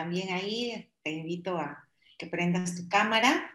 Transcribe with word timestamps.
también 0.00 0.32
ahí, 0.32 0.90
te 1.02 1.10
invito 1.10 1.58
a 1.58 1.86
que 2.16 2.26
prendas 2.26 2.74
tu 2.74 2.88
cámara. 2.88 3.50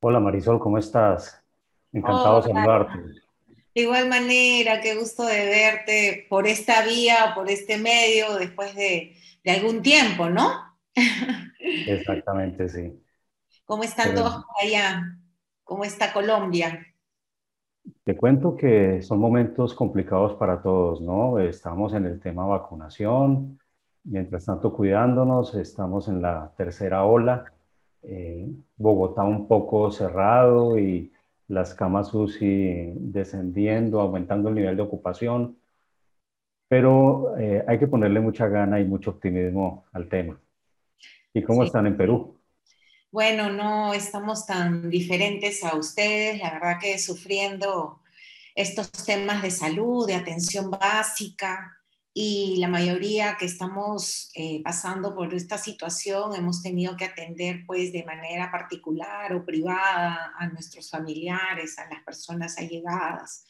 Hola 0.00 0.20
Marisol, 0.20 0.60
¿cómo 0.60 0.76
estás? 0.76 1.42
Encantado 1.90 2.42
de 2.42 2.52
saludarte. 2.52 2.98
De 3.74 3.80
igual 3.80 4.10
manera, 4.10 4.82
qué 4.82 4.94
gusto 4.94 5.24
de 5.24 5.46
verte 5.46 6.26
por 6.28 6.46
esta 6.46 6.84
vía, 6.84 7.32
por 7.34 7.50
este 7.50 7.78
medio, 7.78 8.34
después 8.34 8.74
de, 8.74 9.16
algún 9.46 9.80
tiempo, 9.80 10.28
¿no? 10.28 10.76
Exactamente, 11.58 12.68
sí. 12.68 13.02
¿Cómo 13.64 13.84
están 13.84 14.14
todos 14.14 14.44
allá? 14.60 15.00
¿Cómo 15.64 15.86
está 15.86 16.12
Colombia? 16.12 16.94
Te 18.08 18.16
cuento 18.16 18.56
que 18.56 19.02
son 19.02 19.18
momentos 19.18 19.74
complicados 19.74 20.32
para 20.36 20.62
todos, 20.62 20.98
¿no? 21.02 21.38
Estamos 21.38 21.92
en 21.92 22.06
el 22.06 22.18
tema 22.18 22.46
vacunación, 22.46 23.58
mientras 24.02 24.46
tanto 24.46 24.72
cuidándonos, 24.72 25.54
estamos 25.54 26.08
en 26.08 26.22
la 26.22 26.50
tercera 26.56 27.04
ola, 27.04 27.52
eh, 28.02 28.48
Bogotá 28.78 29.24
un 29.24 29.46
poco 29.46 29.90
cerrado 29.90 30.78
y 30.78 31.12
las 31.48 31.74
camas 31.74 32.14
UCI 32.14 32.94
descendiendo, 32.96 34.00
aumentando 34.00 34.48
el 34.48 34.54
nivel 34.54 34.76
de 34.76 34.82
ocupación, 34.84 35.58
pero 36.66 37.36
eh, 37.36 37.62
hay 37.68 37.78
que 37.78 37.88
ponerle 37.88 38.20
mucha 38.20 38.48
gana 38.48 38.80
y 38.80 38.86
mucho 38.86 39.10
optimismo 39.10 39.84
al 39.92 40.08
tema. 40.08 40.40
¿Y 41.34 41.42
cómo 41.42 41.62
están 41.62 41.86
en 41.86 41.98
Perú? 41.98 42.37
Bueno, 43.10 43.50
no 43.50 43.94
estamos 43.94 44.46
tan 44.46 44.90
diferentes 44.90 45.64
a 45.64 45.76
ustedes, 45.76 46.38
la 46.38 46.52
verdad 46.52 46.78
que 46.80 46.98
sufriendo 46.98 48.02
estos 48.54 48.90
temas 48.90 49.42
de 49.42 49.50
salud, 49.50 50.06
de 50.06 50.14
atención 50.14 50.70
básica, 50.70 51.78
y 52.20 52.56
la 52.56 52.66
mayoría 52.66 53.36
que 53.38 53.46
estamos 53.46 54.32
eh, 54.34 54.60
pasando 54.64 55.14
por 55.14 55.32
esta 55.32 55.56
situación 55.56 56.34
hemos 56.34 56.62
tenido 56.62 56.96
que 56.96 57.04
atender 57.04 57.62
pues 57.64 57.92
de 57.92 58.02
manera 58.04 58.50
particular 58.50 59.32
o 59.34 59.44
privada 59.44 60.32
a 60.36 60.48
nuestros 60.48 60.90
familiares, 60.90 61.78
a 61.78 61.88
las 61.88 62.02
personas 62.02 62.58
allegadas. 62.58 63.46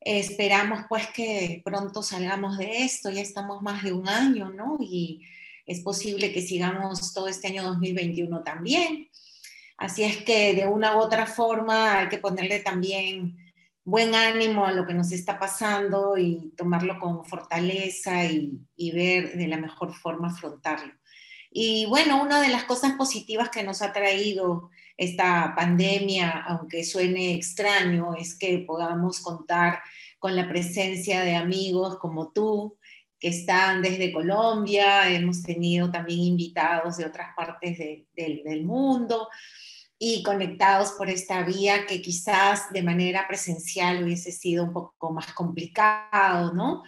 esperamos 0.00 0.82
pues 0.88 1.08
que 1.08 1.60
pronto 1.64 2.04
salgamos 2.04 2.56
de 2.58 2.84
esto, 2.84 3.10
ya 3.10 3.20
estamos 3.20 3.62
más 3.62 3.82
de 3.82 3.92
un 3.92 4.08
año, 4.08 4.50
¿no? 4.50 4.78
Y 4.80 5.26
es 5.68 5.80
posible 5.80 6.32
que 6.32 6.40
sigamos 6.40 7.12
todo 7.12 7.28
este 7.28 7.48
año 7.48 7.62
2021 7.62 8.42
también. 8.42 9.08
Así 9.76 10.02
es 10.02 10.16
que 10.24 10.54
de 10.54 10.66
una 10.66 10.96
u 10.96 11.00
otra 11.00 11.26
forma 11.26 12.00
hay 12.00 12.08
que 12.08 12.18
ponerle 12.18 12.60
también 12.60 13.36
buen 13.84 14.14
ánimo 14.14 14.64
a 14.64 14.72
lo 14.72 14.86
que 14.86 14.94
nos 14.94 15.12
está 15.12 15.38
pasando 15.38 16.16
y 16.16 16.52
tomarlo 16.56 16.98
con 16.98 17.24
fortaleza 17.26 18.24
y, 18.24 18.90
ver 18.92 19.36
de 19.36 19.46
la 19.46 19.58
mejor 19.58 19.94
forma 19.94 20.28
afrontarlo. 20.28 20.94
Y 21.50 21.84
bueno, 21.86 22.22
una 22.22 22.40
de 22.40 22.48
las 22.48 22.64
cosas 22.64 22.92
positivas 22.94 23.50
que 23.50 23.62
nos 23.62 23.82
ha 23.82 23.92
traído 23.92 24.70
esta 24.96 25.54
pandemia, 25.54 26.30
aunque 26.48 26.82
suene 26.82 27.34
extraño, 27.34 28.14
es 28.14 28.38
que 28.38 28.58
podamos 28.58 29.20
contar 29.20 29.80
con 30.18 30.34
la 30.34 30.48
presencia 30.48 31.20
de 31.20 31.36
amigos 31.36 31.98
como 31.98 32.32
tú, 32.32 32.77
que 33.18 33.28
están 33.28 33.82
desde 33.82 34.12
Colombia, 34.12 35.08
hemos 35.10 35.42
tenido 35.42 35.90
también 35.90 36.20
invitados 36.20 36.96
de 36.96 37.04
otras 37.04 37.28
partes 37.36 37.78
del 38.14 38.64
mundo 38.64 39.28
y 39.98 40.22
conectados 40.22 40.92
por 40.92 41.10
esta 41.10 41.42
vía 41.42 41.86
que 41.86 42.00
quizás 42.00 42.72
de 42.72 42.82
manera 42.82 43.26
presencial 43.26 44.04
hubiese 44.04 44.30
sido 44.30 44.64
un 44.64 44.72
poco 44.72 45.12
más 45.12 45.32
complicado, 45.32 46.52
¿no? 46.52 46.82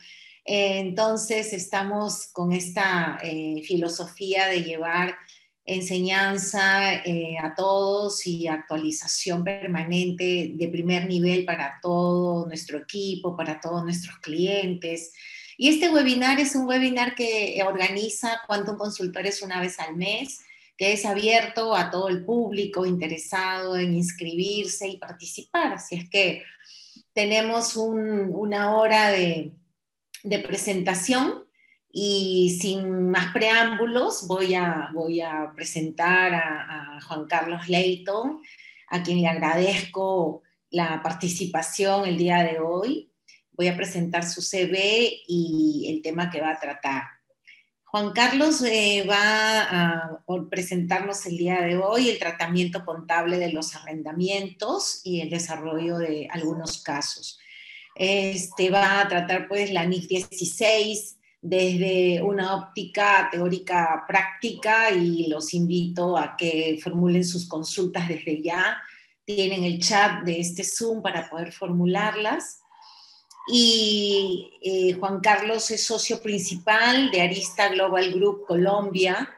entonces 0.44 1.52
estamos 1.52 2.28
con 2.32 2.52
esta 2.52 3.18
eh, 3.22 3.62
filosofía 3.64 4.48
de 4.48 4.64
llevar 4.64 5.16
enseñanza 5.64 6.94
eh, 7.04 7.36
a 7.38 7.54
todos 7.54 8.26
y 8.26 8.48
actualización 8.48 9.44
permanente 9.44 10.52
de 10.54 10.68
primer 10.68 11.06
nivel 11.06 11.44
para 11.44 11.78
todo 11.80 12.46
nuestro 12.46 12.78
equipo, 12.78 13.36
para 13.36 13.60
todos 13.60 13.84
nuestros 13.84 14.18
clientes. 14.18 15.12
Y 15.62 15.68
este 15.68 15.90
webinar 15.90 16.40
es 16.40 16.54
un 16.54 16.66
webinar 16.66 17.14
que 17.14 17.62
organiza 17.66 18.40
Quantum 18.46 18.78
Consultores 18.78 19.42
una 19.42 19.60
vez 19.60 19.78
al 19.78 19.94
mes, 19.94 20.40
que 20.74 20.94
es 20.94 21.04
abierto 21.04 21.76
a 21.76 21.90
todo 21.90 22.08
el 22.08 22.24
público 22.24 22.86
interesado 22.86 23.76
en 23.76 23.92
inscribirse 23.92 24.88
y 24.88 24.96
participar. 24.96 25.74
Así 25.74 25.96
es 25.96 26.08
que 26.08 26.44
tenemos 27.12 27.76
una 27.76 28.74
hora 28.74 29.10
de, 29.10 29.52
presentación 30.42 31.44
y 31.92 32.56
sin 32.58 33.10
más 33.10 33.30
preámbulos 33.34 34.26
voy 34.28 34.54
a, 34.54 35.52
presentar 35.54 36.32
a, 36.32 36.96
a 36.96 37.00
Juan 37.02 37.26
Carlos 37.26 37.68
Leighton, 37.68 38.40
a 38.88 39.02
quien 39.02 39.20
le 39.20 39.28
agradezco 39.28 40.40
la 40.70 41.02
participación 41.02 42.06
el 42.06 42.16
día 42.16 42.44
de 42.44 42.60
hoy 42.60 43.09
voy 43.60 43.68
a 43.68 43.76
presentar 43.76 44.26
su 44.26 44.40
CV 44.40 45.20
y 45.28 45.92
el 45.92 46.00
tema 46.00 46.30
que 46.30 46.40
va 46.40 46.52
a 46.52 46.58
tratar. 46.58 47.02
Juan 47.84 48.12
Carlos 48.12 48.62
eh, 48.62 49.04
va 49.06 49.60
a 49.60 50.20
presentarnos 50.48 51.26
el 51.26 51.36
día 51.36 51.60
de 51.60 51.76
hoy 51.76 52.08
el 52.08 52.18
tratamiento 52.18 52.86
contable 52.86 53.36
de 53.36 53.52
los 53.52 53.76
arrendamientos 53.76 55.02
y 55.04 55.20
el 55.20 55.28
desarrollo 55.28 55.98
de 55.98 56.26
algunos 56.30 56.82
casos. 56.82 57.38
Este 57.94 58.70
va 58.70 59.02
a 59.02 59.08
tratar 59.08 59.46
pues 59.46 59.70
la 59.70 59.84
NIF 59.84 60.08
16 60.08 61.18
desde 61.42 62.22
una 62.22 62.56
óptica 62.56 63.28
teórica 63.30 64.04
práctica 64.08 64.90
y 64.90 65.26
los 65.26 65.52
invito 65.52 66.16
a 66.16 66.34
que 66.34 66.80
formulen 66.82 67.24
sus 67.24 67.46
consultas 67.46 68.08
desde 68.08 68.40
ya. 68.40 68.78
Tienen 69.26 69.64
el 69.64 69.80
chat 69.80 70.24
de 70.24 70.40
este 70.40 70.64
Zoom 70.64 71.02
para 71.02 71.28
poder 71.28 71.52
formularlas 71.52 72.59
y 73.48 74.52
eh, 74.62 74.92
Juan 74.94 75.20
Carlos 75.20 75.70
es 75.70 75.84
socio 75.84 76.22
principal 76.22 77.10
de 77.10 77.22
Arista 77.22 77.68
Global 77.68 78.12
Group 78.12 78.46
Colombia, 78.46 79.28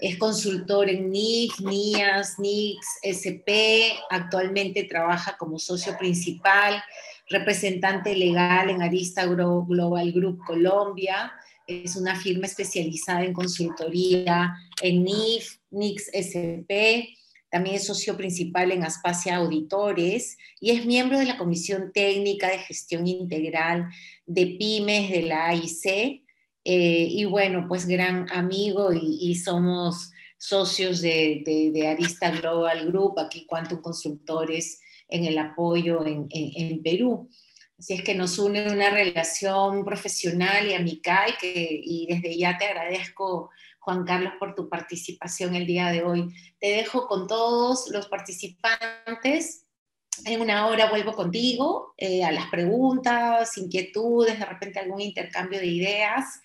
es 0.00 0.16
consultor 0.16 0.88
en 0.88 1.10
NIC, 1.10 1.60
NIAS, 1.60 2.38
NICS, 2.38 3.00
SP, 3.04 3.92
actualmente 4.08 4.84
trabaja 4.84 5.36
como 5.36 5.58
socio 5.58 5.96
principal, 5.98 6.82
representante 7.28 8.16
legal 8.16 8.70
en 8.70 8.82
Arista 8.82 9.26
Global 9.26 10.12
Group 10.12 10.40
Colombia, 10.46 11.32
es 11.66 11.96
una 11.96 12.16
firma 12.16 12.46
especializada 12.46 13.24
en 13.24 13.32
consultoría 13.32 14.56
en 14.82 15.04
NIF, 15.04 15.58
NICS, 15.70 16.10
SP, 16.16 17.14
también 17.50 17.76
es 17.76 17.86
socio 17.86 18.16
principal 18.16 18.70
en 18.70 18.84
Aspacia 18.84 19.36
Auditores 19.36 20.38
y 20.60 20.70
es 20.70 20.86
miembro 20.86 21.18
de 21.18 21.26
la 21.26 21.36
Comisión 21.36 21.90
Técnica 21.92 22.48
de 22.48 22.58
Gestión 22.58 23.06
Integral 23.08 23.88
de 24.24 24.56
Pymes 24.58 25.10
de 25.10 25.22
la 25.22 25.48
AIC. 25.48 26.22
Eh, 26.64 27.08
y 27.10 27.24
bueno, 27.24 27.66
pues 27.66 27.86
gran 27.86 28.30
amigo 28.30 28.92
y, 28.92 29.34
somos 29.34 30.12
socios 30.38 31.00
de, 31.00 31.88
Arista 31.88 32.30
Global 32.30 32.86
Group, 32.86 33.18
aquí 33.18 33.46
Quantum 33.46 33.80
Consultores 33.80 34.80
en 35.08 35.24
el 35.24 35.36
apoyo 35.38 36.06
en, 36.06 36.28
en, 36.30 36.82
Perú. 36.82 37.28
Así 37.78 37.94
es 37.94 38.02
que 38.02 38.14
nos 38.14 38.38
une 38.38 38.70
una 38.70 38.90
relación 38.90 39.84
profesional 39.84 40.68
y 40.68 40.74
amical 40.74 41.34
que, 41.40 41.80
y 41.82 42.06
desde 42.06 42.36
ya 42.36 42.56
te 42.58 42.66
agradezco 42.66 43.50
Juan 43.80 44.04
Carlos, 44.04 44.34
por 44.38 44.54
tu 44.54 44.68
participación 44.68 45.54
el 45.54 45.66
día 45.66 45.90
de 45.90 46.04
hoy. 46.04 46.28
Te 46.60 46.68
dejo 46.68 47.06
con 47.08 47.26
todos 47.26 47.90
los 47.90 48.08
participantes. 48.08 49.66
En 50.26 50.42
una 50.42 50.66
hora 50.66 50.90
vuelvo 50.90 51.12
contigo 51.12 51.94
eh, 51.96 52.22
a 52.22 52.30
las 52.30 52.50
preguntas, 52.50 53.56
inquietudes, 53.56 54.38
de 54.38 54.44
repente 54.44 54.78
algún 54.78 55.00
intercambio 55.00 55.58
de 55.58 55.66
ideas. 55.66 56.42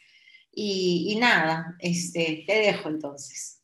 Y, 0.58 1.18
nada, 1.20 1.76
este, 1.80 2.46
te 2.48 2.54
dejo 2.54 2.88
entonces. 2.88 3.62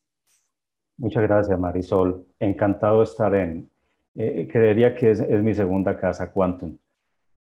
Muchas 0.97 1.23
gracias, 1.23 1.57
Marisol. 1.57 2.27
Encantado 2.37 2.97
de 2.97 3.03
estar 3.05 3.33
en, 3.33 3.71
eh, 4.15 4.49
creería 4.51 4.93
que 4.93 5.11
es, 5.11 5.21
mi 5.21 5.53
segunda 5.53 5.97
casa, 5.97 6.33
Quantum. 6.33 6.77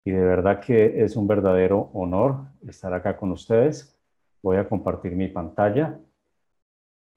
Y 0.04 0.12
de 0.12 0.20
verdad 0.20 0.60
que 0.60 1.02
es 1.02 1.16
un 1.16 1.26
verdadero 1.26 1.90
honor 1.92 2.46
estar 2.68 2.94
acá 2.94 3.16
con 3.16 3.32
ustedes. 3.32 3.98
Voy 4.40 4.58
a 4.58 4.68
compartir 4.68 5.16
mi 5.16 5.26
pantalla 5.26 5.98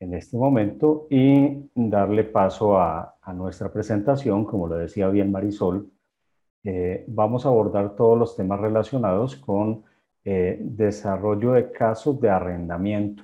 en 0.04 0.14
este 0.14 0.38
momento 0.38 1.08
y 1.10 1.70
darle 1.74 2.26
paso 2.26 2.78
a, 2.80 3.10
nuestra 3.34 3.72
presentación. 3.72 4.44
Como 4.44 4.68
lo 4.68 4.76
decía 4.76 5.08
bien 5.08 5.32
Marisol, 5.32 5.90
eh, 6.64 7.06
vamos 7.08 7.46
a 7.46 7.50
abordar 7.50 7.96
todos 7.96 8.20
los 8.20 8.36
temas 8.36 8.60
relacionados 8.60 9.38
con 9.38 9.84
eh, 10.26 10.58
desarrollo 10.62 11.54
de 11.54 11.72
casos 11.72 12.20
de 12.20 12.30
arrendamiento. 12.30 13.24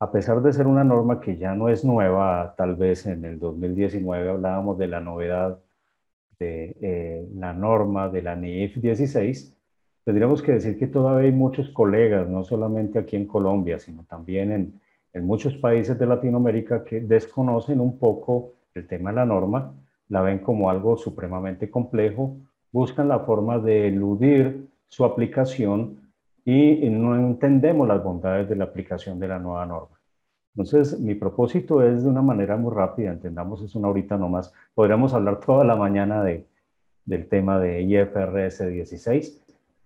A 0.00 0.10
pesar 0.10 0.42
de 0.42 0.52
ser 0.52 0.66
una 0.66 0.82
norma 0.82 1.20
que 1.20 1.36
ya 1.36 1.54
no 1.54 1.68
es 1.68 1.84
nueva, 1.84 2.54
tal 2.56 2.74
vez 2.74 3.06
en 3.06 3.24
el 3.24 3.38
2019 3.38 4.30
hablábamos 4.30 4.78
de 4.78 4.88
la 4.88 5.00
novedad 5.00 5.58
de 6.38 6.76
eh, 6.80 7.28
la 7.34 7.52
norma 7.52 8.08
de 8.08 8.22
la 8.22 8.34
NIF 8.34 8.78
16, 8.78 9.56
tendríamos 10.04 10.42
que 10.42 10.52
decir 10.52 10.78
que 10.78 10.86
todavía 10.86 11.28
hay 11.28 11.32
muchos 11.32 11.68
colegas, 11.70 12.28
no 12.28 12.42
solamente 12.44 12.98
aquí 12.98 13.16
en 13.16 13.26
Colombia, 13.26 13.78
sino 13.78 14.04
también 14.04 14.50
en, 14.50 14.81
en 15.12 15.26
muchos 15.26 15.54
países 15.56 15.98
de 15.98 16.06
Latinoamérica 16.06 16.84
que 16.84 17.00
desconocen 17.00 17.80
un 17.80 17.98
poco 17.98 18.52
el 18.74 18.86
tema 18.86 19.10
de 19.10 19.16
la 19.16 19.26
norma, 19.26 19.74
la 20.08 20.22
ven 20.22 20.38
como 20.38 20.70
algo 20.70 20.96
supremamente 20.96 21.70
complejo, 21.70 22.36
buscan 22.70 23.08
la 23.08 23.20
forma 23.20 23.58
de 23.58 23.88
eludir 23.88 24.68
su 24.88 25.04
aplicación 25.04 25.98
y 26.44 26.88
no 26.90 27.16
entendemos 27.16 27.86
las 27.86 28.02
bondades 28.02 28.48
de 28.48 28.56
la 28.56 28.64
aplicación 28.64 29.20
de 29.20 29.28
la 29.28 29.38
nueva 29.38 29.64
norma. 29.66 29.98
Entonces, 30.54 30.98
mi 31.00 31.14
propósito 31.14 31.82
es 31.82 32.02
de 32.02 32.10
una 32.10 32.20
manera 32.20 32.56
muy 32.56 32.74
rápida, 32.74 33.10
entendamos, 33.10 33.62
es 33.62 33.74
una 33.74 33.88
horita 33.88 34.18
nomás. 34.18 34.52
Podríamos 34.74 35.14
hablar 35.14 35.40
toda 35.40 35.64
la 35.64 35.76
mañana 35.76 36.22
de, 36.22 36.46
del 37.06 37.26
tema 37.28 37.58
de 37.58 37.82
IFRS 37.82 38.68
16, 38.68 39.40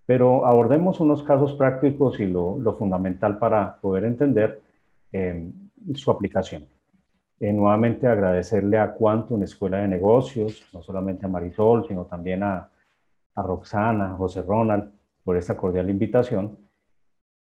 pero 0.06 0.44
abordemos 0.44 0.98
unos 0.98 1.22
casos 1.22 1.54
prácticos 1.54 2.18
y 2.18 2.26
lo, 2.26 2.58
lo 2.58 2.74
fundamental 2.74 3.38
para 3.38 3.76
poder 3.80 4.04
entender 4.04 4.60
su 5.94 6.10
aplicación. 6.10 6.66
Eh, 7.38 7.52
nuevamente 7.52 8.06
agradecerle 8.06 8.78
a 8.78 8.94
Quantum 8.94 9.42
Escuela 9.42 9.78
de 9.78 9.88
Negocios, 9.88 10.66
no 10.72 10.80
solamente 10.80 11.26
a 11.26 11.28
Marisol, 11.28 11.86
sino 11.86 12.06
también 12.06 12.42
a, 12.42 12.70
Roxana, 13.38 14.14
José 14.16 14.40
Ronald, 14.40 14.90
por 15.22 15.36
esta 15.36 15.58
cordial 15.58 15.90
invitación. 15.90 16.58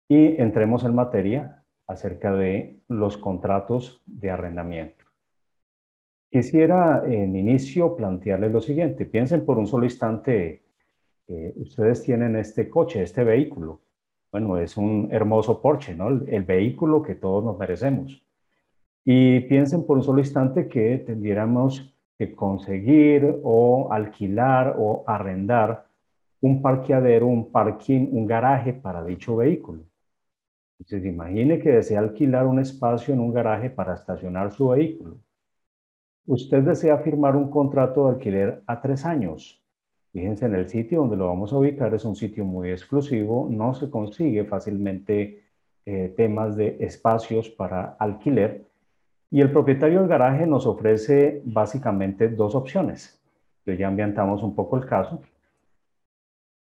Y 0.08 0.40
entremos 0.40 0.84
en 0.84 0.94
materia 0.94 1.64
acerca 1.88 2.32
de 2.32 2.80
los 2.88 3.18
contratos 3.18 4.00
de 4.06 4.30
arrendamiento. 4.30 5.06
Quisiera 6.30 7.02
en 7.08 7.36
inicio 7.36 7.96
plantearles 7.96 8.52
lo 8.52 8.62
siguiente. 8.62 9.08
Piensen 9.08 9.44
por 9.44 9.58
un 9.58 9.66
solo 9.66 9.86
instante, 9.86 10.62
eh, 11.28 11.54
ustedes 11.56 12.04
tienen 12.04 12.36
este 12.36 12.70
coche, 12.70 13.02
este 13.02 13.24
vehículo. 13.24 13.82
Bueno, 14.32 14.58
es 14.58 14.78
un 14.78 15.10
hermoso 15.12 15.62
Porsche, 15.62 15.96
¿no? 15.96 16.10
El, 16.10 16.44
vehículo 16.44 17.02
que 17.02 17.16
todos 17.16 17.44
nos 17.44 17.58
merecemos. 17.58 18.24
Y 19.06 19.42
piensen 19.42 19.86
por 19.86 19.98
un 19.98 20.04
solo 20.04 20.20
instante 20.20 20.68
que 20.68 21.00
tendríamos 21.00 21.94
que 22.18 22.36
conseguir 22.36 23.40
o 23.44 23.92
alquilar 23.92 24.76
o 24.78 25.04
arrendar 25.08 25.88
un 26.42 26.62
parqueadero, 26.62 27.28
un 27.28 27.52
parking, 27.52 28.10
un 28.12 28.28
garaje 28.28 28.74
para 28.74 29.04
dicho 29.04 29.36
vehículo. 29.38 29.84
Entonces, 30.80 31.06
imagine 31.06 31.60
que 31.60 31.72
desea 31.72 32.00
alquilar 32.00 32.48
un 32.48 32.60
espacio 32.60 33.14
en 33.14 33.20
un 33.20 33.34
garaje 33.34 33.70
para 33.70 33.96
estacionar 33.96 34.52
su 34.52 34.70
vehículo. 34.70 35.20
Usted 36.26 36.64
desea 36.64 36.98
firmar 37.00 37.36
un 37.36 37.50
contrato 37.50 38.06
de 38.06 38.12
alquiler 38.16 38.64
a 38.68 38.82
tres 38.82 39.06
años. 39.06 39.62
Fíjense 40.12 40.46
en 40.46 40.56
el 40.56 40.68
sitio 40.68 41.00
donde 41.00 41.18
lo 41.18 41.28
vamos 41.28 41.54
a 41.54 41.58
ubicar, 41.58 41.94
es 41.94 42.04
un 42.06 42.16
sitio 42.16 42.44
muy 42.44 42.72
exclusivo, 42.72 43.48
no 43.50 43.74
se 43.74 43.90
consigue 43.90 44.44
fácilmente 44.46 45.44
eh, 45.86 46.14
temas 46.18 46.56
de 46.56 46.78
espacios 46.80 47.50
para 47.50 47.96
alquiler. 48.00 48.66
Y 49.32 49.42
el 49.42 49.52
propietario 49.52 50.00
del 50.00 50.10
garaje 50.10 50.48
nos 50.48 50.66
ofrece 50.66 51.42
básicamente 51.46 52.30
dos 52.30 52.56
opciones. 52.56 53.22
ya 53.66 53.88
ambientamos 53.88 54.42
un 54.42 54.56
poco 54.56 54.78
el 54.78 54.86
caso. 54.86 55.22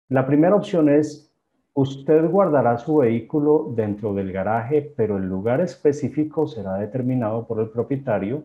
La 0.08 0.26
primera 0.26 0.56
opción 0.56 0.88
es 0.88 1.34
Usted 1.76 2.30
guardará 2.30 2.78
su 2.78 2.98
vehículo 2.98 3.72
dentro 3.74 4.14
del 4.14 4.30
garaje, 4.30 4.80
pero 4.96 5.16
el 5.16 5.24
lugar 5.24 5.60
específico 5.60 6.46
será 6.46 6.74
determinado 6.74 7.48
por 7.48 7.58
el 7.58 7.68
propietario 7.68 8.44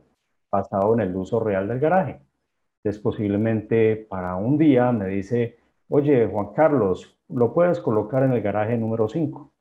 basado 0.49 0.95
en 0.95 1.01
el 1.01 1.15
uso 1.15 1.39
real 1.39 1.67
del 1.67 1.79
garaje. 1.79 2.19
Es 2.83 2.99
posiblemente 2.99 3.95
para 3.95 4.35
un 4.35 4.57
día 4.57 4.91
me 4.91 5.07
dice, 5.07 5.57
oye, 5.89 6.27
Juan 6.27 6.53
Carlos, 6.53 7.19
lo 7.29 7.53
puedes 7.53 7.79
colocar 7.79 8.23
en 8.23 8.33
el 8.33 8.41
garaje 8.41 8.77
número 8.77 9.07
5. 9.07 9.51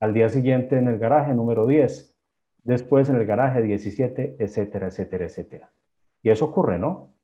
Al 0.00 0.14
día 0.14 0.28
siguiente 0.28 0.78
en 0.78 0.88
el 0.88 0.98
garaje 0.98 1.34
número 1.34 1.66
10. 1.66 2.14
Después 2.64 3.08
en 3.08 3.16
el 3.16 3.26
garaje 3.26 3.62
17, 3.62 4.36
etcétera, 4.38 4.88
etcétera, 4.88 5.24
etcétera. 5.26 5.70
Y 6.22 6.30
eso 6.30 6.46
ocurre, 6.46 6.78
¿no? 6.78 7.14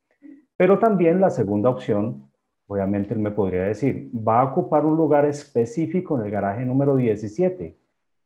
Pero 0.57 0.79
también 0.79 1.21
la 1.21 1.31
segunda 1.31 1.71
opción 1.71 2.31
Obviamente 2.67 3.13
él 3.13 3.21
me 3.21 3.31
podría 3.31 3.65
decir, 3.65 4.11
va 4.17 4.41
a 4.41 4.45
ocupar 4.45 4.87
un 4.87 4.97
lugar 4.97 5.27
específico 5.27 6.19
en 6.19 6.25
el 6.25 6.31
garaje 6.31 6.65
número 6.65 6.97
17, 6.97 7.77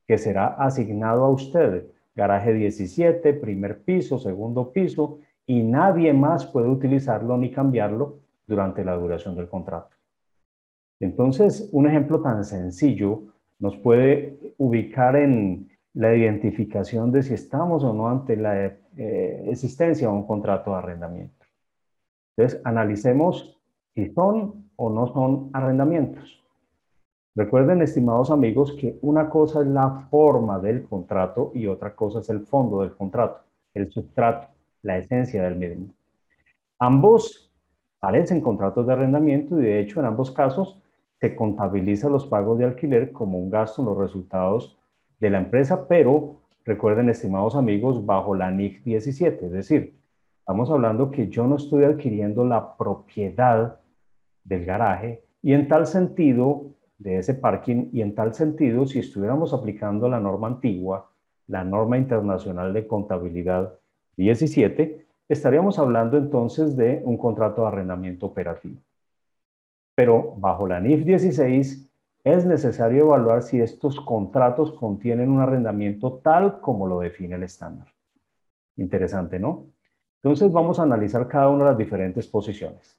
que 0.06 0.18
será 0.18 0.46
asignado 0.46 1.24
a 1.24 1.30
usted. 1.30 1.86
Garaje 2.14 2.52
17, 2.52 3.34
primer 3.34 3.82
piso, 3.82 4.18
segundo 4.18 4.72
piso, 4.72 5.18
y 5.48 5.62
nadie 5.62 6.12
más 6.12 6.44
puede 6.44 6.68
utilizarlo 6.68 7.38
ni 7.38 7.50
cambiarlo 7.50 8.18
durante 8.46 8.84
la 8.84 8.94
duración 8.96 9.34
del 9.34 9.48
contrato. 9.48 9.96
Entonces, 11.00 11.70
un 11.72 11.88
ejemplo 11.88 12.20
tan 12.20 12.44
sencillo 12.44 13.22
nos 13.58 13.74
puede 13.78 14.54
ubicar 14.58 15.16
en 15.16 15.70
la 15.94 16.14
identificación 16.14 17.10
de 17.10 17.22
si 17.22 17.32
estamos 17.32 17.82
o 17.82 17.94
no 17.94 18.08
ante 18.08 18.36
la 18.36 18.66
eh, 18.66 19.46
existencia 19.48 20.06
de 20.06 20.12
un 20.12 20.26
contrato 20.26 20.72
de 20.72 20.76
arrendamiento. 20.76 21.46
Entonces, 22.36 22.60
analicemos 22.64 23.58
si 23.94 24.12
son 24.12 24.70
o 24.76 24.90
no 24.90 25.06
son 25.14 25.48
arrendamientos. 25.54 26.44
Recuerden, 27.34 27.80
estimados 27.80 28.30
amigos, 28.30 28.76
que 28.78 28.98
una 29.00 29.30
cosa 29.30 29.62
es 29.62 29.66
la 29.66 30.08
forma 30.10 30.58
del 30.58 30.86
contrato 30.86 31.52
y 31.54 31.66
otra 31.66 31.94
cosa 31.96 32.18
es 32.18 32.28
el 32.28 32.40
fondo 32.40 32.82
del 32.82 32.94
contrato, 32.94 33.40
el 33.72 33.90
sustrato, 33.90 34.57
la 34.82 34.98
esencia 34.98 35.42
del 35.42 35.56
mismo. 35.56 35.94
Ambos 36.78 37.52
parecen 38.00 38.40
contratos 38.40 38.86
de 38.86 38.92
arrendamiento 38.92 39.58
y 39.58 39.64
de 39.64 39.80
hecho 39.80 40.00
en 40.00 40.06
ambos 40.06 40.30
casos 40.30 40.80
se 41.20 41.34
contabiliza 41.34 42.08
los 42.08 42.26
pagos 42.26 42.58
de 42.58 42.64
alquiler 42.64 43.12
como 43.12 43.38
un 43.38 43.50
gasto 43.50 43.82
en 43.82 43.88
los 43.88 43.98
resultados 43.98 44.78
de 45.18 45.30
la 45.30 45.38
empresa, 45.38 45.88
pero 45.88 46.42
recuerden, 46.64 47.08
estimados 47.08 47.56
amigos, 47.56 48.04
bajo 48.06 48.34
la 48.34 48.50
NIC 48.50 48.84
17, 48.84 49.46
es 49.46 49.52
decir, 49.52 49.98
estamos 50.38 50.70
hablando 50.70 51.10
que 51.10 51.28
yo 51.28 51.46
no 51.46 51.56
estoy 51.56 51.84
adquiriendo 51.84 52.44
la 52.44 52.76
propiedad 52.76 53.80
del 54.44 54.64
garaje 54.64 55.24
y 55.42 55.54
en 55.54 55.66
tal 55.66 55.86
sentido 55.86 56.66
de 56.98 57.18
ese 57.18 57.34
parking 57.34 57.88
y 57.92 58.02
en 58.02 58.14
tal 58.14 58.34
sentido 58.34 58.86
si 58.86 58.98
estuviéramos 58.98 59.52
aplicando 59.52 60.08
la 60.08 60.20
norma 60.20 60.48
antigua, 60.48 61.10
la 61.46 61.64
norma 61.64 61.96
internacional 61.96 62.72
de 62.72 62.86
contabilidad 62.86 63.74
17, 64.24 65.06
estaríamos 65.28 65.78
hablando 65.78 66.18
entonces 66.18 66.76
de 66.76 67.00
un 67.04 67.16
contrato 67.16 67.62
de 67.62 67.68
arrendamiento 67.68 68.26
operativo. 68.26 68.80
Pero 69.94 70.34
bajo 70.36 70.66
la 70.66 70.80
NIF 70.80 71.04
16 71.04 71.90
es 72.24 72.44
necesario 72.44 73.06
evaluar 73.06 73.42
si 73.42 73.60
estos 73.60 74.00
contratos 74.00 74.72
contienen 74.72 75.30
un 75.30 75.40
arrendamiento 75.40 76.20
tal 76.22 76.60
como 76.60 76.86
lo 76.86 77.00
define 77.00 77.36
el 77.36 77.44
estándar. 77.44 77.88
Interesante, 78.76 79.38
¿no? 79.38 79.66
Entonces 80.22 80.52
vamos 80.52 80.78
a 80.78 80.82
analizar 80.82 81.26
cada 81.26 81.48
una 81.48 81.64
de 81.64 81.70
las 81.70 81.78
diferentes 81.78 82.26
posiciones 82.26 82.98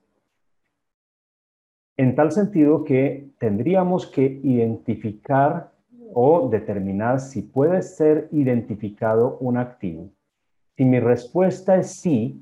en 1.99 2.15
tal 2.15 2.31
sentido 2.31 2.85
que 2.85 3.29
tendríamos 3.39 4.07
que 4.07 4.39
identificar 4.41 5.73
o 6.13 6.47
determinar 6.47 7.19
si 7.19 7.41
puede 7.41 7.81
ser 7.81 8.29
identificado 8.31 9.37
un 9.41 9.57
activo. 9.57 10.09
Si 10.79 10.85
mi 10.85 11.01
respuesta 11.01 11.75
es 11.75 11.91
sí, 11.91 12.41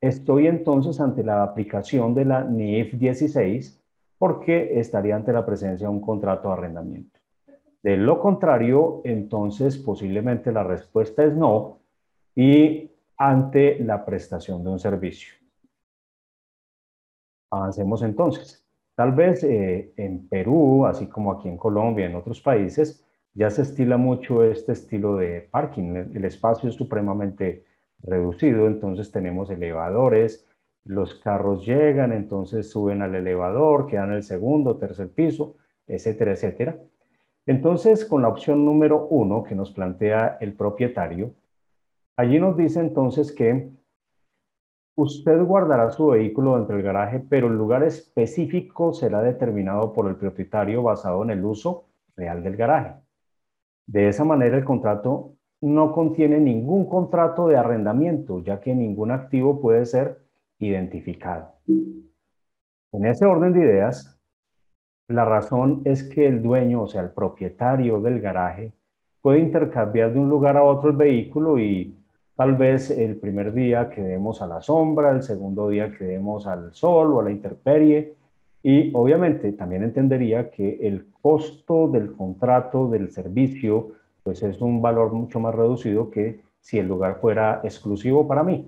estoy 0.00 0.46
entonces 0.46 1.00
ante 1.00 1.24
la 1.24 1.42
aplicación 1.42 2.14
de 2.14 2.24
la 2.24 2.44
NIF 2.44 2.94
16 2.94 3.82
porque 4.16 4.78
estaría 4.78 5.16
ante 5.16 5.32
la 5.32 5.44
presencia 5.44 5.88
de 5.88 5.92
un 5.92 6.00
contrato 6.00 6.46
de 6.46 6.54
arrendamiento. 6.54 7.18
De 7.82 7.96
lo 7.96 8.20
contrario, 8.20 9.00
entonces 9.02 9.76
posiblemente 9.76 10.52
la 10.52 10.62
respuesta 10.62 11.24
es 11.24 11.34
no 11.34 11.80
y 12.36 12.92
ante 13.16 13.80
la 13.80 14.04
prestación 14.04 14.62
de 14.62 14.70
un 14.70 14.78
servicio. 14.78 15.34
Avancemos 17.50 18.02
entonces. 18.02 18.64
Tal 18.94 19.10
vez 19.10 19.42
eh, 19.42 19.92
en 19.96 20.28
Perú, 20.28 20.86
así 20.86 21.08
como 21.08 21.32
aquí 21.32 21.48
en 21.48 21.56
Colombia, 21.56 22.06
en 22.06 22.14
otros 22.14 22.40
países, 22.40 23.04
ya 23.34 23.50
se 23.50 23.62
estila 23.62 23.96
mucho 23.96 24.44
este 24.44 24.72
estilo 24.72 25.16
de 25.16 25.48
parking. 25.50 25.96
El 26.14 26.24
espacio 26.24 26.68
es 26.68 26.76
supremamente 26.76 27.64
reducido, 28.02 28.66
entonces 28.66 29.10
tenemos 29.10 29.50
elevadores, 29.50 30.46
los 30.84 31.14
carros 31.16 31.66
llegan, 31.66 32.12
entonces 32.12 32.70
suben 32.70 33.02
al 33.02 33.14
elevador, 33.14 33.86
quedan 33.86 34.10
en 34.10 34.16
el 34.16 34.22
segundo, 34.22 34.76
tercer 34.76 35.10
piso, 35.10 35.56
etcétera, 35.86 36.32
etcétera. 36.32 36.78
Entonces, 37.46 38.04
con 38.04 38.22
la 38.22 38.28
opción 38.28 38.64
número 38.64 39.06
uno 39.08 39.42
que 39.44 39.54
nos 39.54 39.70
plantea 39.72 40.38
el 40.40 40.54
propietario, 40.54 41.34
allí 42.16 42.38
nos 42.38 42.56
dice 42.56 42.80
entonces 42.80 43.32
que 43.32 43.70
Usted 44.96 45.42
guardará 45.42 45.90
su 45.90 46.06
vehículo 46.06 46.56
dentro 46.56 46.76
del 46.76 46.84
garaje, 46.84 47.18
pero 47.18 47.48
el 47.48 47.54
lugar 47.54 47.82
específico 47.82 48.92
será 48.92 49.22
determinado 49.22 49.92
por 49.92 50.08
el 50.08 50.14
propietario 50.14 50.84
basado 50.84 51.24
en 51.24 51.30
el 51.30 51.44
uso 51.44 51.86
real 52.16 52.44
del 52.44 52.54
garaje. 52.54 53.03
De 53.86 54.08
esa 54.08 54.24
manera, 54.24 54.56
el 54.56 54.64
contrato 54.64 55.34
no 55.60 55.92
contiene 55.92 56.38
ningún 56.40 56.86
contrato 56.88 57.48
de 57.48 57.56
arrendamiento, 57.56 58.42
ya 58.42 58.60
que 58.60 58.74
ningún 58.74 59.10
activo 59.10 59.60
puede 59.60 59.86
ser 59.86 60.18
identificado. 60.58 61.52
En 61.66 63.06
ese 63.06 63.24
orden 63.24 63.52
de 63.52 63.60
ideas, 63.60 64.18
la 65.08 65.24
razón 65.24 65.82
es 65.84 66.02
que 66.02 66.26
el 66.26 66.42
dueño, 66.42 66.82
o 66.82 66.86
sea, 66.86 67.02
el 67.02 67.10
propietario 67.10 68.00
del 68.00 68.20
garaje, 68.20 68.72
puede 69.20 69.40
intercambiar 69.40 70.12
de 70.12 70.18
un 70.18 70.28
lugar 70.28 70.56
a 70.56 70.62
otro 70.62 70.90
el 70.90 70.96
vehículo 70.96 71.58
y 71.58 71.96
tal 72.36 72.56
vez 72.56 72.90
el 72.90 73.16
primer 73.16 73.52
día 73.52 73.90
quedemos 73.90 74.42
a 74.42 74.46
la 74.46 74.60
sombra, 74.60 75.10
el 75.10 75.22
segundo 75.22 75.68
día 75.68 75.92
quedemos 75.96 76.46
al 76.46 76.74
sol 76.74 77.12
o 77.14 77.20
a 77.20 77.24
la 77.24 77.30
intemperie. 77.30 78.14
Y 78.66 78.90
obviamente 78.94 79.52
también 79.52 79.82
entendería 79.82 80.50
que 80.50 80.78
el 80.80 81.12
costo 81.20 81.86
del 81.86 82.14
contrato 82.16 82.88
del 82.88 83.10
servicio 83.10 83.90
pues 84.22 84.42
es 84.42 84.58
un 84.62 84.80
valor 84.80 85.12
mucho 85.12 85.38
más 85.38 85.54
reducido 85.54 86.10
que 86.10 86.40
si 86.60 86.78
el 86.78 86.88
lugar 86.88 87.20
fuera 87.20 87.60
exclusivo 87.62 88.26
para 88.26 88.42
mí. 88.42 88.66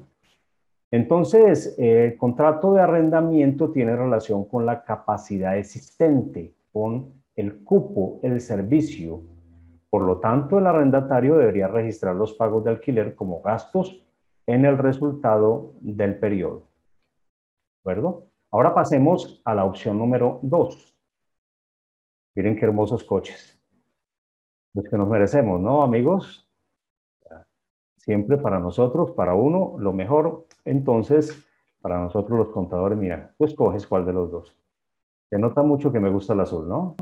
Entonces, 0.91 1.75
el 1.79 2.19
contrato 2.19 2.75
de 2.75 2.83
arrendamiento 2.83 3.73
tiene 3.73 3.97
relación 3.97 4.45
con 4.45 4.67
la 4.67 4.85
capacidad 4.85 5.57
existente, 5.57 6.53
con 6.71 7.15
el 7.35 7.65
cupo, 7.65 8.21
el 8.23 8.43
servicio. 8.43 9.23
Por 9.89 10.03
lo 10.03 10.19
tanto, 10.19 10.59
el 10.59 10.67
arrendatario 10.67 11.39
debería 11.39 11.69
registrar 11.69 12.15
los 12.15 12.35
pagos 12.35 12.65
de 12.65 12.71
alquiler 12.71 13.15
como 13.15 13.41
gastos 13.41 14.05
en 14.47 14.67
el 14.67 14.77
resultado 14.77 15.73
del 15.81 16.19
periodo. 16.19 16.69
¿De 17.77 17.81
acuerdo? 17.81 18.27
Ahora 18.57 18.73
pasemos 18.73 19.43
a 19.45 19.55
la 19.55 19.67
opción 19.67 19.99
número 19.99 20.41
2. 20.41 20.99
Miren 22.35 22.57
qué 22.57 22.65
hermosos 22.65 23.05
coches. 23.05 23.61
Los 24.73 24.89
que 24.89 24.97
nos 24.97 25.07
merecemos, 25.07 25.61
¿no, 25.61 25.83
amigos? 25.83 26.51
Siempre 27.99 28.39
para 28.39 28.59
nosotros, 28.59 29.11
para 29.11 29.35
uno, 29.35 29.75
lo 29.79 29.93
mejor. 29.93 30.47
Entonces, 30.65 31.47
para 31.83 31.99
nosotros 31.99 32.39
los 32.39 32.49
contadores, 32.49 32.97
mira, 32.97 33.35
tú 33.37 33.45
escoges 33.45 33.87
cuál 33.87 34.07
de 34.07 34.15
los 34.15 34.31
dos. 34.31 34.57
Se 35.29 35.39
nota 35.39 35.63
mucho 35.63 35.93
que 35.93 36.01
me 36.01 36.09
gusta 36.09 36.33
el 36.33 36.41
azul, 36.41 36.67
¿no? 36.67 36.97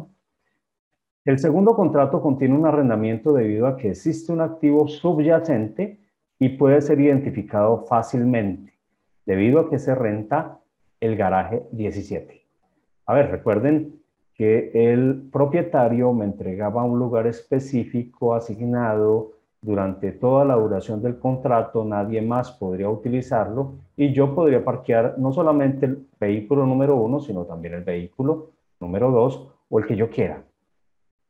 El 1.25 1.39
segundo 1.39 1.77
contrato 1.77 2.21
contiene 2.21 2.57
un 2.57 2.67
arrendamiento 2.67 3.33
debido 3.33 3.69
a 3.69 3.77
que 3.77 3.91
existe 3.91 4.33
un 4.33 4.41
activo 4.41 4.89
subyacente 4.89 6.01
y 6.37 6.49
puede 6.49 6.81
ser 6.81 6.99
identificado 6.99 7.85
fácilmente, 7.85 8.75
debido 9.25 9.61
a 9.61 9.71
que 9.71 9.79
se 9.79 9.95
renta 9.95 10.59
el 11.05 11.17
garaje 11.17 11.67
17. 11.73 12.43
A 13.07 13.15
ver, 13.15 13.31
recuerden 13.31 14.01
que 14.35 14.71
el 14.73 15.29
propietario 15.31 16.13
me 16.13 16.25
entregaba 16.25 16.83
un 16.83 16.99
lugar 16.99 17.27
específico 17.27 18.35
asignado 18.35 19.33
durante 19.61 20.13
toda 20.13 20.45
la 20.45 20.55
duración 20.55 21.03
del 21.03 21.19
contrato 21.19 21.85
nadie 21.85 22.21
más 22.21 22.53
podría 22.53 22.89
utilizarlo 22.89 23.75
y 23.97 24.13
yo 24.13 24.35
podría 24.35 24.65
parquear 24.65 25.17
no 25.19 25.33
solamente 25.33 25.87
el 25.87 26.07
vehículo 26.19 26.67
número 26.67 26.97
uno, 26.97 27.21
sino 27.21 27.45
también 27.45 27.75
el 27.75 27.85
vehículo 27.85 28.51
número 28.81 29.11
dos 29.11 29.49
o 29.69 29.79
el 29.79 29.87
que 29.87 29.97
yo 29.97 30.09
quiera. 30.09 30.43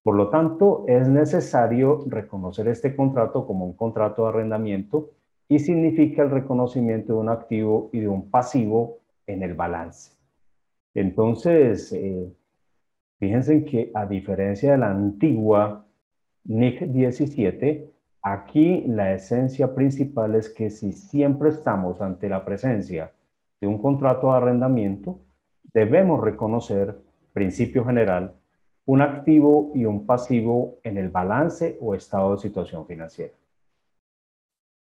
Por 0.03 0.15
lo 0.15 0.29
tanto, 0.29 0.85
es 0.87 1.09
necesario 1.09 2.05
reconocer 2.07 2.69
este 2.69 2.95
contrato 2.95 3.47
como 3.47 3.65
un 3.65 3.73
contrato 3.73 4.23
de 4.23 4.29
arrendamiento 4.29 5.11
y 5.49 5.59
significa 5.59 6.23
el 6.23 6.31
reconocimiento 6.31 7.15
de 7.15 7.19
un 7.19 7.29
activo 7.29 7.91
y 7.93 8.01
de 8.01 8.09
un 8.09 8.31
pasivo 8.31 8.99
en 9.27 9.43
el 9.43 9.55
balance. 9.55 10.13
Entonces, 10.95 11.93
eh, 11.93 12.33
fíjense 13.19 13.65
que 13.65 13.91
a 13.95 14.07
diferencia 14.07 14.73
de 14.73 14.79
la 14.79 14.91
antigua 14.91 15.87
NIC 16.45 16.83
17, 16.83 17.95
Aquí 18.27 18.85
la 18.87 19.13
esencia 19.13 19.75
principal 19.75 20.35
es 20.35 20.49
que 20.49 20.71
si 20.71 20.93
siempre 20.93 21.51
estamos 21.51 22.01
ante 22.01 22.31
la 22.31 22.43
presencia 22.43 23.13
de 23.61 23.67
un 23.67 23.77
contrato 23.77 24.29
de 24.29 24.39
arrendamiento, 24.39 25.19
debemos 25.75 26.23
reconocer, 26.23 26.99
principio 27.35 27.85
general, 27.85 28.33
un 28.87 29.03
activo 29.03 29.73
y 29.75 29.85
un 29.85 30.07
pasivo 30.07 30.79
en 30.85 30.97
el 30.97 31.11
balance 31.11 31.77
o 31.83 31.95
estado 31.95 32.33
de 32.33 32.39
situación 32.39 32.87
financiera. 32.87 33.35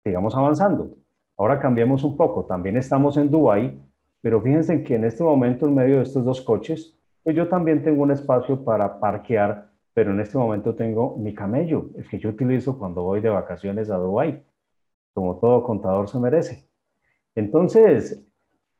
Sigamos 0.04 0.36
avanzando. 0.36 0.90
Ahora 1.38 1.58
cambiemos 1.58 2.04
un 2.04 2.18
poco. 2.18 2.44
También 2.44 2.76
estamos 2.76 3.16
en 3.16 3.30
Dubái, 3.30 3.80
pero 4.22 4.40
fíjense 4.40 4.82
que 4.82 4.94
en 4.94 5.04
este 5.04 5.22
momento 5.22 5.66
en 5.66 5.74
medio 5.74 5.96
de 5.96 6.04
estos 6.04 6.24
dos 6.24 6.40
coches, 6.40 6.98
pues 7.22 7.36
yo 7.36 7.48
también 7.48 7.82
tengo 7.82 8.02
un 8.02 8.12
espacio 8.12 8.64
para 8.64 8.98
parquear 8.98 9.72
pero 9.94 10.12
en 10.12 10.20
este 10.20 10.38
momento 10.38 10.74
tengo 10.74 11.16
mi 11.18 11.34
camello, 11.34 11.90
el 11.96 12.08
que 12.08 12.18
yo 12.18 12.30
utilizo 12.30 12.78
cuando 12.78 13.02
voy 13.02 13.20
de 13.20 13.28
vacaciones 13.28 13.90
a 13.90 13.96
Dubái, 13.96 14.42
como 15.12 15.38
todo 15.38 15.62
contador 15.62 16.08
se 16.08 16.18
merece. 16.18 16.66
Entonces, 17.34 18.24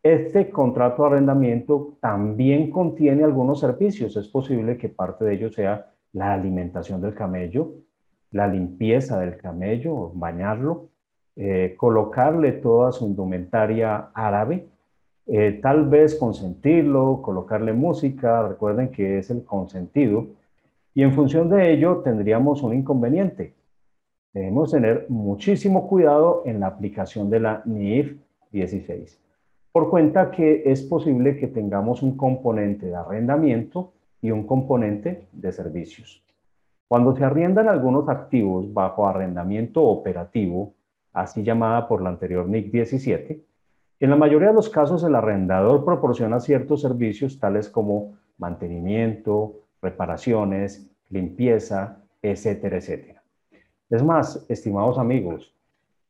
este 0.02 0.50
contrato 0.50 1.02
de 1.02 1.08
arrendamiento 1.08 1.98
también 2.00 2.70
contiene 2.70 3.24
algunos 3.24 3.60
servicios. 3.60 4.16
Es 4.16 4.28
posible 4.28 4.78
que 4.78 4.88
parte 4.88 5.24
de 5.24 5.34
ellos 5.34 5.54
sea 5.54 5.92
la 6.12 6.32
alimentación 6.32 7.00
del 7.00 7.14
camello, 7.14 7.74
la 8.30 8.48
limpieza 8.48 9.20
del 9.20 9.36
camello, 9.36 10.10
bañarlo, 10.14 10.88
eh, 11.36 11.74
colocarle 11.76 12.52
toda 12.52 12.92
su 12.92 13.06
indumentaria 13.06 14.10
árabe, 14.14 14.68
eh, 15.26 15.60
tal 15.62 15.88
vez 15.88 16.14
consentirlo, 16.16 17.22
colocarle 17.22 17.72
música. 17.72 18.46
Recuerden 18.48 18.90
que 18.90 19.18
es 19.18 19.30
el 19.30 19.44
consentido 19.44 20.26
y 20.94 21.02
en 21.02 21.12
función 21.12 21.48
de 21.48 21.72
ello 21.72 21.98
tendríamos 21.98 22.62
un 22.62 22.74
inconveniente. 22.74 23.54
Debemos 24.32 24.70
tener 24.70 25.06
muchísimo 25.08 25.88
cuidado 25.88 26.42
en 26.46 26.60
la 26.60 26.66
aplicación 26.66 27.30
de 27.30 27.40
la 27.40 27.62
NIF 27.66 28.16
16, 28.50 29.20
por 29.72 29.90
cuenta 29.90 30.30
que 30.30 30.62
es 30.66 30.82
posible 30.82 31.36
que 31.36 31.48
tengamos 31.48 32.02
un 32.02 32.16
componente 32.16 32.86
de 32.86 32.94
arrendamiento 32.94 33.92
y 34.20 34.30
un 34.30 34.46
componente 34.46 35.26
de 35.32 35.52
servicios. 35.52 36.22
Cuando 36.88 37.14
se 37.16 37.24
arriendan 37.24 37.68
algunos 37.68 38.08
activos 38.08 38.72
bajo 38.72 39.06
arrendamiento 39.06 39.82
operativo, 39.82 40.74
así 41.12 41.42
llamada 41.42 41.88
por 41.88 42.02
la 42.02 42.10
anterior 42.10 42.46
NIC 42.48 42.70
17, 42.70 43.40
en 44.04 44.10
la 44.10 44.16
mayoría 44.16 44.48
de 44.48 44.54
los 44.54 44.68
casos 44.68 45.04
el 45.04 45.14
arrendador 45.14 45.84
proporciona 45.84 46.40
ciertos 46.40 46.80
servicios 46.80 47.38
tales 47.38 47.68
como 47.68 48.14
mantenimiento, 48.36 49.60
reparaciones, 49.80 50.90
limpieza, 51.08 52.02
etcétera, 52.20 52.78
etcétera. 52.78 53.22
Es 53.88 54.02
más, 54.02 54.44
estimados 54.48 54.98
amigos, 54.98 55.54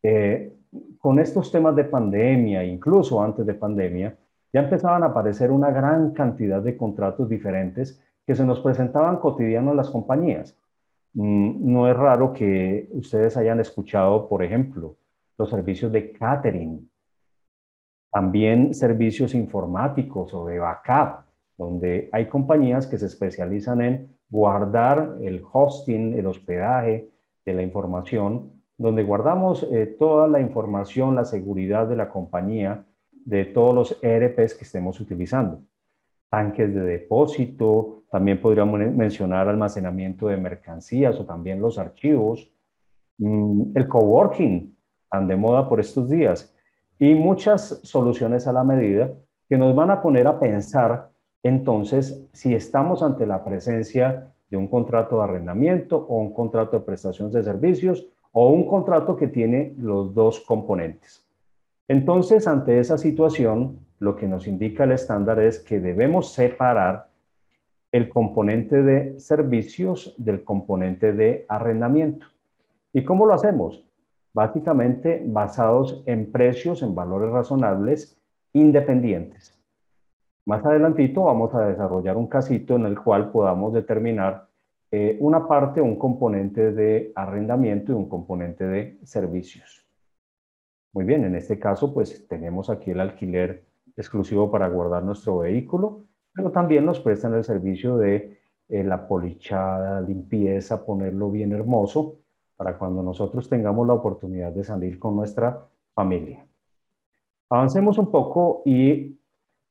eh, 0.03 0.55
con 0.99 1.19
estos 1.19 1.53
temas 1.53 1.77
de 1.77 1.85
pandemia, 1.85 2.65
incluso 2.65 3.23
antes 3.23 3.45
de 3.45 3.53
pandemia, 3.53 4.17
ya 4.55 4.61
empezaban 4.61 5.03
a 5.03 5.09
aparecer 5.09 5.51
una 5.51 5.71
gran 5.71 6.13
cantidad 6.13 6.63
de 6.63 6.79
contratos 6.79 7.29
diferentes 7.29 8.03
que 8.27 8.35
se 8.35 8.47
nos 8.47 8.61
presentaban 8.61 9.19
cotidianos 9.19 9.77
las 9.77 9.91
compañías. 9.91 10.57
Mm, 11.13 11.71
no 11.71 11.91
es 11.91 11.97
raro 11.97 12.33
que 12.33 12.89
ustedes 12.93 13.37
hayan 13.37 13.61
escuchado, 13.61 14.31
por 14.31 14.43
ejemplo, 14.43 14.97
los 15.37 15.51
servicios 15.51 15.93
de 15.93 16.13
catering, 16.13 16.89
también 18.12 18.75
servicios 18.75 19.35
informáticos 19.35 20.35
o 20.35 20.47
de 20.47 20.59
backup, 20.59 21.25
donde 21.57 22.11
hay 22.12 22.26
compañías 22.26 22.87
que 22.87 22.99
se 22.99 23.07
especializan 23.07 23.81
en 23.81 24.16
guardar 24.28 25.16
el 25.23 25.42
hosting, 25.50 26.14
el 26.19 26.26
hospedaje 26.26 27.09
de 27.45 27.54
la 27.54 27.62
información, 27.62 28.52
donde 28.76 29.02
guardamos 29.02 29.66
eh, 29.73 29.87
toda 29.99 30.28
la 30.28 30.40
información, 30.40 31.14
la 31.14 31.25
seguridad 31.25 31.87
de 31.87 31.97
la 31.97 32.11
compañía, 32.11 32.85
de 33.25 33.47
todos 33.47 33.75
los 33.75 33.99
ERPs 34.02 34.54
que 34.54 34.64
estemos 34.64 35.00
utilizando. 35.00 35.62
Tanques 36.28 36.75
de 36.75 36.81
depósito, 36.81 38.02
también 38.11 38.40
podríamos 38.40 38.78
mencionar 38.78 39.49
almacenamiento 39.49 40.28
de 40.28 40.37
mercancías 40.37 41.19
o 41.19 41.25
también 41.25 41.61
los 41.61 41.78
archivos, 41.78 42.50
mm, 43.19 43.73
el 43.75 43.88
coworking, 43.88 44.76
tan 45.11 45.28
de 45.28 45.37
moda 45.37 45.69
por 45.69 45.81
estos 45.81 46.11
días, 46.11 46.51
y 46.99 47.15
muchas 47.15 47.81
soluciones 47.83 48.47
a 48.47 48.53
la 48.53 48.65
medida 48.65 49.13
que 49.49 49.59
nos 49.59 49.75
van 49.75 49.91
a 49.91 50.01
poner 50.01 50.27
a 50.27 50.39
pensar 50.39 51.13
entonces, 51.43 52.25
si 52.33 52.55
estamos 52.55 53.03
ante 53.03 53.27
la 53.27 53.45
presencia 53.45 54.33
de 54.49 54.57
un 54.57 54.69
contrato 54.69 55.17
de 55.17 55.25
arrendamiento 55.25 55.97
o 55.97 56.19
un 56.19 56.33
contrato 56.33 56.79
de 56.79 56.85
prestación 56.85 57.33
de 57.33 57.43
servicios 57.43 58.07
o 58.33 58.51
un 58.51 58.67
contrato 58.67 59.17
que 59.17 59.27
tiene 59.27 59.75
los 59.79 60.15
dos 60.15 60.41
componentes. 60.41 61.27
Entonces, 61.89 62.47
ante 62.47 62.79
esa 62.79 62.97
situación, 62.97 63.81
lo 63.99 64.15
que 64.15 64.29
nos 64.29 64.47
indica 64.47 64.85
el 64.85 64.93
estándar 64.93 65.41
es 65.41 65.59
que 65.59 65.81
debemos 65.81 66.33
separar 66.33 67.09
el 67.91 68.09
componente 68.09 68.83
de 68.83 69.19
servicios 69.19 70.15
del 70.17 70.45
componente 70.45 71.13
de 71.13 71.45
arrendamiento. 71.49 72.27
¿Y 72.93 73.05
cómo 73.05 73.27
lo 73.27 73.35
hacemos? 73.35 73.85
Básicamente 74.35 75.23
basados 75.27 76.03
en 76.07 76.33
precios, 76.33 76.83
en 76.83 76.95
valores 76.95 77.31
razonables, 77.31 78.19
independientes. 78.55 79.59
Más 80.47 80.65
adelantito 80.65 81.25
vamos 81.25 81.55
a 81.55 81.67
desarrollar 81.67 82.17
un 82.17 82.29
casito 82.29 82.77
en 82.77 82.87
el 82.87 82.99
cual 82.99 83.31
podamos 83.31 83.75
determinar 83.75 84.49
eh, 84.91 85.17
una 85.21 85.47
parte, 85.47 85.81
un 85.81 85.97
componente 85.97 86.73
de 86.73 87.12
arrendamiento 87.15 87.93
y 87.93 87.95
un 87.95 88.09
componente 88.09 88.65
de 88.65 88.99
servicios. 89.05 89.87
Muy 90.95 91.05
bien, 91.05 91.25
en 91.25 91.37
este 91.37 91.59
caso 91.59 91.93
pues 91.93 92.27
tenemos 92.27 92.71
aquí 92.71 92.91
el 92.91 93.01
alquiler 93.01 93.65
exclusivo 93.97 94.51
para 94.51 94.69
guardar 94.69 95.03
nuestro 95.05 95.39
vehículo, 95.39 96.05
pero 96.35 96.51
también 96.51 96.87
nos 96.87 97.01
prestan 97.01 97.35
el 97.35 97.45
servicio 97.45 97.99
de 97.99 98.39
eh, 98.69 98.83
la 98.83 99.07
polichada, 99.07 100.01
limpieza, 100.01 100.85
ponerlo 100.85 101.31
bien 101.31 101.53
hermoso 101.53 102.22
para 102.62 102.78
cuando 102.78 103.02
nosotros 103.02 103.49
tengamos 103.49 103.88
la 103.88 103.95
oportunidad 103.95 104.52
de 104.52 104.62
salir 104.62 105.00
con 105.00 105.16
nuestra 105.16 105.66
familia. 105.95 106.47
Avancemos 107.50 107.99
un 107.99 108.12
poco 108.12 108.62
y 108.64 109.19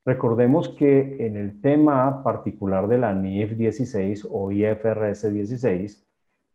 recordemos 0.04 0.68
que 0.68 1.26
en 1.26 1.38
el 1.38 1.62
tema 1.62 2.22
particular 2.22 2.90
de 2.90 2.98
la 2.98 3.14
NIF 3.14 3.54
16 3.54 4.28
o 4.30 4.52
IFRS 4.52 5.34
16, 5.34 6.06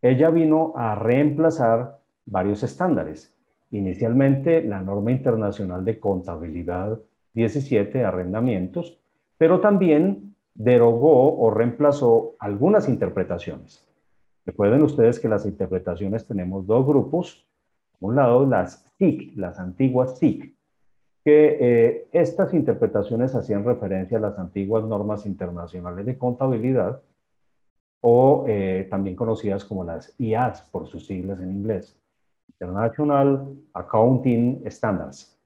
ella 0.02 0.28
vino 0.28 0.74
a 0.76 0.94
reemplazar 0.94 2.00
varios 2.26 2.62
estándares. 2.62 3.34
Inicialmente 3.70 4.62
la 4.62 4.82
norma 4.82 5.12
internacional 5.12 5.86
de 5.86 5.98
contabilidad 5.98 6.98
17, 7.32 8.04
arrendamientos, 8.04 9.00
pero 9.38 9.60
también 9.60 10.34
derogó 10.54 11.38
o 11.38 11.50
reemplazó 11.50 12.34
algunas 12.40 12.90
interpretaciones. 12.90 13.85
Recuerden 14.46 14.82
ustedes 14.82 15.18
que 15.18 15.28
las 15.28 15.44
interpretaciones 15.44 16.24
tenemos 16.24 16.66
dos 16.66 16.86
grupos. 16.86 17.44
Por 17.98 18.10
un 18.10 18.16
lado, 18.16 18.46
las 18.46 18.86
TIC, 18.96 19.36
las 19.36 19.58
antiguas 19.58 20.18
TIC, 20.20 20.54
que 21.24 21.56
eh, 21.60 22.08
estas 22.12 22.54
interpretaciones 22.54 23.34
hacían 23.34 23.64
referencia 23.64 24.18
a 24.18 24.20
las 24.20 24.38
antiguas 24.38 24.84
normas 24.84 25.26
internacionales 25.26 26.06
de 26.06 26.16
contabilidad 26.16 27.02
o 28.00 28.44
eh, 28.46 28.86
también 28.88 29.16
conocidas 29.16 29.64
como 29.64 29.82
las 29.82 30.14
IAS 30.18 30.62
por 30.70 30.86
sus 30.86 31.06
siglas 31.06 31.40
en 31.40 31.50
inglés, 31.50 31.98
International 32.48 33.52
Accounting 33.74 34.62
Standards. 34.66 35.36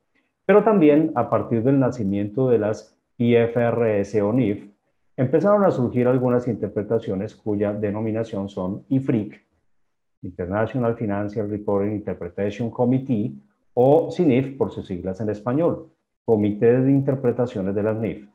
Pero 0.44 0.62
también 0.62 1.12
a 1.14 1.30
partir 1.30 1.62
del 1.62 1.80
nacimiento 1.80 2.50
de 2.50 2.58
las 2.58 2.94
IFRS 3.16 4.20
o 4.20 4.32
NIF, 4.34 4.70
empezaron 5.20 5.66
a 5.66 5.70
surgir 5.70 6.08
algunas 6.08 6.48
interpretaciones 6.48 7.34
cuya 7.36 7.74
denominación 7.74 8.48
son 8.48 8.86
IFRIC, 8.88 9.38
International 10.22 10.96
Financial 10.96 11.46
Reporting 11.46 11.92
Interpretation 11.92 12.70
Committee, 12.70 13.34
o 13.74 14.10
CINIF 14.10 14.56
por 14.56 14.70
sus 14.70 14.86
siglas 14.86 15.20
en 15.20 15.28
español, 15.28 15.90
Comité 16.24 16.80
de 16.80 16.90
Interpretaciones 16.90 17.74
de 17.74 17.82
las 17.82 17.98
NIF. 17.98 18.28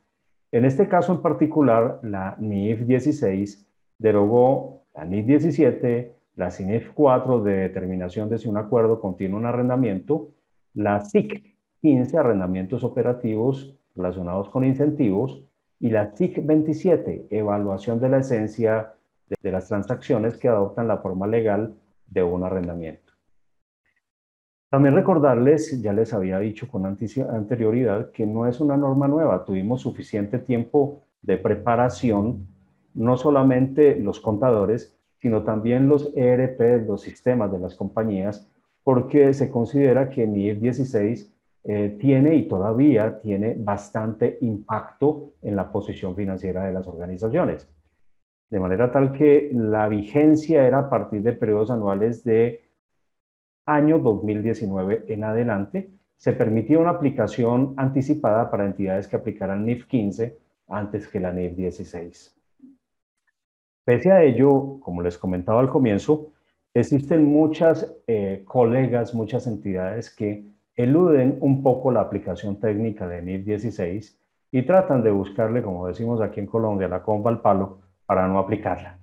En 0.51 0.63
este 0.63 0.87
caso 0.87 1.11
en 1.11 1.23
particular, 1.23 1.99
la 2.03 2.35
NIF 2.39 2.81
16 2.81 3.67
derogó 3.97 4.83
la 4.93 5.05
NIF 5.05 5.25
17, 5.25 6.13
la 6.35 6.51
CINIF 6.51 6.91
4 6.93 7.41
de 7.41 7.53
determinación 7.61 8.29
de 8.29 8.37
si 8.37 8.47
un 8.47 8.57
acuerdo 8.57 9.01
contiene 9.01 9.35
un 9.35 9.47
arrendamiento, 9.47 10.29
la 10.75 10.99
SIC 10.99 11.55
15, 11.81 12.15
arrendamientos 12.15 12.83
operativos 12.83 13.75
relacionados 13.95 14.49
con 14.49 14.63
incentivos, 14.63 15.43
y 15.79 15.89
la 15.89 16.13
TIC 16.13 16.45
27, 16.45 17.27
evaluación 17.29 17.99
de 17.99 18.09
la 18.09 18.19
esencia 18.19 18.93
de, 19.41 19.51
las 19.51 19.67
transacciones 19.67 20.37
que 20.37 20.47
adoptan 20.47 20.87
la 20.87 20.97
forma 20.97 21.27
legal 21.27 21.75
de 22.07 22.23
un 22.23 22.43
arrendamiento. 22.43 23.13
También 24.69 24.95
recordarles, 24.95 25.81
ya 25.81 25.93
les 25.93 26.13
había 26.13 26.39
dicho 26.39 26.67
con 26.67 26.85
anterioridad, 26.85 28.11
que 28.11 28.25
no 28.25 28.47
es 28.47 28.59
una 28.59 28.77
norma 28.77 29.07
nueva. 29.07 29.45
Tuvimos 29.45 29.81
suficiente 29.81 30.39
tiempo 30.39 31.03
de 31.21 31.37
preparación, 31.37 32.47
no 32.93 33.17
solamente 33.17 33.95
los 33.99 34.19
contadores, 34.19 34.97
sino 35.19 35.43
también 35.43 35.87
los 35.87 36.11
ERP, 36.15 36.87
los 36.87 37.01
sistemas 37.01 37.51
de 37.51 37.59
las 37.59 37.75
compañías, 37.75 38.49
porque 38.83 39.33
se 39.33 39.49
considera 39.49 40.09
que 40.09 40.27
MIR 40.27 40.59
16 40.59 41.34
eh, 41.67 41.97
tiene 41.99 42.35
y 42.35 42.47
todavía 42.47 43.19
tiene 43.19 43.55
bastante 43.57 44.37
impacto 44.41 45.33
en 45.41 45.55
la 45.55 45.71
posición 45.71 46.15
financiera 46.15 46.63
de 46.65 46.71
las 46.71 46.85
organizaciones. 46.87 47.67
De 48.51 48.59
manera 48.59 48.91
tal 48.91 49.11
que 49.11 49.49
la 49.51 49.87
vigencia 49.87 50.67
era 50.67 50.77
a 50.77 50.89
partir 50.91 51.23
de 51.23 51.33
periodos 51.33 51.71
anuales 51.71 52.23
de 52.23 52.61
año 53.65 53.97
2019 53.97 55.05
en 55.07 55.23
adelante. 55.23 55.89
Se 56.15 56.33
permitía 56.33 56.77
una 56.77 56.91
aplicación 56.91 57.73
anticipada 57.77 58.51
para 58.51 58.65
entidades 58.65 59.07
que 59.07 59.15
aplicaran 59.15 59.65
NIF 59.65 59.87
15 59.87 60.37
antes 60.67 61.07
que 61.07 61.19
la 61.19 61.33
NIF 61.33 61.55
16. 61.55 62.39
Pese 63.83 64.11
a 64.11 64.21
ello, 64.21 64.79
como 64.81 65.01
les 65.01 65.17
comentaba 65.17 65.61
al 65.61 65.69
comienzo, 65.69 66.31
existen 66.75 67.25
muchas 67.25 67.91
eh, 68.05 68.43
colegas, 68.45 69.15
muchas 69.15 69.47
entidades 69.47 70.13
que 70.13 70.54
eluden 70.75 71.37
un 71.41 71.63
poco 71.63 71.91
la 71.91 72.01
aplicación 72.01 72.59
técnica 72.59 73.07
de 73.07 73.21
NIF 73.21 73.45
16 73.45 74.19
y 74.51 74.61
tratan 74.63 75.03
de 75.03 75.11
buscarle, 75.11 75.61
como 75.61 75.87
decimos 75.87 76.21
aquí 76.21 76.39
en 76.39 76.47
Colombia, 76.47 76.87
la 76.87 77.03
comba 77.03 77.31
al 77.31 77.41
palo 77.41 77.79
para 78.05 78.27
no 78.27 78.39
aplicarla. 78.39 78.99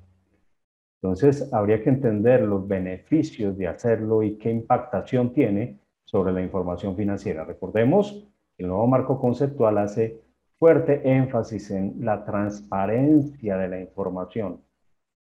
Entonces, 1.02 1.52
habría 1.52 1.82
que 1.82 1.90
entender 1.90 2.42
los 2.42 2.68
beneficios 2.68 3.58
de 3.58 3.66
hacerlo 3.66 4.22
y 4.22 4.38
qué 4.38 4.50
impactación 4.50 5.32
tiene 5.32 5.80
sobre 6.04 6.32
la 6.32 6.42
información 6.42 6.94
financiera. 6.94 7.44
Recordemos 7.44 8.12
que 8.56 8.62
el 8.62 8.68
nuevo 8.68 8.86
marco 8.86 9.20
conceptual 9.20 9.78
hace 9.78 10.20
fuerte 10.58 11.02
énfasis 11.04 11.72
en 11.72 11.96
la 12.04 12.24
transparencia 12.24 13.56
de 13.56 13.68
la 13.68 13.80
información, 13.80 14.60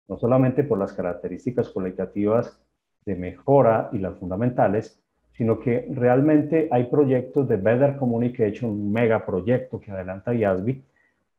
no 0.07 0.17
solamente 0.17 0.63
por 0.63 0.79
las 0.79 0.93
características 0.93 1.69
cualitativas 1.71 2.63
de 3.05 3.17
mejora 3.17 3.89
y 3.93 3.99
las 3.99 4.17
fundamentales, 4.19 5.03
sino 5.37 5.61
que 5.61 5.87
realmente 5.93 6.69
hay 6.71 6.85
proyectos 6.85 7.47
de 7.47 7.57
Better 7.57 7.97
Communication, 7.97 8.71
un 8.71 8.93
megaproyecto 8.93 9.79
que 9.79 9.91
adelanta 9.91 10.35
IASBI, 10.35 10.83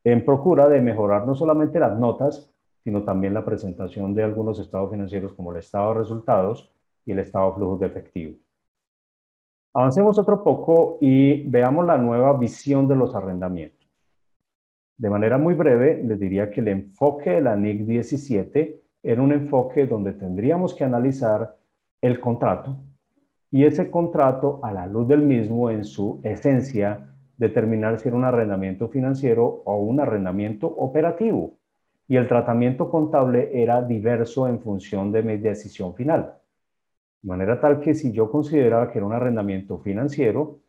en 0.04 0.24
procura 0.24 0.70
de 0.70 0.82
mejorar 0.82 1.26
no 1.26 1.36
solamente 1.36 1.80
las 1.80 1.98
notas, 1.98 2.54
sino 2.84 3.04
también 3.04 3.34
la 3.34 3.44
presentación 3.44 4.14
de 4.14 4.24
algunos 4.24 4.60
estados 4.60 4.92
financieros 4.92 5.34
como 5.34 5.52
el 5.52 5.58
estado 5.58 5.94
de 5.94 6.00
resultados 6.00 6.72
y 7.06 7.12
el 7.12 7.20
estado 7.20 7.50
de 7.50 7.56
flujos 7.56 7.80
de 7.80 7.88
efectivo. 7.88 8.38
Avancemos 9.74 10.18
otro 10.18 10.44
poco 10.44 10.98
y 11.02 11.44
veamos 11.50 11.86
la 11.86 11.98
nueva 11.98 12.38
visión 12.38 12.88
de 12.88 12.96
los 12.96 13.16
arrendamientos. 13.16 13.78
De 14.98 15.10
manera 15.10 15.38
muy 15.38 15.54
breve, 15.54 16.02
les 16.04 16.20
diría 16.20 16.50
que 16.50 16.62
el 16.62 16.70
enfoque 16.70 17.32
de 17.32 17.42
la 17.42 17.56
NIC 17.56 17.86
17 17.86 18.82
era 19.04 19.22
un 19.22 19.32
enfoque 19.32 19.86
donde 19.86 20.14
tendríamos 20.14 20.74
que 20.74 20.84
analizar 20.84 21.56
el 22.02 22.20
contrato, 22.20 22.78
y 23.52 23.66
ese 23.66 23.90
contrato, 23.90 24.60
a 24.64 24.72
la 24.72 24.88
luz 24.88 25.08
del 25.08 25.22
mismo, 25.22 25.70
en 25.70 25.86
su 25.86 26.20
esencia, 26.24 27.14
determinar 27.38 28.00
si 28.00 28.10
era 28.10 28.18
un 28.18 28.26
arrendamiento 28.26 28.90
financiero 28.90 29.62
o 29.66 29.78
un 29.78 30.00
arrendamiento 30.00 30.68
operativo. 30.68 31.54
Y 32.08 32.18
el 32.18 32.28
tratamiento 32.28 32.90
contable 32.90 33.50
era 33.54 33.82
diverso 33.82 34.48
en 34.48 34.60
función 34.60 35.12
de 35.12 35.24
mi 35.24 35.38
decisión 35.38 35.94
final. 35.94 36.34
De 37.22 37.30
manera 37.30 37.60
tal 37.60 37.80
que 37.80 37.94
si 37.94 38.12
yo 38.12 38.30
consideraba 38.30 38.92
que 38.92 39.00
era 39.00 39.06
un 39.06 39.14
arrendamiento 39.14 39.78
financiero, 39.80 40.60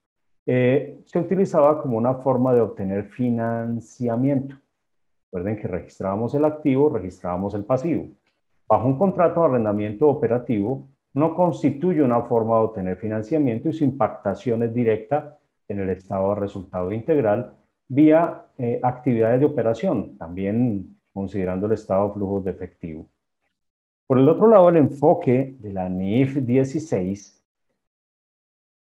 eh, 0.47 1.01
se 1.05 1.19
utilizaba 1.19 1.83
como 1.83 1.99
una 1.99 2.15
forma 2.15 2.55
de 2.55 2.61
obtener 2.61 3.05
financiamiento. 3.05 4.57
Recuerden 5.31 5.57
que 5.57 5.69
registrábamos 5.69 6.35
el 6.35 6.45
activo, 6.45 6.89
registrábamos 6.89 7.55
el 7.55 7.65
pasivo. 7.65 8.09
Bajo 8.67 8.87
un 8.87 8.99
contrato 8.99 9.41
de 9.41 9.47
arrendamiento 9.47 10.09
operativo, 10.09 10.89
no 11.19 11.35
constituye 11.35 12.03
una 12.03 12.23
forma 12.23 12.57
de 12.57 12.65
obtener 12.65 12.97
financiamiento 12.97 13.69
y 13.69 13.73
su 13.73 13.85
impactación 13.85 14.63
es 14.63 14.73
directa 14.73 15.37
en 15.67 15.81
el 15.81 15.91
estado 15.91 16.31
de 16.31 16.41
resultado 16.41 16.93
integral 16.93 17.53
vía 17.89 18.45
eh, 18.57 18.81
actividades 18.83 19.41
de 19.41 19.47
operación, 19.47 20.17
también 20.17 20.97
considerando 21.13 21.67
el 21.67 21.73
estado 21.73 22.09
de 22.09 22.15
flujos 22.15 22.45
de 22.45 22.51
efectivo. 22.53 23.07
Por 24.07 24.19
el 24.19 24.29
otro 24.29 24.49
lado, 24.49 24.69
el 24.69 24.77
enfoque 24.77 25.57
de 25.59 25.73
la 25.73 25.89
NIF 25.89 26.37
16 26.37 27.45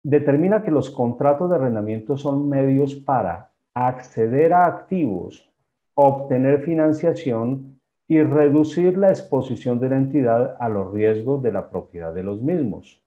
determina 0.04 0.64
que 0.64 0.72
los 0.72 0.90
contratos 0.90 1.50
de 1.50 1.56
arrendamiento 1.56 2.18
son 2.18 2.50
medios 2.50 2.96
para 2.96 3.52
acceder 3.74 4.54
a 4.54 4.66
activos, 4.66 5.50
obtener 5.94 6.64
financiación 6.64 7.73
y 8.08 8.22
reducir 8.22 8.98
la 8.98 9.10
exposición 9.10 9.80
de 9.80 9.90
la 9.90 9.98
entidad 9.98 10.58
a 10.60 10.70
los 10.70 10.94
riesgos 10.94 11.42
de 11.42 11.52
la 11.52 11.70
propiedad 11.70 12.14
de 12.14 12.24
los 12.24 12.42
mismos. 12.42 13.02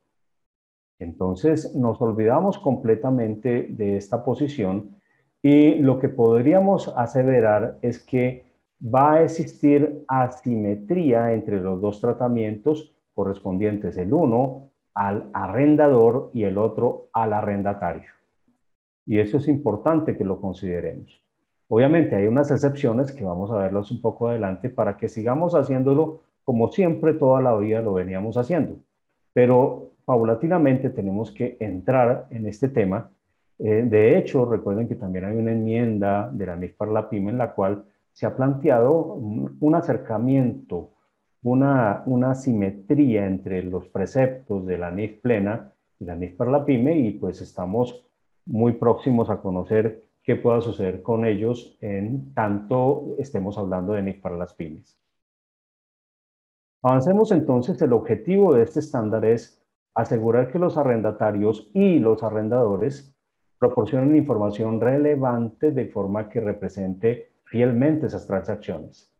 Entonces 0.99 1.75
nos 1.75 2.01
olvidamos 2.01 2.59
completamente 2.59 3.67
de 3.71 3.97
esta 3.97 4.25
posición 4.25 4.97
y 5.43 5.77
lo 5.77 5.99
que 5.99 6.09
podríamos 6.09 6.89
aseverar 6.97 7.79
es 7.83 8.03
que 8.03 8.47
va 8.83 9.15
a 9.15 9.23
existir 9.23 10.05
asimetría 10.09 11.33
entre 11.33 11.61
los 11.61 11.81
dos 11.81 12.01
tratamientos 12.01 12.95
correspondientes, 13.15 13.97
el 13.97 14.13
uno 14.13 14.71
al 14.95 15.29
arrendador 15.35 16.31
y 16.33 16.45
el 16.45 16.57
otro 16.57 17.09
al 17.13 17.35
arrendatario. 17.35 18.11
Y 19.05 19.19
eso 19.21 19.37
es 19.37 19.47
importante 19.47 20.17
que 20.17 20.25
lo 20.25 20.41
consideremos. 20.41 21.26
Obviamente 21.69 22.15
hay 22.15 22.27
unas 22.27 22.51
excepciones 22.51 23.13
que 23.13 23.25
vamos 23.25 23.51
a 23.51 23.57
verlos 23.57 23.91
un 23.91 24.01
poco 24.01 24.29
adelante 24.29 24.71
para 24.71 24.97
que 24.97 25.09
sigamos 25.09 25.55
haciéndolo 25.55 26.21
como 26.45 26.69
siempre 26.71 27.13
toda 27.15 27.43
la 27.43 27.57
vida 27.57 27.83
lo 27.83 27.95
veníamos 27.95 28.37
haciendo. 28.37 28.77
pero 29.33 29.91
paulatinamente 30.07 30.89
tenemos 30.91 31.33
que 31.33 31.57
entrar 31.61 32.29
en 32.31 32.47
este 32.47 32.69
tema. 32.69 33.11
Eh, 33.59 33.85
de 33.85 34.17
hecho, 34.17 34.47
recuerden 34.47 34.89
que 34.89 34.95
también 34.95 35.25
hay 35.25 35.37
una 35.37 35.53
enmienda 35.53 36.31
de 36.33 36.47
la 36.47 36.57
NIF 36.57 36.77
para 36.77 36.93
la 36.93 37.11
PYME 37.11 37.33
en 37.33 37.39
la 37.39 37.53
cual 37.53 37.85
se 38.13 38.25
ha 38.25 38.37
planteado 38.37 38.93
un, 38.95 39.75
acercamiento, 39.75 40.93
una, 41.43 42.03
una 42.07 42.35
simetría 42.35 43.27
entre 43.27 43.63
los 43.65 43.89
preceptos 43.89 44.65
de 44.65 44.79
la 44.79 44.91
NIF 44.91 45.21
plena 45.21 45.73
y 45.99 46.05
la 46.05 46.15
NIF 46.15 46.37
para 46.37 46.53
la 46.53 46.65
PYME 46.65 46.97
y 46.99 47.11
pues 47.13 47.43
estamos 47.43 48.07
muy 48.47 48.75
próximos 48.75 49.29
a 49.29 49.43
conocer 49.43 50.06
qué 50.27 50.35
pueda 50.35 50.61
suceder 50.61 51.03
con 51.03 51.25
ellos 51.25 51.79
en 51.81 52.35
tanto 52.35 53.15
estemos 53.19 53.57
hablando 53.57 53.93
de 53.93 54.03
NIF 54.03 54.21
para 54.21 54.37
las 54.37 54.53
pymes. 54.55 54.99
Avancemos 56.83 57.31
entonces, 57.31 57.81
el 57.81 57.93
objetivo 57.93 58.53
de 58.53 58.65
este 58.65 58.81
estándar 58.81 59.25
es 59.25 59.65
asegurar 59.95 60.51
que 60.51 60.59
los 60.59 60.77
arrendatarios 60.77 61.71
y 61.73 62.01
los 62.01 62.25
arrendadores 62.25 63.17
proporcionen 63.59 64.17
información 64.17 64.81
relevante 64.81 65.71
de 65.71 65.87
forma 65.87 66.29
que 66.29 66.41
represente 66.41 67.33
fielmente 67.45 68.07
esas 68.07 68.27
transacciones. 68.27 69.13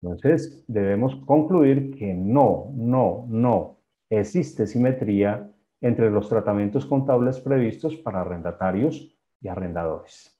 Entonces, 0.00 0.64
debemos 0.68 1.16
concluir 1.26 1.96
que 1.96 2.14
no, 2.14 2.70
no, 2.74 3.26
no 3.28 3.78
existe 4.08 4.68
simetría 4.68 5.50
entre 5.80 6.08
los 6.08 6.28
tratamientos 6.28 6.86
contables 6.86 7.40
previstos 7.40 7.96
para 7.96 8.20
arrendatarios 8.20 9.17
y 9.40 9.48
arrendadores. 9.48 10.36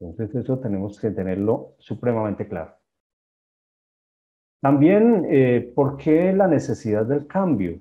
Entonces, 0.00 0.34
eso 0.44 0.58
tenemos 0.58 0.98
que 0.98 1.10
tenerlo 1.10 1.74
supremamente 1.78 2.48
claro. 2.48 2.74
También, 4.60 5.26
eh, 5.30 5.72
¿por 5.74 5.96
qué 5.96 6.32
la 6.32 6.46
necesidad 6.46 7.06
del 7.06 7.26
cambio? 7.26 7.80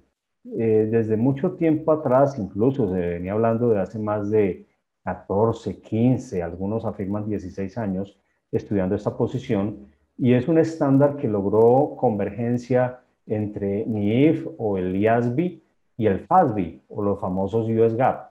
Eh, 0.58 0.88
desde 0.89 1.17
mucho 1.17 1.54
tiempo 1.54 1.91
atrás, 1.91 2.39
incluso 2.39 2.89
se 2.93 3.00
venía 3.00 3.34
hablando 3.34 3.69
de 3.69 3.80
hace 3.80 4.00
más 4.00 4.30
de 4.30 4.65
14, 5.04 5.82
15, 5.82 6.41
algunos 6.41 6.86
afirman 6.86 7.28
16 7.28 7.78
años 7.78 8.17
estudiando 8.52 8.95
esta 8.95 9.15
posición, 9.17 9.88
y 10.17 10.34
es 10.34 10.48
un 10.48 10.58
estándar 10.58 11.17
que 11.17 11.28
logró 11.28 11.95
convergencia 11.98 13.02
entre 13.26 13.86
NIF 13.86 14.48
o 14.58 14.78
el 14.78 14.95
IASB 14.95 15.62
y 15.98 16.08
el 16.08 16.19
FASB 16.22 16.82
o 16.89 17.02
los 17.04 17.19
famosos 17.19 17.67
US 17.69 17.95
GAAP. 17.95 18.29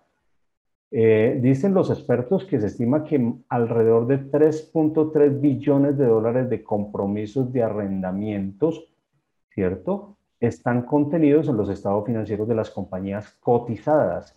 Eh, 0.90 1.38
dicen 1.42 1.74
los 1.74 1.90
expertos 1.90 2.46
que 2.46 2.58
se 2.58 2.66
estima 2.66 3.04
que 3.04 3.34
alrededor 3.50 4.06
de 4.06 4.30
3.3 4.30 5.38
billones 5.38 5.98
de 5.98 6.06
dólares 6.06 6.48
de 6.48 6.64
compromisos 6.64 7.52
de 7.52 7.62
arrendamientos, 7.62 8.90
¿cierto? 9.50 10.16
Están 10.40 10.82
contenidos 10.82 11.48
en 11.48 11.58
los 11.58 11.68
estados 11.68 12.06
financieros 12.06 12.48
de 12.48 12.54
las 12.54 12.70
compañías 12.70 13.30
cotizadas 13.40 14.34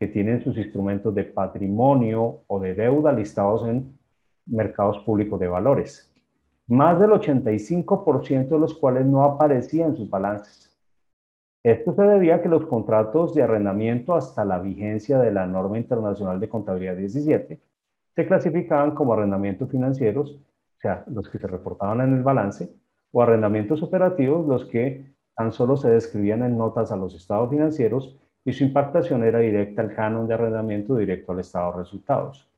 que 0.00 0.08
tienen 0.08 0.42
sus 0.42 0.56
instrumentos 0.58 1.14
de 1.14 1.24
patrimonio 1.24 2.40
o 2.48 2.58
de 2.58 2.74
deuda 2.74 3.12
listados 3.12 3.68
en 3.68 3.96
mercados 4.46 4.98
públicos 5.00 5.38
de 5.38 5.46
valores. 5.46 6.12
Más 6.66 6.98
del 6.98 7.10
85% 7.10 8.48
de 8.48 8.58
los 8.58 8.74
cuales 8.74 9.06
no 9.06 9.22
aparecían 9.22 9.90
en 9.90 9.96
sus 9.96 10.10
balances. 10.10 10.71
Esto 11.64 11.94
se 11.94 12.02
debía 12.02 12.36
a 12.36 12.42
que 12.42 12.48
los 12.48 12.66
contratos 12.66 13.34
de 13.34 13.42
arrendamiento 13.42 14.14
hasta 14.14 14.44
la 14.44 14.58
vigencia 14.58 15.18
de 15.20 15.30
la 15.30 15.46
norma 15.46 15.78
internacional 15.78 16.40
de 16.40 16.48
contabilidad 16.48 16.96
17 16.96 17.60
se 18.14 18.26
clasificaban 18.26 18.94
como 18.94 19.12
arrendamientos 19.12 19.70
financieros, 19.70 20.32
o 20.32 20.80
sea, 20.80 21.04
los 21.06 21.28
que 21.28 21.38
se 21.38 21.46
reportaban 21.46 22.00
en 22.00 22.14
el 22.16 22.22
balance, 22.24 22.68
o 23.12 23.22
arrendamientos 23.22 23.82
operativos, 23.82 24.46
los 24.46 24.64
que 24.66 25.14
tan 25.36 25.52
solo 25.52 25.76
se 25.76 25.90
describían 25.90 26.42
en 26.42 26.58
notas 26.58 26.90
a 26.90 26.96
los 26.96 27.14
estados 27.14 27.50
financieros 27.50 28.18
y 28.44 28.52
su 28.52 28.64
impactación 28.64 29.22
era 29.22 29.38
directa 29.38 29.82
al 29.82 29.94
canon 29.94 30.26
de 30.26 30.34
arrendamiento 30.34 30.96
directo 30.96 31.32
al 31.32 31.40
estado 31.40 31.72
de 31.72 31.78
resultados. 31.78 32.48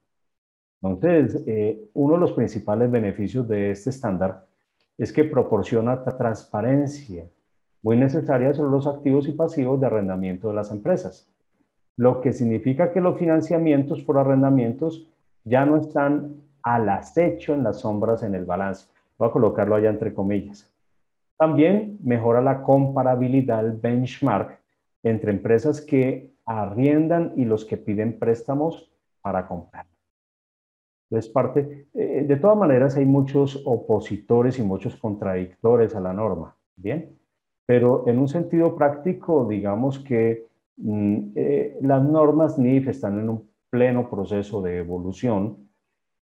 Entonces, 0.81 1.45
eh, 1.47 1.91
uno 1.95 2.15
de 2.15 2.21
los 2.21 2.33
principales 2.33 2.91
beneficios 2.91 3.47
de 3.49 3.71
este 3.71 3.91
estándar 3.91 4.47
es 4.97 5.13
que 5.13 5.25
proporciona 5.25 6.03
transparencia 6.05 7.27
muy 7.85 7.99
necesarias 7.99 8.57
sobre 8.57 8.71
los 8.71 8.87
activos 8.87 9.29
y 9.29 9.33
pasivos 9.33 9.79
de 9.79 9.87
arrendamiento 9.87 10.49
de 10.49 10.55
las 10.55 10.71
empresas, 10.71 11.29
lo 11.97 12.23
que 12.23 12.33
significa 12.33 12.91
que 12.93 13.01
los 13.03 13.19
financiamientos 13.19 14.01
por 14.01 14.17
arrendamientos 14.17 15.07
ya 15.45 15.67
no 15.67 15.77
están 15.77 16.35
al 16.63 16.89
acecho 16.89 17.53
en 17.53 17.63
las 17.63 17.81
sombras 17.81 18.23
en 18.23 18.35
el 18.35 18.47
balance. 18.47 18.89
Voy 19.19 19.29
a 19.29 19.33
colocarlo 19.33 19.75
allá 19.75 19.91
entre 19.91 20.15
comillas. 20.15 20.73
También 21.37 21.99
mejora 22.03 22.41
la 22.41 22.63
comparabilidad, 22.63 23.67
el 23.67 23.73
benchmark 23.73 24.59
entre 25.03 25.33
empresas 25.33 25.83
que 25.83 26.33
arriendan 26.47 27.35
y 27.37 27.45
los 27.45 27.67
que 27.67 27.77
piden 27.77 28.19
préstamos 28.19 28.91
para 29.21 29.47
comprar. 29.47 29.85
Es 31.11 31.29
parte, 31.29 31.89
eh, 31.93 32.25
de 32.27 32.37
todas 32.37 32.57
maneras 32.57 32.97
hay 32.97 33.05
muchos 33.05 33.63
opositores 33.67 34.59
y 34.59 34.63
muchos 34.63 34.97
contradictores 34.97 35.95
a 35.95 36.01
la 36.01 36.15
norma. 36.15 36.57
Bien, 36.77 37.15
pero 37.67 38.05
en 38.07 38.19
un 38.19 38.29
sentido 38.29 38.77
práctico, 38.77 39.47
digamos 39.49 39.99
que 39.99 40.47
mm, 40.77 41.19
eh, 41.35 41.79
las 41.81 42.05
normas 42.05 42.59
NIF 42.59 42.89
están 42.89 43.19
en 43.19 43.31
un 43.31 43.49
pleno 43.71 44.09
proceso 44.09 44.61
de 44.63 44.79
evolución. 44.79 45.57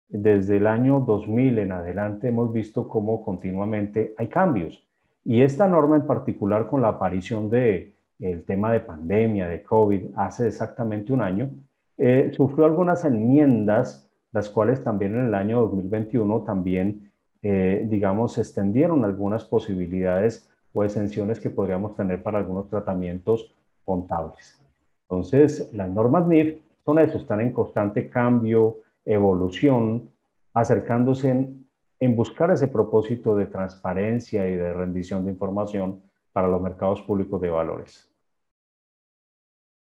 Desde 0.07 0.57
el 0.57 0.67
año 0.67 0.99
2000 0.99 1.59
en 1.59 1.71
adelante 1.71 2.27
hemos 2.27 2.51
visto 2.53 2.87
cómo 2.87 3.23
continuamente 3.23 4.13
hay 4.17 4.27
cambios. 4.27 4.85
Y 5.23 5.41
esta 5.41 5.67
norma 5.67 5.95
en 5.95 6.07
particular 6.07 6.67
con 6.67 6.81
la 6.81 6.89
aparición 6.89 7.49
del 7.49 7.93
el 8.19 8.43
tema 8.43 8.71
de 8.71 8.81
pandemia, 8.81 9.47
de 9.47 9.63
COVID, 9.63 10.11
hace 10.15 10.47
exactamente 10.47 11.11
un 11.11 11.21
año, 11.21 11.49
eh, 11.97 12.31
sufrió 12.35 12.65
algunas 12.65 13.03
enmiendas, 13.05 14.09
las 14.31 14.49
cuales 14.49 14.83
también 14.83 15.15
en 15.15 15.25
el 15.27 15.35
año 15.35 15.61
2021 15.61 16.41
también, 16.41 17.11
eh, 17.41 17.85
digamos, 17.89 18.37
extendieron 18.37 19.03
algunas 19.05 19.45
posibilidades 19.45 20.50
o 20.73 20.83
exenciones 20.83 21.39
que 21.39 21.49
podríamos 21.49 21.95
tener 21.95 22.21
para 22.23 22.39
algunos 22.39 22.69
tratamientos 22.69 23.53
contables. 23.83 24.59
Entonces, 25.03 25.69
las 25.73 25.89
normas 25.89 26.27
NIF 26.27 26.59
son 26.85 26.99
eso, 26.99 27.17
están 27.17 27.41
en 27.41 27.51
constante 27.51 28.09
cambio, 28.09 28.77
evolución, 29.05 30.09
acercándose 30.53 31.29
en, 31.29 31.67
en 31.99 32.15
buscar 32.15 32.51
ese 32.51 32.67
propósito 32.67 33.35
de 33.35 33.45
transparencia 33.45 34.47
y 34.47 34.55
de 34.55 34.73
rendición 34.73 35.25
de 35.25 35.31
información 35.31 36.01
para 36.31 36.47
los 36.47 36.61
mercados 36.61 37.01
públicos 37.01 37.41
de 37.41 37.49
valores. 37.49 38.09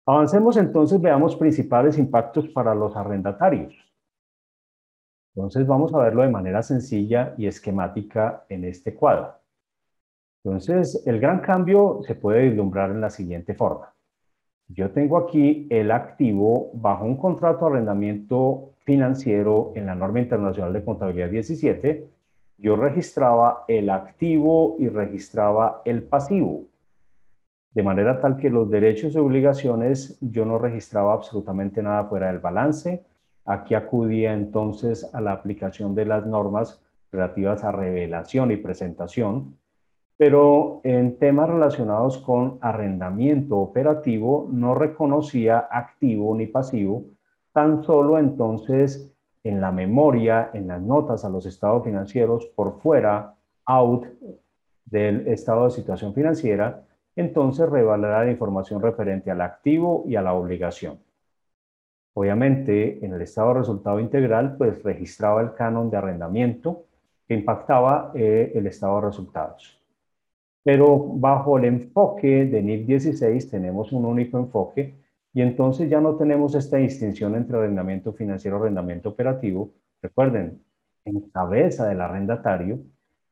Avancemos 0.06 0.58
entonces, 0.58 1.00
veamos 1.00 1.36
principales 1.36 1.98
impactos 1.98 2.48
para 2.50 2.74
los 2.74 2.96
arrendatarios. 2.96 3.74
Entonces 5.36 5.66
vamos 5.66 5.94
a 5.94 6.00
verlo 6.00 6.24
de 6.24 6.30
manera 6.30 6.62
sencilla 6.62 7.34
y 7.38 7.48
esquemática 7.48 8.46
en 8.50 8.66
este 8.66 8.94
cuadro. 8.94 9.41
Entonces, 10.44 11.04
el 11.06 11.20
gran 11.20 11.40
cambio 11.40 12.02
se 12.04 12.16
puede 12.16 12.50
vislumbrar 12.50 12.90
en 12.92 13.02
la 13.02 13.10
siguiente 13.10 13.54
forma. 13.54 13.94
Yo 14.68 14.92
tengo 14.92 15.18
aquí 15.18 15.68
el 15.70 15.92
activo 15.92 16.72
bajo 16.74 17.06
un 17.06 17.18
contrato 17.18 17.66
de 17.66 17.72
arrendamiento 17.72 18.72
financiero 18.86 19.74
en 19.76 19.86
la 19.86 19.96
norma 19.96 20.20
internacional 20.20 20.74
de 20.74 20.84
contabilidad 20.84 21.30
17. 21.30 22.08
Yo 22.58 22.76
registraba 22.76 23.66
el 23.68 23.90
activo 23.90 24.78
y 24.80 24.88
registraba 24.88 25.82
el 25.86 26.04
pasivo. 26.04 26.64
De 27.74 27.84
manera 27.84 28.20
tal 28.20 28.38
que 28.38 28.50
los 28.50 28.70
derechos 28.70 29.14
y 29.14 29.20
obligaciones 29.20 30.18
yo 30.22 30.46
no 30.46 30.58
registraba 30.58 31.14
absolutamente 31.14 31.84
nada 31.84 32.06
fuera 32.06 32.28
del 32.28 32.40
balance. 32.40 33.04
Aquí 33.46 33.76
acudía 33.76 34.34
entonces 34.34 35.10
a 35.14 35.22
la 35.22 35.34
aplicación 35.34 35.96
de 35.96 36.06
las 36.06 36.26
normas 36.26 36.82
relativas 37.12 37.64
a 37.64 37.72
revelación 37.72 38.52
y 38.52 38.58
presentación 38.58 39.58
pero 40.22 40.82
en 40.84 41.18
temas 41.18 41.50
relacionados 41.50 42.20
con 42.20 42.60
arrendamiento 42.62 43.58
operativo 43.58 44.48
no 44.52 44.76
reconocía 44.76 45.68
activo 45.72 46.36
ni 46.36 46.46
pasivo, 46.46 47.06
tan 47.52 47.84
solo 47.84 48.20
entonces 48.20 49.12
en 49.44 49.60
la 49.60 49.72
memoria, 49.72 50.52
en 50.54 50.68
las 50.68 50.80
notas 50.80 51.26
a 51.26 51.30
los 51.30 51.48
estados 51.48 51.84
financieros 51.84 52.46
por 52.56 52.80
fuera, 52.82 53.34
out 53.66 54.06
del 54.86 55.28
estado 55.28 55.64
de 55.66 55.72
situación 55.72 56.14
financiera, 56.14 56.84
entonces 57.16 57.68
revelará 57.68 58.24
la 58.24 58.30
información 58.30 58.80
referente 58.80 59.32
al 59.32 59.42
activo 59.42 60.04
y 60.08 60.18
a 60.18 60.22
la 60.22 60.34
obligación. 60.34 61.00
Obviamente, 62.14 63.04
en 63.04 63.12
el 63.12 63.24
estado 63.24 63.56
de 63.56 63.60
resultado 63.62 64.00
integral, 64.00 64.56
pues 64.56 64.84
registraba 64.84 65.42
el 65.42 65.56
canon 65.56 65.90
de 65.90 65.98
arrendamiento 65.98 66.84
que 67.28 67.34
impactaba 67.34 68.12
eh, 68.14 68.52
el 68.54 68.68
estado 68.68 69.02
de 69.02 69.08
resultados. 69.08 69.81
Pero 70.64 71.00
bajo 71.00 71.58
el 71.58 71.66
enfoque 71.66 72.46
de 72.46 72.62
NIF 72.62 72.86
16 72.86 73.50
tenemos 73.50 73.92
un 73.92 74.06
único 74.06 74.38
enfoque 74.38 74.96
y 75.34 75.42
entonces 75.42 75.90
ya 75.90 76.02
no 76.02 76.16
tenemos 76.16 76.56
esta 76.56 76.78
distinción 76.78 77.36
entre 77.36 77.58
arrendamiento 77.58 78.14
financiero 78.14 78.58
y 78.58 78.62
arrendamiento 78.62 79.10
operativo. 79.10 79.72
Recuerden, 80.02 80.64
en 81.06 81.22
cabeza 81.32 81.88
del 81.88 82.02
arrendatario, 82.02 82.80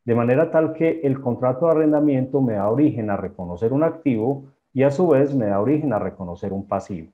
de 0.06 0.16
manera 0.16 0.50
tal 0.50 0.74
que 0.74 1.02
el 1.04 1.22
contrato 1.22 1.66
de 1.66 1.74
arrendamiento 1.74 2.42
me 2.42 2.54
da 2.54 2.70
origen 2.70 3.10
a 3.10 3.18
reconocer 3.18 3.74
un 3.74 3.84
activo 3.84 4.46
y 4.74 4.84
a 4.84 4.92
su 4.92 5.08
vez 5.08 5.36
me 5.36 5.48
da 5.48 5.60
origen 5.60 5.94
a 5.94 6.00
reconocer 6.00 6.54
un 6.54 6.68
pasivo. 6.68 7.12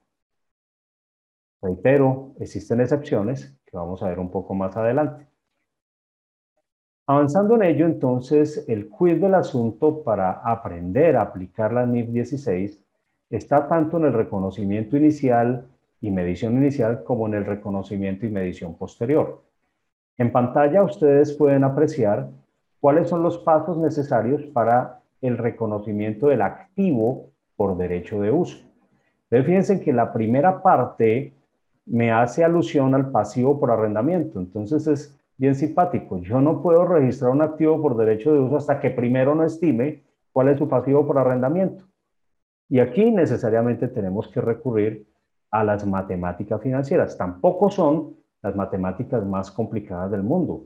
Reitero, 1.62 2.34
existen 2.40 2.80
excepciones 2.80 3.58
que 3.66 3.76
vamos 3.76 4.04
a 4.04 4.10
ver 4.10 4.20
un 4.20 4.30
poco 4.30 4.54
más 4.54 4.78
adelante. 4.78 5.28
Avanzando 7.08 7.54
en 7.56 7.62
ello, 7.62 7.86
entonces, 7.86 8.66
el 8.68 8.90
quiz 8.90 9.22
del 9.22 9.36
asunto 9.36 10.02
para 10.02 10.32
aprender 10.32 11.16
a 11.16 11.22
aplicar 11.22 11.72
la 11.72 11.86
NIF 11.86 12.10
16 12.10 12.80
está 13.30 13.68
tanto 13.68 13.98
en 13.98 14.06
el 14.06 14.14
reconocimiento 14.14 14.98
inicial 14.98 15.68
y 16.02 16.10
medición 16.10 16.58
inicial 16.58 17.04
como 17.04 17.28
en 17.28 17.36
el 17.36 17.46
reconocimiento 17.46 18.26
y 18.26 18.30
medición 18.30 18.76
posterior. 18.76 19.44
En 20.18 20.32
pantalla 20.32 20.82
ustedes 20.82 21.34
pueden 21.34 21.64
apreciar 21.64 22.30
cuáles 22.80 23.08
son 23.08 23.22
los 23.22 23.38
pasos 23.38 23.78
necesarios 23.78 24.42
para 24.48 25.00
el 25.22 25.38
reconocimiento 25.38 26.28
del 26.28 26.42
activo 26.42 27.30
por 27.56 27.78
derecho 27.78 28.20
de 28.20 28.32
uso. 28.32 28.58
Entonces, 29.30 29.46
fíjense 29.46 29.80
que 29.82 29.94
la 29.94 30.12
primera 30.12 30.62
parte 30.62 31.34
me 31.86 32.12
hace 32.12 32.44
alusión 32.44 32.96
al 32.96 33.12
pasivo 33.12 33.60
por 33.60 33.70
arrendamiento. 33.70 34.40
Entonces 34.40 34.88
es 34.88 35.16
bien 35.38 35.56
simpático. 35.56 36.20
Yo 36.20 36.42
no 36.42 36.62
puedo 36.62 36.86
registrar 36.86 37.32
un 37.32 37.42
activo 37.42 37.82
por 37.82 37.98
derecho 37.98 38.34
de 38.34 38.40
uso 38.40 38.58
hasta 38.58 38.80
que 38.80 38.90
primero 38.90 39.36
no 39.36 39.44
estime 39.44 40.04
cuál 40.32 40.50
es 40.50 40.58
su 40.58 40.68
pasivo 40.68 41.06
por 41.06 41.18
arrendamiento. 41.18 41.86
Y 42.70 42.80
aquí 42.80 43.12
necesariamente 43.12 43.88
tenemos 43.88 44.28
que 44.28 44.42
recurrir 44.42 45.08
a 45.52 45.64
las 45.64 45.86
matemáticas 45.86 46.62
financieras. 46.62 47.18
Tampoco 47.18 47.70
son 47.70 48.16
las 48.42 48.56
matemáticas 48.56 49.26
más 49.26 49.52
complicadas 49.52 50.12
del 50.12 50.24
mundo. 50.24 50.66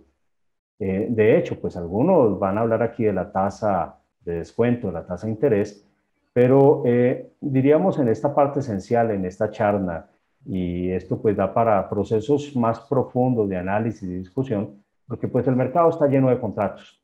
Eh, 0.79 1.07
de 1.09 1.37
hecho, 1.37 1.59
pues 1.59 1.75
algunos 1.75 2.39
van 2.39 2.57
a 2.57 2.61
hablar 2.61 2.81
aquí 2.81 3.03
de 3.03 3.13
la 3.13 3.31
tasa 3.31 3.99
de 4.21 4.35
descuento, 4.35 4.87
de 4.87 4.93
la 4.93 5.05
tasa 5.05 5.27
de 5.27 5.33
interés, 5.33 5.85
pero 6.33 6.83
eh, 6.85 7.31
diríamos 7.41 7.99
en 7.99 8.07
esta 8.07 8.33
parte 8.33 8.59
esencial, 8.59 9.11
en 9.11 9.25
esta 9.25 9.49
charla, 9.51 10.09
y 10.45 10.91
esto 10.91 11.21
pues 11.21 11.35
da 11.35 11.53
para 11.53 11.89
procesos 11.89 12.55
más 12.55 12.79
profundos 12.81 13.49
de 13.49 13.57
análisis 13.57 14.03
y 14.03 14.15
discusión, 14.15 14.83
porque 15.07 15.27
pues 15.27 15.47
el 15.47 15.55
mercado 15.55 15.89
está 15.89 16.07
lleno 16.07 16.29
de 16.29 16.39
contratos 16.39 16.99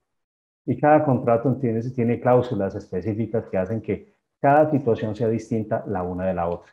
y 0.65 0.77
cada 0.77 1.05
contrato 1.05 1.55
tiene, 1.55 1.81
tiene 1.81 2.19
cláusulas 2.19 2.75
específicas 2.75 3.45
que 3.47 3.57
hacen 3.57 3.81
que 3.81 4.13
cada 4.39 4.69
situación 4.71 5.15
sea 5.15 5.27
distinta 5.27 5.83
la 5.87 6.03
una 6.03 6.25
de 6.25 6.33
la 6.33 6.47
otra. 6.47 6.71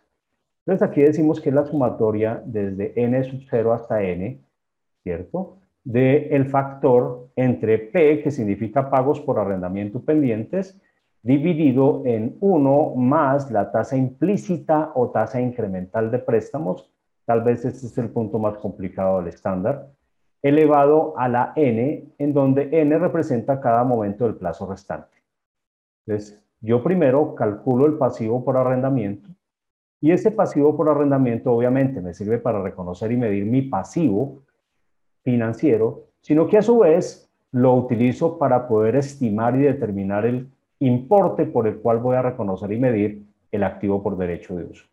Entonces 0.64 0.88
aquí 0.88 1.02
decimos 1.02 1.40
que 1.40 1.50
es 1.50 1.54
la 1.54 1.64
sumatoria 1.64 2.42
desde 2.44 2.92
n 2.96 3.22
sub 3.24 3.40
0 3.50 3.72
hasta 3.72 4.02
n, 4.02 4.40
¿cierto? 5.02 5.58
De 5.84 6.28
el 6.28 6.46
factor 6.46 7.28
entre 7.34 7.78
P, 7.78 8.22
que 8.22 8.30
significa 8.30 8.88
pagos 8.88 9.20
por 9.20 9.38
arrendamiento 9.38 10.00
pendientes, 10.00 10.80
dividido 11.22 12.02
en 12.04 12.36
1 12.40 12.94
más 12.96 13.50
la 13.50 13.70
tasa 13.70 13.96
implícita 13.96 14.90
o 14.94 15.10
tasa 15.10 15.40
incremental 15.40 16.10
de 16.10 16.18
préstamos, 16.18 16.90
tal 17.24 17.42
vez 17.42 17.64
este 17.64 17.86
es 17.86 17.96
el 17.98 18.10
punto 18.10 18.38
más 18.38 18.58
complicado 18.58 19.18
del 19.18 19.28
estándar, 19.28 19.88
elevado 20.42 21.14
a 21.16 21.28
la 21.28 21.52
n, 21.54 22.04
en 22.18 22.32
donde 22.32 22.68
n 22.72 22.98
representa 22.98 23.60
cada 23.60 23.84
momento 23.84 24.24
del 24.24 24.34
plazo 24.34 24.66
restante. 24.66 25.16
Entonces, 26.04 26.42
yo 26.60 26.82
primero 26.82 27.36
calculo 27.36 27.86
el 27.86 27.94
pasivo 27.94 28.44
por 28.44 28.56
arrendamiento, 28.56 29.28
y 30.00 30.10
ese 30.10 30.32
pasivo 30.32 30.76
por 30.76 30.88
arrendamiento 30.88 31.52
obviamente 31.52 32.00
me 32.00 32.12
sirve 32.12 32.38
para 32.38 32.60
reconocer 32.60 33.12
y 33.12 33.16
medir 33.16 33.44
mi 33.44 33.62
pasivo 33.62 34.42
financiero, 35.22 36.06
sino 36.20 36.48
que 36.48 36.58
a 36.58 36.62
su 36.62 36.80
vez 36.80 37.32
lo 37.52 37.74
utilizo 37.74 38.36
para 38.36 38.66
poder 38.66 38.96
estimar 38.96 39.54
y 39.54 39.60
determinar 39.60 40.26
el 40.26 40.50
importe 40.86 41.46
por 41.46 41.66
el 41.66 41.76
cual 41.76 41.98
voy 41.98 42.16
a 42.16 42.22
reconocer 42.22 42.72
y 42.72 42.78
medir 42.78 43.22
el 43.50 43.62
activo 43.62 44.02
por 44.02 44.16
derecho 44.16 44.56
de 44.56 44.64
uso. 44.64 44.84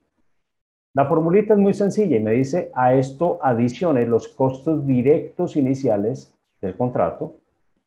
La 0.94 1.06
formulita 1.06 1.54
es 1.54 1.60
muy 1.60 1.74
sencilla 1.74 2.18
y 2.18 2.24
me 2.24 2.32
dice 2.32 2.72
a 2.74 2.94
esto 2.94 3.40
adicione 3.42 4.06
los 4.06 4.28
costos 4.28 4.86
directos 4.86 5.56
iniciales 5.56 6.34
del 6.62 6.76
contrato, 6.76 7.36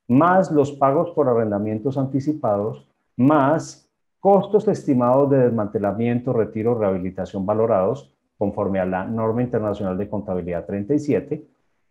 más 0.08 0.50
los 0.50 0.72
pagos 0.72 1.10
por 1.10 1.28
arrendamientos 1.28 1.98
anticipados, 1.98 2.86
más 3.16 3.88
costos 4.20 4.68
estimados 4.68 5.30
de 5.30 5.38
desmantelamiento, 5.38 6.32
retiro, 6.32 6.78
rehabilitación 6.78 7.44
valorados 7.44 8.14
conforme 8.38 8.80
a 8.80 8.86
la 8.86 9.04
norma 9.04 9.42
internacional 9.42 9.96
de 9.98 10.08
contabilidad 10.08 10.64
37, 10.64 11.44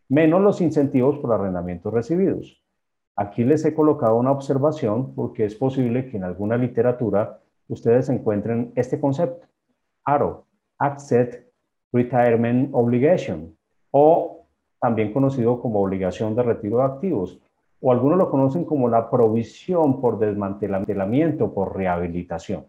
menos 0.09 0.41
los 0.41 0.59
incentivos 0.59 1.17
por 1.19 1.33
arrendamientos 1.33 1.93
recibidos. 1.93 2.61
Aquí 3.15 3.43
les 3.43 3.63
he 3.65 3.73
colocado 3.73 4.15
una 4.15 4.31
observación 4.31 5.13
porque 5.13 5.45
es 5.45 5.55
posible 5.55 6.09
que 6.09 6.17
en 6.17 6.23
alguna 6.23 6.57
literatura 6.57 7.39
ustedes 7.67 8.09
encuentren 8.09 8.71
este 8.75 8.99
concepto, 8.99 9.47
ARO, 10.03 10.45
Asset 10.77 11.51
Retirement 11.91 12.69
Obligation, 12.73 13.55
o 13.91 14.45
también 14.79 15.13
conocido 15.13 15.61
como 15.61 15.81
obligación 15.81 16.35
de 16.35 16.43
retiro 16.43 16.77
de 16.77 16.83
activos, 16.83 17.39
o 17.81 17.91
algunos 17.91 18.17
lo 18.17 18.29
conocen 18.29 18.65
como 18.65 18.89
la 18.89 19.09
provisión 19.09 19.99
por 20.01 20.17
desmantelamiento, 20.19 21.53
por 21.53 21.75
rehabilitación. 21.75 22.65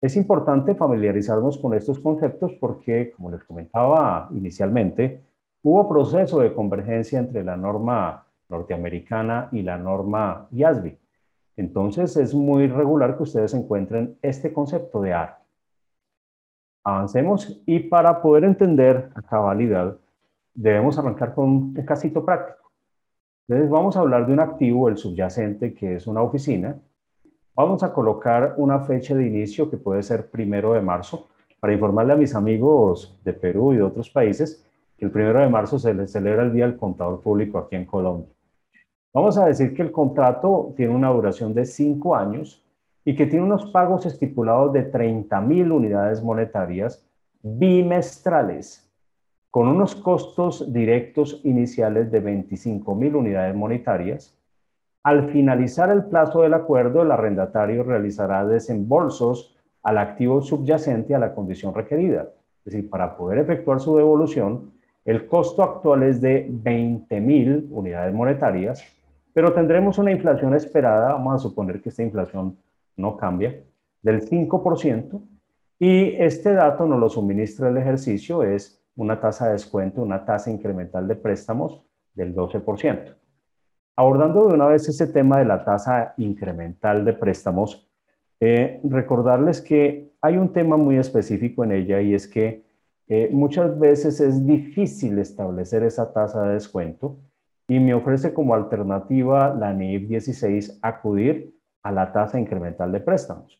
Es 0.00 0.16
importante 0.16 0.74
familiarizarnos 0.74 1.58
con 1.58 1.74
estos 1.74 2.00
conceptos 2.00 2.52
porque, 2.60 3.12
como 3.12 3.30
les 3.30 3.44
comentaba 3.44 4.28
inicialmente, 4.32 5.22
hubo 5.62 5.88
proceso 5.88 6.40
de 6.40 6.52
convergencia 6.52 7.20
entre 7.20 7.44
la 7.44 7.56
norma 7.56 8.21
norteamericana 8.52 9.48
y 9.50 9.62
la 9.62 9.76
norma 9.76 10.46
IASB. 10.52 10.96
Entonces 11.56 12.16
es 12.16 12.34
muy 12.34 12.68
regular 12.68 13.16
que 13.16 13.24
ustedes 13.24 13.52
encuentren 13.54 14.16
este 14.22 14.52
concepto 14.52 15.02
de 15.02 15.12
AR. 15.12 15.38
Avancemos 16.84 17.62
y 17.66 17.80
para 17.80 18.22
poder 18.22 18.44
entender 18.44 19.10
a 19.14 19.22
cabalidad 19.22 19.96
debemos 20.54 20.98
arrancar 20.98 21.34
con 21.34 21.44
un 21.44 21.74
casito 21.84 22.24
práctico. 22.24 22.70
Entonces 23.48 23.70
vamos 23.70 23.96
a 23.96 24.00
hablar 24.00 24.26
de 24.26 24.32
un 24.32 24.40
activo, 24.40 24.88
el 24.88 24.96
subyacente, 24.96 25.74
que 25.74 25.96
es 25.96 26.06
una 26.06 26.22
oficina. 26.22 26.76
Vamos 27.54 27.82
a 27.82 27.92
colocar 27.92 28.54
una 28.56 28.80
fecha 28.80 29.14
de 29.14 29.26
inicio 29.26 29.70
que 29.70 29.76
puede 29.76 30.02
ser 30.02 30.30
primero 30.30 30.72
de 30.72 30.80
marzo 30.80 31.28
para 31.60 31.74
informarle 31.74 32.14
a 32.14 32.16
mis 32.16 32.34
amigos 32.34 33.18
de 33.24 33.32
Perú 33.32 33.72
y 33.72 33.76
de 33.76 33.82
otros 33.82 34.10
países 34.10 34.64
que 34.96 35.04
el 35.04 35.10
primero 35.10 35.40
de 35.40 35.48
marzo 35.48 35.78
se 35.78 36.06
celebra 36.06 36.44
el 36.44 36.52
Día 36.52 36.66
del 36.66 36.76
Contador 36.76 37.20
Público 37.20 37.58
aquí 37.58 37.76
en 37.76 37.84
Colombia. 37.84 38.28
Vamos 39.14 39.36
a 39.36 39.44
decir 39.44 39.74
que 39.74 39.82
el 39.82 39.92
contrato 39.92 40.72
tiene 40.74 40.94
una 40.94 41.10
duración 41.10 41.52
de 41.52 41.66
cinco 41.66 42.16
años 42.16 42.64
y 43.04 43.14
que 43.14 43.26
tiene 43.26 43.44
unos 43.44 43.70
pagos 43.70 44.06
estipulados 44.06 44.72
de 44.72 44.84
30 44.84 45.38
mil 45.42 45.70
unidades 45.70 46.22
monetarias 46.22 47.06
bimestrales, 47.42 48.90
con 49.50 49.68
unos 49.68 49.94
costos 49.96 50.72
directos 50.72 51.42
iniciales 51.44 52.10
de 52.10 52.20
25 52.20 52.94
mil 52.94 53.16
unidades 53.16 53.54
monetarias. 53.54 54.34
Al 55.02 55.28
finalizar 55.30 55.90
el 55.90 56.04
plazo 56.04 56.40
del 56.40 56.54
acuerdo, 56.54 57.02
el 57.02 57.12
arrendatario 57.12 57.82
realizará 57.82 58.46
desembolsos 58.46 59.58
al 59.82 59.98
activo 59.98 60.40
subyacente 60.40 61.14
a 61.14 61.18
la 61.18 61.34
condición 61.34 61.74
requerida. 61.74 62.28
Es 62.64 62.72
decir, 62.72 62.88
para 62.88 63.14
poder 63.18 63.40
efectuar 63.40 63.78
su 63.78 63.94
devolución, 63.94 64.72
el 65.04 65.26
costo 65.26 65.62
actual 65.62 66.04
es 66.04 66.22
de 66.22 66.46
20 66.48 67.20
mil 67.20 67.68
unidades 67.72 68.14
monetarias 68.14 68.82
pero 69.32 69.52
tendremos 69.52 69.98
una 69.98 70.12
inflación 70.12 70.54
esperada, 70.54 71.12
vamos 71.12 71.34
a 71.34 71.38
suponer 71.38 71.80
que 71.80 71.88
esta 71.88 72.02
inflación 72.02 72.58
no 72.96 73.16
cambia, 73.16 73.62
del 74.02 74.28
5%, 74.28 75.20
y 75.78 76.14
este 76.16 76.52
dato 76.52 76.86
nos 76.86 77.00
lo 77.00 77.08
suministra 77.08 77.68
el 77.68 77.76
ejercicio, 77.76 78.42
es 78.42 78.80
una 78.96 79.20
tasa 79.20 79.46
de 79.46 79.52
descuento, 79.52 80.02
una 80.02 80.24
tasa 80.24 80.50
incremental 80.50 81.08
de 81.08 81.16
préstamos 81.16 81.82
del 82.14 82.34
12%. 82.34 83.16
Abordando 83.96 84.48
de 84.48 84.54
una 84.54 84.66
vez 84.66 84.88
ese 84.88 85.06
tema 85.06 85.38
de 85.38 85.44
la 85.44 85.64
tasa 85.64 86.14
incremental 86.16 87.04
de 87.04 87.12
préstamos, 87.12 87.88
eh, 88.40 88.80
recordarles 88.84 89.60
que 89.60 90.12
hay 90.20 90.36
un 90.36 90.52
tema 90.52 90.76
muy 90.76 90.96
específico 90.96 91.64
en 91.64 91.72
ella 91.72 92.00
y 92.00 92.14
es 92.14 92.26
que 92.26 92.64
eh, 93.08 93.28
muchas 93.32 93.78
veces 93.78 94.20
es 94.20 94.46
difícil 94.46 95.18
establecer 95.18 95.82
esa 95.82 96.12
tasa 96.12 96.42
de 96.46 96.54
descuento 96.54 97.18
y 97.72 97.80
me 97.80 97.94
ofrece 97.94 98.34
como 98.34 98.54
alternativa 98.54 99.48
la 99.54 99.72
NIF 99.72 100.06
16 100.06 100.80
acudir 100.82 101.56
a 101.82 101.90
la 101.90 102.12
tasa 102.12 102.38
incremental 102.38 102.92
de 102.92 103.00
préstamos. 103.00 103.58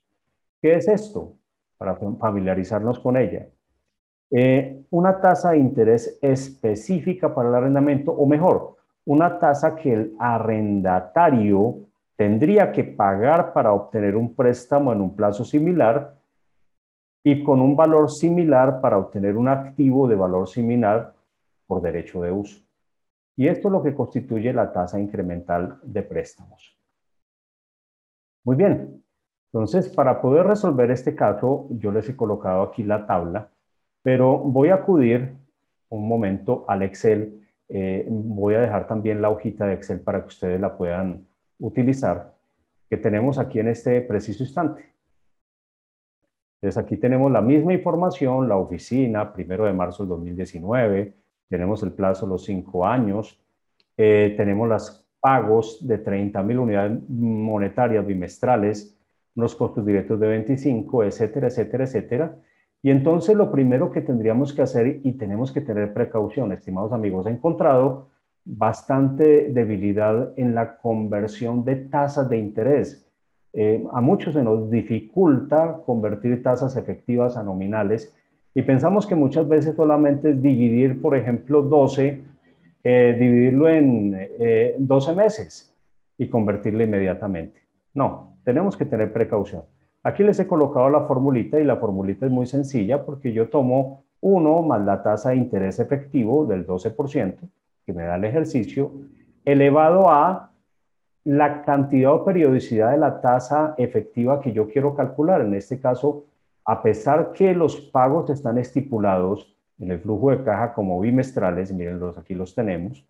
¿Qué 0.60 0.74
es 0.74 0.86
esto? 0.86 1.32
Para 1.78 1.96
familiarizarnos 1.96 3.00
con 3.00 3.16
ella. 3.16 3.48
Eh, 4.30 4.84
una 4.90 5.18
tasa 5.18 5.52
de 5.52 5.60
interés 5.60 6.18
específica 6.20 7.34
para 7.34 7.48
el 7.48 7.54
arrendamiento, 7.54 8.12
o 8.12 8.26
mejor, 8.26 8.76
una 9.06 9.38
tasa 9.38 9.76
que 9.76 9.94
el 9.94 10.14
arrendatario 10.18 11.76
tendría 12.14 12.70
que 12.70 12.84
pagar 12.84 13.54
para 13.54 13.72
obtener 13.72 14.14
un 14.14 14.34
préstamo 14.34 14.92
en 14.92 15.00
un 15.00 15.16
plazo 15.16 15.42
similar 15.42 16.18
y 17.24 17.42
con 17.42 17.62
un 17.62 17.74
valor 17.74 18.10
similar 18.10 18.82
para 18.82 18.98
obtener 18.98 19.38
un 19.38 19.48
activo 19.48 20.06
de 20.06 20.16
valor 20.16 20.46
similar 20.48 21.14
por 21.66 21.80
derecho 21.80 22.20
de 22.20 22.30
uso. 22.30 22.62
Y 23.36 23.48
esto 23.48 23.68
es 23.68 23.72
lo 23.72 23.82
que 23.82 23.94
constituye 23.94 24.52
la 24.52 24.72
tasa 24.72 25.00
incremental 25.00 25.78
de 25.82 26.02
préstamos. 26.02 26.76
Muy 28.44 28.56
bien. 28.56 29.02
Entonces, 29.52 29.88
para 29.88 30.20
poder 30.20 30.46
resolver 30.46 30.90
este 30.90 31.14
caso, 31.14 31.66
yo 31.70 31.92
les 31.92 32.08
he 32.08 32.16
colocado 32.16 32.62
aquí 32.62 32.82
la 32.82 33.06
tabla, 33.06 33.50
pero 34.02 34.38
voy 34.38 34.70
a 34.70 34.76
acudir 34.76 35.34
un 35.90 36.08
momento 36.08 36.64
al 36.68 36.82
Excel. 36.82 37.46
Eh, 37.68 38.06
voy 38.08 38.54
a 38.54 38.60
dejar 38.60 38.86
también 38.86 39.22
la 39.22 39.30
hojita 39.30 39.66
de 39.66 39.74
Excel 39.74 40.00
para 40.00 40.22
que 40.22 40.28
ustedes 40.28 40.60
la 40.60 40.76
puedan 40.76 41.26
utilizar, 41.58 42.34
que 42.88 42.96
tenemos 42.96 43.38
aquí 43.38 43.60
en 43.60 43.68
este 43.68 44.00
preciso 44.00 44.42
instante. 44.42 44.92
Entonces, 46.60 46.82
aquí 46.82 46.96
tenemos 46.96 47.30
la 47.30 47.42
misma 47.42 47.72
información, 47.74 48.48
la 48.48 48.56
oficina, 48.56 49.32
primero 49.32 49.66
de 49.66 49.72
marzo 49.72 50.02
del 50.04 50.10
2019, 50.10 51.14
tenemos 51.52 51.82
el 51.82 51.92
plazo 51.92 52.26
los 52.26 52.46
cinco 52.46 52.86
años, 52.86 53.38
eh, 53.98 54.32
tenemos 54.38 54.66
los 54.66 55.06
pagos 55.20 55.86
de 55.86 55.98
30 55.98 56.42
mil 56.42 56.58
unidades 56.60 56.98
monetarias 57.10 58.06
bimestrales, 58.06 58.98
unos 59.36 59.54
costos 59.54 59.84
directos 59.84 60.18
de 60.18 60.28
25, 60.28 61.04
etcétera, 61.04 61.48
etcétera, 61.48 61.84
etcétera. 61.84 62.36
Y 62.82 62.90
entonces 62.90 63.36
lo 63.36 63.52
primero 63.52 63.90
que 63.90 64.00
tendríamos 64.00 64.54
que 64.54 64.62
hacer 64.62 65.00
y 65.04 65.12
tenemos 65.12 65.52
que 65.52 65.60
tener 65.60 65.92
precaución, 65.92 66.52
estimados 66.52 66.92
amigos, 66.92 67.26
he 67.26 67.30
encontrado 67.30 68.08
bastante 68.46 69.50
debilidad 69.50 70.32
en 70.38 70.54
la 70.54 70.78
conversión 70.78 71.64
de 71.66 71.76
tasas 71.76 72.30
de 72.30 72.38
interés. 72.38 73.06
Eh, 73.52 73.84
a 73.92 74.00
muchos 74.00 74.32
se 74.32 74.42
nos 74.42 74.70
dificulta 74.70 75.82
convertir 75.84 76.42
tasas 76.42 76.76
efectivas 76.76 77.36
a 77.36 77.42
nominales 77.42 78.16
y 78.54 78.62
pensamos 78.62 79.06
que 79.06 79.14
muchas 79.14 79.48
veces 79.48 79.74
solamente 79.74 80.30
es 80.30 80.42
dividir, 80.42 81.00
por 81.00 81.16
ejemplo, 81.16 81.62
12, 81.62 82.22
eh, 82.84 83.16
dividirlo 83.18 83.68
en 83.68 84.10
12 84.78 85.10
eh, 85.10 85.14
meses 85.14 85.74
y 86.18 86.28
convertirlo 86.28 86.82
inmediatamente. 86.82 87.60
No, 87.94 88.36
tenemos 88.44 88.76
que 88.76 88.84
tener 88.84 89.12
precaución. 89.12 89.62
Aquí 90.02 90.22
les 90.22 90.38
he 90.40 90.46
colocado 90.46 90.90
la 90.90 91.02
formulita 91.02 91.60
y 91.60 91.64
la 91.64 91.76
formulita 91.76 92.26
es 92.26 92.32
muy 92.32 92.46
sencilla 92.46 93.04
porque 93.04 93.32
yo 93.32 93.48
tomo 93.48 94.04
1 94.20 94.62
más 94.62 94.84
la 94.84 95.02
tasa 95.02 95.30
de 95.30 95.36
interés 95.36 95.78
efectivo 95.78 96.44
del 96.44 96.66
12%, 96.66 97.36
que 97.86 97.92
me 97.92 98.04
da 98.04 98.16
el 98.16 98.24
ejercicio, 98.24 98.92
elevado 99.44 100.10
a 100.10 100.50
la 101.24 101.62
cantidad 101.62 102.12
o 102.12 102.24
periodicidad 102.24 102.90
de 102.90 102.98
la 102.98 103.20
tasa 103.20 103.74
efectiva 103.78 104.40
que 104.40 104.52
yo 104.52 104.68
quiero 104.68 104.94
calcular. 104.94 105.40
En 105.40 105.54
este 105.54 105.78
caso, 105.80 106.24
a 106.64 106.82
pesar 106.82 107.32
que 107.32 107.54
los 107.54 107.80
pagos 107.80 108.30
están 108.30 108.58
estipulados 108.58 109.56
en 109.78 109.90
el 109.90 110.00
flujo 110.00 110.30
de 110.30 110.44
caja 110.44 110.74
como 110.74 111.00
bimestrales, 111.00 111.72
miren, 111.72 112.00
aquí 112.16 112.34
los 112.34 112.54
tenemos, 112.54 113.04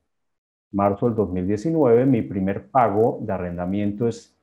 marzo 0.70 1.06
del 1.06 1.16
2019, 1.16 2.06
mi 2.06 2.22
primer 2.22 2.70
pago 2.70 3.18
de 3.20 3.32
arrendamiento 3.32 4.08
es 4.08 4.38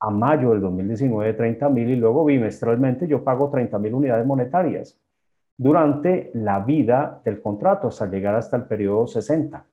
a 0.00 0.10
mayo 0.10 0.50
del 0.50 0.60
2019 0.60 1.32
30 1.34 1.68
mil 1.68 1.88
y 1.88 1.96
luego 1.96 2.24
bimestralmente 2.24 3.06
yo 3.06 3.22
pago 3.22 3.50
30 3.50 3.78
mil 3.78 3.94
unidades 3.94 4.26
monetarias 4.26 5.00
durante 5.56 6.32
la 6.34 6.58
vida 6.58 7.22
del 7.24 7.40
contrato 7.40 7.88
hasta 7.88 8.06
llegar 8.06 8.34
hasta 8.34 8.56
el 8.56 8.64
periodo 8.64 9.06
60. 9.06 9.64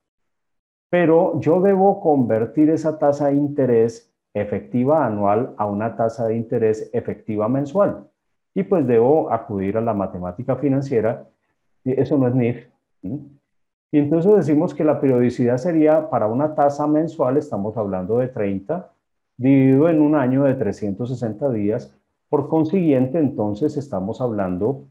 Pero 0.88 1.40
yo 1.40 1.60
debo 1.60 2.00
convertir 2.00 2.70
esa 2.70 2.98
tasa 2.98 3.28
de 3.28 3.34
interés 3.34 4.14
efectiva 4.32 5.04
anual 5.04 5.54
a 5.58 5.66
una 5.66 5.96
tasa 5.96 6.28
de 6.28 6.36
interés 6.36 6.90
efectiva 6.92 7.48
mensual 7.48 8.09
y 8.54 8.62
pues 8.64 8.86
debo 8.86 9.32
acudir 9.32 9.76
a 9.76 9.80
la 9.80 9.94
matemática 9.94 10.56
financiera, 10.56 11.26
eso 11.84 12.18
no 12.18 12.28
es 12.28 12.34
NIF. 12.34 12.66
Y 13.92 13.98
entonces 13.98 14.36
decimos 14.36 14.74
que 14.74 14.84
la 14.84 15.00
periodicidad 15.00 15.56
sería 15.56 16.10
para 16.10 16.26
una 16.26 16.54
tasa 16.54 16.86
mensual, 16.86 17.36
estamos 17.36 17.76
hablando 17.76 18.18
de 18.18 18.28
30, 18.28 18.92
dividido 19.36 19.88
en 19.88 20.00
un 20.00 20.14
año 20.14 20.44
de 20.44 20.54
360 20.54 21.50
días. 21.50 21.92
Por 22.28 22.48
consiguiente, 22.48 23.18
entonces 23.18 23.76
estamos 23.76 24.20
hablando, 24.20 24.84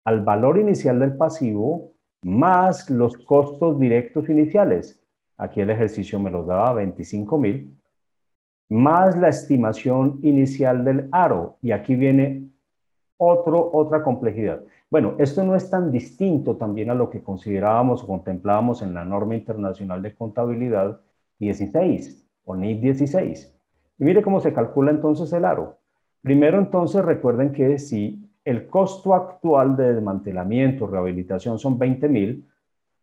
al 0.05 0.21
valor 0.21 0.57
inicial 0.57 0.99
del 0.99 1.17
pasivo 1.17 1.91
más 2.21 2.89
los 2.89 3.17
costos 3.17 3.79
directos 3.79 4.29
iniciales. 4.29 5.03
Aquí 5.37 5.61
el 5.61 5.69
ejercicio 5.69 6.19
me 6.19 6.31
los 6.31 6.47
daba 6.47 6.73
25 6.73 7.37
mil, 7.37 7.77
más 8.69 9.17
la 9.17 9.29
estimación 9.29 10.19
inicial 10.23 10.85
del 10.85 11.09
aro. 11.11 11.57
Y 11.61 11.71
aquí 11.71 11.95
viene 11.95 12.49
otro, 13.17 13.69
otra 13.73 14.03
complejidad. 14.03 14.61
Bueno, 14.89 15.15
esto 15.17 15.43
no 15.43 15.55
es 15.55 15.69
tan 15.69 15.91
distinto 15.91 16.55
también 16.55 16.89
a 16.89 16.95
lo 16.95 17.09
que 17.09 17.23
considerábamos 17.23 18.03
o 18.03 18.07
contemplábamos 18.07 18.81
en 18.81 18.93
la 18.93 19.05
norma 19.05 19.35
internacional 19.35 20.01
de 20.01 20.15
contabilidad 20.15 20.99
16 21.39 22.27
o 22.45 22.55
NIC 22.55 22.81
16. 22.81 23.53
Y 23.99 24.03
mire 24.03 24.21
cómo 24.21 24.39
se 24.39 24.53
calcula 24.53 24.91
entonces 24.91 25.31
el 25.33 25.45
aro. 25.45 25.77
Primero 26.21 26.59
entonces 26.59 27.03
recuerden 27.03 27.51
que 27.51 27.77
si 27.77 28.29
el 28.43 28.67
costo 28.67 29.15
actual 29.15 29.75
de 29.75 29.93
desmantelamiento, 29.93 30.87
rehabilitación 30.87 31.57
son 31.57 31.77
20 31.79 32.07
mil, 32.09 32.47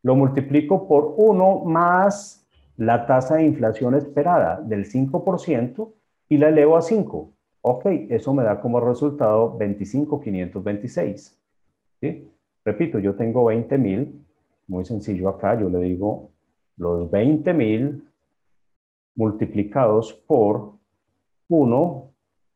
lo 0.03 0.15
multiplico 0.15 0.87
por 0.87 1.15
1 1.17 1.65
más 1.65 2.47
la 2.77 3.07
tasa 3.07 3.37
de 3.37 3.45
inflación 3.45 3.95
esperada 3.95 4.61
del 4.61 4.87
5% 4.87 5.93
y 6.29 6.39
la 6.39 6.49
elevo 6.49 6.77
a 6.77 6.83
5. 6.83 7.31
Ok, 7.65 7.87
eso 8.11 8.35
me 8.35 8.43
da 8.43 8.61
como 8.61 8.81
resultado 8.81 9.57
25,526. 9.57 11.39
Repito, 12.65 12.99
yo 12.99 13.15
tengo 13.15 13.45
20 13.45 13.79
mil, 13.79 14.27
muy 14.67 14.85
sencillo 14.85 15.29
acá, 15.29 15.59
yo 15.59 15.69
le 15.69 15.79
digo 15.79 16.31
los 16.77 17.09
20 17.11 17.53
mil 17.55 18.09
multiplicados 19.15 20.13
por 20.13 20.73
1, 21.49 22.11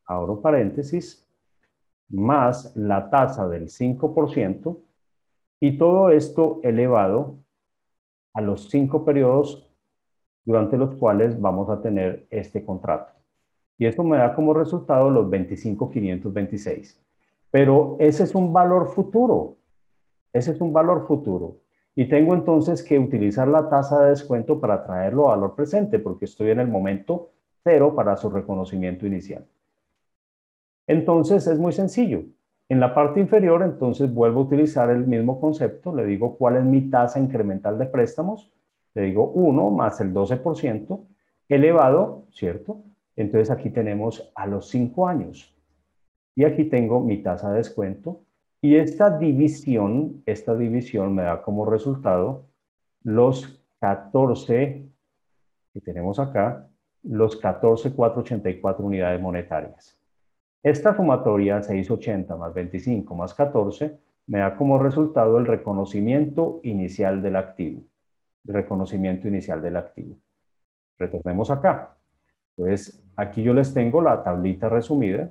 abro 0.06 0.40
paréntesis, 0.40 1.24
más 2.08 2.74
la 2.76 3.08
tasa 3.08 3.48
del 3.48 3.68
5% 3.68 4.78
y 5.60 5.78
todo 5.78 6.10
esto 6.10 6.60
elevado 6.62 7.38
a 8.34 8.40
los 8.40 8.68
cinco 8.70 9.04
periodos 9.04 9.68
durante 10.44 10.76
los 10.76 10.94
cuales 10.96 11.40
vamos 11.40 11.68
a 11.70 11.80
tener 11.80 12.26
este 12.30 12.64
contrato. 12.64 13.15
Y 13.78 13.86
esto 13.86 14.02
me 14.04 14.16
da 14.16 14.34
como 14.34 14.54
resultado 14.54 15.10
los 15.10 15.28
25,526. 15.28 17.02
Pero 17.50 17.96
ese 17.98 18.24
es 18.24 18.34
un 18.34 18.52
valor 18.52 18.88
futuro. 18.88 19.56
Ese 20.32 20.52
es 20.52 20.60
un 20.60 20.72
valor 20.72 21.06
futuro. 21.06 21.58
Y 21.94 22.08
tengo 22.08 22.34
entonces 22.34 22.82
que 22.82 22.98
utilizar 22.98 23.48
la 23.48 23.68
tasa 23.68 24.02
de 24.02 24.10
descuento 24.10 24.60
para 24.60 24.84
traerlo 24.84 25.26
a 25.26 25.36
valor 25.36 25.54
presente, 25.54 25.98
porque 25.98 26.26
estoy 26.26 26.50
en 26.50 26.60
el 26.60 26.68
momento 26.68 27.30
cero 27.64 27.94
para 27.94 28.16
su 28.16 28.28
reconocimiento 28.28 29.06
inicial. 29.06 29.46
Entonces 30.86 31.46
es 31.46 31.58
muy 31.58 31.72
sencillo. 31.72 32.22
En 32.68 32.80
la 32.80 32.94
parte 32.94 33.20
inferior, 33.20 33.62
entonces 33.62 34.12
vuelvo 34.12 34.40
a 34.40 34.44
utilizar 34.44 34.90
el 34.90 35.06
mismo 35.06 35.40
concepto. 35.40 35.94
Le 35.94 36.04
digo 36.04 36.36
cuál 36.36 36.56
es 36.56 36.64
mi 36.64 36.90
tasa 36.90 37.18
incremental 37.18 37.78
de 37.78 37.86
préstamos. 37.86 38.52
Le 38.94 39.02
digo 39.02 39.30
1 39.30 39.70
más 39.70 40.00
el 40.00 40.12
12% 40.12 41.00
elevado, 41.48 42.24
¿cierto? 42.30 42.82
Entonces 43.16 43.50
aquí 43.50 43.70
tenemos 43.70 44.30
a 44.34 44.46
los 44.46 44.68
5 44.68 45.08
años. 45.08 45.54
Y 46.36 46.44
aquí 46.44 46.64
tengo 46.64 47.00
mi 47.00 47.22
tasa 47.22 47.50
de 47.50 47.58
descuento. 47.58 48.22
Y 48.60 48.76
esta 48.76 49.18
división, 49.18 50.22
esta 50.26 50.54
división 50.54 51.14
me 51.14 51.22
da 51.22 51.42
como 51.42 51.64
resultado 51.64 52.46
los 53.02 53.62
14 53.80 54.86
que 55.72 55.80
tenemos 55.80 56.18
acá, 56.18 56.68
los 57.02 57.36
14,484 57.36 58.84
unidades 58.84 59.20
monetarias. 59.20 59.98
Esta 60.62 60.96
sumatoria 60.96 61.62
680 61.62 62.36
más 62.36 62.52
25 62.52 63.14
más 63.14 63.34
14 63.34 63.98
me 64.26 64.40
da 64.40 64.56
como 64.56 64.78
resultado 64.78 65.38
el 65.38 65.46
reconocimiento 65.46 66.60
inicial 66.64 67.22
del 67.22 67.36
activo. 67.36 67.82
El 68.46 68.54
reconocimiento 68.54 69.28
inicial 69.28 69.62
del 69.62 69.76
activo. 69.76 70.16
Retornemos 70.98 71.50
acá. 71.50 71.95
Entonces, 72.56 73.02
aquí 73.16 73.42
yo 73.42 73.52
les 73.54 73.74
tengo 73.74 74.00
la 74.00 74.22
tablita 74.22 74.68
resumida, 74.68 75.30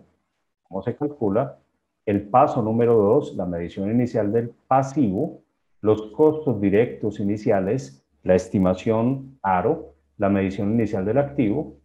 cómo 0.63 0.81
se 0.81 0.95
calcula, 0.95 1.59
el 2.05 2.27
paso 2.27 2.61
número 2.61 2.95
2, 2.95 3.35
la 3.35 3.45
medición 3.45 3.89
inicial 3.89 4.31
del 4.31 4.49
pasivo, 4.67 5.41
los 5.81 6.11
costos 6.11 6.61
directos 6.61 7.19
iniciales, 7.19 8.05
la 8.23 8.35
estimación 8.35 9.39
ARO, 9.41 9.95
la 10.17 10.29
medición 10.29 10.73
inicial 10.73 11.05
del 11.05 11.17
activo, 11.17 11.77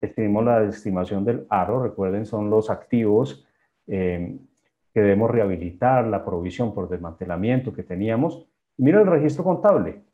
estimamos 0.00 0.44
la 0.44 0.64
estimación 0.64 1.24
del 1.24 1.46
ARO, 1.48 1.82
recuerden, 1.82 2.26
son 2.26 2.50
los 2.50 2.70
activos 2.70 3.46
eh, 3.86 4.38
que 4.92 5.00
debemos 5.00 5.30
rehabilitar, 5.30 6.06
la 6.06 6.24
provisión 6.24 6.72
por 6.74 6.88
desmantelamiento 6.88 7.72
que 7.72 7.82
teníamos. 7.82 8.46
Mira 8.76 9.00
el 9.00 9.06
registro 9.06 9.44
contable. 9.44 10.04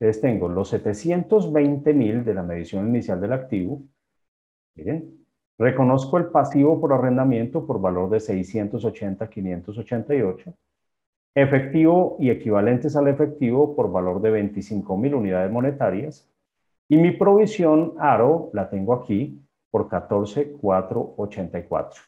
Entonces 0.00 0.20
tengo 0.20 0.48
los 0.48 0.68
720 0.70 1.94
mil 1.94 2.24
de 2.24 2.34
la 2.34 2.42
medición 2.42 2.88
inicial 2.88 3.20
del 3.20 3.32
activo. 3.32 3.82
Miren, 4.76 5.24
reconozco 5.58 6.18
el 6.18 6.26
pasivo 6.26 6.80
por 6.80 6.92
arrendamiento 6.92 7.66
por 7.66 7.80
valor 7.80 8.10
de 8.10 8.20
680,588. 8.20 10.54
Efectivo 11.36 12.16
y 12.20 12.30
equivalentes 12.30 12.94
al 12.96 13.08
efectivo 13.08 13.74
por 13.74 13.90
valor 13.90 14.20
de 14.20 14.30
25 14.30 14.96
mil 14.96 15.14
unidades 15.14 15.50
monetarias 15.50 16.30
y 16.88 16.96
mi 16.96 17.10
provisión 17.12 17.94
ARO 17.98 18.50
la 18.52 18.68
tengo 18.68 18.94
aquí 18.94 19.40
por 19.70 19.88
14,484. 19.88 22.02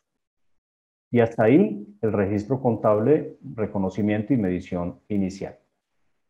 Y 1.10 1.20
hasta 1.20 1.44
ahí 1.44 1.86
el 2.02 2.12
registro 2.12 2.60
contable, 2.60 3.38
reconocimiento 3.54 4.34
y 4.34 4.36
medición 4.36 5.00
inicial. 5.08 5.56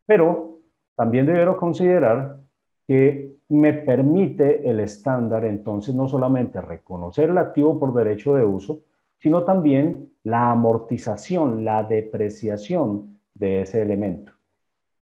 Pero 0.05 0.59
también 0.95 1.25
debo 1.25 1.57
considerar 1.57 2.37
que 2.87 3.35
me 3.49 3.73
permite 3.73 4.67
el 4.69 4.79
estándar 4.79 5.43
entonces 5.45 5.93
no 5.93 6.07
solamente 6.07 6.61
reconocer 6.61 7.29
el 7.29 7.37
activo 7.37 7.77
por 7.77 7.93
derecho 7.93 8.33
de 8.33 8.45
uso, 8.45 8.81
sino 9.19 9.43
también 9.43 10.09
la 10.23 10.51
amortización, 10.51 11.65
la 11.65 11.83
depreciación 11.83 13.19
de 13.33 13.61
ese 13.61 13.81
elemento. 13.81 14.31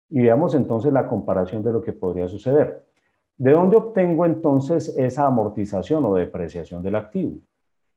Y 0.09 0.21
veamos 0.21 0.55
entonces 0.55 0.91
la 0.91 1.07
comparación 1.07 1.63
de 1.63 1.73
lo 1.73 1.81
que 1.81 1.93
podría 1.93 2.27
suceder. 2.27 2.85
¿De 3.37 3.51
dónde 3.51 3.77
obtengo 3.77 4.25
entonces 4.25 4.95
esa 4.97 5.27
amortización 5.27 6.05
o 6.05 6.15
depreciación 6.15 6.81
del 6.81 6.95
activo? 6.95 7.37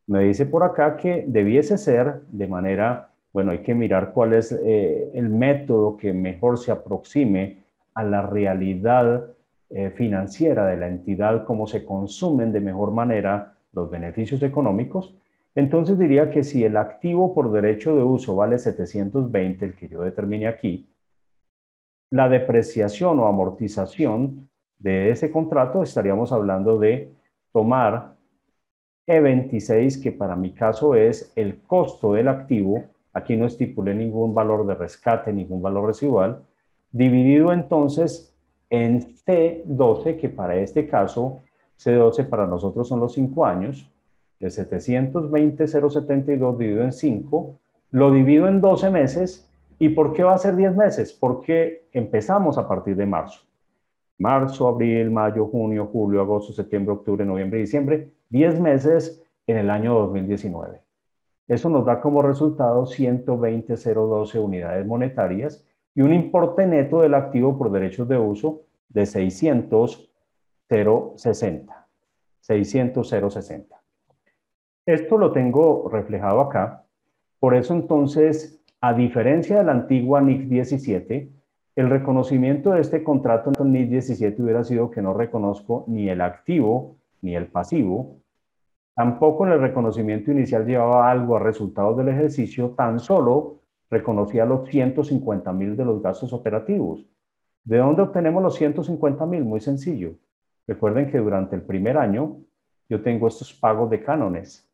Me 0.06 0.24
dice 0.24 0.46
por 0.46 0.64
acá 0.64 0.96
que 0.96 1.24
debiese 1.28 1.78
ser 1.78 2.22
de 2.28 2.46
manera, 2.46 3.10
bueno, 3.32 3.52
hay 3.52 3.58
que 3.58 3.74
mirar 3.74 4.12
cuál 4.12 4.32
es 4.32 4.52
eh, 4.52 5.10
el 5.14 5.28
método 5.28 5.96
que 5.96 6.12
mejor 6.12 6.58
se 6.58 6.72
aproxime 6.72 7.58
a 7.94 8.02
la 8.02 8.22
realidad 8.22 9.28
eh, 9.70 9.90
financiera 9.90 10.66
de 10.66 10.76
la 10.76 10.88
entidad, 10.88 11.44
cómo 11.44 11.66
se 11.66 11.84
consumen 11.84 12.52
de 12.52 12.60
mejor 12.60 12.90
manera 12.90 13.54
los 13.72 13.90
beneficios 13.90 14.42
económicos. 14.42 15.14
Entonces 15.54 15.98
diría 15.98 16.30
que 16.30 16.44
si 16.44 16.64
el 16.64 16.76
activo 16.76 17.34
por 17.34 17.50
derecho 17.52 17.96
de 17.96 18.02
uso 18.02 18.36
vale 18.36 18.58
720, 18.58 19.64
el 19.64 19.74
que 19.74 19.88
yo 19.88 20.02
determine 20.02 20.46
aquí, 20.46 20.88
la 22.10 22.28
depreciación 22.28 23.18
o 23.18 23.26
amortización 23.26 24.48
de 24.78 25.10
ese 25.10 25.30
contrato 25.30 25.82
estaríamos 25.82 26.32
hablando 26.32 26.78
de 26.78 27.12
tomar 27.52 28.14
E26, 29.06 30.02
que 30.02 30.12
para 30.12 30.36
mi 30.36 30.52
caso 30.52 30.94
es 30.94 31.32
el 31.36 31.60
costo 31.62 32.14
del 32.14 32.28
activo, 32.28 32.84
aquí 33.12 33.36
no 33.36 33.46
estipulé 33.46 33.94
ningún 33.94 34.34
valor 34.34 34.66
de 34.66 34.74
rescate, 34.74 35.32
ningún 35.32 35.60
valor 35.60 35.88
residual, 35.88 36.42
dividido 36.92 37.52
entonces 37.52 38.34
en 38.70 39.14
C12, 39.14 40.18
que 40.18 40.28
para 40.28 40.56
este 40.56 40.86
caso, 40.86 41.40
C12 41.78 42.28
para 42.28 42.46
nosotros 42.46 42.88
son 42.88 43.00
los 43.00 43.14
5 43.14 43.46
años, 43.46 43.90
de 44.40 44.50
720,072 44.50 46.58
dividido 46.58 46.84
en 46.84 46.92
5, 46.92 47.58
lo 47.90 48.12
divido 48.12 48.48
en 48.48 48.60
12 48.60 48.90
meses, 48.90 49.48
¿y 49.78 49.90
por 49.90 50.12
qué 50.12 50.22
va 50.22 50.34
a 50.34 50.38
ser 50.38 50.56
10 50.56 50.76
meses? 50.76 51.12
Porque 51.12 51.84
empezamos 51.92 52.58
a 52.58 52.68
partir 52.68 52.96
de 52.96 53.06
marzo 53.06 53.48
marzo, 54.18 54.66
abril, 54.66 55.10
mayo, 55.10 55.46
junio, 55.46 55.88
julio, 55.90 56.20
agosto, 56.20 56.52
septiembre, 56.52 56.92
octubre, 56.92 57.24
noviembre, 57.24 57.60
diciembre, 57.60 58.10
10 58.30 58.60
meses 58.60 59.22
en 59.46 59.56
el 59.56 59.70
año 59.70 59.94
2019. 59.94 60.80
Eso 61.46 61.70
nos 61.70 61.86
da 61.86 62.00
como 62.00 62.20
resultado 62.20 62.84
120,012 62.84 64.38
unidades 64.38 64.86
monetarias 64.86 65.64
y 65.98 66.00
un 66.00 66.14
importe 66.14 66.64
neto 66.64 67.00
del 67.00 67.14
activo 67.14 67.58
por 67.58 67.72
derechos 67.72 68.06
de 68.06 68.16
uso 68.16 68.62
de 68.88 69.04
600,060. 69.04 71.88
600,060. 72.38 73.82
Esto 74.86 75.18
lo 75.18 75.32
tengo 75.32 75.88
reflejado 75.90 76.40
acá. 76.40 76.84
Por 77.40 77.56
eso 77.56 77.74
entonces, 77.74 78.62
a 78.80 78.94
diferencia 78.94 79.58
de 79.58 79.64
la 79.64 79.72
antigua 79.72 80.20
NIC 80.20 80.42
17, 80.42 81.32
el 81.74 81.90
reconocimiento 81.90 82.70
de 82.70 82.82
este 82.82 83.02
contrato 83.02 83.50
en 83.50 83.54
2017 83.54 84.40
hubiera 84.40 84.62
sido 84.62 84.92
que 84.92 85.02
no 85.02 85.14
reconozco 85.14 85.84
ni 85.88 86.08
el 86.08 86.20
activo 86.20 86.94
ni 87.22 87.34
el 87.34 87.48
pasivo. 87.48 88.20
Tampoco 88.94 89.48
en 89.48 89.54
el 89.54 89.60
reconocimiento 89.60 90.30
inicial 90.30 90.64
llevaba 90.64 91.10
algo 91.10 91.34
a 91.34 91.40
resultados 91.40 91.96
del 91.96 92.10
ejercicio, 92.10 92.70
tan 92.76 93.00
solo 93.00 93.57
reconocía 93.90 94.44
los 94.44 94.68
150 94.68 95.52
mil 95.52 95.76
de 95.76 95.84
los 95.84 96.02
gastos 96.02 96.32
operativos. 96.32 97.06
¿De 97.64 97.78
dónde 97.78 98.02
obtenemos 98.02 98.42
los 98.42 98.54
150 98.56 99.26
mil? 99.26 99.44
Muy 99.44 99.60
sencillo. 99.60 100.14
Recuerden 100.66 101.10
que 101.10 101.18
durante 101.18 101.56
el 101.56 101.62
primer 101.62 101.96
año 101.96 102.38
yo 102.88 103.02
tengo 103.02 103.28
estos 103.28 103.52
pagos 103.52 103.90
de 103.90 104.02
cánones. 104.02 104.68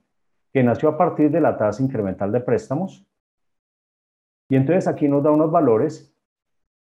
que 0.51 0.63
nació 0.63 0.89
a 0.89 0.97
partir 0.97 1.31
de 1.31 1.41
la 1.41 1.57
tasa 1.57 1.81
incremental 1.81 2.31
de 2.31 2.41
préstamos. 2.41 3.05
Y 4.49 4.55
entonces 4.55 4.87
aquí 4.87 5.07
nos 5.07 5.23
da 5.23 5.31
unos 5.31 5.51
valores. 5.51 6.13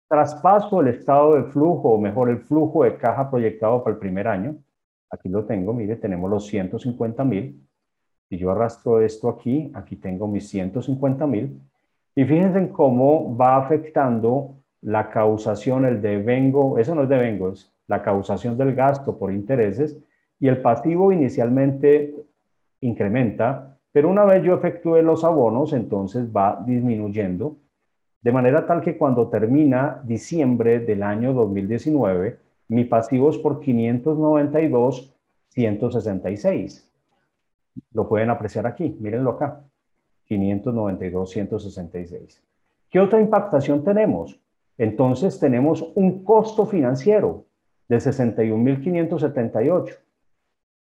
Traspaso 0.09 0.81
el 0.81 0.89
estado 0.89 1.37
de 1.37 1.45
flujo, 1.45 1.91
o 1.91 2.01
mejor, 2.01 2.31
el 2.31 2.41
flujo 2.41 2.83
de 2.85 2.97
caja 2.97 3.31
proyectado 3.31 3.85
para 3.85 3.95
el 3.95 4.01
primer 4.01 4.27
año. 4.27 4.57
Aquí 5.11 5.29
lo 5.29 5.45
tengo, 5.45 5.73
mire, 5.73 5.97
tenemos 5.97 6.29
los 6.29 6.47
150 6.47 7.23
mil. 7.25 7.64
Si 8.29 8.39
yo 8.39 8.51
arrastro 8.51 9.01
esto 9.01 9.29
aquí, 9.29 9.71
aquí 9.75 9.97
tengo 9.97 10.27
mis 10.27 10.49
150 10.49 11.27
mil. 11.27 11.61
Y 12.14 12.25
fíjense 12.25 12.59
en 12.59 12.68
cómo 12.68 13.37
va 13.37 13.57
afectando 13.57 14.57
la 14.83 15.11
causación, 15.11 15.85
el 15.85 16.01
devengo, 16.01 16.79
eso 16.79 16.95
no 16.95 17.03
es 17.03 17.09
devengo, 17.09 17.51
es 17.51 17.73
la 17.91 18.03
causación 18.03 18.57
del 18.57 18.76
gasto 18.76 19.18
por 19.18 19.32
intereses 19.32 19.99
y 20.38 20.47
el 20.47 20.62
pasivo 20.62 21.11
inicialmente 21.11 22.14
incrementa, 22.80 23.76
pero 23.91 24.09
una 24.09 24.24
vez 24.24 24.45
yo 24.45 24.55
efectúe 24.55 25.03
los 25.03 25.24
abonos, 25.24 25.72
entonces 25.72 26.30
va 26.30 26.62
disminuyendo, 26.64 27.57
de 28.22 28.30
manera 28.30 28.64
tal 28.64 28.80
que 28.80 28.97
cuando 28.97 29.28
termina 29.28 30.01
diciembre 30.05 30.78
del 30.78 31.03
año 31.03 31.32
2019, 31.32 32.38
mi 32.68 32.84
pasivo 32.84 33.28
es 33.28 33.38
por 33.38 33.59
592, 33.59 35.12
166. 35.49 36.88
Lo 37.93 38.09
pueden 38.09 38.30
apreciar 38.30 38.68
aquí, 38.68 38.97
mírenlo 39.01 39.30
acá, 39.30 39.64
592, 40.26 41.28
166. 41.28 42.41
¿Qué 42.88 43.01
otra 43.01 43.20
impactación 43.20 43.82
tenemos? 43.82 44.38
Entonces 44.78 45.41
tenemos 45.41 45.91
un 45.97 46.22
costo 46.22 46.66
financiero 46.66 47.49
de 47.91 47.99
61.578. 47.99 49.99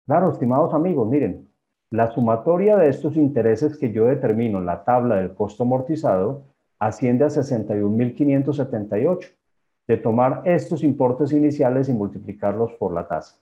Claro, 0.07 0.31
estimados 0.31 0.73
amigos, 0.73 1.07
miren, 1.07 1.51
la 1.91 2.11
sumatoria 2.11 2.79
de 2.79 2.89
estos 2.89 3.17
intereses 3.17 3.77
que 3.77 3.93
yo 3.93 4.07
determino 4.07 4.57
en 4.59 4.65
la 4.65 4.85
tabla 4.85 5.17
del 5.17 5.35
costo 5.35 5.65
amortizado 5.65 6.47
asciende 6.79 7.27
a 7.27 7.29
61.578 7.29 9.35
de 9.87 9.99
tomar 9.99 10.41
estos 10.47 10.83
importes 10.83 11.31
iniciales 11.33 11.91
y 11.91 11.93
multiplicarlos 11.93 12.73
por 12.73 12.95
la 12.95 13.07
tasa. 13.07 13.39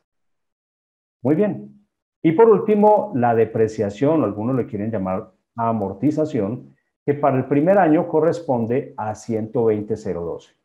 Muy 1.23 1.37
bien. 1.37 1.87
Y 2.21 2.33
por 2.33 2.49
último, 2.49 3.13
la 3.15 3.37
depreciación, 3.37 4.25
algunos 4.25 4.57
le 4.57 4.67
quieren 4.67 4.91
llamar 4.91 5.31
amortización, 5.55 6.75
que 7.07 7.15
para 7.15 7.37
el 7.37 7.45
primer 7.45 7.79
año 7.79 8.09
corresponde 8.09 8.93
a 8.97 9.13
120.012. 9.13 10.62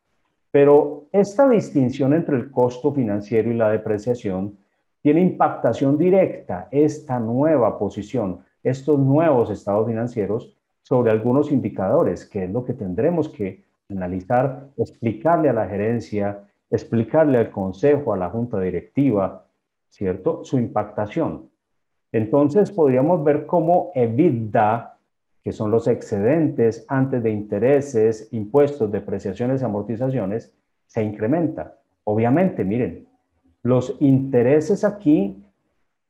Pero 0.50 1.08
esta 1.12 1.48
distinción 1.48 2.14
entre 2.14 2.36
el 2.36 2.50
costo 2.50 2.92
financiero 2.92 3.50
y 3.50 3.54
la 3.54 3.70
depreciación 3.70 4.56
tiene 5.02 5.20
impactación 5.20 5.96
directa, 5.96 6.68
esta 6.70 7.18
nueva 7.20 7.78
posición, 7.78 8.40
estos 8.62 8.98
nuevos 8.98 9.50
estados 9.50 9.86
financieros 9.86 10.56
sobre 10.82 11.10
algunos 11.10 11.52
indicadores, 11.52 12.24
que 12.24 12.44
es 12.44 12.50
lo 12.50 12.64
que 12.64 12.72
tendremos 12.72 13.28
que 13.28 13.64
analizar, 13.88 14.68
explicarle 14.76 15.48
a 15.48 15.52
la 15.52 15.66
gerencia, 15.66 16.44
explicarle 16.70 17.38
al 17.38 17.50
consejo, 17.50 18.12
a 18.12 18.16
la 18.16 18.30
junta 18.30 18.60
directiva, 18.60 19.46
¿cierto? 19.88 20.44
Su 20.44 20.58
impactación. 20.58 21.48
Entonces 22.12 22.70
podríamos 22.70 23.22
ver 23.22 23.46
cómo 23.46 23.90
EBITDA 23.94 24.97
que 25.48 25.52
son 25.52 25.70
los 25.70 25.88
excedentes 25.88 26.84
antes 26.88 27.22
de 27.22 27.30
intereses, 27.30 28.28
impuestos, 28.32 28.92
depreciaciones 28.92 29.62
amortizaciones, 29.62 30.52
se 30.86 31.02
incrementa. 31.02 31.78
Obviamente, 32.04 32.66
miren, 32.66 33.08
los 33.62 33.96
intereses 34.00 34.84
aquí 34.84 35.42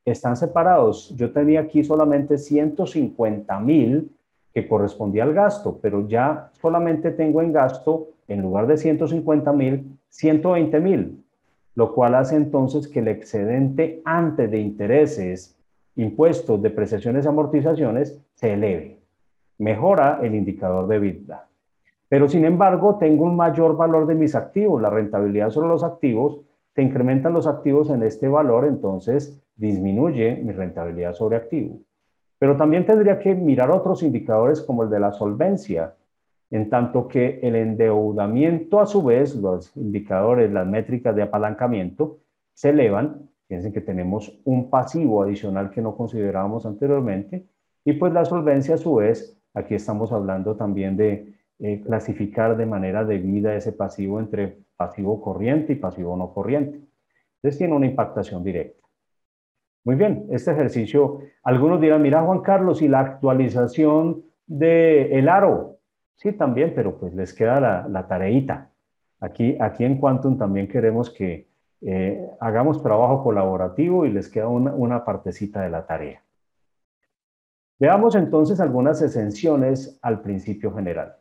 están 0.05 0.37
separados. 0.37 1.15
Yo 1.15 1.31
tenía 1.31 1.61
aquí 1.61 1.85
solamente 1.85 2.37
150 2.37 3.61
mil 3.61 4.11
que 4.53 4.67
correspondía 4.67 5.23
al 5.23 5.35
gasto, 5.35 5.79
pero 5.81 6.09
ya 6.09 6.51
solamente 6.61 7.13
tengo 7.13 7.41
en 7.41 7.53
gasto, 7.53 8.09
en 8.27 8.43
lugar 8.43 8.67
de 8.67 8.77
150 8.77 9.53
mil, 9.53 10.01
120 10.09 10.81
mil, 10.81 11.25
lo 11.77 11.95
cual 11.95 12.17
hace 12.17 12.35
entonces 12.35 12.89
que 12.89 12.99
el 12.99 13.07
excedente 13.07 14.03
antes 14.05 14.51
de 14.51 14.59
intereses, 14.59 15.57
impuestos, 15.95 16.61
depreciaciones 16.61 17.25
amortizaciones 17.25 18.21
se 18.35 18.55
eleve 18.55 18.98
mejora 19.59 20.21
el 20.23 20.35
indicador 20.35 20.87
de 20.87 20.99
vida. 20.99 21.49
Pero 22.09 22.29
sin 22.29 22.45
embargo, 22.45 22.97
tengo 22.99 23.25
un 23.25 23.37
mayor 23.37 23.77
valor 23.77 24.07
de 24.07 24.15
mis 24.15 24.35
activos, 24.35 24.81
la 24.81 24.91
rentabilidad 24.91 25.51
sobre 25.51 25.69
los 25.69 25.85
activos, 25.85 26.41
se 26.75 26.83
incrementan 26.83 27.33
los 27.35 27.47
activos 27.47 27.91
en 27.91 28.03
este 28.03 28.29
valor, 28.29 28.65
entonces 28.65 29.39
disminuye 29.57 30.37
mi 30.43 30.53
rentabilidad 30.53 31.13
sobre 31.13 31.37
activo. 31.37 31.81
Pero 32.39 32.57
también 32.57 32.87
tendría 32.87 33.19
que 33.19 33.35
mirar 33.35 33.71
otros 33.71 34.03
indicadores 34.03 34.63
como 34.63 34.85
el 34.85 34.91
de 34.91 35.01
la 35.01 35.13
solvencia, 35.13 35.95
en 36.51 36.71
tanto 36.71 37.09
que 37.09 37.41
el 37.43 37.57
endeudamiento 37.57 38.81
a 38.81 38.87
su 38.87 39.03
vez, 39.03 39.35
los 39.35 39.77
indicadores, 39.77 40.51
las 40.51 40.67
métricas 40.67 41.15
de 41.15 41.23
apalancamiento, 41.23 42.19
se 42.55 42.71
elevan. 42.71 43.29
Piensen 43.49 43.73
que 43.73 43.81
tenemos 43.81 44.41
un 44.45 44.71
pasivo 44.71 45.23
adicional 45.23 45.71
que 45.71 45.83
no 45.83 45.97
considerábamos 45.97 46.65
anteriormente, 46.65 47.45
y 47.85 47.95
pues 47.95 48.13
la 48.13 48.25
solvencia 48.25 48.77
a 48.77 48.79
su 48.79 48.97
vez 48.97 49.38
Aquí 49.59 49.75
estamos 49.75 50.13
hablando 50.13 50.55
también 50.55 50.97
de 50.97 51.35
eh, 51.59 51.83
clasificar 51.85 52.57
de 52.57 52.65
manera 52.65 53.05
debida 53.05 53.57
ese 53.57 53.73
pasivo 53.73 54.21
entre 54.21 54.59
pasivo 54.77 55.21
corriente 55.21 55.73
y 55.73 55.77
pasivo 55.77 56.17
no 56.17 56.33
corriente. 56.33 56.81
Entonces 57.37 57.59
tiene 57.59 57.75
una 57.75 57.87
impactación 57.87 58.45
directa. 58.45 58.87
Muy 59.85 59.97
bien, 59.97 60.27
este 60.31 60.53
ejercicio, 60.53 61.19
algunos 61.43 61.81
dirán, 61.81 62.03
mira 62.03 62.23
Juan 62.23 62.41
Carlos, 62.41 62.83
y 62.83 62.89
la 62.89 63.01
actualización 63.01 64.23
del 64.47 65.13
el 65.13 65.29
aro. 65.29 65.79
Sí, 66.15 66.33
también, 66.33 66.73
pero 66.75 66.97
pues 66.99 67.13
les 67.15 67.35
queda 67.35 67.59
la, 67.59 67.89
la 67.89 68.07
tareita. 68.07 68.71
Aquí, 69.19 69.57
aquí 69.59 69.85
en 69.85 69.99
Quantum 69.99 70.39
también 70.39 70.69
queremos 70.69 71.11
que 71.11 71.49
eh, 71.81 72.25
hagamos 72.39 72.81
trabajo 72.81 73.25
colaborativo 73.25 74.07
y 74.07 74.13
les 74.13 74.29
queda 74.29 74.47
una, 74.47 74.73
una 74.73 75.05
partecita 75.05 75.63
de 75.63 75.71
la 75.71 75.85
tarea. 75.85 76.23
Veamos 77.79 78.17
entonces 78.17 78.61
algunas 78.61 79.01
exenciones 79.03 79.99
al 80.03 80.21
principio 80.21 80.75
general. 80.75 81.17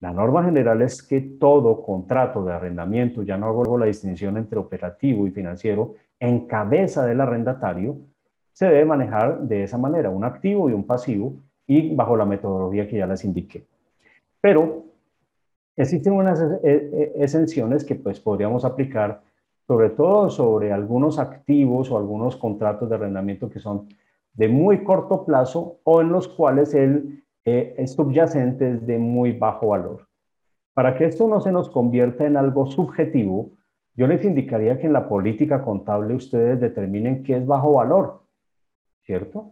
La 0.00 0.12
norma 0.12 0.42
general 0.42 0.82
es 0.82 1.00
que 1.00 1.20
todo 1.20 1.80
contrato 1.82 2.44
de 2.44 2.52
arrendamiento, 2.52 3.22
ya 3.22 3.38
no 3.38 3.46
hago 3.46 3.78
la 3.78 3.86
distinción 3.86 4.36
entre 4.36 4.58
operativo 4.58 5.26
y 5.28 5.30
financiero, 5.30 5.94
en 6.18 6.48
cabeza 6.48 7.06
del 7.06 7.20
arrendatario, 7.20 7.98
se 8.52 8.66
debe 8.66 8.84
manejar 8.84 9.42
de 9.42 9.62
esa 9.62 9.78
manera, 9.78 10.10
un 10.10 10.24
activo 10.24 10.68
y 10.68 10.72
un 10.72 10.84
pasivo, 10.84 11.34
y 11.66 11.94
bajo 11.94 12.16
la 12.16 12.24
metodología 12.24 12.88
que 12.88 12.98
ya 12.98 13.06
les 13.06 13.24
indiqué. 13.24 13.64
Pero 14.40 14.84
existen 15.76 16.12
unas 16.14 16.40
e, 16.40 16.58
e, 16.64 17.12
exenciones 17.22 17.84
que 17.84 17.94
pues 17.94 18.18
podríamos 18.18 18.64
aplicar 18.64 19.22
sobre 19.68 19.90
todo 19.90 20.28
sobre 20.28 20.72
algunos 20.72 21.20
activos 21.20 21.90
o 21.90 21.96
algunos 21.96 22.36
contratos 22.36 22.88
de 22.88 22.96
arrendamiento 22.96 23.48
que 23.48 23.60
son 23.60 23.88
de 24.34 24.48
muy 24.48 24.84
corto 24.84 25.24
plazo 25.24 25.78
o 25.84 26.00
en 26.00 26.10
los 26.10 26.28
cuales 26.28 26.74
el 26.74 27.24
eh, 27.44 27.84
subyacente 27.86 28.70
es 28.70 28.86
de 28.86 28.98
muy 28.98 29.32
bajo 29.32 29.68
valor. 29.68 30.08
Para 30.74 30.96
que 30.96 31.04
esto 31.04 31.28
no 31.28 31.40
se 31.40 31.52
nos 31.52 31.68
convierta 31.68 32.26
en 32.26 32.36
algo 32.36 32.66
subjetivo, 32.66 33.50
yo 33.94 34.06
les 34.06 34.24
indicaría 34.24 34.78
que 34.78 34.86
en 34.86 34.94
la 34.94 35.08
política 35.08 35.62
contable 35.62 36.14
ustedes 36.14 36.60
determinen 36.60 37.22
qué 37.22 37.36
es 37.36 37.46
bajo 37.46 37.74
valor, 37.74 38.22
¿cierto? 39.02 39.50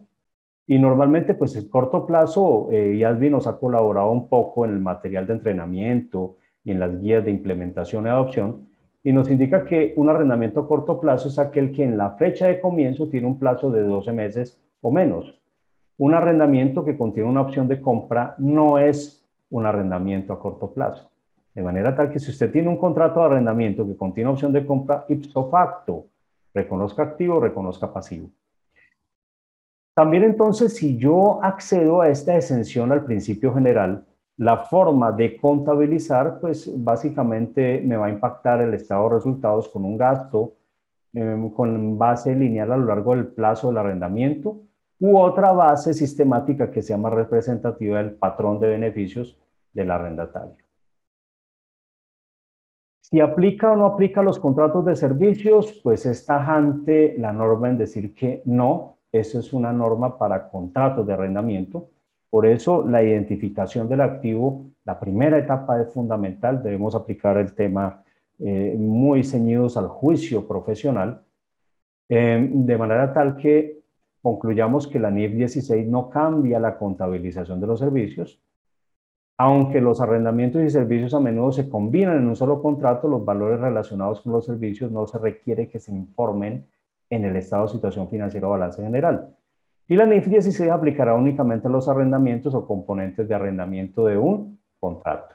Y 0.67 0.79
normalmente, 0.79 1.35
pues 1.35 1.57
el 1.57 1.69
corto 1.69 2.07
plazo, 2.07 2.69
eh, 2.71 2.97
Yasby 2.97 3.29
nos 3.29 3.47
ha 3.47 3.59
colaborado 3.59 4.11
un 4.11 4.29
poco 4.29 4.65
en 4.65 4.71
el 4.71 4.79
material 4.79 5.27
de 5.27 5.35
entrenamiento 5.35 6.37
y 6.65 6.71
en 6.71 6.81
las 6.81 7.01
guías 7.01 7.25
de 7.25 7.33
implementación 7.33 8.07
y 8.07 8.09
adopción, 8.09 8.69
y 9.03 9.13
nos 9.13 9.31
indica 9.31 9.65
que 9.65 9.93
un 9.97 10.09
arrendamiento 10.09 10.61
a 10.61 10.69
corto 10.69 11.01
plazo 11.01 11.29
es 11.29 11.39
aquel 11.39 11.73
que 11.73 11.85
en 11.85 11.99
la 11.99 12.13
fecha 12.13 12.47
de 12.47 12.61
comienzo 12.61 13.09
tiene 13.09 13.27
un 13.27 13.39
plazo 13.39 13.71
de 13.71 13.83
12 13.83 14.13
meses 14.13 14.61
o 14.81 14.91
menos. 14.91 15.41
Un 15.99 16.15
arrendamiento 16.15 16.85
que 16.85 16.97
contiene 16.97 17.29
una 17.29 17.43
opción 17.43 17.69
de 17.69 17.81
compra 17.81 18.35
no 18.39 18.79
es 18.79 19.23
un 19.51 19.67
arrendamiento 19.67 20.33
a 20.33 20.41
corto 20.41 20.73
plazo. 20.73 21.11
De 21.55 21.63
manera 21.63 21.95
tal 21.95 22.11
que 22.11 22.19
si 22.19 22.31
usted 22.31 22.51
tiene 22.51 22.69
un 22.69 22.79
contrato 22.79 23.21
de 23.21 23.27
arrendamiento 23.27 23.87
que 23.87 23.97
contiene 23.97 24.31
opción 24.31 24.53
de 24.53 24.65
compra 24.65 25.05
ipso 25.09 25.51
facto, 25.51 26.07
reconozca 26.55 27.03
activo, 27.03 27.41
reconozca 27.41 27.93
pasivo. 27.93 28.31
También 29.95 30.23
entonces, 30.23 30.75
si 30.75 30.97
yo 30.97 31.43
accedo 31.43 32.01
a 32.01 32.09
esta 32.09 32.37
exención 32.37 32.93
al 32.93 33.05
principio 33.05 33.53
general, 33.53 34.07
la 34.37 34.57
forma 34.57 35.13
de 35.13 35.37
contabilizar, 35.37 36.41
pues 36.41 36.73
básicamente 36.83 37.83
me 37.85 37.97
va 37.97 38.07
a 38.07 38.11
impactar 38.11 38.63
el 38.63 38.73
estado 38.73 39.09
de 39.09 39.17
resultados 39.17 39.69
con 39.69 39.85
un 39.85 39.99
gasto 39.99 40.55
em, 41.13 41.51
con 41.51 41.99
base 41.99 42.35
lineal 42.35 42.73
a 42.73 42.77
lo 42.79 42.87
largo 42.87 43.15
del 43.15 43.27
plazo 43.27 43.69
del 43.69 43.77
arrendamiento 43.77 44.63
u 45.01 45.19
otra 45.19 45.53
base 45.53 45.95
sistemática 45.95 46.71
que 46.71 46.83
sea 46.83 46.99
más 46.99 47.13
representativa 47.13 47.99
del 47.99 48.13
patrón 48.13 48.61
de 48.61 48.69
beneficios 48.69 49.37
del 49.73 49.91
arrendatario. 49.91 50.57
Si 53.01 53.19
aplica 53.19 53.73
o 53.73 53.77
no 53.77 53.87
aplica 53.87 54.23
los 54.23 54.39
contratos 54.39 54.85
de 54.85 54.95
servicios, 54.95 55.81
pues 55.83 56.07
es 56.07 56.25
tajante 56.25 57.17
la 57.19 57.33
norma 57.33 57.69
en 57.69 57.79
decir 57.79 58.15
que 58.15 58.43
no, 58.45 58.99
eso 59.11 59.41
es 59.41 59.53
una 59.53 59.73
norma 59.73 60.17
para 60.17 60.49
contratos 60.49 61.07
de 61.07 61.15
arrendamiento. 61.15 61.89
Por 62.29 62.47
eso 62.47 62.87
la 62.87 63.03
identificación 63.03 63.89
del 63.89 64.03
activo, 64.03 64.67
la 64.85 65.01
primera 65.01 65.39
etapa 65.39 65.81
es 65.81 65.93
fundamental, 65.93 66.63
debemos 66.63 66.95
aplicar 66.95 67.37
el 67.39 67.53
tema 67.55 68.05
eh, 68.39 68.77
muy 68.79 69.25
ceñidos 69.25 69.77
al 69.77 69.89
juicio 69.89 70.47
profesional, 70.47 71.23
eh, 72.09 72.49
de 72.49 72.79
manera 72.79 73.13
tal 73.13 73.37
que 73.37 73.80
concluyamos 74.23 74.87
que 74.87 74.99
la 74.99 75.11
NIF 75.11 75.33
16 75.33 75.87
no 75.89 76.11
cambia 76.11 76.59
la 76.61 76.77
contabilización 76.79 77.61
de 77.61 77.67
los 77.67 77.79
servicios, 77.79 78.41
aunque 79.39 79.81
los 79.81 80.03
arrendamientos 80.03 80.63
y 80.63 80.69
servicios 80.69 81.15
a 81.15 81.21
menudo 81.21 81.51
se 81.53 81.69
combinan 81.69 82.19
en 82.19 82.27
un 82.27 82.37
solo 82.37 82.61
contrato, 82.61 83.09
los 83.09 83.25
valores 83.25 83.59
relacionados 83.59 84.21
con 84.21 84.33
los 84.33 84.45
servicios 84.45 84.93
no 84.93 85.07
se 85.07 85.19
requiere 85.19 85.69
que 85.69 85.81
se 85.81 85.93
informen 85.93 86.67
en 87.09 87.25
el 87.25 87.37
estado 87.37 87.63
de 87.63 87.73
situación 87.73 88.09
financiera 88.09 88.47
o 88.47 88.51
balance 88.51 88.83
general. 88.83 89.35
Y 89.89 89.97
la 89.97 90.07
NIF 90.07 90.27
16 90.27 90.71
aplicará 90.71 91.15
únicamente 91.15 91.69
a 91.69 91.71
los 91.71 91.89
arrendamientos 91.89 92.55
o 92.55 92.67
componentes 92.67 93.27
de 93.29 93.35
arrendamiento 93.35 94.05
de 94.05 94.19
un 94.19 94.61
contrato. 94.79 95.35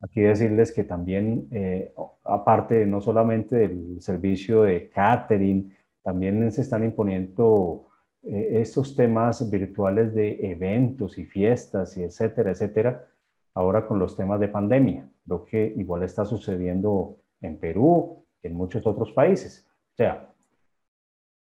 Aquí 0.00 0.20
decirles 0.20 0.70
que 0.70 0.84
también, 0.84 1.48
eh, 1.50 1.92
aparte 2.22 2.86
no 2.86 3.00
solamente 3.00 3.56
del 3.56 4.00
servicio 4.00 4.62
de 4.62 4.88
catering, 4.88 5.74
también 6.04 6.52
se 6.52 6.60
están 6.60 6.84
imponiendo 6.84 7.86
eh, 8.22 8.60
estos 8.60 8.94
temas 8.94 9.50
virtuales 9.50 10.14
de 10.14 10.50
eventos 10.50 11.18
y 11.18 11.24
fiestas 11.24 11.96
y 11.96 12.04
etcétera, 12.04 12.52
etcétera, 12.52 13.08
ahora 13.54 13.86
con 13.86 13.98
los 13.98 14.16
temas 14.16 14.38
de 14.38 14.48
pandemia, 14.48 15.08
lo 15.26 15.44
que 15.44 15.72
igual 15.76 16.02
está 16.02 16.24
sucediendo 16.24 17.16
en 17.40 17.58
Perú, 17.58 18.22
en 18.42 18.54
muchos 18.54 18.86
otros 18.86 19.12
países. 19.12 19.66
O 19.94 19.96
sea, 19.96 20.30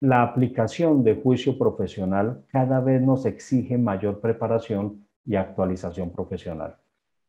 la 0.02 0.24
aplicación 0.24 1.04
de 1.04 1.16
juicio 1.16 1.58
profesional 1.58 2.44
cada 2.48 2.80
vez 2.80 3.02
nos 3.02 3.26
exige 3.26 3.78
mayor 3.78 4.20
preparación 4.20 5.06
y 5.26 5.36
actualización 5.36 6.10
profesional. 6.10 6.78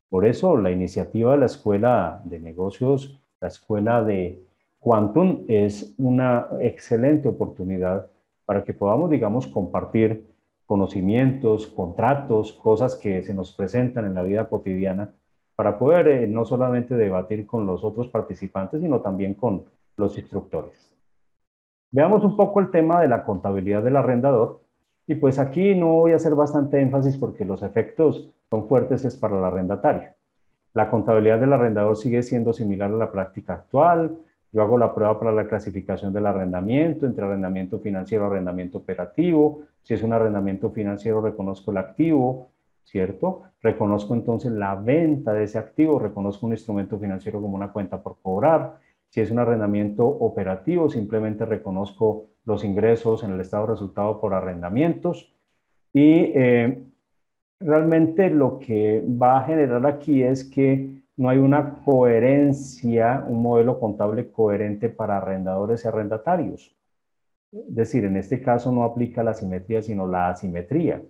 Por 0.09 0.25
eso 0.25 0.57
la 0.57 0.71
iniciativa 0.71 1.33
de 1.33 1.39
la 1.39 1.47
Escuela 1.47 2.23
de 2.25 2.41
Negocios, 2.41 3.21
la 3.41 3.49
Escuela 3.49 4.03
de 4.03 4.43
Quantum, 4.81 5.45
es 5.47 5.95
una 5.99 6.49
excelente 6.61 7.29
oportunidad 7.29 8.11
para 8.47 8.65
que 8.65 8.75
podamos, 8.75 9.11
digamos, 9.11 9.47
compartir 9.47 10.27
conocimientos, 10.67 11.67
contratos, 11.67 12.53
cosas 12.55 12.97
que 12.97 13.23
se 13.23 13.35
nos 13.35 13.53
presentan 13.53 14.07
en 14.07 14.15
la 14.15 14.23
vida 14.23 14.49
cotidiana, 14.49 15.13
para 15.55 15.79
poder 15.79 16.09
eh, 16.09 16.27
no 16.27 16.47
solamente 16.47 16.95
debatir 16.95 17.47
con 17.47 17.67
los 17.67 17.85
otros 17.85 18.09
participantes, 18.09 18.81
sino 18.81 19.01
también 19.01 19.35
con 19.35 19.67
los 19.99 20.17
instructores. 20.17 20.91
Veamos 21.91 22.25
un 22.25 22.35
poco 22.37 22.61
el 22.61 22.71
tema 22.71 23.01
de 23.03 23.09
la 23.09 23.25
contabilidad 23.25 23.83
del 23.83 23.97
arrendador. 23.97 24.63
Y 25.07 25.17
pues 25.17 25.39
aquí 25.39 25.75
no 25.75 25.89
voy 25.89 26.13
a 26.13 26.17
hacer 26.17 26.35
bastante 26.35 26.81
énfasis 26.81 27.19
porque 27.19 27.45
los 27.45 27.63
efectos 27.63 28.31
son 28.49 28.69
fuertes 28.69 29.05
es 29.05 29.17
para 29.17 29.37
el 29.37 29.45
arrendatario. 29.45 30.11
La 30.73 30.89
contabilidad 30.89 31.41
del 31.41 31.53
arrendador 31.53 31.97
sigue 31.97 32.23
siendo 32.23 32.53
similar 32.53 32.91
a 32.91 32.97
la 32.97 33.13
práctica 33.13 33.55
actual, 33.55 34.17
yo 34.53 34.63
hago 34.63 34.79
la 34.79 34.95
prueba 34.95 35.19
para 35.19 35.33
la 35.33 35.47
clasificación 35.47 36.13
del 36.13 36.27
arrendamiento, 36.27 37.07
entre 37.07 37.25
arrendamiento 37.25 37.79
financiero 37.79 38.27
arrendamiento 38.27 38.79
operativo. 38.79 39.63
Si 39.83 39.95
es 39.95 40.03
un 40.03 40.13
arrendamiento 40.13 40.71
financiero, 40.71 41.21
reconozco 41.21 41.71
el 41.71 41.79
activo, 41.79 42.51
¿cierto? 42.85 43.43
Reconozco 43.63 44.15
entonces 44.15 44.51
la 44.51 44.75
venta 44.75 45.33
de 45.33 45.45
ese 45.45 45.59
activo, 45.59 45.99
reconozco 46.01 46.47
un 46.47 46.53
instrumento 46.53 46.99
financiero 46.99 47.41
como 47.41 47.57
una 47.57 47.73
cuenta 47.73 48.03
por 48.03 48.17
cobrar. 48.21 48.79
Si 49.09 49.21
es 49.21 49.31
un 49.31 49.39
arrendamiento 49.39 50.07
operativo, 50.07 50.91
simplemente 50.91 51.45
reconozco 51.45 52.27
los 52.45 52.65
ingresos 52.65 53.23
en 53.23 53.33
el 53.33 53.41
estado 53.41 53.67
resultado 53.67 54.21
por 54.21 54.35
arrendamientos. 54.35 55.33
Y 55.93 56.33
eh, 56.35 56.83
realmente 57.61 58.31
lo 58.31 58.59
que 58.59 59.05
va 59.07 59.39
a 59.39 59.45
generar 59.45 59.87
aquí 59.87 60.23
es 60.23 60.45
que 60.45 61.03
no 61.17 61.29
hay 61.29 61.39
una 61.39 61.83
coherencia, 61.85 63.25
un 63.27 63.43
modelo 63.43 63.79
contable 63.79 64.31
coherente 64.31 64.89
para 64.89 65.19
arrendadores 65.19 65.85
y 65.85 65.89
arrendatarios. 65.89 66.77
Es 67.53 67.75
decir, 67.75 68.05
en 68.05 68.17
este 68.17 68.41
caso 68.41 68.73
no 68.73 68.85
aplica 68.85 69.23
la 69.23 69.35
simetría, 69.35 69.83
sino 69.83 70.07
la 70.07 70.31
asimetría. 70.31 71.03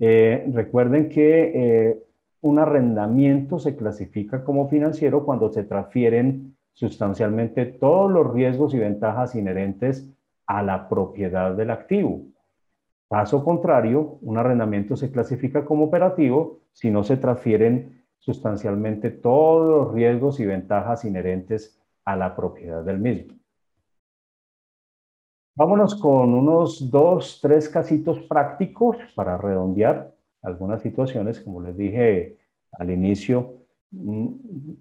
Eh, 0.00 0.50
recuerden 0.52 1.08
que 1.08 1.52
eh, 1.54 2.04
un 2.40 2.58
arrendamiento 2.58 3.58
se 3.58 3.76
clasifica 3.76 4.42
como 4.44 4.68
financiero 4.68 5.24
cuando 5.24 5.50
se 5.50 5.64
transfieren 5.64 6.56
sustancialmente 6.72 7.66
todos 7.66 8.10
los 8.10 8.34
riesgos 8.34 8.74
y 8.74 8.78
ventajas 8.78 9.34
inherentes 9.34 10.10
a 10.46 10.62
la 10.62 10.88
propiedad 10.88 11.54
del 11.54 11.70
activo. 11.70 12.22
Caso 13.08 13.44
contrario, 13.44 14.18
un 14.22 14.38
arrendamiento 14.38 14.96
se 14.96 15.10
clasifica 15.10 15.64
como 15.64 15.84
operativo 15.84 16.60
si 16.72 16.90
no 16.90 17.04
se 17.04 17.16
transfieren 17.16 18.03
sustancialmente 18.24 19.10
todos 19.10 19.66
los 19.86 19.94
riesgos 19.94 20.40
y 20.40 20.46
ventajas 20.46 21.04
inherentes 21.04 21.78
a 22.06 22.16
la 22.16 22.34
propiedad 22.34 22.82
del 22.82 22.98
mismo. 22.98 23.34
Vámonos 25.54 25.94
con 25.94 26.32
unos 26.34 26.90
dos, 26.90 27.38
tres 27.42 27.68
casitos 27.68 28.18
prácticos 28.20 28.96
para 29.14 29.36
redondear 29.36 30.14
algunas 30.42 30.80
situaciones. 30.80 31.38
Como 31.38 31.60
les 31.60 31.76
dije 31.76 32.38
al 32.72 32.90
inicio, 32.90 33.58
mm, 33.90 34.28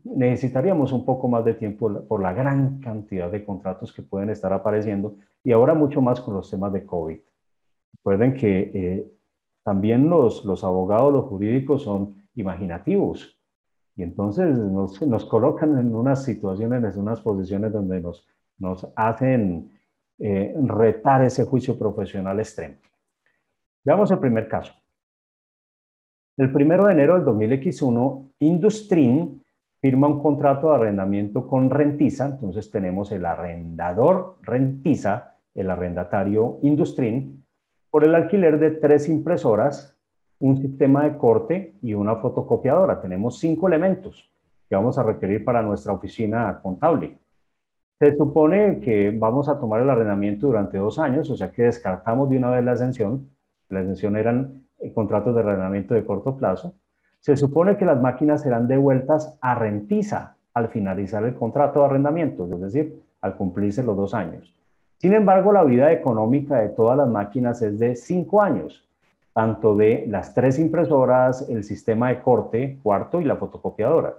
necesitaríamos 0.05 0.93
un 0.93 1.05
poco 1.05 1.27
más 1.27 1.43
de 1.43 1.53
tiempo 1.53 2.07
por 2.07 2.21
la 2.21 2.31
gran 2.31 2.79
cantidad 2.79 3.29
de 3.29 3.43
contratos 3.43 3.91
que 3.91 4.01
pueden 4.01 4.29
estar 4.29 4.53
apareciendo 4.53 5.17
y 5.43 5.51
ahora 5.51 5.73
mucho 5.73 6.01
más 6.01 6.21
con 6.21 6.33
los 6.33 6.49
temas 6.49 6.71
de 6.71 6.85
COVID. 6.85 7.19
Recuerden 7.97 8.33
que 8.33 8.71
eh, 8.73 9.11
también 9.63 10.09
los, 10.09 10.45
los 10.45 10.63
abogados, 10.63 11.11
los 11.11 11.25
jurídicos 11.25 11.83
son 11.83 12.23
imaginativos. 12.35 13.32
Y 13.95 14.03
entonces 14.03 14.57
nos, 14.57 15.25
colocan 15.25 15.77
en 15.77 15.93
unas 15.93 16.23
situaciones, 16.23 16.95
en 16.95 17.01
unas 17.01 17.21
posiciones 17.21 17.71
donde 17.71 18.01
nos, 18.01 18.87
hacen 18.95 19.71
eh, 20.19 20.55
retar 20.65 21.23
ese 21.23 21.45
juicio 21.45 21.77
profesional 21.77 22.39
extremo. 22.39 22.75
Veamos 23.83 24.09
el 24.11 24.19
primer 24.19 24.47
caso. 24.47 24.73
El 26.37 26.51
primero 26.51 26.85
de 26.85 26.93
enero 26.93 27.15
del 27.15 27.25
2001, 27.25 28.31
Industrin 28.39 29.43
firma 29.79 30.07
un 30.07 30.21
contrato 30.21 30.69
de 30.69 30.75
arrendamiento 30.75 31.45
con 31.45 31.69
Rentiza. 31.69 32.25
Entonces 32.25 32.71
tenemos 32.71 33.11
el 33.11 33.25
arrendador 33.25 34.37
Rentiza, 34.41 35.35
el 35.53 35.69
arrendatario 35.69 36.59
Industrin, 36.63 37.45
por 37.91 38.03
el 38.03 38.15
alquiler 38.15 38.57
de 38.57 38.71
tres 38.71 39.07
impresoras 39.09 39.92
un 40.43 40.57
sistema 40.57 41.05
de 41.05 41.17
corte 41.17 41.73
y 41.81 41.93
una 41.93 42.17
fotocopiadora. 42.17 42.99
Tenemos 42.99 43.39
cinco 43.39 43.69
elementos 43.69 44.29
que 44.67 44.75
vamos 44.75 44.97
a 44.97 45.03
requerir 45.03 45.45
para 45.45 45.61
nuestra 45.61 45.93
oficina 45.93 46.59
contable. 46.61 47.17
Se 47.97 48.17
supone 48.17 48.81
que 48.81 49.15
vamos 49.17 49.47
a 49.47 49.57
tomar 49.57 49.81
el 49.81 49.89
arrendamiento 49.89 50.47
durante 50.47 50.77
dos 50.77 50.99
años, 50.99 51.29
o 51.29 51.37
sea 51.37 51.49
que 51.49 51.63
descartamos 51.63 52.29
de 52.29 52.35
una 52.35 52.49
vez 52.49 52.65
la 52.65 52.73
exención. 52.73 53.29
La 53.69 53.79
exención 53.79 54.17
eran 54.17 54.65
eh, 54.79 54.91
contratos 54.91 55.33
de 55.33 55.39
arrendamiento 55.39 55.93
de 55.93 56.03
corto 56.03 56.35
plazo. 56.35 56.73
Se 57.21 57.37
supone 57.37 57.77
que 57.77 57.85
las 57.85 58.01
máquinas 58.01 58.41
serán 58.41 58.67
devueltas 58.67 59.37
a 59.39 59.55
rentiza 59.55 60.35
al 60.53 60.67
finalizar 60.67 61.23
el 61.23 61.35
contrato 61.35 61.79
de 61.79 61.85
arrendamiento, 61.85 62.53
es 62.53 62.59
decir, 62.59 63.01
al 63.21 63.37
cumplirse 63.37 63.81
los 63.81 63.95
dos 63.95 64.13
años. 64.13 64.53
Sin 64.97 65.13
embargo, 65.13 65.53
la 65.53 65.63
vida 65.63 65.93
económica 65.93 66.59
de 66.59 66.67
todas 66.67 66.97
las 66.97 67.07
máquinas 67.07 67.61
es 67.61 67.79
de 67.79 67.95
cinco 67.95 68.41
años, 68.41 68.85
tanto 69.33 69.75
de 69.75 70.05
las 70.07 70.33
tres 70.33 70.59
impresoras, 70.59 71.49
el 71.49 71.63
sistema 71.63 72.09
de 72.09 72.21
corte, 72.21 72.79
cuarto 72.81 73.19
y 73.19 73.25
la 73.25 73.35
fotocopiadora. 73.35 74.17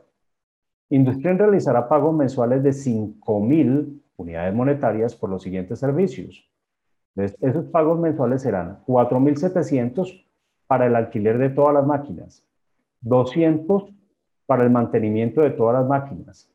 Industria 0.90 1.32
realizará 1.34 1.88
pagos 1.88 2.14
mensuales 2.14 2.62
de 2.62 2.70
5.000 2.70 4.00
unidades 4.16 4.54
monetarias 4.54 5.14
por 5.14 5.30
los 5.30 5.42
siguientes 5.42 5.78
servicios. 5.78 6.48
esos 7.16 7.66
pagos 7.66 7.98
mensuales 7.98 8.42
serán 8.42 8.84
4.700 8.86 10.26
para 10.66 10.86
el 10.86 10.96
alquiler 10.96 11.38
de 11.38 11.50
todas 11.50 11.74
las 11.74 11.86
máquinas, 11.86 12.44
200 13.02 13.92
para 14.46 14.64
el 14.64 14.70
mantenimiento 14.70 15.40
de 15.40 15.50
todas 15.50 15.74
las 15.74 15.88
máquinas, 15.88 16.50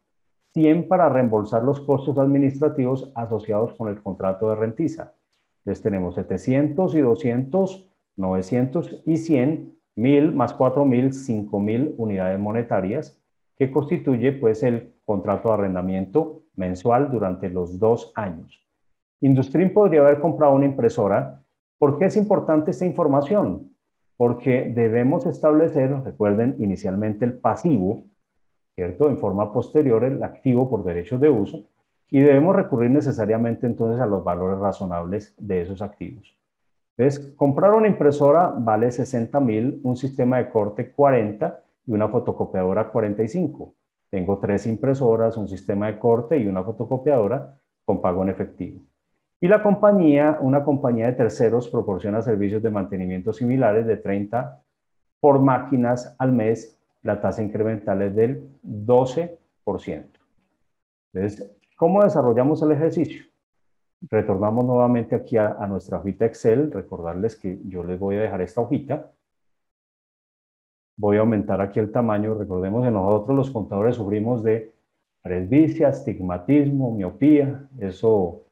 100 0.54 0.88
para 0.88 1.10
reembolsar 1.10 1.64
los 1.64 1.80
costos 1.82 2.18
administrativos 2.18 3.12
asociados 3.16 3.74
con 3.76 3.88
el 3.88 4.02
contrato 4.02 4.50
de 4.50 4.56
rentiza. 4.56 5.14
Entonces 5.60 5.84
tenemos 5.84 6.16
700 6.16 6.96
y 6.96 7.02
200, 7.02 7.90
900 8.20 9.04
y 9.06 9.18
100, 9.18 9.76
1000 9.96 10.32
más 10.34 10.54
4000, 10.54 11.14
5000 11.14 11.96
unidades 11.98 12.40
monetarias, 12.40 13.20
que 13.58 13.72
constituye 13.72 14.32
pues 14.34 14.64
el 14.64 14.94
contrato 15.06 15.50
de 15.50 15.56
arrendamiento 15.56 16.44
mensual 16.56 17.10
durante 17.10 17.50
los 17.50 17.80
dos 17.80 18.12
años. 18.16 18.62
Industrin 19.22 19.74
podría 19.74 20.02
haber 20.02 20.20
comprado 20.20 20.54
una 20.54 20.66
impresora. 20.66 21.42
¿Por 21.78 21.98
qué 21.98 22.06
es 22.06 22.18
importante 22.18 22.72
esta 22.72 22.86
información? 22.86 23.74
Porque 24.16 24.72
debemos 24.74 25.26
establecer, 25.26 25.92
recuerden, 26.04 26.56
inicialmente 26.60 27.26
el 27.26 27.34
pasivo, 27.34 28.06
¿cierto? 28.76 29.10
En 29.10 29.18
forma 29.18 29.52
posterior 29.52 30.04
el 30.04 30.24
activo 30.24 30.70
por 30.70 30.84
derechos 30.84 31.20
de 31.20 31.30
uso 31.30 31.66
y 32.10 32.22
debemos 32.22 32.56
recurrir 32.56 32.92
necesariamente 32.92 33.68
entonces 33.68 34.02
a 34.02 34.06
los 34.06 34.24
valores 34.24 34.60
razonables 34.60 35.34
de 35.38 35.62
esos 35.62 35.82
activos. 35.82 36.39
Entonces, 37.00 37.34
comprar 37.38 37.74
una 37.74 37.88
impresora 37.88 38.54
vale 38.58 38.92
60 38.92 39.40
mil, 39.40 39.80
un 39.84 39.96
sistema 39.96 40.38
de 40.38 40.50
corte 40.50 40.92
40 40.92 41.64
y 41.86 41.94
una 41.94 42.10
fotocopiadora 42.10 42.90
45. 42.90 43.74
Tengo 44.10 44.38
tres 44.40 44.68
impresoras, 44.68 45.38
un 45.38 45.48
sistema 45.48 45.88
de 45.88 45.98
corte 45.98 46.38
y 46.38 46.46
una 46.46 46.62
fotocopiadora 46.62 47.56
con 47.86 48.02
pago 48.02 48.22
en 48.24 48.30
efectivo. 48.30 48.82
Y 49.40 49.48
la 49.48 49.64
compañía, 49.64 50.40
una 50.42 50.66
compañía 50.66 51.06
de 51.06 51.14
terceros, 51.14 51.70
proporciona 51.70 52.22
servicios 52.22 52.62
de 52.62 52.70
mantenimiento 52.70 53.32
similares 53.32 53.88
de 53.88 53.96
30 53.96 54.62
por 55.22 55.40
máquinas 55.40 56.14
al 56.20 56.34
mes. 56.34 56.78
La 57.02 57.22
tasa 57.22 57.42
incremental 57.42 58.02
es 58.02 58.14
del 58.14 58.50
12%. 58.62 59.40
Entonces, 61.14 61.50
¿cómo 61.78 62.04
desarrollamos 62.04 62.62
el 62.62 62.74
ejercicio? 62.74 63.24
Retornamos 64.02 64.66
nuevamente 64.66 65.16
aquí 65.16 65.38
a, 65.38 65.58
a 65.60 65.68
nuestra 65.68 66.00
hojita 66.00 66.26
Excel. 66.26 66.72
Recordarles 66.72 67.36
que 67.36 67.60
yo 67.66 67.84
les 67.84 68.00
voy 68.00 68.16
a 68.16 68.22
dejar 68.22 68.42
esta 68.42 68.62
hojita 68.62 69.12
voy 71.00 71.16
a 71.16 71.22
aumentar 71.22 71.62
aquí 71.62 71.80
el 71.80 71.92
tamaño. 71.92 72.36
Recordemos 72.36 72.84
que 72.84 72.92
nosotros 72.92 73.36
los 73.36 73.52
contadores 73.52 73.96
sufrimos 73.96 74.44
de 74.44 74.74
presbicia, 75.24 75.88
astigmatismo, 75.88 76.94
miopía. 76.94 77.68
Eso, 77.80 78.44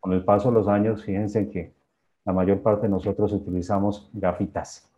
con 0.00 0.14
el 0.14 0.24
paso 0.24 0.48
de 0.48 0.54
los 0.54 0.66
años, 0.66 1.04
fíjense 1.04 1.50
que 1.50 1.74
la 2.24 2.32
mayor 2.32 2.62
parte 2.62 2.86
de 2.86 2.88
nosotros 2.88 3.32
utilizamos 3.32 4.10
gafitas. 4.14 4.90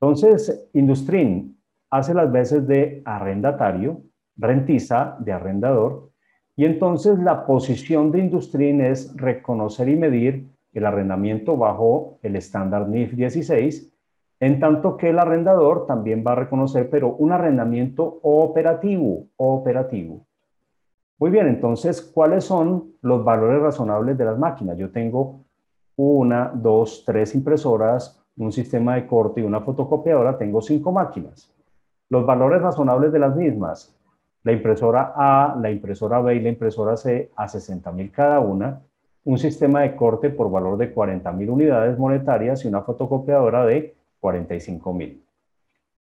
Entonces, 0.00 0.68
Industrin 0.72 1.56
hace 1.90 2.12
las 2.12 2.30
veces 2.30 2.66
de 2.66 3.02
arrendatario, 3.04 4.02
rentiza 4.36 5.16
de 5.20 5.32
arrendador, 5.32 6.10
y 6.56 6.64
entonces 6.64 7.18
la 7.18 7.44
posición 7.44 8.10
de 8.10 8.20
Industrin 8.20 8.80
es 8.80 9.14
reconocer 9.16 9.88
y 9.88 9.96
medir 9.96 10.48
el 10.72 10.86
arrendamiento 10.86 11.56
bajo 11.56 12.18
el 12.22 12.36
estándar 12.36 12.88
NIF 12.88 13.12
16 13.12 13.92
en 14.40 14.60
tanto 14.60 14.96
que 14.96 15.10
el 15.10 15.18
arrendador 15.18 15.86
también 15.86 16.22
va 16.26 16.32
a 16.32 16.36
reconocer, 16.36 16.90
pero 16.90 17.14
un 17.14 17.32
arrendamiento 17.32 18.18
operativo, 18.22 19.26
operativo. 19.36 20.26
Muy 21.18 21.30
bien, 21.30 21.46
entonces, 21.46 22.02
¿cuáles 22.02 22.44
son 22.44 22.92
los 23.00 23.24
valores 23.24 23.62
razonables 23.62 24.18
de 24.18 24.26
las 24.26 24.38
máquinas? 24.38 24.76
Yo 24.76 24.90
tengo 24.90 25.46
una, 25.96 26.52
dos, 26.54 27.04
tres 27.06 27.34
impresoras, 27.34 28.22
un 28.36 28.52
sistema 28.52 28.96
de 28.96 29.06
corte 29.06 29.40
y 29.40 29.44
una 29.44 29.60
fotocopiadora, 29.60 30.36
tengo 30.36 30.60
cinco 30.60 30.92
máquinas. 30.92 31.50
Los 32.10 32.26
valores 32.26 32.60
razonables 32.60 33.10
de 33.12 33.18
las 33.18 33.34
mismas, 33.34 33.95
la 34.46 34.52
impresora 34.52 35.12
A, 35.16 35.56
la 35.60 35.72
impresora 35.72 36.20
B 36.20 36.36
y 36.36 36.40
la 36.40 36.50
impresora 36.50 36.96
C 36.96 37.32
a 37.34 37.48
60 37.48 37.90
mil 37.90 38.12
cada 38.12 38.38
una, 38.38 38.80
un 39.24 39.38
sistema 39.38 39.80
de 39.80 39.96
corte 39.96 40.30
por 40.30 40.48
valor 40.48 40.78
de 40.78 40.92
40 40.92 41.32
mil 41.32 41.50
unidades 41.50 41.98
monetarias 41.98 42.64
y 42.64 42.68
una 42.68 42.82
fotocopiadora 42.82 43.66
de 43.66 43.96
45 44.20 44.92
mil. 44.92 45.20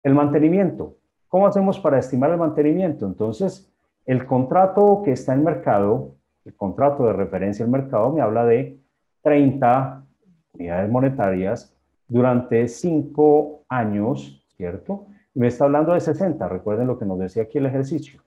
El 0.03 0.15
mantenimiento. 0.15 0.97
¿Cómo 1.29 1.47
hacemos 1.47 1.79
para 1.79 2.01
estimar 2.01 2.33
el 2.33 2.37
mantenimiento? 2.37 3.07
Entonces, 3.07 3.73
el 4.07 4.27
contrato 4.27 5.03
que 5.05 5.13
está 5.13 5.35
en 5.35 5.45
mercado, 5.45 6.17
el 6.45 6.57
contrato 6.57 7.07
de 7.07 7.13
referencia 7.13 7.65
al 7.65 7.71
mercado, 7.71 8.13
me 8.13 8.23
habla 8.23 8.45
de 8.45 8.77
30 9.23 10.05
unidades 10.55 10.91
monetarias 10.91 11.77
durante 12.09 12.67
5 12.67 13.67
años, 13.69 14.45
¿cierto? 14.57 15.07
Me 15.33 15.47
está 15.47 15.67
hablando 15.67 15.93
de 15.93 16.01
60. 16.01 16.49
Recuerden 16.49 16.89
lo 16.89 16.99
que 16.99 17.05
nos 17.05 17.21
decía 17.21 17.45
aquí 17.45 17.59
el 17.59 17.67
ejercicio. 17.67 18.22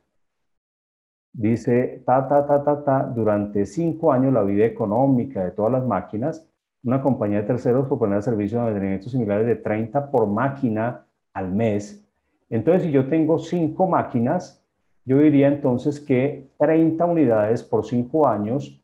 Dice, 1.37 2.01
ta, 2.05 2.27
ta, 2.27 2.45
ta, 2.47 2.63
ta, 2.63 2.83
ta, 2.83 3.03
durante 3.03 3.65
5 3.65 4.11
años 4.11 4.33
la 4.33 4.43
vida 4.43 4.65
económica 4.65 5.43
de 5.43 5.51
todas 5.51 5.71
las 5.73 5.85
máquinas 5.85 6.49
una 6.85 7.01
compañía 7.01 7.41
de 7.41 7.47
terceros 7.47 7.87
propone 7.87 8.21
servicios 8.21 8.59
de 8.59 8.65
mantenimiento 8.65 9.09
similares 9.09 9.47
de 9.47 9.55
30 9.55 10.11
por 10.11 10.27
máquina 10.27 11.03
al 11.33 11.51
mes. 11.51 12.07
Entonces, 12.47 12.83
si 12.83 12.91
yo 12.91 13.09
tengo 13.09 13.39
5 13.39 13.87
máquinas, 13.87 14.63
yo 15.03 15.17
diría 15.17 15.47
entonces 15.47 15.99
que 15.99 16.51
30 16.59 17.03
unidades 17.05 17.63
por 17.63 17.85
5 17.85 18.27
años, 18.27 18.79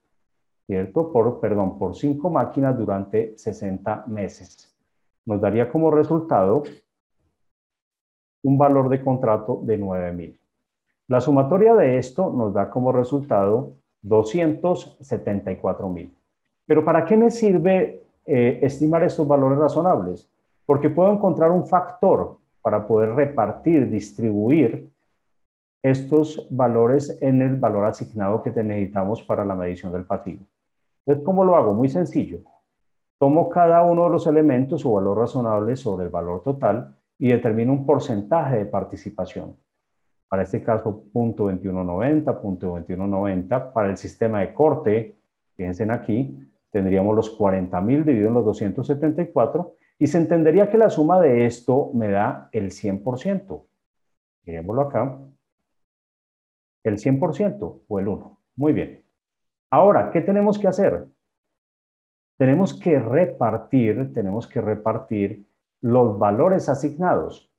¿cierto? 0.66 1.14
Por, 1.14 1.40
perdón, 1.40 1.78
por 1.78 1.96
5 1.96 2.28
máquinas 2.32 2.76
durante 2.76 3.38
60 3.38 4.06
meses. 4.08 4.76
Nos 5.24 5.40
daría 5.40 5.70
como 5.70 5.92
resultado 5.92 6.64
un 8.44 8.58
valor 8.58 8.90
de 8.90 9.04
contrato 9.04 9.62
de 9.64 9.78
9 9.78 10.12
mil. 10.12 10.41
La 11.12 11.20
sumatoria 11.20 11.76
de 11.76 11.98
esto 11.98 12.32
nos 12.32 12.54
da 12.54 12.70
como 12.70 12.94
resultado 12.94 13.74
274 14.02 15.90
mil. 15.90 16.16
Pero 16.66 16.86
¿para 16.86 17.04
qué 17.04 17.18
me 17.18 17.30
sirve 17.30 18.02
eh, 18.26 18.60
estimar 18.62 19.04
estos 19.04 19.28
valores 19.28 19.60
razonables? 19.60 20.32
Porque 20.66 20.90
puedo 20.90 21.12
encontrar 21.12 21.52
un 21.52 21.68
factor 21.68 22.38
para 22.62 22.88
poder 22.88 23.14
repartir, 23.14 23.90
distribuir 23.90 24.90
estos 25.84 26.48
valores 26.50 27.18
en 27.20 27.42
el 27.42 27.58
valor 27.58 27.88
asignado 27.88 28.42
que 28.42 28.52
necesitamos 28.64 29.22
para 29.22 29.44
la 29.44 29.54
medición 29.54 29.92
del 29.92 30.06
pasivo. 30.06 30.46
Entonces, 31.06 31.26
¿cómo 31.26 31.44
lo 31.44 31.58
hago? 31.58 31.74
Muy 31.74 31.90
sencillo. 31.90 32.40
Tomo 33.20 33.50
cada 33.50 33.84
uno 33.84 34.06
de 34.06 34.12
los 34.12 34.28
elementos 34.28 34.86
o 34.86 34.94
valor 34.94 35.18
razonable 35.18 35.76
sobre 35.76 36.06
el 36.06 36.10
valor 36.10 36.42
total 36.42 36.96
y 37.20 37.28
determino 37.28 37.74
un 37.74 37.86
porcentaje 37.86 38.60
de 38.60 38.66
participación. 38.66 39.58
Para 40.32 40.44
este 40.44 40.64
caso, 40.64 41.04
punto 41.12 41.44
2190, 41.44 42.42
punto 42.42 42.68
2190. 42.68 43.74
Para 43.74 43.90
el 43.90 43.98
sistema 43.98 44.40
de 44.40 44.54
corte, 44.54 45.18
fíjense 45.58 45.84
aquí, 45.92 46.40
tendríamos 46.70 47.18
los 47.18 47.38
40.000 47.38 48.06
dividido 48.06 48.30
en 48.30 48.36
los 48.36 48.46
274 48.46 49.76
y 50.00 50.08
se 50.08 50.18
entendería 50.18 50.70
que 50.70 50.78
la 50.78 50.90
suma 50.90 51.20
de 51.20 51.46
esto 51.46 51.92
me 51.94 52.08
da 52.08 52.48
el 52.54 52.72
100%. 52.72 53.66
Miremoslo 54.46 54.82
acá. 54.84 55.20
El 56.86 56.98
100% 56.98 57.82
o 57.86 58.00
el 58.00 58.08
1. 58.08 58.40
Muy 58.56 58.72
bien. 58.72 59.04
Ahora, 59.70 60.12
¿qué 60.12 60.22
tenemos 60.22 60.58
que 60.58 60.70
hacer? 60.70 61.08
Tenemos 62.38 62.74
que 62.74 63.00
repartir, 63.00 64.14
tenemos 64.14 64.48
que 64.48 64.62
repartir 64.62 65.46
los 65.82 66.18
valores 66.18 66.70
asignados. 66.70 67.51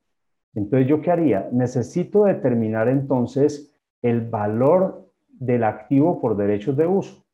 Entonces, 0.55 0.89
¿yo 0.89 1.01
qué 1.01 1.11
haría? 1.11 1.49
Necesito 1.53 2.25
determinar 2.25 2.89
entonces 2.89 3.75
el 4.03 4.21
valor 4.29 5.09
del 5.29 5.65
activo 5.65 6.21
por 6.21 6.37
derechos 6.37 6.77
de 6.77 6.87
uso. 6.87 7.25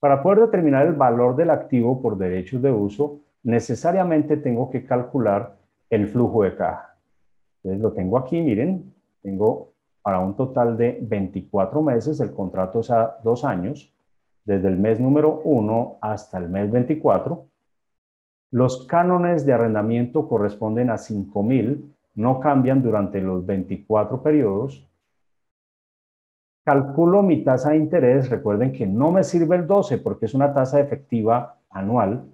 Para 0.00 0.22
poder 0.22 0.40
determinar 0.40 0.86
el 0.86 0.94
valor 0.94 1.36
del 1.36 1.50
activo 1.50 2.02
por 2.02 2.18
derechos 2.18 2.60
de 2.62 2.72
uso, 2.72 3.20
necesariamente 3.42 4.36
tengo 4.36 4.70
que 4.70 4.84
calcular 4.84 5.56
el 5.90 6.08
flujo 6.08 6.42
de 6.42 6.56
caja. 6.56 6.96
Entonces 7.62 7.82
lo 7.82 7.92
tengo 7.92 8.18
aquí, 8.18 8.40
miren, 8.40 8.92
tengo 9.22 9.72
para 10.02 10.18
un 10.18 10.34
total 10.34 10.76
de 10.76 10.98
24 11.02 11.82
meses, 11.82 12.18
el 12.20 12.32
contrato 12.32 12.80
es 12.80 12.90
a 12.90 13.18
dos 13.22 13.44
años, 13.44 13.94
desde 14.44 14.68
el 14.68 14.76
mes 14.76 14.98
número 14.98 15.40
1 15.44 15.98
hasta 16.00 16.38
el 16.38 16.48
mes 16.48 16.70
24. 16.70 17.46
Los 18.50 18.86
cánones 18.86 19.46
de 19.46 19.52
arrendamiento 19.52 20.28
corresponden 20.28 20.90
a 20.90 20.94
5.000, 20.94 21.91
no 22.14 22.40
cambian 22.40 22.82
durante 22.82 23.20
los 23.20 23.44
24 23.46 24.22
periodos 24.22 24.88
calculo 26.64 27.22
mi 27.22 27.42
tasa 27.42 27.70
de 27.70 27.76
interés, 27.76 28.30
recuerden 28.30 28.72
que 28.72 28.86
no 28.86 29.10
me 29.10 29.24
sirve 29.24 29.56
el 29.56 29.66
12 29.66 29.98
porque 29.98 30.26
es 30.26 30.34
una 30.34 30.54
tasa 30.54 30.80
efectiva 30.80 31.58
anual, 31.70 32.28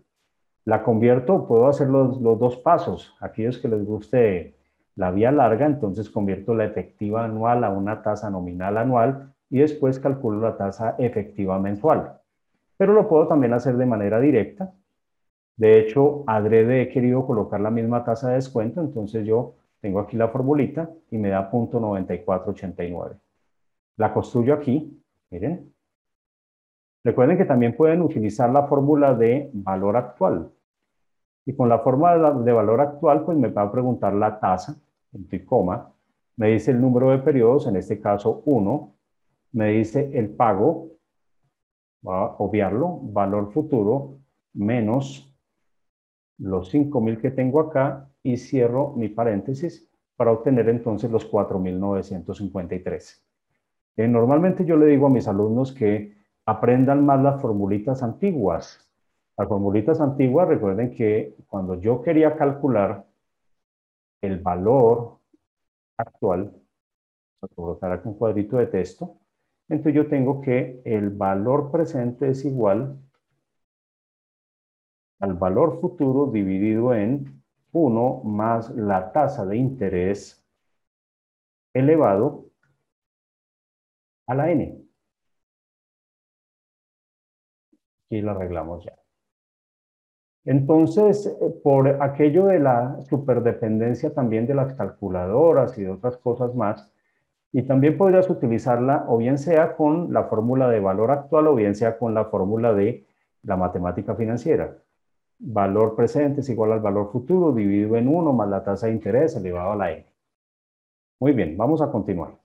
la 0.64 0.82
convierto, 0.82 1.46
puedo 1.46 1.68
hacer 1.68 1.88
los, 1.88 2.20
los 2.20 2.38
dos 2.38 2.56
pasos, 2.58 3.16
aquellos 3.20 3.58
que 3.58 3.68
les 3.68 3.84
guste 3.84 4.54
la 4.96 5.10
vía 5.10 5.32
larga, 5.32 5.64
entonces 5.64 6.10
convierto 6.10 6.54
la 6.54 6.64
efectiva 6.64 7.24
anual 7.24 7.64
a 7.64 7.70
una 7.70 8.02
tasa 8.02 8.28
nominal 8.28 8.76
anual 8.76 9.32
y 9.48 9.60
después 9.60 9.98
calculo 9.98 10.40
la 10.40 10.58
tasa 10.58 10.94
efectiva 10.98 11.58
mensual. 11.58 12.18
Pero 12.76 12.92
lo 12.92 13.08
puedo 13.08 13.26
también 13.28 13.54
hacer 13.54 13.76
de 13.76 13.86
manera 13.86 14.20
directa. 14.20 14.72
De 15.56 15.80
hecho, 15.80 16.24
adrede 16.26 16.82
he 16.82 16.88
querido 16.88 17.26
colocar 17.26 17.60
la 17.60 17.70
misma 17.70 18.04
tasa 18.04 18.28
de 18.28 18.34
descuento, 18.34 18.80
entonces 18.80 19.24
yo 19.26 19.54
tengo 19.80 20.00
aquí 20.00 20.16
la 20.16 20.28
formulita 20.28 20.90
y 21.10 21.18
me 21.18 21.28
da 21.28 21.50
.9489. 21.50 23.16
La 23.96 24.12
construyo 24.12 24.54
aquí, 24.54 25.02
miren. 25.30 25.72
Recuerden 27.04 27.38
que 27.38 27.44
también 27.44 27.76
pueden 27.76 28.02
utilizar 28.02 28.50
la 28.50 28.66
fórmula 28.66 29.14
de 29.14 29.50
valor 29.52 29.96
actual. 29.96 30.50
Y 31.46 31.54
con 31.54 31.68
la 31.68 31.78
fórmula 31.78 32.32
de 32.32 32.52
valor 32.52 32.80
actual, 32.80 33.24
pues 33.24 33.38
me 33.38 33.48
va 33.48 33.62
a 33.62 33.72
preguntar 33.72 34.12
la 34.14 34.38
tasa, 34.38 34.76
punto 35.10 35.36
y 35.36 35.44
coma. 35.44 35.92
Me 36.36 36.48
dice 36.48 36.72
el 36.72 36.80
número 36.80 37.10
de 37.10 37.18
periodos, 37.18 37.66
en 37.66 37.76
este 37.76 38.00
caso 38.00 38.42
1. 38.44 38.92
Me 39.52 39.70
dice 39.70 40.10
el 40.12 40.30
pago, 40.30 40.88
va 42.06 42.26
a 42.26 42.36
obviarlo, 42.38 42.98
valor 43.02 43.52
futuro, 43.52 44.18
menos 44.52 45.24
los 46.38 46.72
5.000 46.72 47.20
que 47.20 47.30
tengo 47.30 47.60
acá 47.60 48.07
y 48.22 48.36
cierro 48.36 48.92
mi 48.96 49.08
paréntesis 49.08 49.88
para 50.16 50.32
obtener 50.32 50.68
entonces 50.68 51.10
los 51.10 51.30
4.953. 51.30 53.22
Eh, 53.96 54.08
normalmente 54.08 54.64
yo 54.64 54.76
le 54.76 54.86
digo 54.86 55.06
a 55.06 55.10
mis 55.10 55.28
alumnos 55.28 55.72
que 55.72 56.16
aprendan 56.46 57.04
más 57.04 57.22
las 57.22 57.40
formulitas 57.40 58.02
antiguas. 58.02 58.88
Las 59.36 59.48
formulitas 59.48 60.00
antiguas, 60.00 60.48
recuerden 60.48 60.90
que 60.90 61.36
cuando 61.46 61.74
yo 61.80 62.02
quería 62.02 62.36
calcular 62.36 63.04
el 64.20 64.40
valor 64.40 65.18
actual, 65.96 66.52
voy 67.40 67.50
a 67.50 67.54
colocar 67.54 67.92
aquí 67.92 68.08
un 68.08 68.14
cuadrito 68.14 68.56
de 68.56 68.66
texto, 68.66 69.16
entonces 69.68 69.94
yo 69.94 70.08
tengo 70.08 70.40
que 70.40 70.80
el 70.84 71.10
valor 71.10 71.70
presente 71.70 72.30
es 72.30 72.44
igual 72.44 72.98
al 75.20 75.34
valor 75.34 75.80
futuro 75.80 76.30
dividido 76.30 76.94
en 76.94 77.38
1 77.72 78.22
más 78.24 78.70
la 78.70 79.12
tasa 79.12 79.44
de 79.46 79.56
interés 79.56 80.44
elevado 81.74 82.46
a 84.26 84.34
la 84.34 84.50
n. 84.50 84.84
Aquí 88.06 88.20
lo 88.20 88.30
arreglamos 88.32 88.84
ya. 88.84 88.92
Entonces, 90.44 91.26
eh, 91.26 91.50
por 91.62 92.02
aquello 92.02 92.46
de 92.46 92.58
la 92.58 93.00
superdependencia 93.02 94.14
también 94.14 94.46
de 94.46 94.54
las 94.54 94.74
calculadoras 94.74 95.76
y 95.78 95.82
de 95.84 95.90
otras 95.90 96.16
cosas 96.16 96.54
más, 96.54 96.90
y 97.52 97.62
también 97.62 97.98
podrías 97.98 98.30
utilizarla 98.30 99.04
o 99.08 99.18
bien 99.18 99.38
sea 99.38 99.76
con 99.76 100.12
la 100.12 100.24
fórmula 100.24 100.68
de 100.70 100.80
valor 100.80 101.10
actual 101.10 101.48
o 101.48 101.54
bien 101.54 101.74
sea 101.74 101.98
con 101.98 102.14
la 102.14 102.26
fórmula 102.26 102.74
de 102.74 103.06
la 103.42 103.56
matemática 103.56 104.14
financiera 104.14 104.76
valor 105.39 105.95
presente 105.95 106.41
es 106.41 106.49
igual 106.49 106.72
al 106.72 106.80
valor 106.80 107.11
futuro 107.11 107.53
dividido 107.53 107.97
en 107.97 108.09
1 108.09 108.32
más 108.32 108.49
la 108.49 108.64
tasa 108.64 108.86
de 108.86 108.93
interés 108.93 109.36
elevado 109.36 109.72
a 109.72 109.76
la 109.76 109.93
n. 109.93 110.07
Muy 111.20 111.32
bien, 111.32 111.57
vamos 111.57 111.82
a 111.82 111.91
continuar. 111.91 112.39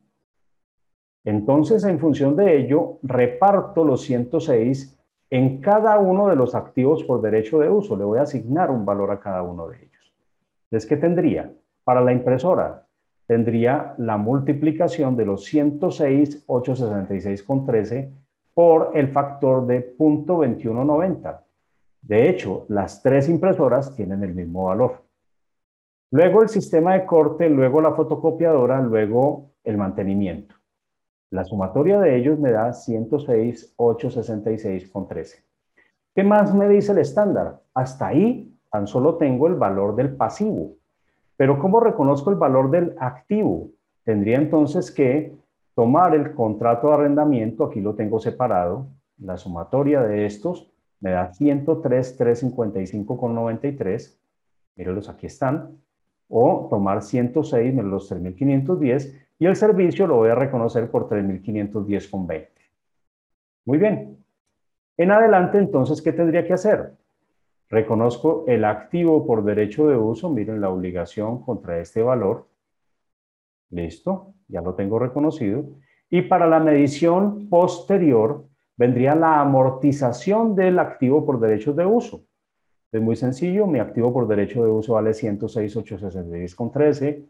Entonces, 1.26 1.84
en 1.86 2.00
función 2.00 2.36
de 2.36 2.58
ello, 2.58 3.00
reparto 3.02 3.84
los 3.84 4.02
106 4.02 5.00
en 5.34 5.60
cada 5.62 5.98
uno 5.98 6.28
de 6.28 6.36
los 6.36 6.54
activos 6.54 7.04
por 7.06 7.20
derecho 7.20 7.58
de 7.58 7.68
uso. 7.68 7.98
Le 7.98 8.04
voy 8.04 8.20
a 8.20 8.22
asignar 8.22 8.70
un 8.70 8.86
valor 8.86 9.10
a 9.10 9.20
cada 9.20 9.42
uno 9.42 9.68
de 9.68 9.78
ellos. 9.78 10.14
Entonces, 10.66 10.88
¿qué 10.88 10.96
tendría? 10.96 11.52
Para 11.84 12.02
la 12.02 12.14
impresora, 12.14 12.86
tendría 13.26 13.96
la 13.98 14.18
multiplicación 14.18 15.18
de 15.18 15.26
los 15.26 15.52
106,866,13 15.52 18.12
por 18.54 18.92
el 18.94 19.08
factor 19.08 19.66
de 19.66 19.98
0.2190. 19.98 21.40
De 22.04 22.30
hecho, 22.30 22.68
las 22.70 23.02
tres 23.02 23.28
impresoras 23.28 23.96
tienen 23.96 24.24
el 24.24 24.36
mismo 24.36 24.66
valor. 24.66 25.02
Luego 26.12 26.44
el 26.44 26.50
sistema 26.50 26.94
de 26.94 27.08
corte, 27.08 27.50
luego 27.50 27.82
la 27.82 27.94
fotocopiadora, 27.94 28.82
luego 28.82 29.50
el 29.64 29.78
mantenimiento. 29.78 30.54
La 31.34 31.44
sumatoria 31.44 32.00
de 32.00 32.16
ellos 32.16 32.38
me 32.38 32.52
da 32.52 32.70
106,866,13. 32.70 35.44
¿Qué 36.14 36.24
más 36.24 36.54
me 36.54 36.70
dice 36.70 36.92
el 36.92 37.00
estándar? 37.00 37.60
Hasta 37.74 38.06
ahí 38.06 38.56
tan 38.72 38.86
solo 38.86 39.16
tengo 39.16 39.48
el 39.48 39.56
valor 39.56 39.96
del 39.96 40.16
pasivo. 40.16 40.76
Pero 41.36 41.58
¿cómo 41.58 41.80
reconozco 41.80 42.30
el 42.30 42.36
valor 42.36 42.70
del 42.70 42.94
activo? 43.00 43.72
Tendría 44.04 44.38
entonces 44.38 44.92
que 44.92 45.36
tomar 45.74 46.14
el 46.14 46.36
contrato 46.36 46.90
de 46.90 46.94
arrendamiento, 46.94 47.66
aquí 47.66 47.82
lo 47.82 47.96
tengo 47.96 48.20
separado, 48.20 48.86
la 49.18 49.38
sumatoria 49.38 50.04
de 50.04 50.28
estos 50.28 50.72
me 51.00 51.14
da 51.14 51.32
103,355,93, 51.32 54.20
mírenlos, 54.76 55.10
aquí 55.10 55.26
están, 55.26 55.80
o 56.30 56.68
tomar 56.70 57.02
106 57.02 57.74
menos 57.74 57.92
los 57.92 58.12
3.510 58.12 59.23
y 59.40 59.46
el 59.46 59.56
servicio 59.56 60.08
lo 60.08 60.18
voy 60.18 60.30
a 60.30 60.36
reconocer 60.36 60.90
por 60.90 61.10
3.510,20. 61.10 62.50
Muy 63.66 63.78
bien. 63.78 64.18
En 64.98 65.12
adelante, 65.12 65.58
entonces, 65.58 66.02
¿qué 66.02 66.14
tendría 66.14 66.46
que 66.46 66.54
hacer? 66.54 66.94
Reconozco 67.70 68.46
el 68.48 68.66
activo 68.66 69.26
por 69.26 69.44
derecho 69.44 69.88
de 69.88 69.98
uso, 69.98 70.30
miren 70.30 70.62
la 70.62 70.70
obligación 70.70 71.42
contra 71.42 71.80
este 71.80 72.04
valor. 72.04 72.48
Listo, 73.72 74.36
ya 74.48 74.62
lo 74.62 74.76
tengo 74.76 75.00
reconocido. 75.00 75.66
Y 76.10 76.22
para 76.22 76.46
la 76.46 76.60
medición 76.60 77.50
posterior 77.50 78.46
vendría 78.78 79.16
la 79.16 79.42
amortización 79.42 80.56
del 80.56 80.78
activo 80.78 81.26
por 81.26 81.40
derecho 81.40 81.74
de 81.74 81.86
uso. 81.86 82.24
Es 82.92 83.02
muy 83.02 83.16
sencillo, 83.16 83.66
mi 83.66 83.80
activo 83.80 84.14
por 84.14 84.28
derecho 84.28 84.64
de 84.64 84.70
uso 84.70 84.94
vale 84.94 85.10
106,866,13 85.12 87.26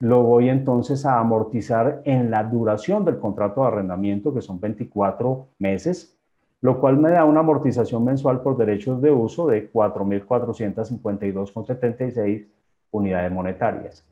lo 0.00 0.22
voy 0.22 0.48
entonces 0.48 1.04
a 1.04 1.20
amortizar 1.20 2.00
en 2.04 2.30
la 2.30 2.42
duración 2.42 3.04
del 3.04 3.18
contrato 3.18 3.60
de 3.60 3.66
arrendamiento, 3.68 4.32
que 4.32 4.40
son 4.40 4.58
24 4.58 5.48
meses, 5.58 6.16
lo 6.62 6.80
cual 6.80 6.96
me 6.96 7.10
da 7.10 7.26
una 7.26 7.40
amortización 7.40 8.02
mensual 8.04 8.40
por 8.40 8.56
derechos 8.56 9.02
de 9.02 9.10
uso 9.10 9.46
de 9.46 9.70
4.452,76 9.70 12.46
unidades 12.92 13.30
monetarias. 13.30 14.06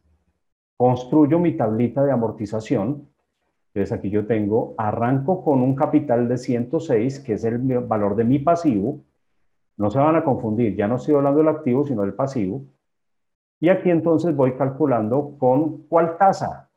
Construyo 0.77 1.39
mi 1.39 1.57
tablita 1.57 2.05
de 2.05 2.13
amortización. 2.13 3.09
Entonces 3.73 3.97
aquí 3.97 4.11
yo 4.11 4.27
tengo, 4.27 4.75
arranco 4.77 5.43
con 5.43 5.63
un 5.63 5.75
capital 5.75 6.29
de 6.29 6.37
106, 6.37 7.21
que 7.21 7.33
es 7.35 7.45
el 7.45 7.59
valor 7.81 8.15
de 8.15 8.25
mi 8.25 8.39
pasivo. 8.39 9.01
No 9.79 9.91
se 9.91 9.99
van 9.99 10.17
a 10.17 10.25
confundir, 10.25 10.77
ya 10.77 10.87
no 10.87 10.97
estoy 10.97 11.15
hablando 11.15 11.39
del 11.39 11.49
activo, 11.49 11.87
sino 11.87 12.03
del 12.03 12.13
pasivo. 12.13 12.61
Y 13.61 13.69
aquí 13.69 13.91
entonces 13.91 14.35
voy 14.37 14.57
calculando 14.57 15.37
con 15.39 15.89
cuál 15.89 16.17
tasa. 16.17 16.71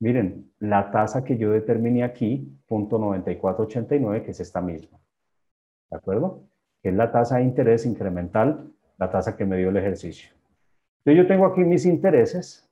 Miren, 0.00 0.52
la 0.58 0.90
tasa 0.90 1.22
que 1.22 1.36
yo 1.38 1.52
determiné 1.52 2.02
aquí, 2.02 2.58
punto 2.66 2.98
9489, 2.98 4.24
que 4.24 4.30
es 4.32 4.40
esta 4.40 4.60
misma. 4.60 4.98
¿De 5.90 5.96
acuerdo? 5.96 6.42
Que 6.82 6.88
es 6.88 6.94
la 6.94 7.12
tasa 7.12 7.36
de 7.36 7.44
interés 7.44 7.86
incremental, 7.86 8.72
la 8.98 9.10
tasa 9.10 9.36
que 9.36 9.44
me 9.44 9.56
dio 9.56 9.68
el 9.68 9.76
ejercicio. 9.76 10.30
Entonces 11.04 11.22
yo 11.22 11.28
tengo 11.28 11.46
aquí 11.46 11.60
mis 11.60 11.86
intereses, 11.86 12.68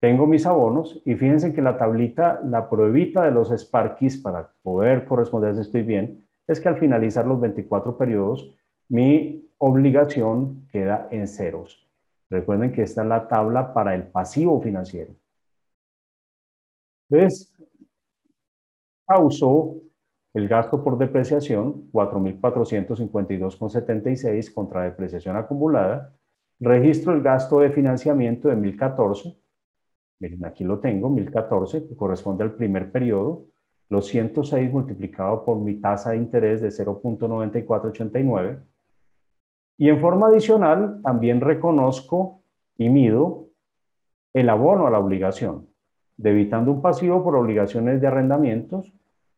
tengo 0.00 0.26
mis 0.26 0.46
abonos 0.46 1.00
y 1.04 1.14
fíjense 1.14 1.52
que 1.52 1.62
la 1.62 1.78
tablita, 1.78 2.40
la 2.44 2.68
pruebita 2.68 3.24
de 3.24 3.30
los 3.30 3.50
Sparkies 3.50 4.18
para 4.18 4.52
poder 4.62 5.04
corresponder 5.04 5.54
si 5.54 5.60
estoy 5.60 5.82
bien, 5.82 6.26
es 6.46 6.60
que 6.60 6.68
al 6.68 6.76
finalizar 6.76 7.26
los 7.26 7.40
24 7.40 7.96
periodos, 7.96 8.52
mi 8.88 9.48
obligación 9.58 10.66
queda 10.70 11.08
en 11.10 11.28
ceros. 11.28 11.86
Recuerden 12.30 12.72
que 12.72 12.82
esta 12.82 13.02
es 13.02 13.08
la 13.08 13.28
tabla 13.28 13.74
para 13.74 13.94
el 13.94 14.04
pasivo 14.08 14.60
financiero. 14.60 15.14
Entonces, 17.10 17.52
causó 19.06 19.76
el 20.34 20.48
gasto 20.48 20.82
por 20.82 20.98
depreciación, 20.98 21.90
4.452,76 21.92 24.52
contra 24.54 24.84
depreciación 24.84 25.36
acumulada. 25.36 26.14
Registro 26.58 27.12
el 27.12 27.22
gasto 27.22 27.60
de 27.60 27.70
financiamiento 27.70 28.48
de 28.48 28.56
1.014. 28.56 29.36
Miren, 30.20 30.44
aquí 30.44 30.64
lo 30.64 30.80
tengo, 30.80 31.08
1014, 31.10 31.88
que 31.88 31.96
corresponde 31.96 32.44
al 32.44 32.54
primer 32.54 32.90
periodo, 32.90 33.46
los 33.88 34.06
106 34.06 34.72
multiplicado 34.72 35.44
por 35.44 35.58
mi 35.58 35.74
tasa 35.80 36.12
de 36.12 36.16
interés 36.16 36.60
de 36.62 36.68
0.9489. 36.68 38.62
Y 39.82 39.88
en 39.88 39.98
forma 39.98 40.28
adicional, 40.28 41.00
también 41.02 41.40
reconozco 41.40 42.40
y 42.78 42.88
mido 42.88 43.48
el 44.32 44.48
abono 44.48 44.86
a 44.86 44.92
la 44.92 45.00
obligación, 45.00 45.66
debitando 46.16 46.70
un 46.70 46.80
pasivo 46.80 47.24
por 47.24 47.34
obligaciones 47.34 48.00
de 48.00 48.06
arrendamientos 48.06 48.92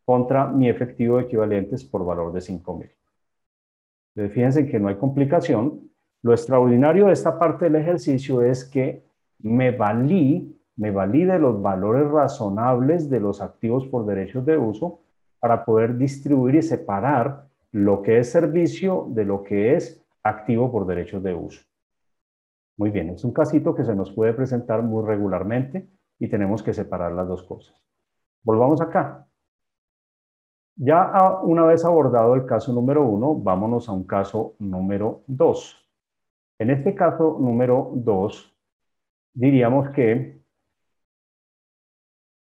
contra 0.04 0.46
mi 0.48 0.68
efectivo 0.68 1.18
equivalentes 1.18 1.82
por 1.82 2.04
valor 2.04 2.30
de 2.34 2.40
5.000. 2.40 4.28
Fíjense 4.28 4.66
que 4.66 4.78
no 4.78 4.88
hay 4.88 4.96
complicación. 4.96 5.90
Lo 6.20 6.32
extraordinario 6.32 7.06
de 7.06 7.14
esta 7.14 7.38
parte 7.38 7.64
del 7.64 7.76
ejercicio 7.76 8.42
es 8.42 8.66
que 8.66 9.02
me 9.38 9.70
valí, 9.70 10.60
me 10.76 10.90
valí 10.90 11.24
de 11.24 11.38
los 11.38 11.62
valores 11.62 12.06
razonables 12.10 13.08
de 13.08 13.20
los 13.20 13.40
activos 13.40 13.86
por 13.86 14.04
derechos 14.04 14.44
de 14.44 14.58
uso 14.58 15.00
para 15.40 15.64
poder 15.64 15.96
distribuir 15.96 16.56
y 16.56 16.62
separar 16.62 17.46
lo 17.72 18.02
que 18.02 18.18
es 18.18 18.30
servicio 18.30 19.06
de 19.08 19.24
lo 19.24 19.42
que 19.42 19.76
es 19.76 20.03
activo 20.24 20.72
por 20.72 20.86
derechos 20.86 21.22
de 21.22 21.34
uso. 21.34 21.62
Muy 22.76 22.90
bien, 22.90 23.10
es 23.10 23.24
un 23.24 23.32
casito 23.32 23.74
que 23.74 23.84
se 23.84 23.94
nos 23.94 24.10
puede 24.10 24.32
presentar 24.32 24.82
muy 24.82 25.06
regularmente 25.06 25.88
y 26.18 26.28
tenemos 26.28 26.62
que 26.62 26.74
separar 26.74 27.12
las 27.12 27.28
dos 27.28 27.44
cosas. 27.44 27.76
Volvamos 28.42 28.80
acá. 28.80 29.26
Ya 30.76 31.12
una 31.42 31.64
vez 31.66 31.84
abordado 31.84 32.34
el 32.34 32.46
caso 32.46 32.72
número 32.72 33.04
uno, 33.06 33.36
vámonos 33.36 33.88
a 33.88 33.92
un 33.92 34.04
caso 34.04 34.56
número 34.58 35.22
dos. 35.28 35.88
En 36.58 36.70
este 36.70 36.96
caso 36.96 37.38
número 37.38 37.92
dos, 37.94 38.52
diríamos 39.34 39.90
que 39.90 40.43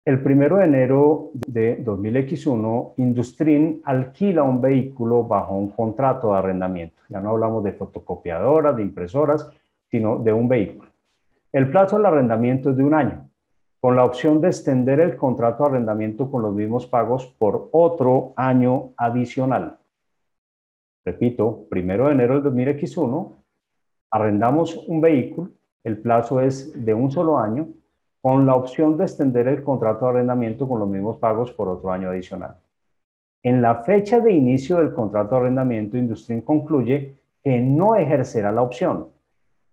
el 0.05 0.23
primero 0.23 0.57
de 0.57 0.65
enero 0.65 1.31
de 1.35 1.85
2000X1, 1.85 2.95
Industrin 2.97 3.83
alquila 3.85 4.43
un 4.43 4.61
vehículo 4.61 5.25
bajo 5.25 5.55
un 5.55 5.71
contrato 5.71 6.33
de 6.33 6.39
arrendamiento. 6.39 7.03
Ya 7.09 7.21
no 7.21 7.31
hablamos 7.31 7.63
de 7.65 7.73
fotocopiadoras, 7.73 8.77
de 8.77 8.83
impresoras, 8.83 9.51
sino 9.91 10.19
de 10.19 10.33
un 10.33 10.49
vehículo. 10.49 10.91
El 11.53 11.71
plazo 11.71 11.97
del 11.97 12.07
arrendamiento 12.07 12.71
es 12.71 12.77
de 12.77 12.85
un 12.85 12.95
año, 12.95 13.29
con 13.81 13.97
la 13.97 14.05
opción 14.05 14.41
de 14.41 14.49
extender 14.49 15.01
el 15.01 15.17
contrato 15.17 15.65
de 15.65 15.71
arrendamiento 15.71 16.31
con 16.31 16.43
los 16.43 16.55
mismos 16.55 16.87
pagos 16.87 17.27
por 17.39 17.69
otro 17.73 18.33
año 18.37 18.93
adicional. 18.97 19.79
Repito, 21.05 21.67
primero 21.69 22.07
de 22.07 22.13
enero 22.13 22.41
del 22.41 22.53
2000X1, 22.53 23.37
arrendamos 24.11 24.77
un 24.87 25.01
vehículo, 25.01 25.51
el 25.83 25.99
plazo 25.99 26.41
es 26.41 26.85
de 26.85 26.95
un 26.95 27.11
solo 27.11 27.39
año, 27.39 27.69
con 28.23 28.47
la 28.47 28.55
opción 28.55 28.97
de 28.97 29.05
extender 29.05 29.49
el 29.49 29.63
contrato 29.63 30.05
de 30.05 30.11
arrendamiento 30.11 30.69
con 30.69 30.81
los 30.81 30.89
mismos 30.89 31.17
pagos 31.17 31.53
por 31.53 31.69
otro 31.69 31.91
año 31.91 32.11
adicional. 32.11 32.57
En 33.43 33.63
la 33.63 33.77
fecha 33.77 34.21
de 34.21 34.33
inicio 34.33 34.77
del 34.77 34.93
contrato 34.93 35.35
de 35.35 35.41
arrendamiento, 35.43 35.97
Industrin 35.97 36.43
concluye 36.43 37.17
que 37.43 37.59
no 37.59 37.97
ejercerá 37.97 38.53
la 38.53 38.63
opción, 38.63 39.09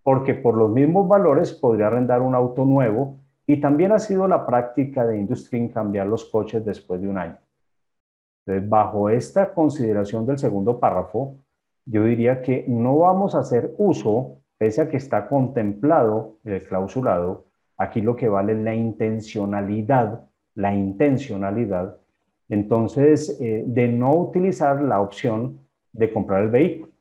porque 0.04 0.34
por 0.34 0.56
los 0.56 0.72
mismos 0.72 1.08
valores 1.08 1.52
podría 1.52 1.88
arrendar 1.88 2.22
un 2.22 2.34
auto 2.34 2.64
nuevo 2.64 3.18
y 3.45 3.60
también 3.60 3.91
ha 3.91 4.00
sido 4.00 4.28
la 4.28 4.45
práctica 4.45 5.06
de 5.06 5.18
Industrin 5.18 5.68
cambiar 5.68 6.08
los 6.08 6.26
coches 6.26 6.64
después 6.64 7.02
de 7.02 7.10
un 7.10 7.18
año. 7.18 7.38
Entonces, 8.45 8.70
bajo 8.70 9.10
esta 9.10 9.54
consideración 9.54 10.26
del 10.26 10.38
segundo 10.38 10.80
párrafo, 10.80 11.36
yo 11.86 12.06
diría 12.06 12.41
que 12.41 12.64
no 12.70 12.98
vamos 13.00 13.36
a 13.36 13.39
hacer 13.39 13.74
uso, 13.78 14.38
pese 14.58 14.82
a 14.82 14.89
que 14.89 14.95
está 14.95 15.28
contemplado 15.28 16.38
el 16.45 16.64
clausulado, 16.64 17.47
aquí 17.78 18.02
lo 18.02 18.16
que 18.16 18.30
vale 18.30 18.54
es 18.54 18.60
la 18.60 18.76
intencionalidad, 18.76 20.26
la 20.56 20.74
intencionalidad, 20.74 21.98
entonces, 22.50 23.38
eh, 23.42 23.64
de 23.66 23.88
no 23.88 24.16
utilizar 24.16 24.82
la 24.82 25.02
opción 25.02 25.60
de 25.92 26.12
comprar 26.12 26.44
el 26.44 26.50
vehículo. 26.50 26.92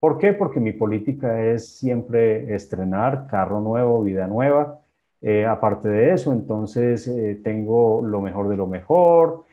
¿Por 0.00 0.18
qué? 0.18 0.32
Porque 0.32 0.60
mi 0.60 0.72
política 0.72 1.44
es 1.44 1.76
siempre 1.78 2.54
estrenar 2.54 3.26
carro 3.28 3.60
nuevo, 3.60 4.02
vida 4.02 4.26
nueva. 4.26 4.80
Eh, 5.20 5.44
aparte 5.44 5.88
de 5.88 6.14
eso, 6.14 6.32
entonces 6.32 7.06
eh, 7.06 7.38
tengo 7.44 8.00
lo 8.02 8.20
mejor 8.22 8.48
de 8.48 8.56
lo 8.56 8.66
mejor. 8.66 9.44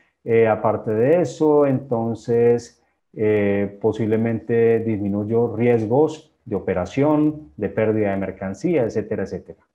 Aparte 0.50 0.90
de 0.90 1.22
eso, 1.22 1.64
entonces 1.64 2.82
posiblemente 3.80 4.80
disminuyo 4.80 5.56
riesgos 5.56 6.30
de 6.44 6.54
operación, 6.54 7.52
de 7.56 7.70
pérdida 7.70 8.10
de 8.10 8.18
mercancía, 8.18 8.82
etcétera, 8.82 9.22
etcétera. 9.22 9.67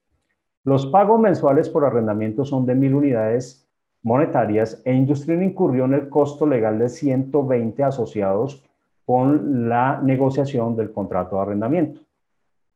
Los 0.63 0.85
pagos 0.85 1.19
mensuales 1.19 1.69
por 1.69 1.83
arrendamiento 1.83 2.45
son 2.45 2.65
de 2.65 2.75
mil 2.75 2.93
unidades 2.93 3.67
monetarias 4.01 4.81
e 4.85 4.93
Industrial 4.93 5.41
incurrió 5.43 5.85
en 5.85 5.93
el 5.93 6.09
costo 6.09 6.45
legal 6.45 6.79
de 6.79 6.89
120 6.89 7.83
asociados 7.83 8.63
con 9.05 9.67
la 9.67 9.99
negociación 10.01 10.75
del 10.75 10.91
contrato 10.91 11.35
de 11.35 11.41
arrendamiento. 11.41 12.01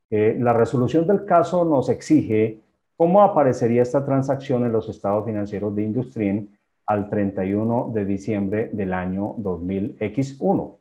Eh, 0.09 0.37
la 0.39 0.53
resolución 0.53 1.05
del 1.05 1.25
caso 1.25 1.65
nos 1.65 1.89
exige 1.89 2.59
cómo 2.95 3.21
aparecería 3.21 3.81
esta 3.81 4.05
transacción 4.05 4.65
en 4.65 4.71
los 4.71 4.89
estados 4.89 5.25
financieros 5.25 5.75
de 5.75 5.83
Industrin 5.83 6.57
al 6.85 7.09
31 7.09 7.91
de 7.93 8.05
diciembre 8.05 8.69
del 8.71 8.93
año 8.93 9.35
2000X1. 9.37 10.75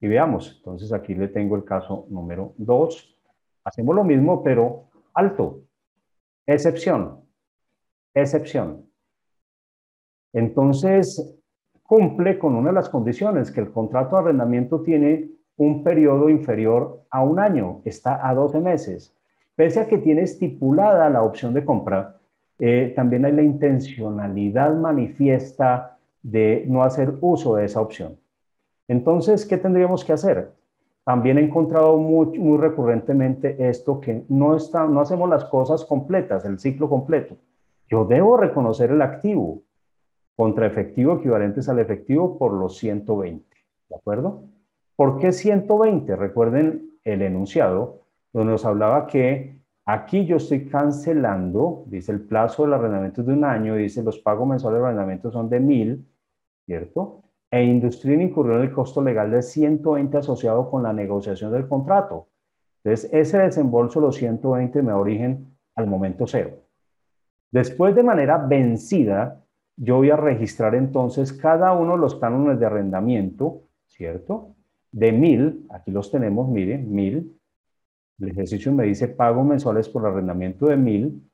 Y 0.00 0.08
veamos, 0.08 0.56
entonces 0.58 0.92
aquí 0.92 1.14
le 1.14 1.28
tengo 1.28 1.56
el 1.56 1.64
caso 1.64 2.06
número 2.08 2.52
2. 2.56 3.16
Hacemos 3.64 3.94
lo 3.94 4.04
mismo, 4.04 4.42
pero 4.42 4.84
alto. 5.14 5.60
Excepción. 6.48 7.20
Excepción. 8.14 8.86
Entonces, 10.32 11.38
cumple 11.82 12.38
con 12.38 12.54
una 12.54 12.70
de 12.70 12.74
las 12.74 12.88
condiciones, 12.88 13.50
que 13.50 13.60
el 13.60 13.70
contrato 13.70 14.16
de 14.16 14.22
arrendamiento 14.22 14.80
tiene 14.80 15.28
un 15.58 15.84
periodo 15.84 16.30
inferior 16.30 17.02
a 17.10 17.22
un 17.22 17.38
año, 17.38 17.82
está 17.84 18.26
a 18.26 18.34
12 18.34 18.60
meses. 18.60 19.14
Pese 19.56 19.80
a 19.80 19.88
que 19.88 19.98
tiene 19.98 20.22
estipulada 20.22 21.10
la 21.10 21.22
opción 21.22 21.52
de 21.52 21.66
compra, 21.66 22.16
eh, 22.58 22.94
también 22.96 23.26
hay 23.26 23.32
la 23.32 23.42
intencionalidad 23.42 24.74
manifiesta 24.74 25.98
de 26.22 26.64
no 26.66 26.82
hacer 26.82 27.12
uso 27.20 27.56
de 27.56 27.66
esa 27.66 27.82
opción. 27.82 28.18
Entonces, 28.88 29.44
¿qué 29.44 29.58
tendríamos 29.58 30.02
que 30.02 30.14
hacer? 30.14 30.50
También 31.08 31.38
he 31.38 31.40
encontrado 31.40 31.96
muy, 31.96 32.38
muy 32.38 32.58
recurrentemente 32.58 33.56
esto 33.66 33.98
que 33.98 34.26
no, 34.28 34.54
está, 34.54 34.86
no 34.86 35.00
hacemos 35.00 35.26
las 35.26 35.46
cosas 35.46 35.86
completas, 35.86 36.44
el 36.44 36.58
ciclo 36.58 36.86
completo. 36.90 37.38
Yo 37.88 38.04
debo 38.04 38.36
reconocer 38.36 38.90
el 38.90 39.00
activo, 39.00 39.62
contra 40.36 40.66
efectivo 40.66 41.14
equivalentes 41.14 41.66
al 41.70 41.78
efectivo 41.78 42.36
por 42.36 42.52
los 42.52 42.76
120. 42.76 43.42
¿De 43.88 43.96
acuerdo? 43.96 44.42
¿Por 44.96 45.18
qué 45.18 45.32
120? 45.32 46.14
Recuerden 46.14 46.90
el 47.04 47.22
enunciado 47.22 48.02
donde 48.30 48.52
nos 48.52 48.66
hablaba 48.66 49.06
que 49.06 49.62
aquí 49.86 50.26
yo 50.26 50.36
estoy 50.36 50.66
cancelando, 50.66 51.84
dice 51.86 52.12
el 52.12 52.20
plazo 52.20 52.64
del 52.64 52.74
arrendamiento 52.74 53.22
de 53.22 53.32
un 53.32 53.44
año, 53.44 53.76
dice 53.76 54.02
los 54.02 54.18
pagos 54.18 54.46
mensuales 54.46 54.78
de 54.78 54.84
arrendamiento 54.84 55.30
son 55.30 55.48
de 55.48 55.58
1000, 55.58 56.06
¿cierto? 56.66 57.22
E 57.50 57.64
Industria 57.64 58.22
incurrió 58.22 58.56
en 58.56 58.62
el 58.62 58.72
costo 58.72 59.02
legal 59.02 59.30
de 59.30 59.42
120 59.42 60.18
asociado 60.18 60.70
con 60.70 60.82
la 60.82 60.92
negociación 60.92 61.52
del 61.52 61.66
contrato. 61.66 62.28
Entonces, 62.84 63.10
ese 63.12 63.38
desembolso, 63.38 64.00
los 64.00 64.16
120, 64.16 64.82
me 64.82 64.90
da 64.90 64.98
origen 64.98 65.56
al 65.74 65.86
momento 65.86 66.26
cero. 66.26 66.50
Después, 67.50 67.94
de 67.94 68.02
manera 68.02 68.36
vencida, 68.36 69.42
yo 69.76 69.96
voy 69.96 70.10
a 70.10 70.16
registrar 70.16 70.74
entonces 70.74 71.32
cada 71.32 71.72
uno 71.72 71.92
de 71.92 71.98
los 71.98 72.16
cánones 72.16 72.58
de 72.58 72.66
arrendamiento, 72.66 73.62
¿cierto? 73.86 74.54
De 74.92 75.12
mil, 75.12 75.66
aquí 75.70 75.90
los 75.90 76.10
tenemos, 76.10 76.48
miren, 76.48 76.92
mil. 76.92 77.38
El 78.18 78.30
ejercicio 78.30 78.72
me 78.72 78.84
dice 78.84 79.08
pago 79.08 79.44
mensuales 79.44 79.88
por 79.88 80.04
arrendamiento 80.04 80.66
de 80.66 80.76
mil. 80.76 81.30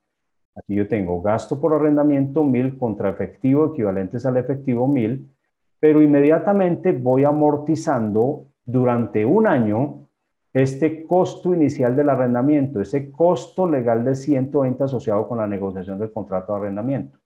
Aquí 0.54 0.74
yo 0.74 0.86
tengo 0.86 1.20
gasto 1.22 1.60
por 1.60 1.74
arrendamiento 1.74 2.44
mil 2.44 2.78
contra 2.78 3.10
efectivo 3.10 3.72
equivalentes 3.72 4.24
al 4.26 4.36
efectivo 4.36 4.86
mil, 4.86 5.33
pero 5.80 6.02
inmediatamente 6.02 6.92
voy 6.92 7.24
amortizando 7.24 8.46
durante 8.64 9.24
un 9.24 9.46
año 9.46 10.08
este 10.52 11.04
costo 11.04 11.52
inicial 11.52 11.96
del 11.96 12.08
arrendamiento, 12.08 12.80
ese 12.80 13.10
costo 13.10 13.68
legal 13.68 14.04
de 14.04 14.14
120 14.14 14.84
asociado 14.84 15.26
con 15.26 15.38
la 15.38 15.46
negociación 15.46 15.98
del 15.98 16.12
contrato 16.12 16.52
de 16.52 16.60
arrendamiento. 16.60 17.18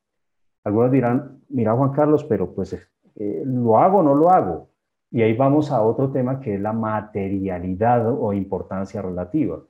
Algunos 0.64 0.90
dirán, 0.90 1.40
mira 1.48 1.74
Juan 1.74 1.92
Carlos, 1.92 2.24
pero 2.24 2.54
pues 2.54 2.74
eh, 3.16 3.42
lo 3.44 3.78
hago 3.78 3.98
o 3.98 4.02
no 4.02 4.14
lo 4.14 4.30
hago. 4.30 4.68
Y 5.10 5.22
ahí 5.22 5.34
vamos 5.34 5.70
a 5.70 5.82
otro 5.82 6.10
tema 6.10 6.40
que 6.40 6.54
es 6.54 6.60
la 6.60 6.72
materialidad 6.72 8.10
o 8.10 8.32
importancia 8.32 9.00
relativa. 9.00 9.60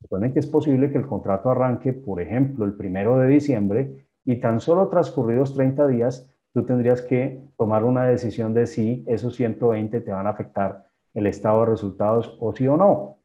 Recuerden 0.00 0.32
que 0.32 0.40
es 0.40 0.46
posible 0.46 0.90
que 0.90 0.98
el 0.98 1.06
contrato 1.06 1.50
arranque, 1.50 1.92
por 1.92 2.20
ejemplo, 2.20 2.64
el 2.64 2.74
primero 2.74 3.18
de 3.18 3.28
diciembre 3.28 4.06
y 4.24 4.36
tan 4.36 4.60
solo 4.60 4.88
transcurridos 4.88 5.54
30 5.54 5.86
días, 5.88 6.28
tú 6.56 6.64
tendrías 6.64 7.02
que 7.02 7.38
tomar 7.58 7.84
una 7.84 8.04
decisión 8.04 8.54
de 8.54 8.66
si 8.66 9.04
esos 9.06 9.36
120 9.36 10.00
te 10.00 10.10
van 10.10 10.26
a 10.26 10.30
afectar 10.30 10.86
el 11.12 11.26
estado 11.26 11.60
de 11.60 11.66
resultados 11.66 12.34
o 12.40 12.56
sí 12.56 12.66
o 12.66 12.78
no. 12.78 13.18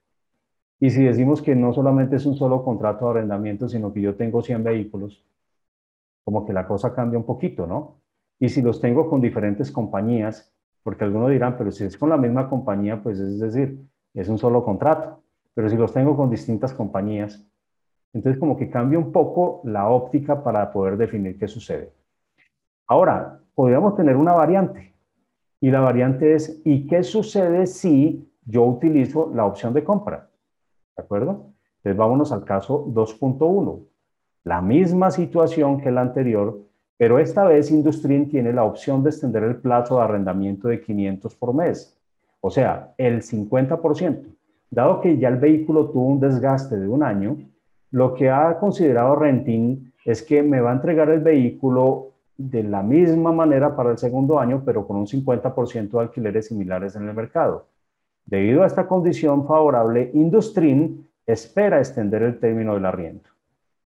Y 0.81 0.89
si 0.89 1.01
decimos 1.05 1.41
que 1.41 1.55
no 1.55 1.71
solamente 1.71 2.17
es 2.17 2.25
un 2.25 2.35
solo 2.35 2.61
contrato 2.61 3.05
de 3.05 3.11
arrendamiento, 3.11 3.69
sino 3.69 3.93
que 3.93 4.01
yo 4.01 4.15
tengo 4.15 4.41
100 4.41 4.65
vehículos, 4.65 5.25
como 6.25 6.45
que 6.45 6.51
la 6.51 6.67
cosa 6.67 6.93
cambia 6.93 7.17
un 7.17 7.25
poquito, 7.25 7.65
¿no? 7.65 8.01
Y 8.37 8.49
si 8.49 8.61
los 8.61 8.81
tengo 8.81 9.09
con 9.09 9.21
diferentes 9.21 9.71
compañías, 9.71 10.53
porque 10.83 11.05
algunos 11.05 11.29
dirán, 11.29 11.55
pero 11.57 11.71
si 11.71 11.85
es 11.85 11.97
con 11.97 12.09
la 12.09 12.17
misma 12.17 12.49
compañía, 12.49 13.01
pues 13.01 13.17
es 13.17 13.39
decir, 13.39 13.79
es 14.13 14.27
un 14.27 14.39
solo 14.39 14.65
contrato. 14.65 15.23
Pero 15.53 15.69
si 15.69 15.77
los 15.77 15.93
tengo 15.93 16.17
con 16.17 16.29
distintas 16.29 16.73
compañías, 16.73 17.47
entonces 18.11 18.37
como 18.37 18.57
que 18.57 18.69
cambia 18.69 18.99
un 18.99 19.13
poco 19.13 19.61
la 19.63 19.87
óptica 19.87 20.43
para 20.43 20.69
poder 20.73 20.97
definir 20.97 21.39
qué 21.39 21.47
sucede. 21.47 22.00
Ahora, 22.87 23.39
podríamos 23.55 23.95
tener 23.95 24.15
una 24.15 24.33
variante. 24.33 24.93
Y 25.59 25.69
la 25.69 25.81
variante 25.81 26.33
es, 26.33 26.61
¿y 26.65 26.87
qué 26.87 27.03
sucede 27.03 27.67
si 27.67 28.27
yo 28.45 28.63
utilizo 28.65 29.31
la 29.33 29.45
opción 29.45 29.73
de 29.73 29.83
compra? 29.83 30.29
¿De 30.97 31.03
acuerdo? 31.03 31.51
Entonces 31.77 31.97
vámonos 31.97 32.31
al 32.31 32.43
caso 32.43 32.85
2.1. 32.87 33.79
La 34.43 34.61
misma 34.61 35.11
situación 35.11 35.79
que 35.79 35.91
la 35.91 36.01
anterior, 36.01 36.59
pero 36.97 37.19
esta 37.19 37.43
vez 37.45 37.71
Industrin 37.71 38.29
tiene 38.29 38.53
la 38.53 38.63
opción 38.63 39.03
de 39.03 39.09
extender 39.09 39.43
el 39.43 39.57
plazo 39.57 39.97
de 39.97 40.03
arrendamiento 40.03 40.67
de 40.67 40.81
500 40.81 41.35
por 41.35 41.53
mes, 41.53 41.97
o 42.39 42.49
sea, 42.49 42.93
el 42.97 43.21
50%. 43.21 44.25
Dado 44.69 45.01
que 45.01 45.17
ya 45.17 45.29
el 45.29 45.37
vehículo 45.37 45.89
tuvo 45.89 46.07
un 46.07 46.19
desgaste 46.19 46.77
de 46.77 46.87
un 46.87 47.03
año, 47.03 47.37
lo 47.91 48.13
que 48.13 48.29
ha 48.29 48.57
considerado 48.59 49.15
Renting 49.15 49.91
es 50.05 50.23
que 50.23 50.41
me 50.41 50.61
va 50.61 50.71
a 50.71 50.75
entregar 50.75 51.09
el 51.09 51.19
vehículo 51.19 52.10
de 52.37 52.63
la 52.63 52.81
misma 52.81 53.31
manera 53.31 53.75
para 53.75 53.91
el 53.91 53.97
segundo 53.97 54.39
año, 54.39 54.63
pero 54.65 54.87
con 54.87 54.97
un 54.97 55.07
50% 55.07 55.91
de 55.91 55.99
alquileres 55.99 56.47
similares 56.47 56.95
en 56.95 57.07
el 57.07 57.13
mercado. 57.13 57.67
Debido 58.25 58.63
a 58.63 58.67
esta 58.67 58.87
condición 58.87 59.45
favorable, 59.45 60.11
Industrin 60.13 61.07
espera 61.25 61.79
extender 61.79 62.23
el 62.23 62.39
término 62.39 62.73
del 62.73 62.85
arriendo. 62.85 63.29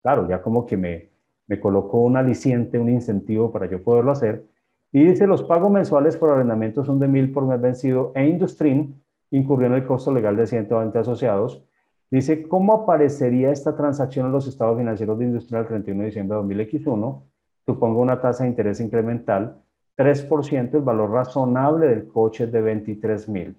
Claro, 0.02 0.28
ya 0.28 0.42
como 0.42 0.66
que 0.66 0.78
me, 0.78 1.10
me 1.48 1.60
colocó 1.60 2.02
un 2.02 2.18
aliciente, 2.18 2.80
un 2.80 2.90
incentivo 2.90 3.52
para 3.52 3.70
yo 3.70 3.82
poderlo 3.82 4.12
hacer. 4.12 4.46
Y 4.92 5.04
dice, 5.04 5.26
los 5.28 5.44
pagos 5.44 5.72
mensuales 5.72 6.18
por 6.18 6.30
arrendamiento 6.30 6.84
son 6.84 7.00
de 7.00 7.08
mil 7.08 7.32
por 7.32 7.46
mes 7.46 7.60
vencido 7.60 8.12
e 8.16 8.28
Industrin 8.28 9.02
incurrió 9.32 9.68
en 9.68 9.74
el 9.74 9.86
costo 9.86 10.14
legal 10.14 10.36
de 10.36 10.46
120 10.46 10.98
asociados. 11.00 11.64
Dice, 12.12 12.48
¿cómo 12.48 12.74
aparecería 12.74 13.52
esta 13.52 13.76
transacción 13.76 14.28
en 14.28 14.32
los 14.32 14.48
estados 14.48 14.78
financieros 14.78 15.18
de 15.18 15.26
Industria 15.26 15.62
el 15.62 15.68
31 15.68 16.02
de 16.02 16.06
diciembre 16.06 16.36
de 16.36 16.42
2001? 16.42 17.24
Supongo 17.66 18.02
una 18.02 18.20
tasa 18.20 18.44
de 18.44 18.50
interés 18.50 18.82
incremental, 18.82 19.64
3% 19.96 20.74
el 20.74 20.82
valor 20.82 21.12
razonable 21.12 21.88
del 21.88 22.08
coche 22.08 22.48
de 22.48 22.62
23 22.62 23.30
mil. 23.30 23.58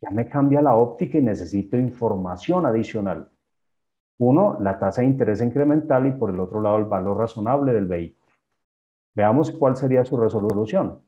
Ya 0.00 0.10
me 0.10 0.28
cambia 0.28 0.62
la 0.62 0.74
óptica 0.74 1.18
y 1.18 1.22
necesito 1.22 1.76
información 1.76 2.66
adicional. 2.66 3.28
Uno, 4.18 4.58
la 4.60 4.78
tasa 4.78 5.02
de 5.02 5.08
interés 5.08 5.42
incremental 5.42 6.06
y 6.06 6.12
por 6.12 6.30
el 6.30 6.40
otro 6.40 6.60
lado 6.60 6.78
el 6.78 6.86
valor 6.86 7.18
razonable 7.18 7.72
del 7.72 7.86
vehículo. 7.86 8.32
Veamos 9.14 9.50
cuál 9.50 9.76
sería 9.76 10.04
su 10.04 10.16
resolución. 10.16 11.00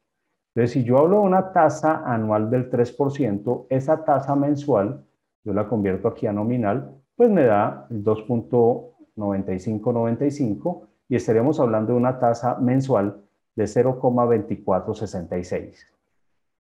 Entonces, 0.54 0.72
si 0.72 0.84
yo 0.84 0.98
hablo 0.98 1.20
de 1.20 1.22
una 1.22 1.52
tasa 1.52 2.02
anual 2.04 2.50
del 2.50 2.70
3%, 2.70 3.66
esa 3.70 4.04
tasa 4.04 4.36
mensual, 4.36 5.02
yo 5.44 5.52
la 5.52 5.66
convierto 5.66 6.06
aquí 6.08 6.26
a 6.26 6.32
nominal, 6.32 6.94
pues 7.16 7.30
me 7.30 7.44
da 7.44 7.86
el 7.90 8.04
2.9595 8.04 10.91
y 11.12 11.16
estaríamos 11.16 11.60
hablando 11.60 11.92
de 11.92 11.98
una 11.98 12.18
tasa 12.18 12.56
mensual 12.58 13.20
de 13.54 13.64
0,2466. 13.64 15.84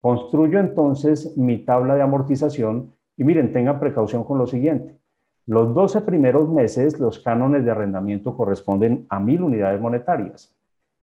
Construyo 0.01 0.59
entonces 0.59 1.37
mi 1.37 1.59
tabla 1.59 1.93
de 1.93 2.01
amortización 2.01 2.95
y 3.15 3.25
miren, 3.25 3.53
tengan 3.53 3.79
precaución 3.79 4.23
con 4.23 4.39
lo 4.39 4.47
siguiente. 4.47 4.97
Los 5.45 5.75
12 5.75 6.01
primeros 6.01 6.49
meses, 6.49 6.99
los 6.99 7.19
cánones 7.19 7.63
de 7.63 7.69
arrendamiento 7.69 8.35
corresponden 8.35 9.05
a 9.07 9.19
1000 9.19 9.43
unidades 9.43 9.79
monetarias. 9.79 10.51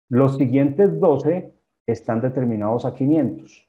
Los 0.09 0.37
siguientes 0.37 0.99
12 0.99 1.55
están 1.87 2.21
determinados 2.21 2.85
a 2.85 2.95
500. 2.95 3.65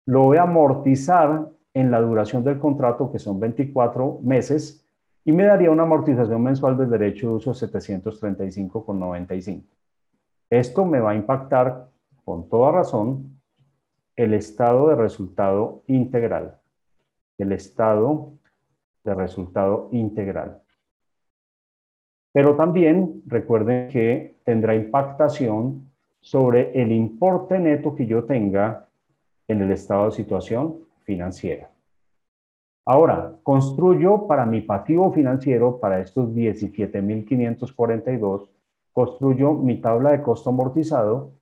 lo 0.06 0.24
voy 0.24 0.38
a 0.38 0.42
amortizar 0.42 1.48
en 1.72 1.90
la 1.90 2.00
duración 2.00 2.42
del 2.42 2.58
contrato, 2.58 3.12
que 3.12 3.18
son 3.18 3.38
24 3.38 4.20
meses, 4.22 4.84
y 5.24 5.32
me 5.32 5.44
daría 5.44 5.70
una 5.70 5.84
amortización 5.84 6.42
mensual 6.42 6.76
de 6.78 6.86
derecho 6.86 7.28
de 7.28 7.34
uso 7.34 7.52
735,95. 7.52 9.62
Esto 10.50 10.84
me 10.84 10.98
va 10.98 11.10
a 11.10 11.14
impactar 11.14 11.90
con 12.24 12.48
toda 12.48 12.72
razón 12.72 13.38
el 14.16 14.34
estado 14.34 14.88
de 14.88 14.96
resultado 14.96 15.82
integral. 15.86 16.58
El 17.38 17.52
estado 17.52 18.32
de 19.04 19.14
resultado 19.14 19.88
integral. 19.92 20.60
Pero 22.32 22.56
también 22.56 23.22
recuerden 23.26 23.88
que 23.88 24.38
tendrá 24.44 24.74
impactación 24.74 25.88
sobre 26.20 26.80
el 26.80 26.92
importe 26.92 27.58
neto 27.58 27.94
que 27.94 28.06
yo 28.06 28.24
tenga 28.24 28.88
en 29.46 29.60
el 29.62 29.72
estado 29.72 30.06
de 30.06 30.12
situación 30.12 30.78
financiera. 31.04 31.70
Ahora, 32.84 33.34
construyo 33.42 34.26
para 34.26 34.46
mi 34.46 34.62
pasivo 34.62 35.12
financiero, 35.12 35.78
para 35.78 36.00
estos 36.00 36.30
17.542, 36.30 38.48
construyo 38.92 39.52
mi 39.52 39.80
tabla 39.80 40.12
de 40.12 40.22
costo 40.22 40.48
amortizado, 40.50 41.32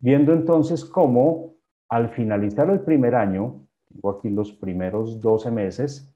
viendo 0.00 0.32
entonces 0.32 0.84
cómo 0.84 1.54
al 1.88 2.10
finalizar 2.10 2.68
el 2.70 2.80
primer 2.80 3.14
año, 3.14 3.67
tengo 3.88 4.10
aquí 4.10 4.30
los 4.30 4.52
primeros 4.52 5.20
12 5.20 5.50
meses, 5.50 6.08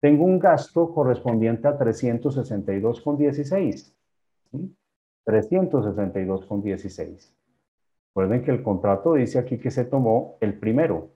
tengo 0.00 0.24
un 0.24 0.38
gasto 0.38 0.92
correspondiente 0.92 1.66
a 1.68 1.78
362,16. 1.78 3.94
362,16. 5.24 7.32
Recuerden 8.08 8.42
que 8.42 8.50
el 8.50 8.62
contrato 8.62 9.14
dice 9.14 9.38
aquí 9.38 9.58
que 9.58 9.70
se 9.70 9.84
tomó 9.84 10.36
el 10.40 10.58
primero, 10.58 11.10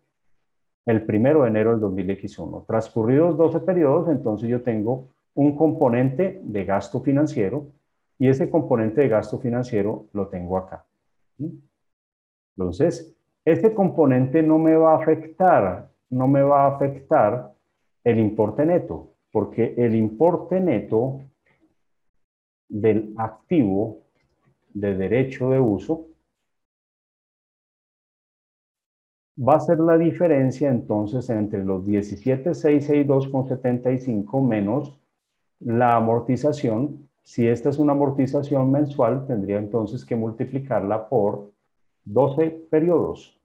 el 0.86 1.04
primero 1.04 1.42
de 1.42 1.48
enero 1.48 1.72
del 1.72 1.80
2001. 1.80 2.64
Transcurridos 2.66 3.36
12 3.36 3.60
periodos, 3.60 4.08
entonces 4.08 4.48
yo 4.48 4.62
tengo 4.62 5.08
un 5.34 5.56
componente 5.56 6.40
de 6.44 6.64
gasto 6.64 7.00
financiero 7.00 7.66
y 8.18 8.28
ese 8.28 8.48
componente 8.48 9.00
de 9.00 9.08
gasto 9.08 9.38
financiero 9.38 10.06
lo 10.12 10.28
tengo 10.28 10.56
acá. 10.56 10.86
Entonces, 12.56 13.15
este 13.46 13.72
componente 13.72 14.42
no 14.42 14.58
me 14.58 14.74
va 14.74 14.92
a 14.92 14.96
afectar, 14.96 15.88
no 16.10 16.26
me 16.26 16.42
va 16.42 16.64
a 16.64 16.74
afectar 16.74 17.54
el 18.02 18.18
importe 18.18 18.66
neto, 18.66 19.12
porque 19.30 19.72
el 19.76 19.94
importe 19.94 20.58
neto 20.60 21.20
del 22.68 23.14
activo 23.16 24.00
de 24.74 24.96
derecho 24.96 25.50
de 25.50 25.60
uso 25.60 26.08
va 29.38 29.54
a 29.54 29.60
ser 29.60 29.78
la 29.78 29.96
diferencia 29.96 30.68
entonces 30.68 31.30
entre 31.30 31.64
los 31.64 31.84
17,662,75 31.84 34.42
menos 34.42 34.98
la 35.60 35.94
amortización. 35.94 37.08
Si 37.22 37.46
esta 37.46 37.70
es 37.70 37.78
una 37.78 37.92
amortización 37.92 38.72
mensual, 38.72 39.28
tendría 39.28 39.58
entonces 39.58 40.04
que 40.04 40.16
multiplicarla 40.16 41.08
por 41.08 41.52
12 42.04 42.50
periodos. 42.70 43.35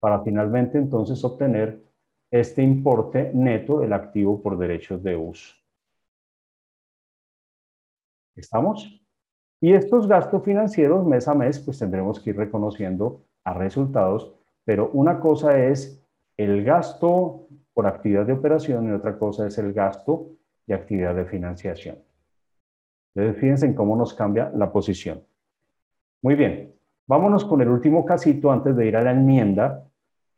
Para 0.00 0.22
finalmente 0.22 0.78
entonces 0.78 1.22
obtener 1.22 1.82
este 2.30 2.62
importe 2.62 3.30
neto 3.34 3.80
del 3.80 3.92
activo 3.92 4.40
por 4.42 4.56
derechos 4.56 5.02
de 5.02 5.16
uso. 5.16 5.54
¿Estamos? 8.36 9.00
Y 9.60 9.74
estos 9.74 10.08
gastos 10.08 10.42
financieros 10.42 11.06
mes 11.06 11.28
a 11.28 11.34
mes, 11.34 11.58
pues 11.58 11.78
tendremos 11.78 12.18
que 12.18 12.30
ir 12.30 12.36
reconociendo 12.36 13.22
a 13.44 13.52
resultados, 13.52 14.32
pero 14.64 14.90
una 14.94 15.20
cosa 15.20 15.58
es 15.62 16.02
el 16.36 16.64
gasto 16.64 17.46
por 17.74 17.86
actividad 17.86 18.24
de 18.24 18.32
operación 18.32 18.88
y 18.88 18.92
otra 18.92 19.18
cosa 19.18 19.46
es 19.46 19.58
el 19.58 19.72
gasto 19.72 20.28
de 20.66 20.74
actividad 20.74 21.14
de 21.14 21.26
financiación. 21.26 21.98
Entonces, 23.14 23.40
fíjense 23.40 23.66
en 23.66 23.74
cómo 23.74 23.96
nos 23.96 24.14
cambia 24.14 24.50
la 24.54 24.72
posición. 24.72 25.22
Muy 26.22 26.34
bien, 26.36 26.74
vámonos 27.06 27.44
con 27.44 27.60
el 27.60 27.68
último 27.68 28.04
casito 28.04 28.50
antes 28.52 28.76
de 28.76 28.86
ir 28.86 28.96
a 28.96 29.02
la 29.02 29.10
enmienda. 29.10 29.89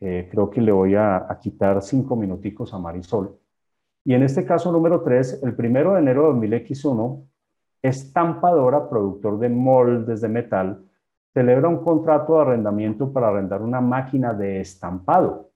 Eh, 0.05 0.29
creo 0.29 0.51
que 0.51 0.61
le 0.61 0.73
voy 0.73 0.97
a, 0.97 1.31
a 1.31 1.39
quitar 1.39 1.81
cinco 1.81 2.17
minuticos 2.17 2.75
a 2.75 2.79
Marisol. 2.79 3.39
Y 4.05 4.15
en 4.15 4.25
este 4.25 4.45
caso 4.45 4.73
número 4.73 5.01
3, 5.01 5.45
el 5.45 5.55
primero 5.55 5.95
de 5.95 6.01
enero 6.01 6.35
de 6.35 6.49
2000X1, 6.49 7.25
estampadora, 7.83 8.89
productor 8.89 9.39
de 9.39 9.49
moldes 9.49 10.21
de 10.21 10.29
metal, 10.29 10.85
celebra 11.33 11.69
un 11.69 11.85
contrato 11.85 12.35
de 12.35 12.43
arrendamiento 12.43 13.13
para 13.13 13.29
arrendar 13.29 13.63
una 13.63 13.81
máquina 13.81 14.35
de 14.35 14.61
estampado. 14.61 15.51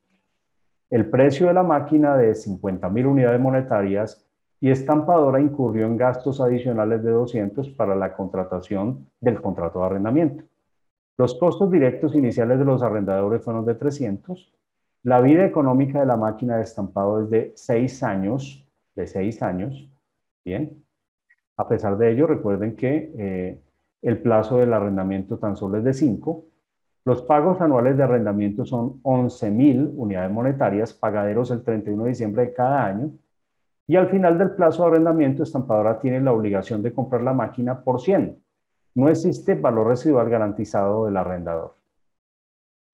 El 0.90 1.10
precio 1.10 1.48
de 1.48 1.54
la 1.54 1.64
máquina 1.64 2.16
de 2.16 2.32
50 2.32 2.88
mil 2.90 3.06
unidades 3.06 3.40
monetarias 3.40 4.24
y 4.60 4.70
estampadora 4.70 5.40
incurrió 5.40 5.86
en 5.86 5.96
gastos 5.96 6.40
adicionales 6.40 7.02
de 7.02 7.10
200 7.10 7.70
para 7.70 7.96
la 7.96 8.14
contratación 8.14 9.10
del 9.20 9.42
contrato 9.42 9.80
de 9.80 9.86
arrendamiento. 9.86 10.44
Los 11.18 11.34
costos 11.34 11.70
directos 11.70 12.14
iniciales 12.14 12.58
de 12.58 12.64
los 12.64 12.82
arrendadores 12.82 13.42
fueron 13.42 13.64
de 13.64 13.74
300. 13.74 14.52
La 15.02 15.20
vida 15.20 15.46
económica 15.46 16.00
de 16.00 16.06
la 16.06 16.16
máquina 16.16 16.56
de 16.56 16.62
estampado 16.62 17.22
es 17.22 17.30
de 17.30 17.52
6 17.56 18.02
años, 18.02 18.68
de 18.94 19.06
6 19.06 19.42
años, 19.42 19.90
bien. 20.44 20.84
A 21.56 21.68
pesar 21.68 21.96
de 21.96 22.10
ello, 22.12 22.26
recuerden 22.26 22.76
que 22.76 23.12
eh, 23.16 23.60
el 24.02 24.20
plazo 24.20 24.58
del 24.58 24.74
arrendamiento 24.74 25.38
tan 25.38 25.56
solo 25.56 25.78
es 25.78 25.84
de 25.84 25.94
5. 25.94 26.44
Los 27.06 27.22
pagos 27.22 27.60
anuales 27.60 27.96
de 27.96 28.02
arrendamiento 28.02 28.66
son 28.66 29.00
11.000 29.02 29.92
unidades 29.96 30.30
monetarias, 30.30 30.92
pagaderos 30.92 31.50
el 31.50 31.62
31 31.62 32.02
de 32.02 32.08
diciembre 32.10 32.46
de 32.46 32.52
cada 32.52 32.84
año. 32.84 33.12
Y 33.86 33.96
al 33.96 34.08
final 34.08 34.36
del 34.36 34.50
plazo 34.50 34.82
de 34.82 34.90
arrendamiento, 34.90 35.44
estampadora 35.44 35.98
tiene 36.00 36.20
la 36.20 36.32
obligación 36.32 36.82
de 36.82 36.92
comprar 36.92 37.22
la 37.22 37.32
máquina 37.32 37.82
por 37.82 38.00
100. 38.00 38.36
No 38.96 39.10
existe 39.10 39.54
valor 39.54 39.88
residual 39.88 40.30
garantizado 40.30 41.04
del 41.04 41.18
arrendador. 41.18 41.76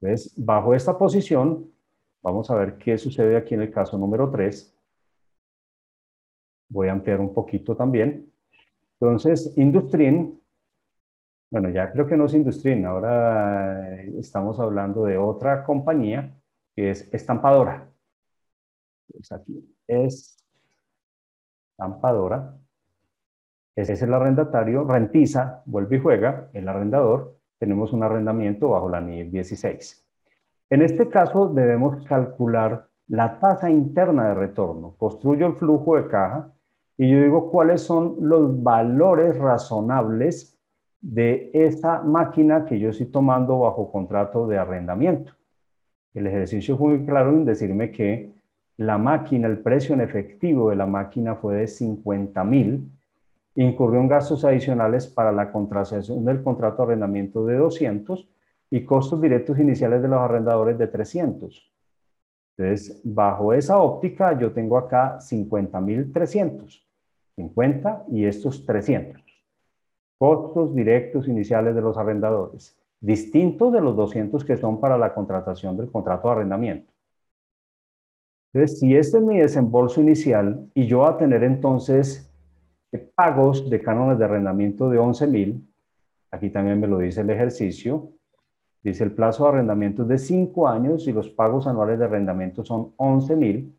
Entonces, 0.00 0.34
bajo 0.36 0.74
esta 0.74 0.98
posición, 0.98 1.72
vamos 2.20 2.50
a 2.50 2.56
ver 2.56 2.76
qué 2.76 2.98
sucede 2.98 3.36
aquí 3.36 3.54
en 3.54 3.62
el 3.62 3.70
caso 3.70 3.96
número 3.96 4.28
3. 4.28 4.76
Voy 6.70 6.88
a 6.88 6.92
ampliar 6.92 7.20
un 7.20 7.32
poquito 7.32 7.76
también. 7.76 8.32
Entonces, 8.94 9.56
Industrin, 9.56 10.42
bueno, 11.50 11.70
ya 11.70 11.92
creo 11.92 12.04
que 12.04 12.16
no 12.16 12.26
es 12.26 12.34
Industrin, 12.34 12.84
ahora 12.84 14.02
estamos 14.18 14.58
hablando 14.58 15.04
de 15.04 15.18
otra 15.18 15.62
compañía 15.62 16.36
que 16.74 16.90
es 16.90 17.08
estampadora. 17.14 17.88
Pues 19.06 19.30
aquí 19.30 19.72
es 19.86 20.36
estampadora. 21.70 22.58
Ese 23.74 23.94
es 23.94 24.02
el 24.02 24.12
arrendatario, 24.12 24.84
rentiza, 24.84 25.62
vuelve 25.64 25.96
y 25.96 26.00
juega, 26.00 26.48
el 26.52 26.68
arrendador. 26.68 27.36
Tenemos 27.58 27.92
un 27.92 28.02
arrendamiento 28.02 28.70
bajo 28.70 28.88
la 28.88 29.00
NIF 29.00 29.30
16. 29.30 30.06
En 30.70 30.82
este 30.82 31.08
caso 31.08 31.48
debemos 31.48 32.04
calcular 32.06 32.88
la 33.08 33.38
tasa 33.38 33.70
interna 33.70 34.28
de 34.28 34.34
retorno. 34.34 34.94
Construyo 34.96 35.46
el 35.46 35.54
flujo 35.54 35.96
de 35.96 36.08
caja 36.08 36.52
y 36.96 37.10
yo 37.10 37.22
digo 37.22 37.50
cuáles 37.50 37.82
son 37.82 38.16
los 38.20 38.62
valores 38.62 39.38
razonables 39.38 40.58
de 41.00 41.50
esa 41.52 42.02
máquina 42.02 42.64
que 42.64 42.78
yo 42.78 42.90
estoy 42.90 43.06
tomando 43.06 43.60
bajo 43.60 43.90
contrato 43.90 44.46
de 44.46 44.58
arrendamiento. 44.58 45.32
El 46.14 46.26
ejercicio 46.26 46.76
fue 46.76 46.96
muy 46.96 47.06
claro 47.06 47.30
en 47.30 47.44
decirme 47.44 47.90
que 47.90 48.32
la 48.76 48.98
máquina, 48.98 49.48
el 49.48 49.58
precio 49.58 49.94
en 49.94 50.00
efectivo 50.00 50.70
de 50.70 50.76
la 50.76 50.86
máquina 50.86 51.34
fue 51.34 51.56
de 51.56 51.66
50 51.66 52.44
mil, 52.44 52.90
incurrió 53.54 54.00
en 54.00 54.08
gastos 54.08 54.44
adicionales 54.44 55.06
para 55.06 55.32
la 55.32 55.52
contratación 55.52 56.24
del 56.24 56.42
contrato 56.42 56.78
de 56.78 56.82
arrendamiento 56.84 57.44
de 57.44 57.56
200 57.56 58.28
y 58.70 58.84
costos 58.84 59.20
directos 59.20 59.58
iniciales 59.58 60.00
de 60.02 60.08
los 60.08 60.18
arrendadores 60.18 60.78
de 60.78 60.86
300. 60.86 61.72
Entonces, 62.56 63.00
bajo 63.04 63.52
esa 63.52 63.78
óptica, 63.78 64.38
yo 64.38 64.52
tengo 64.52 64.78
acá 64.78 65.18
50.300. 65.18 66.82
50 67.36 68.04
y 68.10 68.24
estos 68.26 68.64
300. 68.66 69.22
Costos 70.18 70.74
directos 70.74 71.28
iniciales 71.28 71.74
de 71.74 71.80
los 71.80 71.96
arrendadores, 71.96 72.78
distintos 73.00 73.72
de 73.72 73.80
los 73.80 73.96
200 73.96 74.44
que 74.44 74.56
son 74.56 74.80
para 74.80 74.96
la 74.96 75.14
contratación 75.14 75.76
del 75.76 75.90
contrato 75.90 76.28
de 76.28 76.34
arrendamiento. 76.34 76.92
Entonces, 78.52 78.78
si 78.78 78.94
este 78.94 79.18
es 79.18 79.24
mi 79.24 79.38
desembolso 79.38 80.00
inicial 80.00 80.70
y 80.74 80.86
yo 80.86 81.06
a 81.06 81.16
tener 81.16 81.42
entonces 81.42 82.31
pagos 82.98 83.68
de 83.70 83.80
cánones 83.80 84.18
de 84.18 84.24
arrendamiento 84.24 84.88
de 84.90 84.98
11.000, 84.98 85.60
aquí 86.30 86.50
también 86.50 86.80
me 86.80 86.86
lo 86.86 86.98
dice 86.98 87.22
el 87.22 87.30
ejercicio, 87.30 88.12
Dice 88.82 89.04
el 89.04 89.12
plazo 89.12 89.44
de 89.44 89.50
arrendamiento 89.50 90.04
de 90.04 90.18
5 90.18 90.66
años 90.66 91.06
y 91.06 91.12
los 91.12 91.30
pagos 91.30 91.66
anuales 91.68 91.98
de 91.98 92.04
arrendamiento 92.04 92.64
son 92.64 92.92
11 92.96 93.36
mil. 93.36 93.78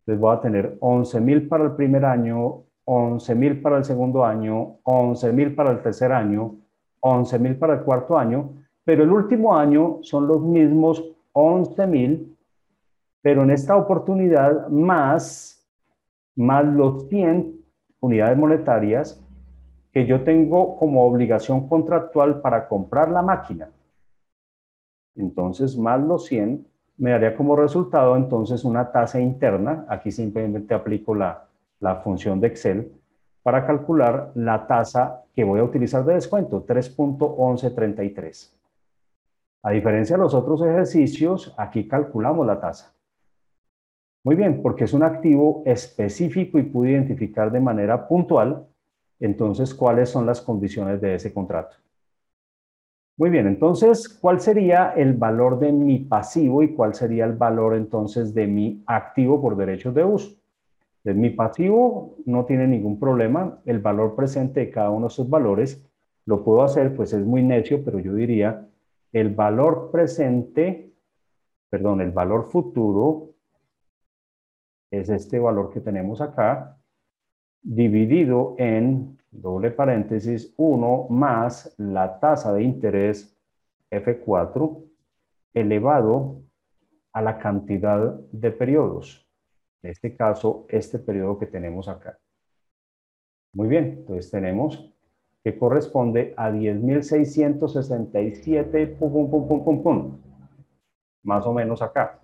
Entonces 0.00 0.20
voy 0.20 0.34
a 0.34 0.40
tener 0.40 0.78
11 0.80 1.20
mil 1.20 1.48
para 1.48 1.64
el 1.64 1.72
primer 1.72 2.06
año, 2.06 2.62
11 2.84 3.34
mil 3.34 3.60
para 3.60 3.76
el 3.76 3.84
segundo 3.84 4.24
año, 4.24 4.78
11 4.84 5.32
mil 5.34 5.54
para 5.54 5.70
el 5.70 5.82
tercer 5.82 6.12
año, 6.12 6.56
11 7.00 7.38
mil 7.38 7.56
para 7.56 7.74
el 7.74 7.80
cuarto 7.82 8.16
año, 8.16 8.54
pero 8.84 9.04
el 9.04 9.12
último 9.12 9.54
año 9.54 9.98
son 10.00 10.26
los 10.26 10.40
mismos 10.40 11.04
11 11.32 11.86
mil, 11.86 12.36
pero 13.20 13.42
en 13.42 13.50
esta 13.50 13.76
oportunidad 13.76 14.68
más, 14.68 15.68
más 16.36 16.64
los 16.64 17.06
100 17.08 17.57
unidades 18.00 18.38
monetarias 18.38 19.24
que 19.92 20.06
yo 20.06 20.22
tengo 20.22 20.76
como 20.76 21.04
obligación 21.04 21.68
contractual 21.68 22.40
para 22.40 22.68
comprar 22.68 23.10
la 23.10 23.22
máquina. 23.22 23.70
Entonces, 25.16 25.76
más 25.76 26.00
los 26.00 26.26
100 26.26 26.66
me 26.98 27.10
daría 27.10 27.36
como 27.36 27.56
resultado 27.56 28.16
entonces 28.16 28.64
una 28.64 28.92
tasa 28.92 29.20
interna. 29.20 29.86
Aquí 29.88 30.10
simplemente 30.10 30.74
aplico 30.74 31.14
la, 31.14 31.46
la 31.80 31.96
función 31.96 32.40
de 32.40 32.48
Excel 32.48 32.92
para 33.42 33.66
calcular 33.66 34.32
la 34.34 34.66
tasa 34.66 35.22
que 35.34 35.44
voy 35.44 35.60
a 35.60 35.64
utilizar 35.64 36.04
de 36.04 36.14
descuento, 36.14 36.66
3.1133. 36.66 38.52
A 39.62 39.70
diferencia 39.70 40.16
de 40.16 40.22
los 40.22 40.34
otros 40.34 40.60
ejercicios, 40.62 41.54
aquí 41.56 41.88
calculamos 41.88 42.46
la 42.46 42.60
tasa. 42.60 42.92
Muy 44.24 44.34
bien, 44.36 44.62
porque 44.62 44.84
es 44.84 44.92
un 44.92 45.02
activo 45.02 45.62
específico 45.64 46.58
y 46.58 46.64
pude 46.64 46.90
identificar 46.90 47.50
de 47.52 47.60
manera 47.60 48.06
puntual, 48.08 48.66
entonces, 49.20 49.74
cuáles 49.74 50.10
son 50.10 50.26
las 50.26 50.40
condiciones 50.40 51.00
de 51.00 51.14
ese 51.16 51.32
contrato. 51.32 51.76
Muy 53.16 53.30
bien, 53.30 53.48
entonces, 53.48 54.08
¿cuál 54.08 54.40
sería 54.40 54.92
el 54.96 55.14
valor 55.14 55.58
de 55.58 55.72
mi 55.72 55.98
pasivo 55.98 56.62
y 56.62 56.74
cuál 56.74 56.94
sería 56.94 57.24
el 57.24 57.32
valor 57.32 57.74
entonces 57.74 58.32
de 58.32 58.46
mi 58.46 58.82
activo 58.86 59.40
por 59.42 59.56
derechos 59.56 59.92
de 59.94 60.04
uso? 60.04 60.36
De 61.02 61.14
mi 61.14 61.30
pasivo 61.30 62.16
no 62.26 62.44
tiene 62.44 62.68
ningún 62.68 63.00
problema, 63.00 63.60
el 63.64 63.80
valor 63.80 64.14
presente 64.14 64.60
de 64.60 64.70
cada 64.70 64.90
uno 64.90 65.06
de 65.06 65.12
esos 65.12 65.28
valores 65.28 65.84
lo 66.26 66.44
puedo 66.44 66.62
hacer, 66.62 66.94
pues 66.94 67.12
es 67.12 67.24
muy 67.24 67.42
necio, 67.42 67.82
pero 67.84 67.98
yo 67.98 68.14
diría 68.14 68.68
el 69.12 69.30
valor 69.34 69.90
presente, 69.90 70.92
perdón, 71.70 72.00
el 72.02 72.12
valor 72.12 72.50
futuro 72.50 73.27
es 74.90 75.08
este 75.08 75.38
valor 75.38 75.72
que 75.72 75.80
tenemos 75.80 76.20
acá, 76.20 76.76
dividido 77.62 78.54
en 78.58 79.18
doble 79.30 79.70
paréntesis, 79.70 80.52
1 80.56 81.06
más 81.10 81.74
la 81.78 82.18
tasa 82.18 82.52
de 82.52 82.62
interés 82.62 83.36
F4 83.90 84.84
elevado 85.54 86.42
a 87.12 87.22
la 87.22 87.38
cantidad 87.38 88.18
de 88.32 88.50
periodos. 88.50 89.24
En 89.82 89.90
este 89.90 90.16
caso, 90.16 90.66
este 90.68 90.98
periodo 90.98 91.38
que 91.38 91.46
tenemos 91.46 91.88
acá. 91.88 92.18
Muy 93.54 93.68
bien, 93.68 94.00
entonces 94.00 94.30
tenemos 94.30 94.92
que 95.42 95.58
corresponde 95.58 96.34
a 96.36 96.50
10.667, 96.50 98.98
pum, 98.98 99.10
pum, 99.12 99.30
pum, 99.30 99.48
pum, 99.48 99.64
pum, 99.64 99.82
pum, 99.82 100.18
más 101.22 101.46
o 101.46 101.52
menos 101.52 101.80
acá. 101.80 102.20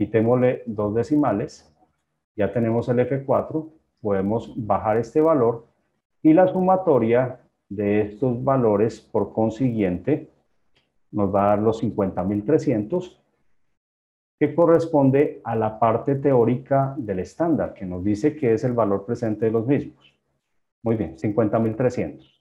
Quitémosle 0.00 0.62
dos 0.64 0.94
decimales, 0.94 1.70
ya 2.34 2.50
tenemos 2.50 2.88
el 2.88 3.00
F4, 3.00 3.68
podemos 4.00 4.54
bajar 4.56 4.96
este 4.96 5.20
valor 5.20 5.66
y 6.22 6.32
la 6.32 6.48
sumatoria 6.48 7.38
de 7.68 8.00
estos 8.00 8.42
valores, 8.42 8.98
por 8.98 9.34
consiguiente, 9.34 10.30
nos 11.12 11.34
va 11.34 11.44
a 11.44 11.48
dar 11.48 11.58
los 11.58 11.82
50.300, 11.82 13.18
que 14.38 14.54
corresponde 14.54 15.42
a 15.44 15.54
la 15.54 15.78
parte 15.78 16.14
teórica 16.14 16.94
del 16.96 17.18
estándar, 17.18 17.74
que 17.74 17.84
nos 17.84 18.02
dice 18.02 18.34
que 18.34 18.54
es 18.54 18.64
el 18.64 18.72
valor 18.72 19.04
presente 19.04 19.44
de 19.44 19.52
los 19.52 19.66
mismos. 19.66 20.18
Muy 20.82 20.96
bien, 20.96 21.18
50.300. 21.18 22.40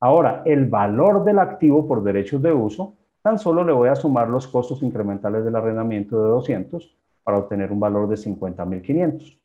Ahora, 0.00 0.42
el 0.44 0.66
valor 0.66 1.22
del 1.22 1.38
activo 1.38 1.86
por 1.86 2.02
derechos 2.02 2.42
de 2.42 2.52
uso, 2.52 2.97
tan 3.22 3.38
solo 3.38 3.64
le 3.64 3.72
voy 3.72 3.88
a 3.88 3.96
sumar 3.96 4.28
los 4.28 4.46
costos 4.46 4.82
incrementales 4.82 5.44
del 5.44 5.56
arrendamiento 5.56 6.22
de 6.22 6.28
200 6.28 6.96
para 7.22 7.38
obtener 7.38 7.72
un 7.72 7.80
valor 7.80 8.08
de 8.08 8.16
50.500. 8.16 9.38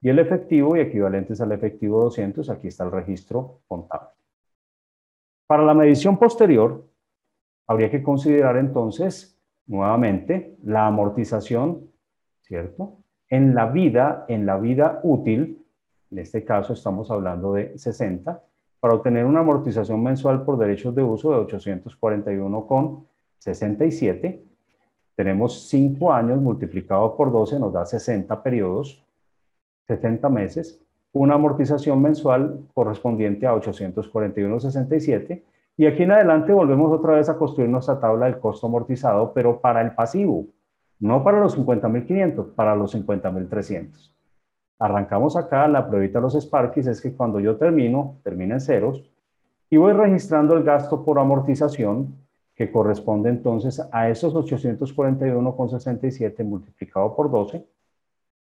Y 0.00 0.08
el 0.08 0.18
efectivo 0.18 0.76
y 0.76 0.80
equivalentes 0.80 1.40
al 1.40 1.52
efectivo 1.52 2.02
200, 2.02 2.48
aquí 2.50 2.68
está 2.68 2.84
el 2.84 2.92
registro 2.92 3.60
contable. 3.66 4.10
Para 5.46 5.64
la 5.64 5.74
medición 5.74 6.18
posterior, 6.18 6.84
habría 7.66 7.90
que 7.90 8.02
considerar 8.02 8.56
entonces 8.56 9.40
nuevamente 9.66 10.56
la 10.62 10.86
amortización, 10.86 11.90
¿cierto? 12.42 12.98
En 13.28 13.54
la 13.54 13.66
vida, 13.66 14.24
en 14.28 14.46
la 14.46 14.58
vida 14.58 15.00
útil, 15.02 15.66
en 16.10 16.18
este 16.18 16.44
caso 16.44 16.72
estamos 16.72 17.10
hablando 17.10 17.52
de 17.54 17.76
60, 17.76 18.42
para 18.80 18.94
obtener 18.94 19.24
una 19.24 19.40
amortización 19.40 20.02
mensual 20.02 20.44
por 20.44 20.58
derechos 20.58 20.94
de 20.94 21.02
uso 21.02 21.30
de 21.30 21.38
841,67. 21.58 24.40
Tenemos 25.14 25.68
5 25.68 26.12
años 26.12 26.40
multiplicado 26.40 27.16
por 27.16 27.32
12, 27.32 27.58
nos 27.58 27.72
da 27.72 27.86
60 27.86 28.42
periodos, 28.42 29.02
60 29.86 30.28
meses, 30.28 30.80
una 31.12 31.34
amortización 31.34 32.02
mensual 32.02 32.66
correspondiente 32.74 33.46
a 33.46 33.54
841,67 33.54 35.42
y 35.78 35.86
aquí 35.86 36.04
en 36.04 36.12
adelante 36.12 36.52
volvemos 36.52 36.92
otra 36.92 37.14
vez 37.14 37.28
a 37.28 37.36
construir 37.36 37.68
nuestra 37.68 38.00
tabla 38.00 38.26
del 38.26 38.38
costo 38.38 38.66
amortizado, 38.66 39.32
pero 39.34 39.60
para 39.60 39.82
el 39.82 39.94
pasivo, 39.94 40.46
no 40.98 41.22
para 41.22 41.40
los 41.40 41.58
50.500, 41.58 42.54
para 42.54 42.74
los 42.74 42.94
50.300. 42.94 44.15
Arrancamos 44.78 45.36
acá, 45.36 45.66
la 45.68 45.88
pruebita 45.88 46.18
de 46.18 46.22
los 46.22 46.34
Sparkies 46.34 46.86
es 46.86 47.00
que 47.00 47.14
cuando 47.14 47.40
yo 47.40 47.56
termino, 47.56 48.18
termina 48.22 48.54
en 48.54 48.60
ceros, 48.60 49.10
y 49.70 49.78
voy 49.78 49.92
registrando 49.92 50.54
el 50.54 50.62
gasto 50.62 51.04
por 51.04 51.18
amortización, 51.18 52.14
que 52.54 52.70
corresponde 52.70 53.30
entonces 53.30 53.82
a 53.92 54.08
esos 54.08 54.32
841,67 54.34 56.44
multiplicado 56.44 57.16
por 57.16 57.28
12, 57.30 57.66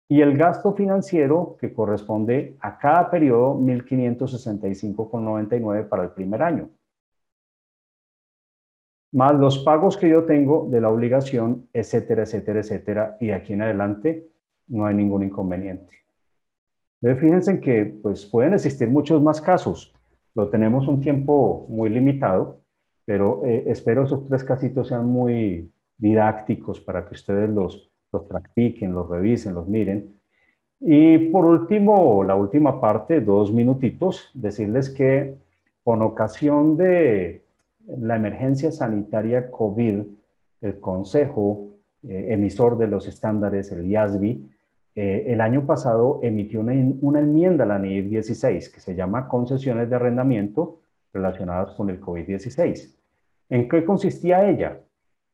y 0.09 0.21
el 0.21 0.37
gasto 0.37 0.71
financiero 0.73 1.57
que 1.59 1.73
corresponde 1.73 2.55
a 2.61 2.77
cada 2.77 3.09
periodo 3.09 3.55
1.565,99 3.55 5.89
para 5.89 6.03
el 6.03 6.11
primer 6.11 6.43
año. 6.43 6.69
Más 9.11 9.33
los 9.33 9.59
pagos 9.59 9.97
que 9.97 10.07
yo 10.09 10.25
tengo 10.25 10.67
de 10.69 10.81
la 10.81 10.89
obligación, 10.89 11.67
etcétera, 11.73 12.23
etcétera, 12.23 12.59
etcétera. 12.59 13.17
Y 13.19 13.31
aquí 13.31 13.53
en 13.53 13.63
adelante 13.63 14.27
no 14.67 14.85
hay 14.85 14.95
ningún 14.95 15.23
inconveniente. 15.23 16.06
Entonces, 17.02 17.22
fíjense 17.22 17.60
que 17.60 17.86
pues, 17.86 18.26
pueden 18.26 18.53
existir 18.53 18.90
muchos 18.90 19.22
más 19.22 19.41
casos. 19.41 19.94
Lo 20.36 20.49
tenemos 20.49 20.88
un 20.88 21.02
tiempo 21.02 21.65
muy 21.69 21.90
limitado, 21.90 22.61
pero 23.06 23.45
eh, 23.45 23.64
espero 23.68 24.03
esos 24.03 24.28
tres 24.28 24.44
casitos 24.44 24.90
sean 24.90 25.07
muy 25.07 25.72
didácticos 25.98 26.80
para 26.80 27.07
que 27.07 27.15
ustedes 27.15 27.49
los, 27.49 27.90
los 28.11 28.24
practiquen, 28.24 28.94
los 28.94 29.10
revisen, 29.10 29.53
los 29.53 29.68
miren. 29.68 30.18
Y 30.80 31.18
por 31.30 31.45
último, 31.45 32.24
la 32.24 32.36
última 32.36 32.80
parte, 32.80 33.22
dos 33.22 33.52
minutitos, 33.52 34.30
decirles 34.34 34.90
que 34.90 35.36
con 35.84 36.02
ocasión 36.02 36.78
de 36.78 37.44
la 37.88 38.15
emergencia 38.18 38.72
sanitaria 38.72 39.49
COVID, 39.49 40.03
el 40.61 40.80
Consejo 40.80 41.69
eh, 42.07 42.28
emisor 42.30 42.78
de 42.78 42.88
los 42.88 43.07
estándares, 43.07 43.72
el 43.72 43.90
IASBI, 43.90 44.49
eh, 44.99 45.32
el 45.32 45.41
año 45.41 45.64
pasado 45.64 46.19
emitió 46.24 46.60
una, 46.60 47.19
enmienda 47.19 47.65
a 47.65 47.68
la 47.68 47.78
NIR 47.78 48.10
16 48.10 48.69
que 48.69 48.80
se 48.80 48.95
llama 48.95 49.28
concesiones 49.28 49.91
de 49.91 49.95
arrendamiento 49.95 50.80
relacionadas 51.14 51.76
con 51.76 51.91
el 51.91 52.02
COVID-16. 52.02 52.95
¿En 53.49 53.69
qué 53.69 53.86
consistía 53.86 54.49
ella? 54.49 54.80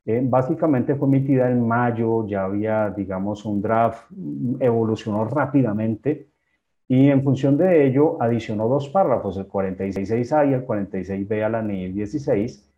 Eh, 0.05 0.19
básicamente 0.21 0.95
fue 0.95 1.07
emitida 1.07 1.49
en 1.49 1.65
mayo, 1.65 2.27
ya 2.27 2.43
había, 2.43 2.89
digamos, 2.89 3.45
un 3.45 3.61
draft, 3.61 4.11
evolucionó 4.59 5.23
rápidamente 5.23 6.27
y 6.89 7.09
en 7.09 7.23
función 7.23 7.55
de 7.55 7.87
ello 7.87 8.21
adicionó 8.21 8.67
dos 8.67 8.89
párrafos, 8.89 9.37
el 9.37 9.47
46A 9.47 10.49
y 10.49 10.53
el 10.55 10.67
46B 10.67 11.41
a 11.41 11.47
la 11.47 11.61
NIL 11.61 11.93
16, 11.93 12.69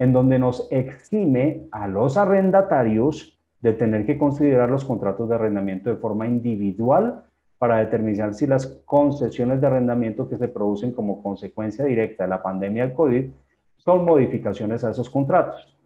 en 0.00 0.12
donde 0.12 0.40
nos 0.40 0.66
exime 0.72 1.68
a 1.70 1.86
los 1.86 2.16
arrendatarios 2.16 3.38
de 3.62 3.72
tener 3.72 4.04
que 4.04 4.18
considerar 4.18 4.68
los 4.68 4.84
contratos 4.84 5.28
de 5.28 5.36
arrendamiento 5.36 5.88
de 5.88 5.96
forma 5.96 6.26
individual 6.26 7.24
para 7.58 7.78
determinar 7.78 8.34
si 8.34 8.46
las 8.46 8.66
concesiones 8.84 9.60
de 9.60 9.68
arrendamiento 9.68 10.28
que 10.28 10.36
se 10.36 10.48
producen 10.48 10.92
como 10.92 11.22
consecuencia 11.22 11.84
directa 11.84 12.24
de 12.24 12.30
la 12.30 12.42
pandemia 12.42 12.84
del 12.84 12.94
COVID 12.94 13.30
son 13.76 14.04
modificaciones 14.04 14.82
a 14.82 14.90
esos 14.90 15.08
contratos. 15.08 15.78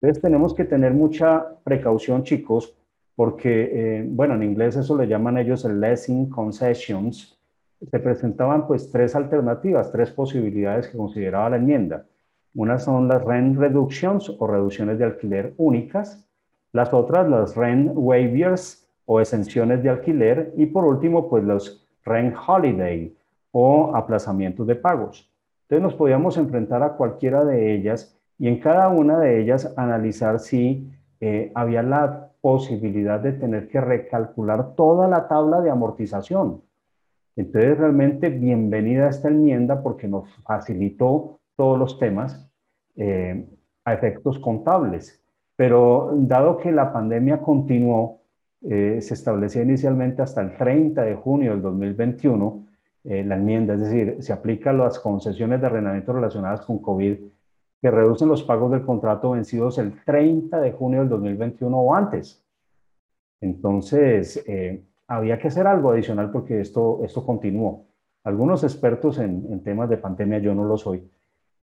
Entonces 0.00 0.20
tenemos 0.20 0.54
que 0.54 0.64
tener 0.64 0.92
mucha 0.92 1.46
precaución, 1.62 2.24
chicos, 2.24 2.76
porque, 3.14 3.70
eh, 3.72 4.04
bueno, 4.08 4.34
en 4.34 4.42
inglés 4.42 4.76
eso 4.76 4.96
le 4.96 5.06
llaman 5.06 5.38
ellos 5.38 5.64
el 5.64 5.80
leasing 5.80 6.30
concessions. 6.30 7.38
Se 7.80 7.98
presentaban 8.00 8.66
pues 8.66 8.90
tres 8.90 9.14
alternativas, 9.14 9.92
tres 9.92 10.10
posibilidades 10.10 10.88
que 10.88 10.96
consideraba 10.96 11.50
la 11.50 11.56
enmienda. 11.56 12.06
Unas 12.54 12.82
son 12.82 13.06
las 13.06 13.22
rent 13.24 13.56
reductions 13.56 14.34
o 14.36 14.46
reducciones 14.46 14.98
de 14.98 15.04
alquiler 15.04 15.54
únicas, 15.58 16.26
las 16.72 16.92
otras 16.92 17.28
las 17.28 17.56
rent 17.56 17.92
waivers 17.94 18.88
o 19.06 19.20
exenciones 19.20 19.82
de 19.82 19.90
alquiler 19.90 20.52
y 20.56 20.66
por 20.66 20.84
último 20.84 21.28
pues 21.28 21.44
los 21.44 21.88
rent 22.04 22.34
holiday 22.46 23.14
o 23.52 23.94
aplazamientos 23.94 24.66
de 24.66 24.76
pagos. 24.76 25.30
Entonces 25.62 25.82
nos 25.82 25.94
podíamos 25.94 26.36
enfrentar 26.36 26.82
a 26.82 26.96
cualquiera 26.96 27.44
de 27.44 27.74
ellas 27.74 28.16
y 28.38 28.48
en 28.48 28.58
cada 28.60 28.88
una 28.88 29.18
de 29.18 29.40
ellas 29.40 29.72
analizar 29.76 30.38
si 30.38 30.90
eh, 31.20 31.52
había 31.54 31.82
la 31.82 32.30
posibilidad 32.40 33.20
de 33.20 33.32
tener 33.32 33.68
que 33.68 33.80
recalcular 33.80 34.74
toda 34.74 35.06
la 35.08 35.28
tabla 35.28 35.60
de 35.60 35.70
amortización. 35.70 36.62
Entonces, 37.36 37.78
realmente 37.78 38.28
bienvenida 38.30 39.08
esta 39.08 39.28
enmienda 39.28 39.82
porque 39.82 40.08
nos 40.08 40.28
facilitó 40.42 41.38
todos 41.56 41.78
los 41.78 41.98
temas 41.98 42.50
eh, 42.96 43.46
a 43.84 43.94
efectos 43.94 44.38
contables. 44.38 45.19
Pero 45.60 46.12
dado 46.14 46.56
que 46.56 46.72
la 46.72 46.90
pandemia 46.90 47.42
continuó, 47.42 48.22
eh, 48.62 48.98
se 49.02 49.12
establecía 49.12 49.60
inicialmente 49.60 50.22
hasta 50.22 50.40
el 50.40 50.56
30 50.56 51.02
de 51.02 51.14
junio 51.16 51.50
del 51.50 51.60
2021 51.60 52.66
la 53.02 53.36
enmienda, 53.36 53.74
es 53.74 53.80
decir, 53.80 54.16
se 54.20 54.32
aplican 54.32 54.78
las 54.78 54.98
concesiones 54.98 55.60
de 55.60 55.66
arrendamiento 55.66 56.14
relacionadas 56.14 56.62
con 56.62 56.78
COVID 56.78 57.16
que 57.82 57.90
reducen 57.90 58.28
los 58.28 58.42
pagos 58.42 58.70
del 58.72 58.86
contrato 58.86 59.32
vencidos 59.32 59.76
el 59.76 60.02
30 60.02 60.58
de 60.62 60.72
junio 60.72 61.00
del 61.00 61.10
2021 61.10 61.78
o 61.78 61.94
antes. 61.94 62.42
Entonces, 63.42 64.42
eh, 64.46 64.82
había 65.08 65.38
que 65.38 65.48
hacer 65.48 65.66
algo 65.66 65.90
adicional 65.90 66.30
porque 66.30 66.62
esto, 66.62 67.00
esto 67.04 67.26
continuó. 67.26 67.84
Algunos 68.24 68.64
expertos 68.64 69.18
en, 69.18 69.62
temas 69.62 69.90
de 69.90 69.98
pandemia, 69.98 70.38
yo 70.38 70.54
no 70.54 70.64
lo 70.64 70.78
soy, 70.78 71.06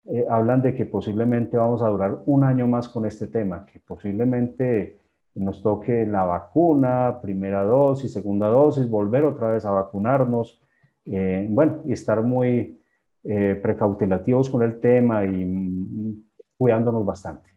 eh, 0.09 0.25
hablan 0.31 0.63
de 0.63 0.75
que 0.75 0.87
posiblemente 0.87 1.57
vamos 1.57 1.83
a 1.83 1.89
durar 1.89 2.19
un 2.27 2.45
año 2.45 2.67
más 2.67 2.89
con 2.89 3.07
este 3.07 3.27
tema, 3.27 3.67
que 3.67 3.81
posiblemente 3.81 4.99
nos 5.35 5.63
toque 5.63 6.07
la 6.07 6.25
vacuna, 6.25 7.19
primera 7.21 7.63
dosis, 7.63 8.13
segunda 8.13 8.49
dosis, 8.49 8.89
volver 8.89 9.25
otra 9.25 9.51
vez 9.51 9.65
a 9.65 9.71
vacunarnos, 9.71 10.63
eh, 11.05 11.47
bueno, 11.51 11.83
y 11.85 11.93
estar 11.93 12.23
muy 12.23 12.81
eh, 13.25 13.59
precautelativos 13.61 14.49
con 14.49 14.63
el 14.63 14.81
tema 14.81 15.25
y 15.25 15.45
mm, 15.45 16.25
cuidándonos 16.57 17.05
bastante. 17.05 17.51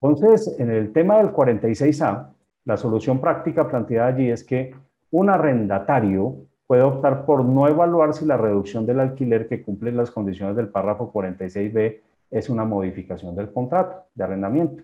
Entonces, 0.00 0.56
en 0.58 0.70
el 0.70 0.92
tema 0.92 1.18
del 1.18 1.32
46A, 1.32 2.28
la 2.64 2.76
solución 2.76 3.20
práctica 3.20 3.68
planteada 3.68 4.08
allí 4.08 4.30
es 4.30 4.44
que 4.44 4.74
un 5.10 5.30
arrendatario 5.30 6.36
puede 6.66 6.82
optar 6.82 7.24
por 7.24 7.44
no 7.44 7.68
evaluar 7.68 8.14
si 8.14 8.24
la 8.24 8.36
reducción 8.36 8.86
del 8.86 9.00
alquiler 9.00 9.48
que 9.48 9.62
cumple 9.62 9.92
las 9.92 10.10
condiciones 10.10 10.56
del 10.56 10.68
párrafo 10.68 11.12
46B 11.12 12.00
es 12.30 12.50
una 12.50 12.64
modificación 12.64 13.34
del 13.36 13.52
contrato 13.52 14.06
de 14.14 14.24
arrendamiento. 14.24 14.82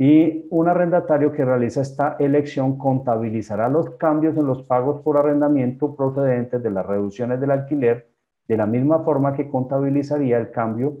Y 0.00 0.46
un 0.50 0.68
arrendatario 0.68 1.32
que 1.32 1.44
realiza 1.44 1.80
esta 1.80 2.16
elección 2.20 2.78
contabilizará 2.78 3.68
los 3.68 3.90
cambios 3.96 4.36
en 4.36 4.46
los 4.46 4.62
pagos 4.62 5.00
por 5.02 5.16
arrendamiento 5.16 5.96
procedentes 5.96 6.62
de 6.62 6.70
las 6.70 6.86
reducciones 6.86 7.40
del 7.40 7.50
alquiler 7.50 8.08
de 8.46 8.56
la 8.56 8.66
misma 8.66 9.00
forma 9.00 9.34
que 9.34 9.48
contabilizaría 9.48 10.38
el 10.38 10.50
cambio 10.50 10.96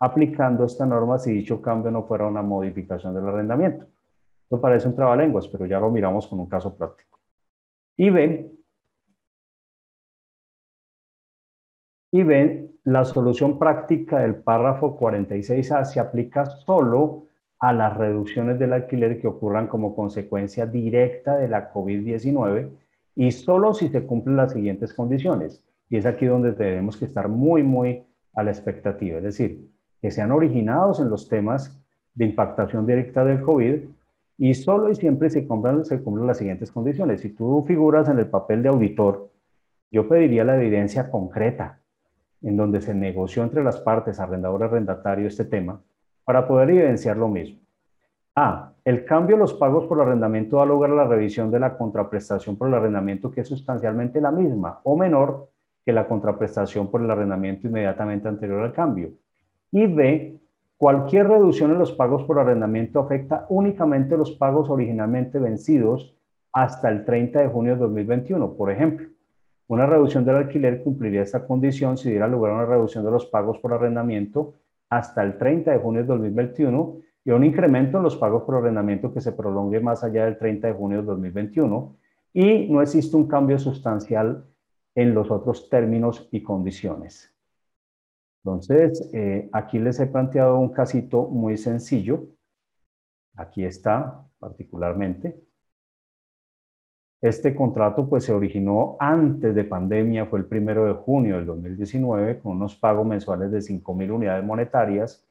aplicando 0.00 0.64
esta 0.64 0.86
norma 0.86 1.18
si 1.18 1.32
dicho 1.32 1.62
cambio 1.62 1.90
no 1.90 2.04
fuera 2.04 2.26
una 2.26 2.42
modificación 2.42 3.14
del 3.14 3.28
arrendamiento. 3.28 3.86
Esto 4.42 4.60
parece 4.60 4.88
un 4.88 4.96
trabalenguas, 4.96 5.46
pero 5.46 5.66
ya 5.66 5.78
lo 5.78 5.90
miramos 5.90 6.26
con 6.26 6.40
un 6.40 6.46
caso 6.46 6.74
práctico. 6.74 7.18
Y 7.96 8.10
ven, 8.10 8.59
y 12.12 12.22
ven, 12.22 12.72
la 12.84 13.04
solución 13.04 13.58
práctica 13.58 14.18
del 14.18 14.36
párrafo 14.36 14.98
46A 14.98 15.84
se 15.84 16.00
aplica 16.00 16.46
solo 16.46 17.26
a 17.60 17.72
las 17.72 17.96
reducciones 17.96 18.58
del 18.58 18.72
alquiler 18.72 19.20
que 19.20 19.28
ocurran 19.28 19.68
como 19.68 19.94
consecuencia 19.94 20.66
directa 20.66 21.36
de 21.36 21.48
la 21.48 21.72
COVID-19 21.72 22.70
y 23.14 23.30
solo 23.32 23.74
si 23.74 23.88
se 23.88 24.06
cumplen 24.06 24.36
las 24.36 24.52
siguientes 24.52 24.94
condiciones. 24.94 25.62
Y 25.88 25.98
es 25.98 26.06
aquí 26.06 26.26
donde 26.26 26.52
tenemos 26.52 26.96
que 26.96 27.04
estar 27.04 27.28
muy, 27.28 27.62
muy 27.62 28.02
a 28.34 28.42
la 28.42 28.50
expectativa. 28.50 29.18
Es 29.18 29.24
decir, 29.24 29.68
que 30.00 30.10
sean 30.10 30.32
originados 30.32 31.00
en 31.00 31.10
los 31.10 31.28
temas 31.28 31.78
de 32.14 32.24
impactación 32.24 32.86
directa 32.86 33.24
del 33.24 33.42
COVID 33.42 33.80
y 34.38 34.54
solo 34.54 34.90
y 34.90 34.94
siempre 34.94 35.28
se 35.28 35.46
cumplan, 35.46 35.84
se 35.84 36.02
cumplen 36.02 36.26
las 36.26 36.38
siguientes 36.38 36.72
condiciones. 36.72 37.20
Si 37.20 37.28
tú 37.28 37.62
figuras 37.68 38.08
en 38.08 38.18
el 38.18 38.26
papel 38.26 38.62
de 38.62 38.70
auditor, 38.70 39.30
yo 39.90 40.08
pediría 40.08 40.44
la 40.44 40.56
evidencia 40.56 41.10
concreta 41.10 41.80
en 42.42 42.56
donde 42.56 42.80
se 42.80 42.94
negoció 42.94 43.42
entre 43.42 43.62
las 43.62 43.80
partes 43.80 44.18
arrendador-arrendatario 44.18 45.26
este 45.26 45.44
tema 45.44 45.80
para 46.24 46.46
poder 46.46 46.70
evidenciar 46.70 47.16
lo 47.16 47.28
mismo. 47.28 47.60
A. 48.34 48.72
El 48.84 49.04
cambio 49.04 49.36
de 49.36 49.40
los 49.40 49.54
pagos 49.54 49.86
por 49.86 50.00
arrendamiento 50.00 50.56
da 50.56 50.64
lugar 50.64 50.90
a 50.90 50.94
la 50.94 51.04
revisión 51.04 51.50
de 51.50 51.60
la 51.60 51.76
contraprestación 51.76 52.56
por 52.56 52.68
el 52.68 52.74
arrendamiento 52.74 53.30
que 53.30 53.42
es 53.42 53.48
sustancialmente 53.48 54.20
la 54.20 54.30
misma 54.30 54.80
o 54.84 54.96
menor 54.96 55.50
que 55.84 55.92
la 55.92 56.06
contraprestación 56.06 56.90
por 56.90 57.02
el 57.02 57.10
arrendamiento 57.10 57.66
inmediatamente 57.66 58.28
anterior 58.28 58.62
al 58.62 58.72
cambio. 58.72 59.10
Y 59.72 59.86
B. 59.86 60.36
Cualquier 60.76 61.28
reducción 61.28 61.72
en 61.72 61.78
los 61.78 61.92
pagos 61.92 62.24
por 62.24 62.38
arrendamiento 62.38 63.00
afecta 63.00 63.44
únicamente 63.50 64.16
los 64.16 64.30
pagos 64.30 64.70
originalmente 64.70 65.38
vencidos 65.38 66.16
hasta 66.52 66.88
el 66.88 67.04
30 67.04 67.40
de 67.40 67.48
junio 67.48 67.74
de 67.74 67.80
2021. 67.80 68.54
Por 68.54 68.70
ejemplo, 68.70 69.06
una 69.70 69.86
reducción 69.86 70.24
del 70.24 70.34
alquiler 70.34 70.82
cumpliría 70.82 71.22
esta 71.22 71.46
condición 71.46 71.96
si 71.96 72.10
diera 72.10 72.26
lugar 72.26 72.50
a 72.50 72.54
una 72.56 72.66
reducción 72.66 73.04
de 73.04 73.12
los 73.12 73.26
pagos 73.26 73.60
por 73.60 73.72
arrendamiento 73.72 74.54
hasta 74.88 75.22
el 75.22 75.38
30 75.38 75.70
de 75.70 75.78
junio 75.78 76.00
de 76.00 76.08
2021 76.08 76.96
y 77.24 77.30
un 77.30 77.44
incremento 77.44 77.98
en 77.98 78.02
los 78.02 78.16
pagos 78.16 78.42
por 78.42 78.56
arrendamiento 78.56 79.14
que 79.14 79.20
se 79.20 79.30
prolongue 79.30 79.78
más 79.78 80.02
allá 80.02 80.24
del 80.24 80.38
30 80.38 80.66
de 80.66 80.74
junio 80.74 80.98
de 81.02 81.04
2021 81.04 81.96
y 82.32 82.66
no 82.68 82.82
existe 82.82 83.16
un 83.16 83.28
cambio 83.28 83.60
sustancial 83.60 84.44
en 84.96 85.14
los 85.14 85.30
otros 85.30 85.70
términos 85.70 86.28
y 86.32 86.42
condiciones. 86.42 87.32
Entonces, 88.42 89.08
eh, 89.12 89.48
aquí 89.52 89.78
les 89.78 90.00
he 90.00 90.08
planteado 90.08 90.58
un 90.58 90.70
casito 90.70 91.28
muy 91.28 91.56
sencillo. 91.56 92.26
Aquí 93.36 93.64
está, 93.64 94.26
particularmente. 94.40 95.40
Este 97.20 97.54
contrato 97.54 98.08
pues 98.08 98.24
se 98.24 98.32
originó 98.32 98.96
antes 98.98 99.54
de 99.54 99.64
pandemia, 99.64 100.26
fue 100.26 100.38
el 100.38 100.46
primero 100.46 100.86
de 100.86 100.94
junio 100.94 101.36
del 101.36 101.46
2019, 101.46 102.38
con 102.38 102.52
unos 102.52 102.76
pagos 102.76 103.06
mensuales 103.06 103.50
de 103.50 103.58
5.000 103.58 104.10
unidades 104.10 104.44
monetarias, 104.44 105.26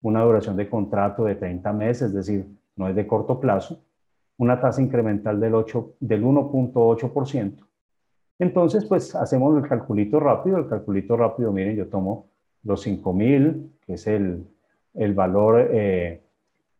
una 0.00 0.22
duración 0.22 0.56
de 0.56 0.70
contrato 0.70 1.24
de 1.24 1.34
30 1.34 1.72
meses, 1.74 2.08
es 2.08 2.14
decir, 2.14 2.46
no 2.76 2.88
es 2.88 2.96
de 2.96 3.06
corto 3.06 3.40
plazo, 3.40 3.82
una 4.38 4.58
tasa 4.58 4.80
incremental 4.80 5.38
del, 5.38 5.52
del 6.00 6.24
1.8%. 6.24 7.66
Entonces, 8.38 8.84
pues 8.86 9.14
hacemos 9.14 9.56
el 9.62 9.68
calculito 9.68 10.18
rápido, 10.20 10.56
el 10.58 10.68
calculito 10.68 11.16
rápido, 11.16 11.52
miren, 11.52 11.76
yo 11.76 11.88
tomo 11.88 12.26
los 12.62 12.86
5.000, 12.86 13.70
que 13.86 13.94
es 13.94 14.06
el, 14.06 14.46
valor 15.14 15.68
eh, 15.70 16.22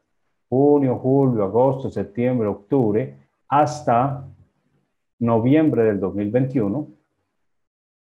junio, 0.49 0.97
julio, 0.97 1.45
agosto, 1.45 1.89
septiembre, 1.89 2.49
octubre, 2.49 3.15
hasta 3.49 4.27
noviembre 5.21 5.85
del 5.85 6.01
2021. 6.01 6.89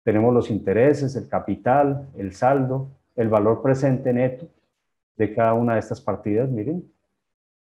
Tenemos 0.03 0.35
los 0.35 0.51
intereses, 0.51 1.15
el 1.15 1.29
capital, 1.29 2.09
el 2.17 2.33
saldo, 2.33 2.89
el 3.17 3.29
valor 3.29 3.63
presente 3.63 4.13
neto 4.13 4.47
de 5.17 5.35
cada 5.35 5.55
una 5.55 5.75
de 5.75 5.81
estas 5.81 6.01
partidas, 6.01 6.49
miren, 6.51 6.91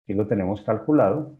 aquí 0.02 0.14
lo 0.14 0.26
tenemos 0.26 0.62
calculado, 0.62 1.32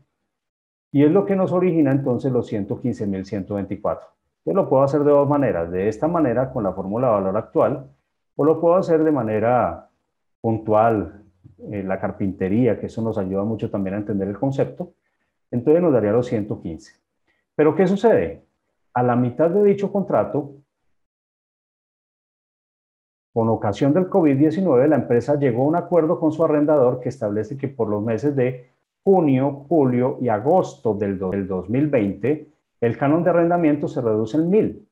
y 0.91 1.05
es 1.05 1.11
lo 1.11 1.25
que 1.25 1.37
nos 1.37 1.53
origina 1.53 1.91
entonces 1.91 2.31
los 2.31 2.53
115.124. 2.53 4.01
Yo 4.45 4.53
lo 4.53 4.69
puedo 4.69 4.83
hacer 4.83 5.05
de 5.05 5.11
dos 5.11 5.29
maneras, 5.29 5.71
de 5.71 5.89
esta 5.89 6.09
manera 6.09 6.53
con 6.53 6.65
la 6.65 6.73
fórmula 6.73 7.09
de 7.09 7.13
valor 7.15 7.37
actual, 7.37 7.91
o 8.37 8.45
lo 8.45 8.61
puedo 8.61 8.77
hacer 8.77 9.03
de 9.03 9.13
manera 9.13 9.89
puntual, 10.41 11.23
en 11.71 11.89
la 11.89 12.01
carpintería, 12.01 12.79
que 12.79 12.87
eso 12.87 13.03
nos 13.03 13.19
ayuda 13.19 13.45
mucho 13.45 13.71
también 13.71 13.95
a 13.95 13.99
entender 13.99 14.29
el 14.29 14.39
concepto, 14.39 14.95
entonces 15.51 15.83
nos 15.83 15.93
daría 15.93 16.13
los 16.13 16.27
115. 16.27 16.95
Pero 17.55 17.75
¿qué 17.75 17.87
sucede? 17.87 18.45
A 18.95 19.03
la 19.03 19.17
mitad 19.17 19.51
de 19.51 19.63
dicho 19.63 19.93
contrato, 19.93 20.55
con 23.33 23.49
ocasión 23.49 23.95
del 23.95 24.11
COVID-19, 24.11 24.89
la 24.89 24.97
empresa 24.97 25.39
llegó 25.39 25.63
a 25.63 25.69
un 25.69 25.77
acuerdo 25.77 26.21
con 26.21 26.33
su 26.33 26.45
arrendador 26.45 27.01
que 27.01 27.09
establece 27.09 27.57
que 27.57 27.69
por 27.69 27.89
los 27.89 28.03
meses 28.03 28.37
de 28.37 28.71
junio, 29.03 29.65
julio 29.69 30.19
y 30.21 30.29
agosto 30.29 30.95
del, 30.95 31.19
2020, 31.19 32.49
el 32.81 32.99
canon 32.99 33.25
de 33.25 33.31
arrendamiento 33.31 33.89
se 33.89 34.01
reduce 34.01 34.37
en 34.37 34.51
mil. 34.51 34.89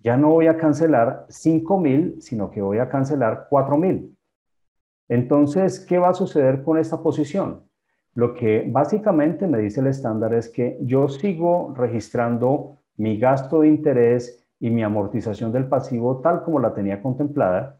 Ya 0.00 0.16
no 0.16 0.30
voy 0.30 0.46
a 0.46 0.56
cancelar 0.56 1.26
cinco 1.28 1.78
mil, 1.78 2.20
sino 2.20 2.50
que 2.50 2.62
voy 2.62 2.78
a 2.78 2.88
cancelar 2.88 3.46
cuatro 3.48 3.76
mil. 3.76 4.16
Entonces, 5.08 5.80
¿qué 5.80 5.98
va 5.98 6.10
a 6.10 6.14
suceder 6.14 6.62
con 6.62 6.78
esta 6.78 7.02
posición? 7.02 7.62
Lo 8.14 8.34
que 8.34 8.66
básicamente 8.68 9.46
me 9.46 9.58
dice 9.58 9.80
el 9.80 9.86
estándar 9.86 10.34
es 10.34 10.48
que 10.48 10.78
yo 10.82 11.08
sigo 11.08 11.74
registrando 11.76 12.78
mi 12.96 13.18
gasto 13.18 13.60
de 13.60 13.68
interés 13.68 14.44
y 14.60 14.70
mi 14.70 14.82
amortización 14.82 15.52
del 15.52 15.68
pasivo 15.68 16.20
tal 16.20 16.42
como 16.42 16.58
la 16.58 16.74
tenía 16.74 17.00
contemplada, 17.00 17.77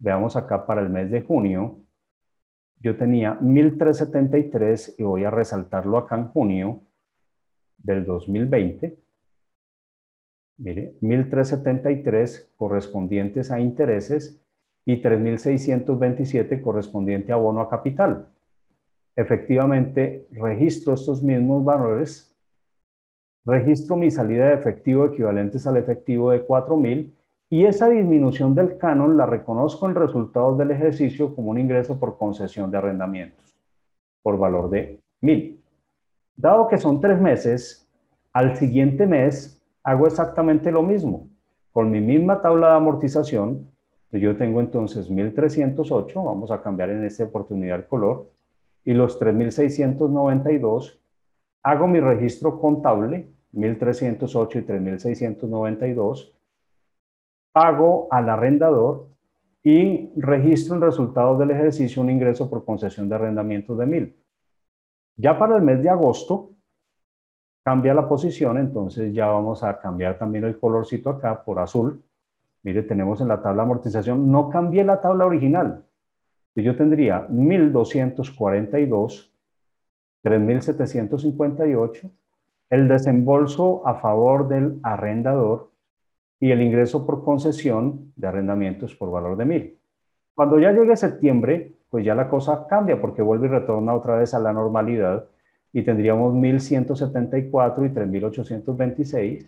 veamos 0.00 0.34
acá 0.34 0.66
para 0.66 0.80
el 0.80 0.88
mes 0.88 1.10
de 1.10 1.22
junio, 1.22 1.78
yo 2.80 2.96
tenía 2.96 3.38
1.373 3.40 4.94
y 4.98 5.02
voy 5.02 5.24
a 5.24 5.30
resaltarlo 5.30 5.98
acá 5.98 6.16
en 6.16 6.28
junio 6.28 6.80
del 7.76 8.04
2020. 8.06 8.98
Mire, 10.56 10.94
1.373 11.00 12.48
correspondientes 12.56 13.50
a 13.50 13.60
intereses 13.60 14.42
y 14.86 15.02
3.627 15.02 16.60
correspondiente 16.62 17.32
a 17.32 17.36
bono 17.36 17.60
a 17.60 17.68
capital. 17.68 18.28
Efectivamente, 19.14 20.26
registro 20.32 20.94
estos 20.94 21.22
mismos 21.22 21.64
valores, 21.64 22.34
registro 23.44 23.96
mi 23.96 24.10
salida 24.10 24.48
de 24.48 24.54
efectivo 24.54 25.04
equivalentes 25.04 25.66
al 25.66 25.76
efectivo 25.76 26.30
de 26.30 26.46
4.000 26.46 27.12
y 27.52 27.64
esa 27.64 27.88
disminución 27.88 28.54
del 28.54 28.78
canon 28.78 29.16
la 29.16 29.26
reconozco 29.26 29.88
en 29.88 29.96
resultados 29.96 30.56
del 30.56 30.70
ejercicio 30.70 31.34
como 31.34 31.50
un 31.50 31.58
ingreso 31.58 31.98
por 31.98 32.16
concesión 32.16 32.70
de 32.70 32.78
arrendamientos, 32.78 33.56
por 34.22 34.38
valor 34.38 34.70
de 34.70 35.00
mil. 35.20 35.60
Dado 36.36 36.68
que 36.68 36.78
son 36.78 37.00
tres 37.00 37.20
meses, 37.20 37.88
al 38.32 38.56
siguiente 38.56 39.04
mes 39.04 39.60
hago 39.82 40.06
exactamente 40.06 40.70
lo 40.70 40.84
mismo. 40.84 41.28
Con 41.72 41.90
mi 41.90 42.00
misma 42.00 42.40
tabla 42.40 42.68
de 42.68 42.76
amortización, 42.76 43.68
yo 44.12 44.36
tengo 44.36 44.60
entonces 44.60 45.10
1308, 45.10 46.22
vamos 46.22 46.52
a 46.52 46.62
cambiar 46.62 46.90
en 46.90 47.04
esta 47.04 47.24
oportunidad 47.24 47.78
el 47.78 47.86
color, 47.86 48.30
y 48.84 48.94
los 48.94 49.18
3692, 49.18 51.00
hago 51.64 51.88
mi 51.88 51.98
registro 51.98 52.60
contable, 52.60 53.28
1308 53.52 54.58
y 54.60 54.62
3692, 54.62 56.39
pago 57.52 58.08
al 58.10 58.28
arrendador 58.28 59.08
y 59.62 60.10
registro 60.16 60.74
en 60.74 60.82
resultados 60.82 61.38
del 61.38 61.50
ejercicio 61.50 62.02
un 62.02 62.10
ingreso 62.10 62.48
por 62.48 62.64
concesión 62.64 63.08
de 63.08 63.14
arrendamiento 63.14 63.76
de 63.76 63.86
mil. 63.86 64.16
Ya 65.16 65.38
para 65.38 65.56
el 65.56 65.62
mes 65.62 65.82
de 65.82 65.90
agosto 65.90 66.52
cambia 67.62 67.92
la 67.92 68.08
posición, 68.08 68.56
entonces 68.58 69.12
ya 69.12 69.26
vamos 69.26 69.62
a 69.62 69.78
cambiar 69.78 70.18
también 70.18 70.44
el 70.44 70.58
colorcito 70.58 71.10
acá 71.10 71.44
por 71.44 71.58
azul. 71.58 72.02
Mire, 72.62 72.82
tenemos 72.82 73.20
en 73.20 73.28
la 73.28 73.42
tabla 73.42 73.64
amortización, 73.64 74.30
no 74.30 74.48
cambié 74.48 74.84
la 74.84 75.00
tabla 75.00 75.26
original. 75.26 75.84
Yo 76.54 76.76
tendría 76.76 77.26
1242 77.28 79.30
3.758, 80.22 82.10
el 82.68 82.88
desembolso 82.88 83.86
a 83.86 83.94
favor 83.94 84.48
del 84.48 84.78
arrendador 84.82 85.70
y 86.40 86.50
el 86.50 86.62
ingreso 86.62 87.06
por 87.06 87.22
concesión 87.22 88.12
de 88.16 88.26
arrendamientos 88.26 88.96
por 88.96 89.10
valor 89.10 89.36
de 89.36 89.44
1.000. 89.44 89.76
Cuando 90.34 90.58
ya 90.58 90.72
llegue 90.72 90.96
septiembre, 90.96 91.74
pues 91.90 92.04
ya 92.04 92.14
la 92.14 92.28
cosa 92.28 92.66
cambia 92.66 93.00
porque 93.00 93.20
vuelve 93.20 93.46
y 93.46 93.50
retorna 93.50 93.94
otra 93.94 94.16
vez 94.16 94.32
a 94.32 94.38
la 94.38 94.52
normalidad 94.52 95.26
y 95.72 95.82
tendríamos 95.82 96.34
1.174 96.34 97.86
y 97.86 97.94
3.826 97.94 99.46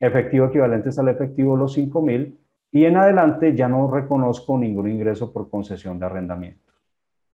efectivo 0.00 0.46
equivalentes 0.46 0.98
al 0.98 1.08
efectivo 1.08 1.56
los 1.56 1.76
5.000 1.76 2.36
y 2.72 2.84
en 2.84 2.96
adelante 2.96 3.54
ya 3.54 3.68
no 3.68 3.90
reconozco 3.90 4.56
ningún 4.56 4.88
ingreso 4.88 5.32
por 5.32 5.50
concesión 5.50 5.98
de 5.98 6.06
arrendamiento. 6.06 6.72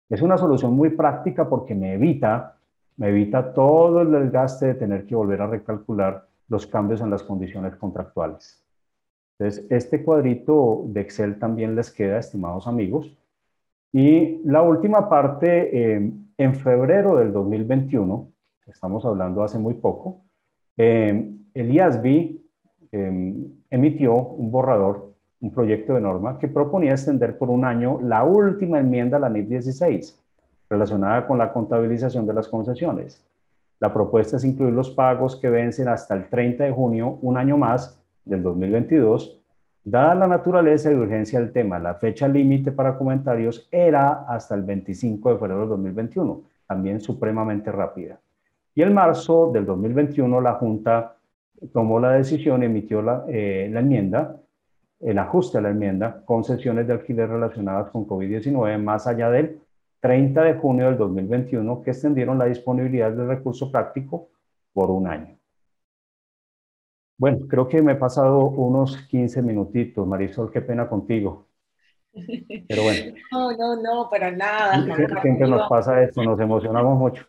Es 0.08 0.22
una 0.22 0.36
solución 0.36 0.74
muy 0.74 0.90
práctica 0.90 1.48
porque 1.48 1.74
me 1.74 1.94
evita, 1.94 2.56
me 2.96 3.08
evita 3.08 3.52
todo 3.52 4.02
el 4.02 4.10
desgaste 4.10 4.66
de 4.66 4.74
tener 4.74 5.06
que 5.06 5.14
volver 5.14 5.42
a 5.42 5.46
recalcular 5.46 6.26
los 6.48 6.66
cambios 6.66 7.00
en 7.00 7.10
las 7.10 7.22
condiciones 7.22 7.76
contractuales. 7.76 8.64
Entonces, 9.38 9.66
este 9.70 10.02
cuadrito 10.02 10.84
de 10.86 11.00
Excel 11.00 11.38
también 11.38 11.76
les 11.76 11.90
queda, 11.90 12.18
estimados 12.18 12.66
amigos. 12.66 13.16
Y 13.92 14.40
la 14.44 14.62
última 14.62 15.08
parte, 15.08 15.96
eh, 15.96 16.12
en 16.38 16.54
febrero 16.54 17.16
del 17.16 17.32
2021, 17.32 18.30
estamos 18.66 19.04
hablando 19.04 19.42
hace 19.42 19.58
muy 19.58 19.74
poco, 19.74 20.22
eh, 20.76 21.32
el 21.54 21.72
IASB 21.72 22.46
Em, 22.96 23.52
emitió 23.70 24.14
un 24.14 24.50
borrador, 24.50 25.12
un 25.40 25.50
proyecto 25.52 25.94
de 25.94 26.00
norma 26.00 26.38
que 26.38 26.48
proponía 26.48 26.92
extender 26.92 27.36
por 27.36 27.50
un 27.50 27.64
año 27.64 28.00
la 28.00 28.24
última 28.24 28.78
enmienda 28.78 29.18
a 29.18 29.20
la 29.20 29.28
NIF 29.28 29.48
16, 29.48 30.18
relacionada 30.70 31.26
con 31.26 31.36
la 31.36 31.52
contabilización 31.52 32.26
de 32.26 32.32
las 32.34 32.48
concesiones. 32.48 33.22
La 33.78 33.92
propuesta 33.92 34.36
es 34.36 34.44
incluir 34.44 34.72
los 34.72 34.90
pagos 34.90 35.36
que 35.36 35.50
vencen 35.50 35.88
hasta 35.88 36.14
el 36.14 36.28
30 36.28 36.64
de 36.64 36.72
junio, 36.72 37.18
un 37.20 37.36
año 37.36 37.58
más 37.58 38.02
del 38.24 38.42
2022. 38.42 39.42
Dada 39.84 40.14
la 40.14 40.26
naturaleza 40.26 40.90
y 40.90 40.94
urgencia 40.94 41.38
del 41.38 41.52
tema, 41.52 41.78
la 41.78 41.94
fecha 41.94 42.26
límite 42.26 42.72
para 42.72 42.96
comentarios 42.96 43.68
era 43.70 44.24
hasta 44.28 44.54
el 44.54 44.62
25 44.62 45.32
de 45.32 45.38
febrero 45.38 45.60
del 45.60 45.68
2021, 45.68 46.42
también 46.66 47.00
supremamente 47.00 47.70
rápida. 47.70 48.18
Y 48.74 48.82
en 48.82 48.92
marzo 48.92 49.50
del 49.52 49.64
2021 49.64 50.40
la 50.40 50.54
Junta 50.54 51.16
tomó 51.72 52.00
la 52.00 52.12
decisión, 52.12 52.62
emitió 52.62 53.00
la, 53.00 53.24
eh, 53.28 53.68
la 53.72 53.80
enmienda, 53.80 54.36
el 55.00 55.18
ajuste 55.18 55.58
a 55.58 55.60
la 55.60 55.70
enmienda, 55.70 56.22
concesiones 56.24 56.86
de 56.86 56.94
alquiler 56.94 57.28
relacionadas 57.28 57.90
con 57.90 58.06
COVID-19 58.06 58.82
más 58.82 59.06
allá 59.06 59.30
del 59.30 59.60
30 60.06 60.40
de 60.40 60.54
junio 60.54 60.86
del 60.86 60.98
2021 60.98 61.82
que 61.82 61.90
extendieron 61.90 62.38
la 62.38 62.44
disponibilidad 62.44 63.10
del 63.10 63.26
recurso 63.26 63.72
práctico 63.72 64.30
por 64.72 64.88
un 64.88 65.08
año. 65.08 65.36
Bueno, 67.18 67.48
creo 67.48 67.66
que 67.66 67.82
me 67.82 67.94
he 67.94 67.96
pasado 67.96 68.38
unos 68.44 68.96
15 69.08 69.42
minutitos. 69.42 70.06
Marisol, 70.06 70.52
qué 70.52 70.60
pena 70.60 70.88
contigo. 70.88 71.48
Pero 72.68 72.84
bueno. 72.84 73.16
No, 73.32 73.50
no, 73.50 73.82
no, 73.82 74.08
para 74.08 74.30
nada. 74.30 74.80
Siempre 75.22 75.48
nos 75.48 75.68
pasa 75.68 76.00
esto, 76.00 76.22
nos 76.22 76.38
emocionamos 76.38 76.96
mucho. 76.96 77.26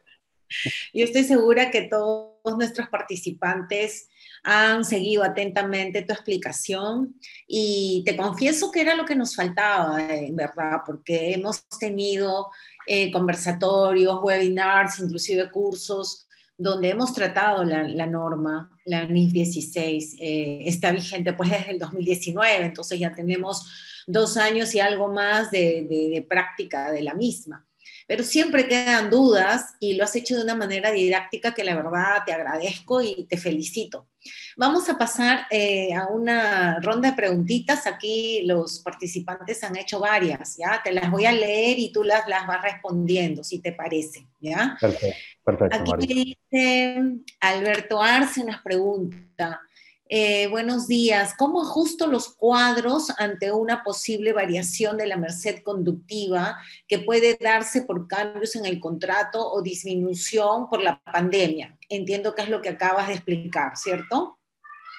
Yo 0.93 1.03
estoy 1.03 1.23
segura 1.23 1.71
que 1.71 1.81
todos 1.81 2.57
nuestros 2.57 2.89
participantes 2.89 4.07
han 4.49 4.85
seguido 4.85 5.25
atentamente 5.25 6.03
tu 6.03 6.13
explicación 6.13 7.19
y 7.45 8.01
te 8.05 8.15
confieso 8.15 8.71
que 8.71 8.79
era 8.79 8.95
lo 8.95 9.03
que 9.03 9.13
nos 9.13 9.35
faltaba, 9.35 10.01
en 10.09 10.37
verdad, 10.37 10.83
porque 10.85 11.33
hemos 11.33 11.67
tenido 11.67 12.47
eh, 12.87 13.11
conversatorios, 13.11 14.23
webinars, 14.23 14.99
inclusive 14.99 15.51
cursos 15.51 16.29
donde 16.57 16.89
hemos 16.89 17.13
tratado 17.13 17.65
la, 17.65 18.07
norma, 18.07 18.71
la 18.85 19.03
NIS 19.05 19.33
16, 19.33 20.15
eh, 20.17 20.61
está 20.65 20.91
vigente 20.91 21.33
pues 21.33 21.51
desde 21.51 21.71
el 21.71 21.79
2019, 21.79 22.67
entonces 22.67 22.97
ya 22.97 23.13
tenemos 23.13 23.69
dos 24.07 24.37
años 24.37 24.73
y 24.73 24.79
algo 24.79 25.09
más 25.11 25.51
de 25.51 26.25
práctica 26.29 26.89
de 26.89 27.01
la 27.01 27.13
misma 27.13 27.66
pero 28.07 28.23
siempre 28.23 28.67
quedan 28.67 29.09
dudas 29.09 29.75
y 29.81 29.93
lo 29.95 30.05
has 30.05 30.15
hecho 30.15 30.37
de 30.37 30.43
una 30.43 30.55
manera 30.55 30.91
didáctica 30.91 31.53
que 31.53 31.65
la 31.65 31.75
verdad 31.75 32.23
te 32.25 32.31
agradezco 32.31 33.01
y 33.01 33.25
te 33.25 33.37
felicito. 33.37 34.07
Vamos 34.55 34.89
a 34.89 34.97
pasar 34.97 35.45
eh, 35.51 35.93
a 35.93 36.07
una 36.07 36.79
ronda 36.79 37.11
de 37.11 37.15
preguntitas. 37.15 37.85
Aquí 37.85 38.43
los 38.45 38.79
participantes 38.79 39.63
han 39.63 39.75
hecho 39.77 39.99
varias, 39.99 40.57
¿ya? 40.57 40.81
Te 40.83 40.93
las 40.93 41.11
voy 41.11 41.25
a 41.25 41.33
leer 41.33 41.77
y 41.79 41.91
tú 41.91 42.03
las, 42.03 42.27
las 42.27 42.47
vas 42.47 42.61
respondiendo, 42.61 43.43
si 43.43 43.59
te 43.59 43.73
parece, 43.73 44.25
¿ya? 44.39 44.77
Perfecto, 44.79 45.17
perfecto. 45.43 45.93
Aquí 45.93 46.35
dice 46.49 47.01
Alberto 47.41 48.01
Arce 48.01 48.43
nos 48.43 48.61
pregunta, 48.61 49.61
eh, 50.09 50.47
buenos 50.49 50.87
días. 50.87 51.33
¿Cómo 51.37 51.61
ajusto 51.61 52.07
los 52.07 52.33
cuadros 52.33 53.13
ante 53.17 53.51
una 53.51 53.83
posible 53.83 54.31
variación 54.31 54.97
de 54.97 55.07
la 55.07 55.17
merced 55.17 55.61
conductiva 55.63 56.57
que 56.87 56.99
puede 56.99 57.37
darse 57.39 57.81
por 57.81 58.07
cambios 58.07 58.55
en 58.55 58.65
el 58.65 58.79
contrato 58.79 59.51
o 59.51 59.61
disminución 59.61 60.69
por 60.69 60.81
la 60.81 61.01
pandemia? 61.01 61.77
Entiendo 61.89 62.35
que 62.35 62.43
es 62.43 62.49
lo 62.49 62.61
que 62.61 62.69
acabas 62.69 63.07
de 63.07 63.15
explicar, 63.15 63.75
¿cierto? 63.75 64.37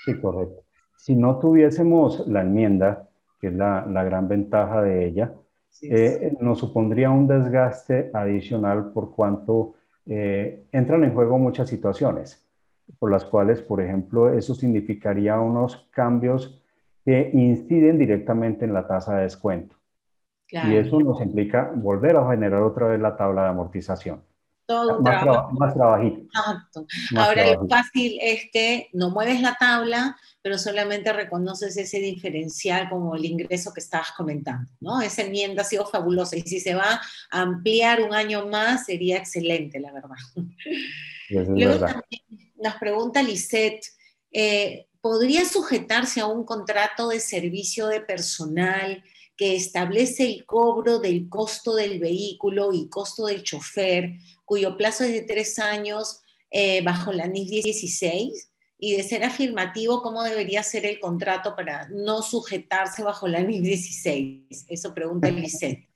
Sí, 0.04 0.18
correcto. 0.20 0.64
Si 0.96 1.14
no 1.14 1.38
tuviésemos 1.38 2.26
la 2.26 2.42
enmienda, 2.42 3.08
que 3.40 3.48
es 3.48 3.54
la, 3.54 3.84
gran 3.84 4.28
ventaja 4.28 4.82
de 4.82 5.06
ella, 5.06 5.32
eh, 5.82 6.36
nos 6.40 6.58
supondría 6.58 7.10
un 7.10 7.26
desgaste 7.26 8.10
adicional 8.12 8.92
por 8.92 9.14
cuanto 9.14 9.74
eh, 10.06 10.64
entran 10.72 11.04
en 11.04 11.14
juego 11.14 11.38
muchas 11.38 11.68
situaciones 11.68 12.47
por 12.98 13.10
las 13.10 13.24
cuales, 13.24 13.60
por 13.62 13.80
ejemplo, 13.80 14.32
eso 14.32 14.54
significaría 14.54 15.38
unos 15.38 15.88
cambios 15.90 16.60
que 17.04 17.30
inciden 17.32 17.98
directamente 17.98 18.64
en 18.64 18.74
la 18.74 18.86
tasa 18.86 19.16
de 19.16 19.22
descuento. 19.22 19.76
Y 20.50 20.76
eso 20.76 20.98
nos 21.00 21.20
implica 21.20 21.70
volver 21.74 22.16
a 22.16 22.30
generar 22.30 22.62
otra 22.62 22.88
vez 22.88 23.00
la 23.00 23.16
tabla 23.16 23.42
de 23.42 23.48
amortización. 23.48 24.22
Todo 24.66 25.00
más, 25.00 25.24
más 25.52 25.74
trabajito. 25.74 26.20
Exacto. 26.24 26.86
Ahora 27.16 27.54
lo 27.54 27.66
fácil 27.68 28.18
es 28.20 28.50
que 28.52 28.88
no 28.92 29.08
mueves 29.08 29.40
la 29.40 29.56
tabla, 29.58 30.16
pero 30.42 30.58
solamente 30.58 31.10
reconoces 31.12 31.76
ese 31.78 32.00
diferencial 32.00 32.90
como 32.90 33.14
el 33.14 33.24
ingreso 33.24 33.72
que 33.72 33.80
estabas 33.80 34.12
comentando, 34.12 34.70
¿no? 34.80 35.00
Esa 35.00 35.22
enmienda 35.22 35.62
ha 35.62 35.64
sido 35.64 35.86
fabulosa 35.86 36.36
y 36.36 36.42
si 36.42 36.60
se 36.60 36.74
va 36.74 37.00
a 37.30 37.40
ampliar 37.40 38.02
un 38.02 38.12
año 38.12 38.46
más 38.46 38.84
sería 38.84 39.16
excelente, 39.16 39.80
la 39.80 39.92
verdad. 39.92 40.16
Luego 41.30 41.78
también 41.78 42.47
nos 42.60 42.74
pregunta 42.76 43.22
Lisette, 43.22 43.86
eh, 44.32 44.86
¿podría 45.00 45.44
sujetarse 45.44 46.20
a 46.20 46.26
un 46.26 46.44
contrato 46.44 47.08
de 47.08 47.20
servicio 47.20 47.86
de 47.86 48.00
personal 48.00 49.02
que 49.36 49.54
establece 49.54 50.24
el 50.24 50.44
cobro 50.44 50.98
del 50.98 51.28
costo 51.28 51.74
del 51.74 52.00
vehículo 52.00 52.72
y 52.72 52.88
costo 52.88 53.26
del 53.26 53.42
chofer, 53.42 54.14
cuyo 54.44 54.76
plazo 54.76 55.04
es 55.04 55.12
de 55.12 55.22
tres 55.22 55.58
años 55.58 56.20
eh, 56.50 56.82
bajo 56.82 57.12
la 57.12 57.26
NIS 57.26 57.64
16? 57.64 58.50
Y 58.80 58.96
de 58.96 59.02
ser 59.02 59.24
afirmativo, 59.24 60.02
¿cómo 60.02 60.22
debería 60.22 60.62
ser 60.62 60.86
el 60.86 61.00
contrato 61.00 61.56
para 61.56 61.88
no 61.88 62.22
sujetarse 62.22 63.02
bajo 63.02 63.26
la 63.26 63.40
NIS 63.40 63.62
16? 63.62 64.66
Eso 64.68 64.94
pregunta 64.94 65.30
Lisette. 65.30 65.88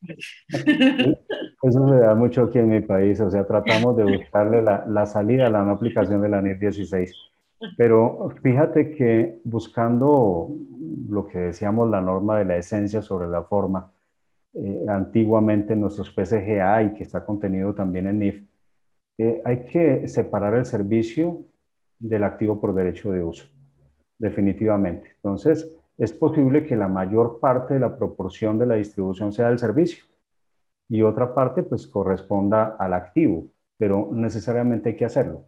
Eso 1.62 1.89
se 1.89 1.94
da 1.97 2.14
mucho 2.16 2.43
aquí 2.43 2.59
en 2.59 2.70
mi 2.70 2.80
país, 2.80 3.20
o 3.20 3.30
sea, 3.30 3.47
tratamos 3.47 3.97
de 3.97 4.05
buscarle 4.05 4.62
la, 4.62 4.84
la 4.89 5.06
salida 5.06 5.47
a 5.47 5.51
la 5.51 5.62
no 5.62 5.70
aplicación 5.70 6.20
de 6.20 6.28
la 6.28 6.43
NIR 6.43 6.59
16. 6.59 7.14
Pero 7.76 8.30
fíjate 8.43 8.90
que 8.90 9.39
buscando 9.44 10.51
lo 11.09 11.26
que 11.28 11.39
decíamos, 11.39 11.89
la 11.89 12.01
norma 12.01 12.39
de 12.39 12.44
la 12.44 12.56
esencia 12.56 13.01
sobre 13.01 13.28
la 13.28 13.44
forma, 13.44 13.93
eh, 14.55 14.84
antiguamente 14.89 15.74
en 15.74 15.82
nuestros 15.82 16.10
PCGA 16.10 16.82
y 16.82 16.94
que 16.94 17.05
está 17.05 17.24
contenido 17.24 17.72
también 17.74 18.09
en 18.09 18.18
NIF, 18.18 18.43
eh, 19.18 19.40
hay 19.44 19.64
que 19.64 20.09
separar 20.09 20.55
el 20.55 20.64
servicio 20.64 21.44
del 22.01 22.24
activo 22.24 22.60
por 22.60 22.74
derecho 22.74 23.12
de 23.12 23.22
uso, 23.22 23.47
definitivamente. 24.18 25.12
Entonces, 25.16 25.78
es 25.97 26.12
posible 26.12 26.66
que 26.66 26.74
la 26.74 26.89
mayor 26.89 27.39
parte 27.39 27.74
de 27.74 27.80
la 27.80 27.97
proporción 27.97 28.59
de 28.59 28.66
la 28.66 28.74
distribución 28.74 29.32
sea 29.32 29.48
del 29.48 29.60
servicio 29.60 30.05
y 30.93 31.01
otra 31.01 31.35
parte 31.35 31.62
pues 31.62 31.86
corresponda 31.86 32.77
al 32.78 32.93
activo, 32.93 33.47
pero 33.78 34.10
necesariamente 34.12 34.90
hay 34.90 34.97
que 34.97 35.06
hacerlo. 35.06 35.47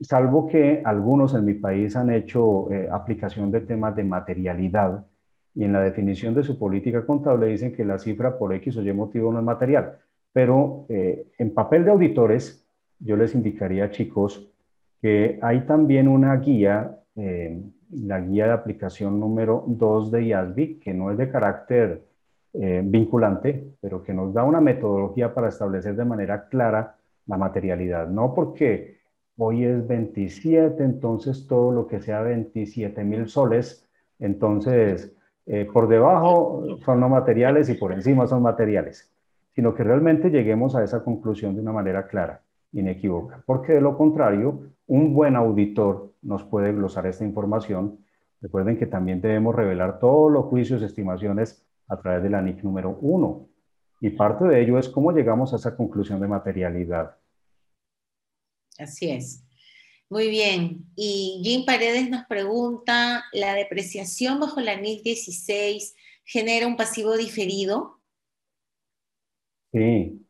Salvo 0.00 0.48
que 0.48 0.82
algunos 0.84 1.32
en 1.32 1.44
mi 1.44 1.54
país 1.54 1.94
han 1.94 2.10
hecho 2.10 2.68
eh, 2.72 2.88
aplicación 2.90 3.52
de 3.52 3.60
temas 3.60 3.94
de 3.94 4.02
materialidad 4.02 5.06
y 5.54 5.62
en 5.62 5.72
la 5.72 5.80
definición 5.80 6.34
de 6.34 6.42
su 6.42 6.58
política 6.58 7.06
contable 7.06 7.46
dicen 7.46 7.72
que 7.72 7.84
la 7.84 8.00
cifra 8.00 8.36
por 8.36 8.52
X 8.52 8.78
o 8.78 8.82
Y 8.82 8.92
motivo 8.92 9.30
no 9.32 9.38
es 9.38 9.44
material. 9.44 9.96
Pero 10.32 10.86
eh, 10.88 11.28
en 11.38 11.54
papel 11.54 11.84
de 11.84 11.92
auditores, 11.92 12.66
yo 12.98 13.16
les 13.16 13.36
indicaría, 13.36 13.92
chicos, 13.92 14.50
que 15.00 15.38
hay 15.40 15.66
también 15.66 16.08
una 16.08 16.34
guía, 16.34 16.98
eh, 17.14 17.62
la 17.92 18.20
guía 18.20 18.46
de 18.46 18.52
aplicación 18.54 19.20
número 19.20 19.62
2 19.68 20.10
de 20.10 20.24
IASBI, 20.24 20.80
que 20.80 20.92
no 20.92 21.12
es 21.12 21.18
de 21.18 21.30
carácter 21.30 22.09
eh, 22.52 22.82
vinculante, 22.84 23.74
pero 23.80 24.02
que 24.02 24.12
nos 24.12 24.34
da 24.34 24.42
una 24.42 24.60
metodología 24.60 25.32
para 25.32 25.48
establecer 25.48 25.94
de 25.94 26.04
manera 26.04 26.48
clara 26.48 26.96
la 27.26 27.36
materialidad, 27.36 28.08
no 28.08 28.34
porque 28.34 28.98
hoy 29.36 29.64
es 29.64 29.86
27, 29.86 30.82
entonces 30.82 31.46
todo 31.46 31.70
lo 31.70 31.86
que 31.86 32.00
sea 32.00 32.22
27 32.22 33.04
mil 33.04 33.28
soles, 33.28 33.88
entonces 34.18 35.14
eh, 35.46 35.68
por 35.72 35.86
debajo 35.86 36.78
son 36.84 36.98
no 36.98 37.08
materiales 37.08 37.68
y 37.68 37.74
por 37.74 37.92
encima 37.92 38.26
son 38.26 38.42
materiales, 38.42 39.12
sino 39.54 39.72
que 39.72 39.84
realmente 39.84 40.30
lleguemos 40.30 40.74
a 40.74 40.82
esa 40.82 41.04
conclusión 41.04 41.54
de 41.54 41.60
una 41.60 41.72
manera 41.72 42.08
clara, 42.08 42.42
inequívoca, 42.72 43.42
porque 43.46 43.74
de 43.74 43.80
lo 43.80 43.96
contrario, 43.96 44.60
un 44.88 45.14
buen 45.14 45.36
auditor 45.36 46.14
nos 46.20 46.42
puede 46.42 46.72
glosar 46.72 47.06
esta 47.06 47.24
información. 47.24 47.98
Recuerden 48.40 48.76
que 48.76 48.86
también 48.86 49.20
debemos 49.20 49.54
revelar 49.54 50.00
todos 50.00 50.32
los 50.32 50.46
juicios, 50.46 50.82
estimaciones 50.82 51.64
a 51.90 52.00
través 52.00 52.22
de 52.22 52.30
la 52.30 52.40
NIC 52.40 52.62
número 52.62 52.96
1. 53.00 53.48
Y 54.00 54.10
parte 54.10 54.44
de 54.46 54.62
ello 54.62 54.78
es 54.78 54.88
cómo 54.88 55.12
llegamos 55.12 55.52
a 55.52 55.56
esa 55.56 55.76
conclusión 55.76 56.20
de 56.20 56.28
materialidad. 56.28 57.16
Así 58.78 59.10
es. 59.10 59.44
Muy 60.08 60.28
bien. 60.30 60.86
Y 60.96 61.40
Jim 61.44 61.64
Paredes 61.66 62.08
nos 62.08 62.24
pregunta, 62.24 63.24
¿la 63.32 63.54
depreciación 63.54 64.40
bajo 64.40 64.60
la 64.60 64.76
NIF 64.76 65.02
16 65.02 65.94
genera 66.24 66.66
un 66.66 66.76
pasivo 66.76 67.16
diferido? 67.16 68.00
Sí, 69.72 70.26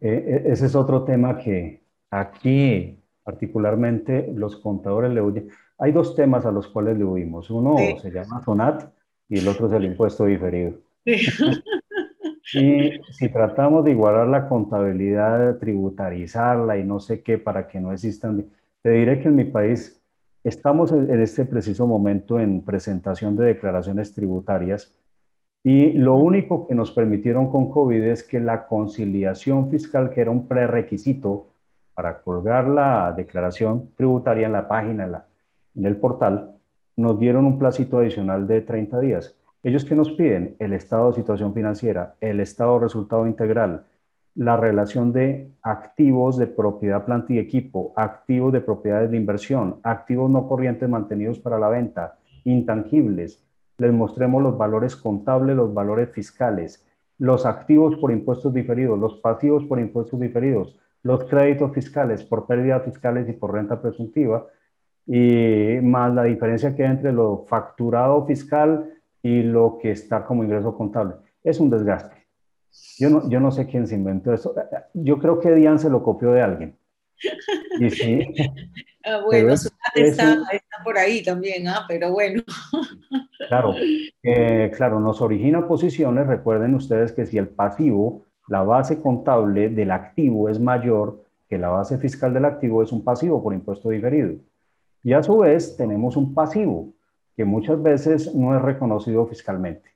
e, 0.00 0.08
e, 0.08 0.52
ese 0.52 0.66
es 0.66 0.74
otro 0.74 1.04
tema 1.04 1.38
que 1.38 1.82
aquí 2.10 3.00
particularmente 3.24 4.30
los 4.34 4.56
contadores 4.56 5.12
le 5.12 5.22
huyen. 5.22 5.48
Hay 5.78 5.92
dos 5.92 6.14
temas 6.14 6.44
a 6.46 6.52
los 6.52 6.68
cuales 6.68 6.98
le 6.98 7.04
huimos. 7.04 7.50
Uno 7.50 7.76
se 8.00 8.10
llama 8.10 8.44
SONAT 8.44 8.92
y 9.28 9.38
el 9.38 9.48
otro 9.48 9.66
es 9.66 9.72
el 9.72 9.84
impuesto 9.84 10.26
diferido. 10.26 10.83
Y 11.04 12.90
si 13.12 13.28
tratamos 13.28 13.84
de 13.84 13.90
igualar 13.90 14.28
la 14.28 14.48
contabilidad, 14.48 15.58
tributarizarla 15.58 16.78
y 16.78 16.84
no 16.84 17.00
sé 17.00 17.22
qué 17.22 17.38
para 17.38 17.68
que 17.68 17.80
no 17.80 17.92
existan 17.92 18.46
te 18.82 18.90
diré 18.90 19.20
que 19.20 19.28
en 19.28 19.36
mi 19.36 19.44
país 19.44 20.00
estamos 20.42 20.92
en 20.92 21.20
este 21.20 21.44
preciso 21.44 21.86
momento 21.86 22.38
en 22.38 22.62
presentación 22.62 23.36
de 23.36 23.46
declaraciones 23.46 24.12
tributarias 24.12 24.94
y 25.66 25.92
lo 25.94 26.16
único 26.16 26.66
que 26.66 26.74
nos 26.74 26.92
permitieron 26.92 27.50
con 27.50 27.70
COVID 27.70 28.02
es 28.02 28.22
que 28.22 28.38
la 28.38 28.66
conciliación 28.66 29.70
fiscal, 29.70 30.10
que 30.10 30.20
era 30.20 30.30
un 30.30 30.46
prerequisito 30.46 31.46
para 31.94 32.20
colgar 32.20 32.68
la 32.68 33.14
declaración 33.16 33.88
tributaria 33.96 34.44
en 34.46 34.52
la 34.52 34.68
página, 34.68 35.04
en, 35.04 35.12
la, 35.12 35.26
en 35.74 35.86
el 35.86 35.96
portal, 35.96 36.56
nos 36.96 37.18
dieron 37.18 37.46
un 37.46 37.58
placito 37.58 37.98
adicional 37.98 38.46
de 38.46 38.60
30 38.60 39.00
días. 39.00 39.34
Ellos 39.64 39.86
que 39.86 39.94
nos 39.94 40.12
piden 40.12 40.56
el 40.58 40.74
estado 40.74 41.08
de 41.08 41.14
situación 41.14 41.54
financiera, 41.54 42.16
el 42.20 42.40
estado 42.40 42.74
de 42.74 42.80
resultado 42.80 43.26
integral, 43.26 43.86
la 44.34 44.58
relación 44.58 45.10
de 45.10 45.52
activos 45.62 46.36
de 46.36 46.46
propiedad, 46.46 47.06
planta 47.06 47.32
y 47.32 47.38
equipo, 47.38 47.94
activos 47.96 48.52
de 48.52 48.60
propiedades 48.60 49.10
de 49.10 49.16
inversión, 49.16 49.80
activos 49.82 50.30
no 50.30 50.46
corrientes 50.46 50.86
mantenidos 50.86 51.38
para 51.38 51.58
la 51.58 51.70
venta, 51.70 52.18
intangibles. 52.44 53.42
Les 53.78 53.90
mostremos 53.90 54.42
los 54.42 54.58
valores 54.58 54.96
contables, 54.96 55.56
los 55.56 55.72
valores 55.72 56.10
fiscales, 56.10 56.86
los 57.16 57.46
activos 57.46 57.96
por 57.96 58.12
impuestos 58.12 58.52
diferidos, 58.52 58.98
los 58.98 59.14
pasivos 59.14 59.64
por 59.64 59.80
impuestos 59.80 60.20
diferidos, 60.20 60.78
los 61.02 61.24
créditos 61.24 61.72
fiscales 61.72 62.22
por 62.22 62.46
pérdidas 62.46 62.84
fiscales 62.84 63.26
y 63.30 63.32
por 63.32 63.54
renta 63.54 63.80
presuntiva, 63.80 64.46
y 65.06 65.78
más 65.82 66.14
la 66.14 66.24
diferencia 66.24 66.76
que 66.76 66.84
hay 66.84 66.90
entre 66.90 67.12
lo 67.12 67.46
facturado 67.48 68.26
fiscal 68.26 68.90
y 69.24 69.42
lo 69.42 69.78
que 69.80 69.90
está 69.90 70.22
como 70.26 70.44
ingreso 70.44 70.76
contable. 70.76 71.14
Es 71.42 71.58
un 71.58 71.70
desgaste. 71.70 72.26
Yo 72.98 73.08
no, 73.08 73.28
yo 73.30 73.40
no 73.40 73.50
sé 73.50 73.66
quién 73.66 73.86
se 73.86 73.94
inventó 73.94 74.34
eso. 74.34 74.54
Yo 74.92 75.18
creo 75.18 75.40
que 75.40 75.54
Diane 75.54 75.78
se 75.78 75.88
lo 75.88 76.02
copió 76.02 76.30
de 76.32 76.42
alguien. 76.42 76.76
Y 77.80 77.90
sí. 77.90 78.20
Ah, 79.06 79.20
bueno, 79.22 79.54
su 79.54 79.68
está, 79.96 80.38
por 80.82 80.96
ahí 80.96 81.22
también, 81.22 81.68
¿ah? 81.68 81.84
pero 81.86 82.10
bueno. 82.12 82.42
Claro, 83.48 83.74
eh, 84.22 84.72
claro, 84.74 84.98
nos 84.98 85.20
origina 85.20 85.68
posiciones. 85.68 86.26
Recuerden 86.26 86.74
ustedes 86.74 87.12
que 87.12 87.26
si 87.26 87.36
el 87.36 87.48
pasivo, 87.48 88.24
la 88.48 88.62
base 88.62 89.02
contable 89.02 89.68
del 89.68 89.90
activo 89.90 90.48
es 90.48 90.58
mayor 90.58 91.22
que 91.46 91.58
la 91.58 91.68
base 91.68 91.98
fiscal 91.98 92.32
del 92.32 92.46
activo, 92.46 92.82
es 92.82 92.92
un 92.92 93.04
pasivo 93.04 93.42
por 93.42 93.52
impuesto 93.52 93.90
diferido. 93.90 94.36
Y 95.02 95.12
a 95.12 95.22
su 95.22 95.36
vez 95.36 95.76
tenemos 95.76 96.16
un 96.16 96.32
pasivo 96.32 96.93
que 97.36 97.44
muchas 97.44 97.82
veces 97.82 98.34
no 98.34 98.56
es 98.56 98.62
reconocido 98.62 99.26
fiscalmente 99.26 99.94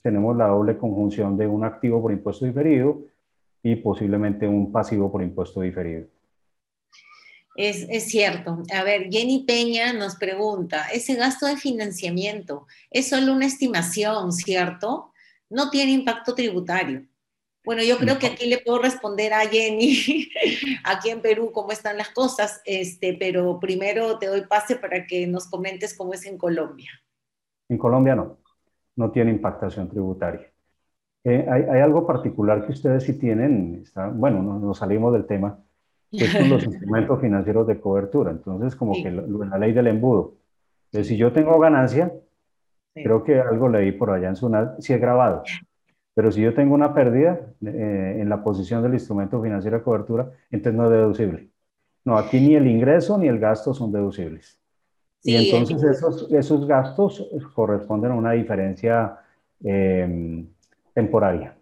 tenemos 0.00 0.36
la 0.36 0.46
doble 0.46 0.78
conjunción 0.78 1.36
de 1.36 1.46
un 1.46 1.64
activo 1.64 2.00
por 2.00 2.12
impuesto 2.12 2.46
diferido 2.46 3.02
y 3.62 3.76
posiblemente 3.76 4.48
un 4.48 4.72
pasivo 4.72 5.10
por 5.10 5.22
impuesto 5.22 5.60
diferido. 5.60 6.06
Es, 7.54 7.86
es, 7.90 8.04
cierto. 8.04 8.62
A 8.72 8.82
ver, 8.82 9.10
Jenny 9.10 9.44
Peña 9.46 9.92
nos 9.92 10.16
pregunta, 10.16 10.86
ese 10.90 11.14
gasto 11.16 11.46
de 11.46 11.58
financiamiento 11.58 12.66
es 12.90 13.10
solo 13.10 13.34
una 13.34 13.44
estimación, 13.44 14.32
¿cierto? 14.32 15.12
No 15.50 15.68
tiene 15.68 15.92
impacto 15.92 16.34
tributario. 16.34 17.06
Bueno, 17.64 17.82
yo 17.82 17.96
creo 17.98 18.18
que 18.18 18.26
aquí 18.26 18.46
le 18.46 18.58
puedo 18.58 18.80
responder 18.80 19.32
a 19.32 19.40
Jenny, 19.40 20.28
aquí 20.84 21.10
en 21.10 21.20
Perú, 21.20 21.52
cómo 21.52 21.70
están 21.70 21.96
las 21.96 22.10
cosas, 22.10 22.60
este, 22.64 23.16
pero 23.18 23.60
primero 23.60 24.18
te 24.18 24.26
doy 24.26 24.42
pase 24.42 24.76
para 24.76 25.06
que 25.06 25.26
nos 25.26 25.48
comentes 25.48 25.96
cómo 25.96 26.12
es 26.12 26.26
en 26.26 26.38
Colombia. 26.38 26.90
En 27.68 27.78
Colombia 27.78 28.16
no 28.16 28.42
no 28.96 29.10
tiene 29.10 29.30
impactación 29.30 29.88
tributaria. 29.88 30.50
Eh, 31.24 31.46
hay, 31.48 31.80
algo 31.80 32.06
particular 32.06 32.66
que 32.66 32.72
ustedes 32.72 33.04
sí 33.04 33.18
tienen, 33.18 33.84
bueno, 34.14 34.42
nos 34.42 34.78
salimos 34.78 35.12
del 35.12 35.24
tema, 35.24 35.58
que 36.10 36.26
son 36.26 36.50
los 36.50 36.64
instrumentos 36.64 37.20
financieros 37.20 37.66
de 37.66 37.80
cobertura. 37.80 38.32
Entonces, 38.32 38.74
como 38.74 38.94
que 38.94 39.10
la 39.10 39.58
ley 39.58 39.72
del 39.72 39.86
embudo. 39.86 40.34
Entonces, 40.86 41.08
si 41.08 41.16
yo 41.16 41.32
tengo 41.32 41.58
ganancia, 41.58 42.12
creo 42.94 43.22
que 43.22 43.40
algo 43.40 43.68
leí 43.68 43.92
por 43.92 44.10
allá 44.10 44.28
en 44.28 44.36
su 44.36 44.50
sí 44.80 44.92
es 44.92 45.00
grabado. 45.00 45.44
Pero 46.14 46.30
si 46.30 46.42
yo 46.42 46.54
tengo 46.54 46.74
una 46.74 46.92
pérdida 46.92 47.40
eh, 47.64 48.18
en 48.20 48.28
la 48.28 48.42
posición 48.42 48.82
del 48.82 48.94
instrumento 48.94 49.42
financiero 49.42 49.78
de 49.78 49.82
cobertura, 49.82 50.30
entonces 50.50 50.74
no 50.74 50.84
es 50.86 50.90
deducible. 50.90 51.48
No, 52.04 52.18
aquí 52.18 52.40
ni 52.40 52.54
el 52.54 52.66
ingreso 52.66 53.16
ni 53.16 53.28
el 53.28 53.38
gasto 53.38 53.72
son 53.72 53.92
deducibles 53.92 54.62
y 55.24 55.36
entonces 55.36 55.82
esos, 55.82 56.30
esos 56.32 56.66
gastos 56.66 57.24
corresponden 57.54 58.12
a 58.12 58.14
una 58.14 58.32
diferencia 58.32 59.18
em, 59.62 60.48
temporaria. 60.92 61.56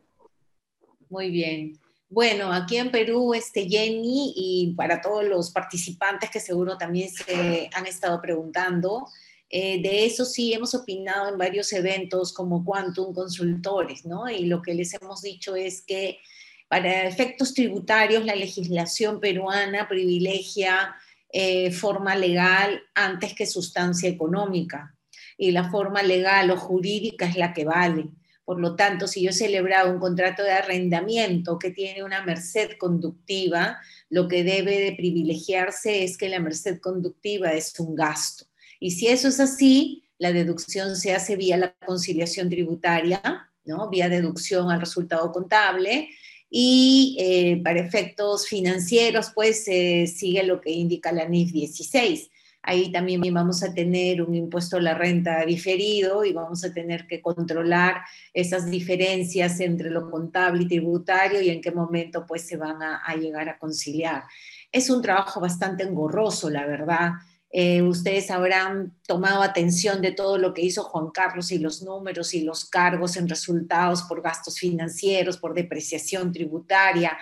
Muy 1.10 1.30
bien. 1.30 1.78
Bueno, 2.08 2.52
aquí 2.52 2.76
en 2.76 2.90
Perú, 2.90 3.34
este 3.34 3.68
Jenny, 3.68 4.32
y 4.34 4.74
para 4.76 5.00
todos 5.00 5.24
los 5.24 5.50
participantes 5.50 6.30
que 6.30 6.40
seguro 6.40 6.76
también 6.76 7.08
se 7.08 7.68
han 7.72 7.86
estado 7.86 8.20
preguntando, 8.20 9.06
eh, 9.52 9.82
de 9.82 10.06
eso 10.06 10.24
sí 10.24 10.52
hemos 10.52 10.74
opinado 10.74 11.28
en 11.28 11.36
varios 11.36 11.72
eventos 11.72 12.32
como 12.32 12.64
Quantum 12.64 13.12
Consultores, 13.12 14.06
¿no? 14.06 14.30
Y 14.30 14.44
lo 14.46 14.62
que 14.62 14.74
les 14.74 14.94
hemos 14.94 15.22
dicho 15.22 15.56
es 15.56 15.82
que 15.82 16.20
para 16.68 17.08
efectos 17.08 17.52
tributarios 17.52 18.24
la 18.24 18.36
legislación 18.36 19.18
peruana 19.18 19.88
privilegia 19.88 20.94
eh, 21.32 21.72
forma 21.72 22.14
legal 22.14 22.80
antes 22.94 23.34
que 23.34 23.44
sustancia 23.44 24.08
económica. 24.08 24.94
Y 25.36 25.50
la 25.50 25.68
forma 25.68 26.02
legal 26.04 26.50
o 26.52 26.56
jurídica 26.56 27.26
es 27.26 27.34
la 27.34 27.52
que 27.52 27.64
vale. 27.64 28.08
Por 28.44 28.60
lo 28.60 28.76
tanto, 28.76 29.08
si 29.08 29.22
yo 29.22 29.30
he 29.30 29.32
celebrado 29.32 29.92
un 29.92 29.98
contrato 29.98 30.44
de 30.44 30.52
arrendamiento 30.52 31.58
que 31.58 31.70
tiene 31.70 32.04
una 32.04 32.22
merced 32.24 32.72
conductiva, 32.78 33.80
lo 34.08 34.28
que 34.28 34.44
debe 34.44 34.78
de 34.78 34.92
privilegiarse 34.92 36.04
es 36.04 36.16
que 36.16 36.28
la 36.28 36.40
merced 36.40 36.80
conductiva 36.80 37.52
es 37.52 37.78
un 37.80 37.96
gasto. 37.96 38.49
Y 38.80 38.92
si 38.92 39.06
eso 39.06 39.28
es 39.28 39.38
así, 39.38 40.02
la 40.18 40.32
deducción 40.32 40.96
se 40.96 41.14
hace 41.14 41.36
vía 41.36 41.56
la 41.56 41.74
conciliación 41.86 42.48
tributaria, 42.48 43.50
¿no? 43.64 43.88
vía 43.88 44.08
deducción 44.08 44.70
al 44.70 44.80
resultado 44.80 45.30
contable, 45.30 46.08
y 46.50 47.16
eh, 47.20 47.60
para 47.62 47.78
efectos 47.78 48.48
financieros, 48.48 49.30
pues 49.34 49.64
sigue 49.64 50.42
lo 50.42 50.60
que 50.60 50.70
indica 50.72 51.12
la 51.12 51.26
NIF 51.28 51.52
16. 51.52 52.28
Ahí 52.62 52.92
también 52.92 53.22
vamos 53.32 53.62
a 53.62 53.72
tener 53.72 54.20
un 54.20 54.34
impuesto 54.34 54.76
a 54.76 54.80
la 54.80 54.94
renta 54.94 55.44
diferido 55.46 56.24
y 56.24 56.32
vamos 56.32 56.64
a 56.64 56.74
tener 56.74 57.06
que 57.06 57.22
controlar 57.22 58.02
esas 58.34 58.70
diferencias 58.70 59.60
entre 59.60 59.90
lo 59.90 60.10
contable 60.10 60.64
y 60.64 60.68
tributario 60.68 61.40
y 61.40 61.48
en 61.48 61.62
qué 61.62 61.70
momento 61.70 62.26
pues 62.26 62.46
se 62.46 62.56
van 62.56 62.82
a, 62.82 62.98
a 62.98 63.14
llegar 63.14 63.48
a 63.48 63.58
conciliar. 63.58 64.24
Es 64.70 64.90
un 64.90 65.00
trabajo 65.00 65.40
bastante 65.40 65.84
engorroso, 65.84 66.50
la 66.50 66.66
verdad. 66.66 67.12
Eh, 67.52 67.82
ustedes 67.82 68.30
habrán 68.30 68.96
tomado 69.06 69.42
atención 69.42 70.00
de 70.00 70.12
todo 70.12 70.38
lo 70.38 70.54
que 70.54 70.62
hizo 70.62 70.84
Juan 70.84 71.10
Carlos 71.10 71.50
y 71.50 71.58
los 71.58 71.82
números 71.82 72.32
y 72.32 72.42
los 72.42 72.64
cargos 72.64 73.16
en 73.16 73.28
resultados 73.28 74.02
por 74.02 74.22
gastos 74.22 74.58
financieros, 74.58 75.36
por 75.36 75.54
depreciación 75.54 76.32
tributaria. 76.32 77.18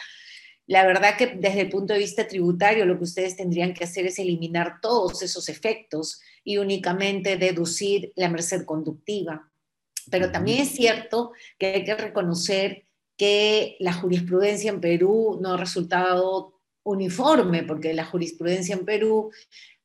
La 0.67 0.87
verdad 0.87 1.17
que 1.17 1.29
desde 1.29 1.63
el 1.63 1.71
punto 1.71 1.95
de 1.95 2.01
vista 2.01 2.29
tributario 2.29 2.85
lo 2.85 2.99
que 2.99 3.05
ustedes 3.05 3.37
tendrían 3.37 3.73
que 3.73 3.85
hacer 3.85 4.07
es 4.07 4.19
eliminar 4.19 4.83
todos 4.83 5.23
esos 5.23 5.49
efectos 5.49 6.21
y 6.45 6.59
únicamente 6.59 7.39
deducir 7.39 8.13
la 8.15 8.29
merced 8.29 8.67
conductiva. 8.67 9.51
Pero 10.11 10.31
también 10.31 10.61
es 10.61 10.69
cierto 10.71 11.33
que 11.59 11.67
hay 11.69 11.85
que 11.85 11.95
reconocer 11.95 12.85
que 13.17 13.77
la 13.81 13.95
jurisprudencia 13.95 14.71
en 14.71 14.81
Perú 14.81 15.39
no 15.41 15.55
ha 15.55 15.57
resultado 15.57 16.61
uniforme, 16.85 17.65
porque 17.65 17.93
la 17.93 18.05
jurisprudencia 18.05 18.75
en 18.75 18.85
Perú, 18.85 19.31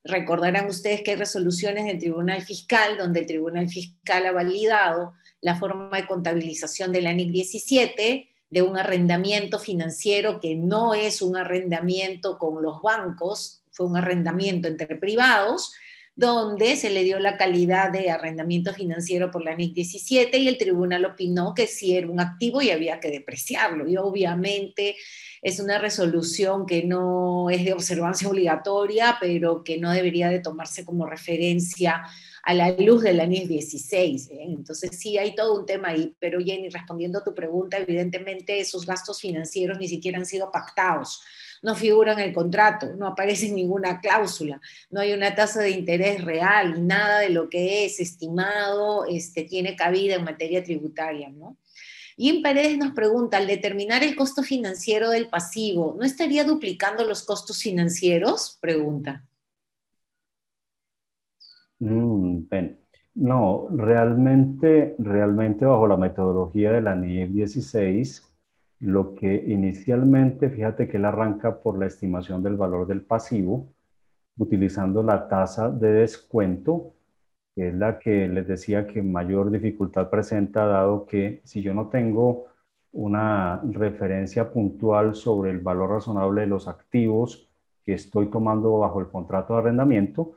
recordarán 0.03 0.67
ustedes 0.67 1.01
que 1.01 1.11
hay 1.11 1.17
resoluciones 1.17 1.85
del 1.85 1.99
Tribunal 1.99 2.41
Fiscal, 2.41 2.97
donde 2.97 3.21
el 3.21 3.25
Tribunal 3.25 3.69
Fiscal 3.69 4.25
ha 4.25 4.31
validado 4.31 5.13
la 5.41 5.55
forma 5.55 5.97
de 5.97 6.05
contabilización 6.07 6.91
de 6.91 7.01
la 7.01 7.13
NIC 7.13 7.31
17 7.31 8.29
de 8.49 8.61
un 8.61 8.77
arrendamiento 8.77 9.59
financiero 9.59 10.39
que 10.39 10.55
no 10.55 10.93
es 10.93 11.21
un 11.21 11.37
arrendamiento 11.37 12.37
con 12.37 12.61
los 12.61 12.81
bancos, 12.81 13.63
fue 13.71 13.87
un 13.87 13.97
arrendamiento 13.97 14.67
entre 14.67 14.95
privados, 14.95 15.73
donde 16.15 16.75
se 16.75 16.91
le 16.91 17.03
dio 17.03 17.19
la 17.19 17.37
calidad 17.37 17.91
de 17.91 18.11
arrendamiento 18.11 18.71
financiero 18.73 19.31
por 19.31 19.43
la 19.43 19.55
NIC 19.55 19.73
17 19.73 20.37
y 20.37 20.47
el 20.47 20.59
tribunal 20.59 21.05
opinó 21.05 21.53
que 21.55 21.65
sí 21.65 21.97
era 21.97 22.07
un 22.07 22.19
activo 22.19 22.61
y 22.61 22.69
había 22.69 22.99
que 22.99 23.09
depreciarlo. 23.09 23.87
Y 23.87 23.97
obviamente 23.97 24.95
es 25.41 25.59
una 25.59 25.79
resolución 25.79 26.67
que 26.67 26.83
no 26.83 27.49
es 27.49 27.65
de 27.65 27.73
observancia 27.73 28.29
obligatoria, 28.29 29.17
pero 29.19 29.63
que 29.63 29.79
no 29.79 29.91
debería 29.91 30.29
de 30.29 30.39
tomarse 30.39 30.85
como 30.85 31.07
referencia 31.07 32.03
a 32.43 32.53
la 32.53 32.71
luz 32.73 33.01
de 33.01 33.13
la 33.13 33.25
NIC 33.25 33.47
16. 33.47 34.29
¿eh? 34.29 34.37
Entonces 34.49 34.91
sí 34.99 35.17
hay 35.17 35.33
todo 35.33 35.59
un 35.59 35.65
tema 35.65 35.89
ahí, 35.89 36.15
pero 36.19 36.39
Jenny, 36.39 36.69
respondiendo 36.69 37.19
a 37.19 37.23
tu 37.23 37.33
pregunta, 37.33 37.77
evidentemente 37.77 38.59
esos 38.59 38.85
gastos 38.85 39.19
financieros 39.19 39.79
ni 39.79 39.87
siquiera 39.87 40.19
han 40.19 40.25
sido 40.25 40.51
pactados 40.51 41.23
no 41.63 41.75
figura 41.75 42.13
en 42.13 42.19
el 42.19 42.33
contrato, 42.33 42.93
no 42.95 43.07
aparece 43.07 43.49
ninguna 43.49 43.99
cláusula, 43.99 44.61
no 44.91 44.99
hay 44.99 45.13
una 45.13 45.33
tasa 45.33 45.61
de 45.61 45.71
interés 45.71 46.23
real 46.23 46.85
nada 46.85 47.19
de 47.19 47.29
lo 47.29 47.49
que 47.49 47.85
es 47.85 47.99
estimado 47.99 49.05
este, 49.05 49.43
tiene 49.45 49.75
cabida 49.75 50.15
en 50.15 50.25
materia 50.25 50.63
tributaria, 50.63 51.29
¿no? 51.29 51.57
Jim 52.15 52.43
Pérez 52.43 52.77
nos 52.77 52.91
pregunta, 52.91 53.37
al 53.37 53.47
determinar 53.47 54.03
el 54.03 54.15
costo 54.15 54.43
financiero 54.43 55.09
del 55.09 55.29
pasivo, 55.29 55.95
¿no 55.97 56.05
estaría 56.05 56.43
duplicando 56.43 57.03
los 57.05 57.23
costos 57.23 57.63
financieros? 57.63 58.59
Pregunta. 58.61 59.25
Mm, 61.79 62.43
no, 63.15 63.67
realmente, 63.71 64.95
realmente 64.99 65.65
bajo 65.65 65.87
la 65.87 65.97
metodología 65.97 66.71
de 66.71 66.81
la 66.81 66.95
NIEF 66.95 67.31
16, 67.31 68.32
lo 68.83 69.15
que 69.15 69.33
inicialmente, 69.47 70.49
fíjate 70.49 70.89
que 70.89 70.97
él 70.97 71.05
arranca 71.05 71.61
por 71.61 71.79
la 71.79 71.85
estimación 71.85 72.43
del 72.43 72.57
valor 72.57 72.85
del 72.85 73.01
pasivo, 73.01 73.69
utilizando 74.37 75.01
la 75.03 75.29
tasa 75.29 75.69
de 75.69 75.93
descuento, 75.93 76.93
que 77.55 77.69
es 77.69 77.73
la 77.75 77.97
que 77.97 78.27
les 78.27 78.45
decía 78.45 78.85
que 78.85 79.01
mayor 79.01 79.51
dificultad 79.51 80.09
presenta, 80.09 80.65
dado 80.65 81.05
que 81.05 81.41
si 81.45 81.61
yo 81.61 81.73
no 81.73 81.87
tengo 81.87 82.47
una 82.91 83.61
referencia 83.63 84.51
puntual 84.51 85.15
sobre 85.15 85.51
el 85.51 85.59
valor 85.59 85.91
razonable 85.91 86.41
de 86.41 86.47
los 86.47 86.67
activos 86.67 87.49
que 87.85 87.93
estoy 87.93 88.29
tomando 88.29 88.79
bajo 88.79 88.99
el 88.99 89.07
contrato 89.07 89.53
de 89.53 89.59
arrendamiento, 89.59 90.33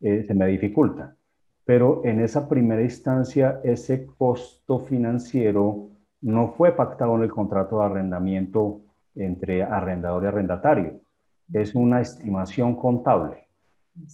eh, 0.00 0.22
se 0.24 0.34
me 0.34 0.46
dificulta. 0.46 1.16
Pero 1.64 2.02
en 2.04 2.20
esa 2.20 2.48
primera 2.48 2.82
instancia, 2.82 3.60
ese 3.64 4.06
costo 4.06 4.78
financiero 4.78 5.97
no 6.20 6.48
fue 6.48 6.72
pactado 6.72 7.16
en 7.16 7.22
el 7.22 7.30
contrato 7.30 7.78
de 7.78 7.86
arrendamiento 7.86 8.80
entre 9.14 9.62
arrendador 9.62 10.24
y 10.24 10.26
arrendatario. 10.26 11.00
Es 11.52 11.74
una 11.74 12.00
estimación 12.00 12.76
contable. 12.76 13.48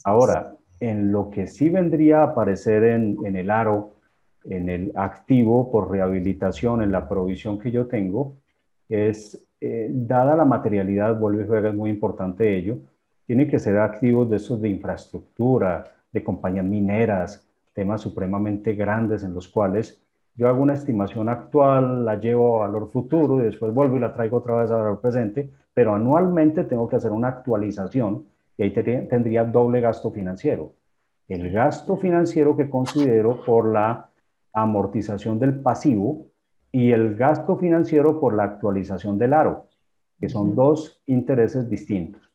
Ahora, 0.04 0.54
en 0.80 1.12
lo 1.12 1.30
que 1.30 1.46
sí 1.46 1.68
vendría 1.68 2.20
a 2.20 2.24
aparecer 2.24 2.84
en, 2.84 3.36
el 3.36 3.50
aro, 3.50 3.94
en 4.44 4.68
el 4.68 4.92
activo 4.94 5.70
por 5.70 5.90
rehabilitación, 5.90 6.82
en 6.82 6.92
la 6.92 7.08
provisión 7.08 7.58
que 7.58 7.70
yo 7.70 7.86
tengo, 7.86 8.36
es, 8.88 9.42
eh, 9.60 9.88
dada 9.90 10.36
la 10.36 10.44
materialidad, 10.44 11.18
vuelve 11.18 11.44
y 11.44 11.46
juega, 11.46 11.70
es 11.70 11.74
muy 11.74 11.90
importante 11.90 12.56
ello, 12.56 12.78
tiene 13.26 13.46
que 13.48 13.58
ser 13.58 13.78
activos 13.78 14.28
de 14.28 14.36
esos 14.36 14.60
de 14.60 14.68
infraestructura, 14.68 15.84
de 16.12 16.22
compañías 16.22 16.64
mineras, 16.64 17.48
temas 17.72 18.02
supremamente 18.02 18.74
grandes 18.74 19.24
en 19.24 19.34
los 19.34 19.48
cuales 19.48 20.03
yo 20.36 20.48
hago 20.48 20.62
una 20.62 20.74
estimación 20.74 21.28
actual, 21.28 22.04
la 22.04 22.16
llevo 22.16 22.56
a 22.56 22.66
valor 22.66 22.90
futuro 22.90 23.40
y 23.40 23.44
después 23.44 23.72
vuelvo 23.72 23.96
y 23.96 24.00
la 24.00 24.12
traigo 24.14 24.38
otra 24.38 24.56
vez 24.56 24.70
a 24.70 24.76
valor 24.76 25.00
presente, 25.00 25.50
pero 25.72 25.94
anualmente 25.94 26.64
tengo 26.64 26.88
que 26.88 26.96
hacer 26.96 27.12
una 27.12 27.28
actualización 27.28 28.26
y 28.56 28.64
ahí 28.64 28.70
tendría 28.72 29.44
doble 29.44 29.80
gasto 29.80 30.10
financiero. 30.10 30.72
El 31.28 31.50
gasto 31.50 31.96
financiero 31.96 32.56
que 32.56 32.68
considero 32.68 33.44
por 33.44 33.72
la 33.72 34.10
amortización 34.52 35.38
del 35.38 35.60
pasivo 35.60 36.26
y 36.70 36.90
el 36.90 37.14
gasto 37.14 37.56
financiero 37.56 38.20
por 38.20 38.34
la 38.34 38.44
actualización 38.44 39.18
del 39.18 39.32
aro, 39.32 39.68
que 40.20 40.28
son 40.28 40.54
dos 40.54 41.00
intereses 41.06 41.68
distintos. 41.70 42.30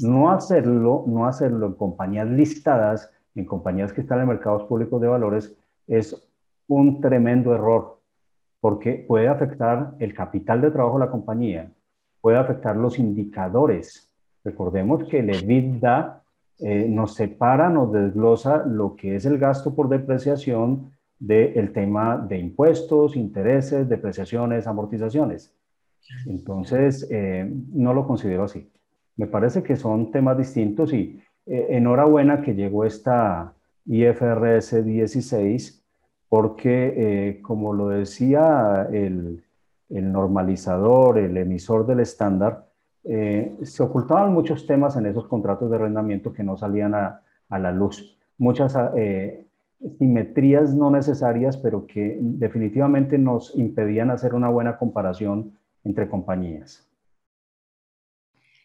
No 0.00 0.30
hacerlo, 0.30 1.04
no 1.06 1.26
hacerlo 1.26 1.66
en 1.66 1.74
compañías 1.74 2.28
listadas, 2.28 3.12
en 3.36 3.44
compañías 3.44 3.92
que 3.92 4.00
están 4.00 4.20
en 4.20 4.28
mercados 4.28 4.64
públicos 4.64 5.00
de 5.00 5.08
valores, 5.08 5.56
es 5.86 6.33
un 6.68 7.00
tremendo 7.00 7.54
error, 7.54 8.00
porque 8.60 9.04
puede 9.06 9.28
afectar 9.28 9.94
el 9.98 10.14
capital 10.14 10.60
de 10.60 10.70
trabajo 10.70 10.98
de 10.98 11.04
la 11.04 11.10
compañía, 11.10 11.70
puede 12.20 12.38
afectar 12.38 12.76
los 12.76 12.98
indicadores. 12.98 14.10
Recordemos 14.42 15.04
que 15.04 15.20
el 15.20 15.30
EBITDA 15.30 16.22
eh, 16.60 16.86
nos 16.88 17.14
separa, 17.14 17.68
nos 17.68 17.92
desglosa 17.92 18.64
lo 18.64 18.96
que 18.96 19.16
es 19.16 19.26
el 19.26 19.38
gasto 19.38 19.74
por 19.74 19.88
depreciación 19.88 20.92
del 21.18 21.72
tema 21.72 22.16
de 22.16 22.38
impuestos, 22.38 23.16
intereses, 23.16 23.88
depreciaciones, 23.88 24.66
amortizaciones. 24.66 25.54
Entonces, 26.26 27.06
eh, 27.10 27.50
no 27.72 27.94
lo 27.94 28.06
considero 28.06 28.44
así. 28.44 28.70
Me 29.16 29.26
parece 29.26 29.62
que 29.62 29.76
son 29.76 30.10
temas 30.10 30.36
distintos 30.36 30.92
y 30.92 31.20
eh, 31.46 31.66
enhorabuena 31.70 32.42
que 32.42 32.54
llegó 32.54 32.84
esta 32.84 33.54
IFRS 33.86 34.84
16 34.84 35.83
porque, 36.34 36.94
eh, 36.96 37.42
como 37.42 37.72
lo 37.72 37.90
decía 37.90 38.88
el, 38.90 39.44
normalizador, 39.88 41.16
el 41.18 41.36
emisor 41.36 41.86
del 41.86 42.00
estándar, 42.00 42.66
eh, 43.04 43.56
se 43.62 43.84
ocultaban 43.84 44.32
muchos 44.32 44.66
temas 44.66 44.96
en 44.96 45.06
esos 45.06 45.28
contratos 45.28 45.70
de 45.70 45.76
arrendamiento 45.76 46.32
que 46.32 46.42
no 46.42 46.56
salían 46.56 46.92
a, 46.96 47.20
la 47.48 47.70
luz. 47.70 48.18
Muchas 48.36 48.76
eh, 48.96 49.46
simetrías 49.96 50.74
no 50.74 50.90
necesarias, 50.90 51.56
pero 51.56 51.86
que 51.86 52.18
definitivamente 52.20 53.16
nos 53.16 53.56
impedían 53.56 54.10
hacer 54.10 54.34
una 54.34 54.48
buena 54.48 54.76
comparación 54.76 55.56
entre 55.84 56.08
compañías. 56.08 56.84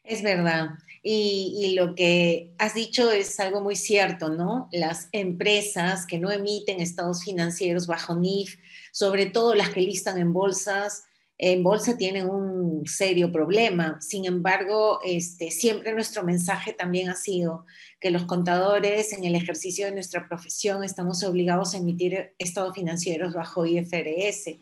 Es 0.04 0.24
verdad. 0.24 0.70
Y, 1.02 1.76
lo 1.76 1.96
que 1.96 2.54
has 2.58 2.74
dicho 2.74 3.12
es 3.12 3.40
algo 3.40 3.62
muy 3.62 3.76
cierto, 3.76 4.30
¿no? 4.30 4.68
Las 4.72 5.08
empresas 5.12 6.06
que 6.06 6.20
no 6.20 6.32
emiten 6.32 6.82
estados 6.82 7.24
financieros 7.24 7.88
bajo 7.88 8.16
NIF, 8.16 8.58
sobre 8.92 9.26
todo 9.28 9.56
las 9.56 9.70
que 9.70 9.82
listan 9.82 10.18
en 10.18 10.34
bolsas, 10.34 11.04
en 11.38 11.64
bolsa 11.64 11.96
tienen 11.96 12.30
un 12.30 12.86
serio 12.86 13.32
problema. 13.32 13.98
Sin 14.02 14.26
embargo, 14.26 15.00
este, 15.06 15.52
siempre 15.52 15.94
nuestro 15.94 16.24
mensaje 16.24 16.74
también 16.74 17.10
ha 17.10 17.16
sido 17.16 17.66
que 18.02 18.12
los 18.12 18.26
contadores 18.26 19.14
en 19.14 19.24
el 19.24 19.36
ejercicio 19.36 19.86
de 19.86 19.94
nuestra 19.94 20.28
profesión 20.28 20.84
estamos 20.84 21.24
obligados 21.24 21.74
a 21.74 21.78
emitir 21.78 22.34
estados 22.40 22.76
financieros 22.76 23.34
bajo 23.34 23.66
IFRS 23.66 24.58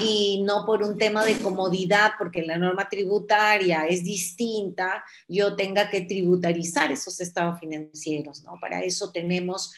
y 0.00 0.42
no 0.42 0.64
por 0.64 0.82
un 0.82 0.96
tema 0.96 1.24
de 1.24 1.38
comodidad, 1.38 2.12
porque 2.18 2.42
la 2.42 2.56
norma 2.56 2.88
tributaria 2.88 3.86
es 3.86 4.04
distinta, 4.04 5.04
yo 5.28 5.54
tenga 5.54 5.90
que 5.90 6.02
tributarizar 6.02 6.90
esos 6.90 7.20
estados 7.20 7.60
financieros, 7.60 8.42
¿no? 8.44 8.54
Para 8.60 8.82
eso 8.82 9.10
tenemos 9.12 9.72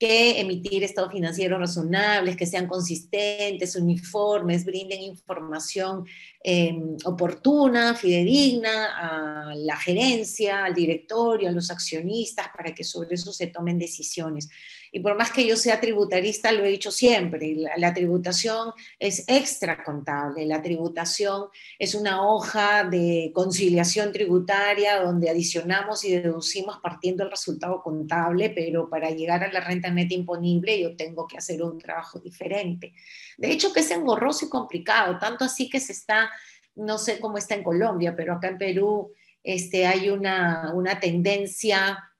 que 0.00 0.40
emitir 0.40 0.82
estados 0.82 1.12
financieros 1.12 1.60
razonables, 1.60 2.34
que 2.34 2.46
sean 2.46 2.66
consistentes, 2.66 3.76
uniformes, 3.76 4.64
brinden 4.64 5.02
información 5.02 6.06
em, 6.42 6.96
oportuna, 7.04 7.94
fidedigna 7.94 9.50
a 9.50 9.54
la 9.54 9.76
gerencia, 9.76 10.64
al 10.64 10.74
directorio, 10.74 11.50
a 11.50 11.52
los 11.52 11.70
accionistas, 11.70 12.48
para 12.56 12.74
que 12.74 12.82
sobre 12.82 13.16
eso 13.16 13.30
se 13.30 13.48
tomen 13.48 13.78
decisiones. 13.78 14.48
Y 14.92 15.00
por 15.00 15.16
más 15.16 15.30
que 15.30 15.46
yo 15.46 15.56
sea 15.56 15.80
tributarista, 15.80 16.50
lo 16.50 16.64
he 16.64 16.68
dicho 16.68 16.90
siempre, 16.90 17.54
la, 17.76 17.94
tributación 17.94 18.72
es 18.98 19.24
extra 19.28 19.84
contable, 19.84 20.44
la 20.46 20.62
tributación 20.62 21.46
es 21.78 21.94
una 21.94 22.26
hoja 22.26 22.84
de 22.84 23.30
conciliación 23.32 24.12
tributaria 24.12 25.00
donde 25.00 25.30
adicionamos 25.30 26.04
y 26.04 26.16
deducimos 26.16 26.78
partiendo 26.82 27.22
el 27.22 27.30
resultado 27.30 27.82
contable, 27.82 28.50
pero 28.50 28.88
para 28.88 29.10
llegar 29.10 29.44
a 29.44 29.52
la 29.52 29.60
renta 29.60 29.90
neta 29.90 30.14
imponible 30.14 30.80
yo 30.80 30.96
tengo 30.96 31.26
que 31.28 31.38
hacer 31.38 31.62
un 31.62 31.78
trabajo 31.78 32.18
diferente. 32.18 32.92
De 33.38 33.50
hecho, 33.52 33.72
que 33.72 33.80
es 33.80 33.90
engorroso 33.92 34.46
y 34.46 34.48
complicado, 34.48 35.18
tanto 35.18 35.44
así 35.44 35.68
que 35.70 35.78
se 35.78 35.92
está, 35.92 36.30
no 36.74 36.98
sé 36.98 37.20
cómo 37.20 37.38
está 37.38 37.54
en 37.54 37.62
Colombia, 37.62 38.14
pero 38.16 38.34
acá 38.34 38.48
en 38.48 38.58
Perú 38.58 39.12
este, 39.44 39.86
hay 39.86 40.10
una, 40.10 40.72
una 40.74 40.98
tendencia 40.98 42.10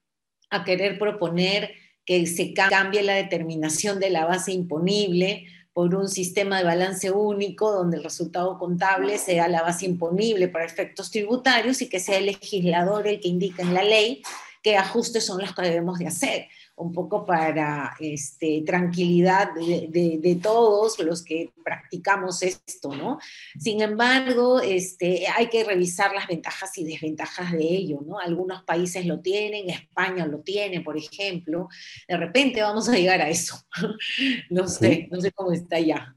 a 0.50 0.64
querer 0.64 0.98
proponer 0.98 1.79
que 2.10 2.26
se 2.26 2.52
cambie 2.52 3.04
la 3.04 3.14
determinación 3.14 4.00
de 4.00 4.10
la 4.10 4.26
base 4.26 4.50
imponible 4.50 5.46
por 5.72 5.94
un 5.94 6.08
sistema 6.08 6.58
de 6.58 6.64
balance 6.64 7.12
único 7.12 7.70
donde 7.70 7.98
el 7.98 8.02
resultado 8.02 8.58
contable 8.58 9.16
sea 9.16 9.46
la 9.46 9.62
base 9.62 9.86
imponible 9.86 10.48
para 10.48 10.64
efectos 10.64 11.12
tributarios 11.12 11.80
y 11.82 11.88
que 11.88 12.00
sea 12.00 12.18
el 12.18 12.26
legislador 12.26 13.06
el 13.06 13.20
que 13.20 13.28
indique 13.28 13.62
en 13.62 13.74
la 13.74 13.84
ley 13.84 14.22
qué 14.60 14.76
ajustes 14.76 15.24
son 15.24 15.40
los 15.40 15.54
que 15.54 15.62
debemos 15.62 16.00
de 16.00 16.08
hacer 16.08 16.48
un 16.80 16.92
poco 16.92 17.24
para 17.26 17.94
este, 18.00 18.62
tranquilidad 18.64 19.50
de, 19.54 20.40
todos 20.42 20.98
los 21.00 21.22
que 21.22 21.52
practicamos 21.62 22.42
esto, 22.42 22.94
¿no? 22.94 23.18
Sin 23.58 23.82
embargo, 23.82 24.60
este, 24.60 25.26
hay 25.28 25.48
que 25.48 25.62
revisar 25.64 26.14
las 26.14 26.26
ventajas 26.26 26.76
y 26.78 26.84
desventajas 26.84 27.52
de 27.52 27.62
ello, 27.62 28.00
¿no? 28.06 28.18
Algunos 28.18 28.62
países 28.64 29.04
lo 29.04 29.20
tienen, 29.20 29.68
España 29.68 30.26
lo 30.26 30.40
tiene, 30.40 30.80
por 30.80 30.96
ejemplo. 30.96 31.68
De 32.08 32.16
repente 32.16 32.62
vamos 32.62 32.88
a 32.88 32.96
llegar 32.96 33.20
a 33.20 33.28
eso. 33.28 33.56
no 34.50 34.66
sé, 34.66 35.08
no 35.10 35.20
sé 35.20 35.32
cómo 35.32 35.52
está 35.52 35.78
ya. 35.78 36.14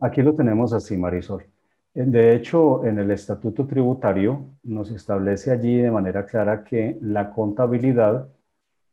Aquí 0.00 0.22
lo 0.22 0.34
tenemos 0.34 0.72
así, 0.72 0.96
Marisol. 0.96 1.44
De 1.92 2.36
hecho, 2.36 2.84
en 2.84 3.00
el 3.00 3.10
estatuto 3.10 3.66
tributario 3.66 4.46
nos 4.62 4.92
establece 4.92 5.50
allí 5.50 5.78
de 5.78 5.90
manera 5.90 6.24
clara 6.24 6.62
que 6.62 6.96
la 7.00 7.32
contabilidad 7.32 8.28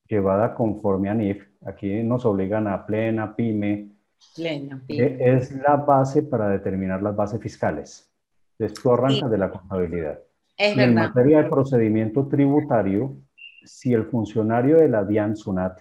llevada 0.08 0.54
conforme 0.54 1.10
a 1.10 1.14
NIF, 1.14 1.46
aquí 1.66 2.04
nos 2.04 2.26
obligan 2.26 2.68
a 2.68 2.86
plena, 2.86 3.36
pyme, 3.36 3.90
plena, 4.36 4.82
pyme. 4.86 5.18
es 5.20 5.52
la 5.52 5.76
base 5.76 6.24
para 6.24 6.50
determinar 6.50 7.02
las 7.02 7.16
bases 7.16 7.42
fiscales. 7.42 8.12
Esto 8.58 8.94
arranca 8.94 9.28
de 9.28 9.38
la 9.38 9.50
contabilidad. 9.50 10.20
Es 10.58 10.78
en 10.78 10.96
materia 10.96 11.44
de 11.44 11.50
procedimiento 11.50 12.28
tributario, 12.28 13.16
si 13.64 13.94
el 13.94 14.06
funcionario 14.06 14.78
de 14.78 14.90
la 14.90 15.04
DIAN 15.04 15.36
SUNAT 15.36 15.80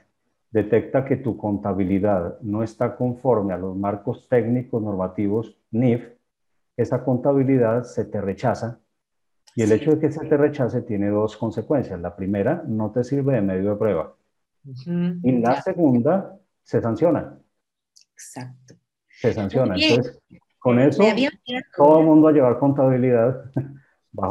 detecta 0.50 1.04
que 1.04 1.16
tu 1.16 1.36
contabilidad 1.36 2.38
no 2.42 2.62
está 2.62 2.96
conforme 2.96 3.54
a 3.54 3.58
los 3.58 3.76
marcos 3.76 4.28
técnicos 4.28 4.82
normativos 4.82 5.56
NIF, 5.70 6.08
esa 6.76 7.04
contabilidad 7.04 7.84
se 7.84 8.04
te 8.04 8.20
rechaza 8.20 8.80
y 9.56 9.62
el 9.62 9.72
hecho 9.72 9.92
de 9.92 9.98
que 9.98 10.12
se 10.12 10.24
te 10.26 10.36
rechace 10.36 10.82
tiene 10.82 11.08
dos 11.08 11.34
consecuencias. 11.38 11.98
La 11.98 12.14
primera, 12.14 12.62
no 12.66 12.90
te 12.92 13.02
sirve 13.02 13.36
de 13.36 13.40
medio 13.40 13.70
de 13.70 13.76
prueba. 13.76 14.14
Y 14.62 15.32
la 15.38 15.62
segunda, 15.62 16.38
se 16.62 16.82
sanciona. 16.82 17.38
Exacto. 18.12 18.74
Se 19.08 19.32
sanciona. 19.32 19.74
Entonces, 19.78 20.20
con 20.58 20.78
eso, 20.78 21.02
todo 21.74 22.00
el 22.00 22.06
mundo 22.06 22.28
a 22.28 22.32
llevar 22.32 22.58
contabilidad 22.58 23.50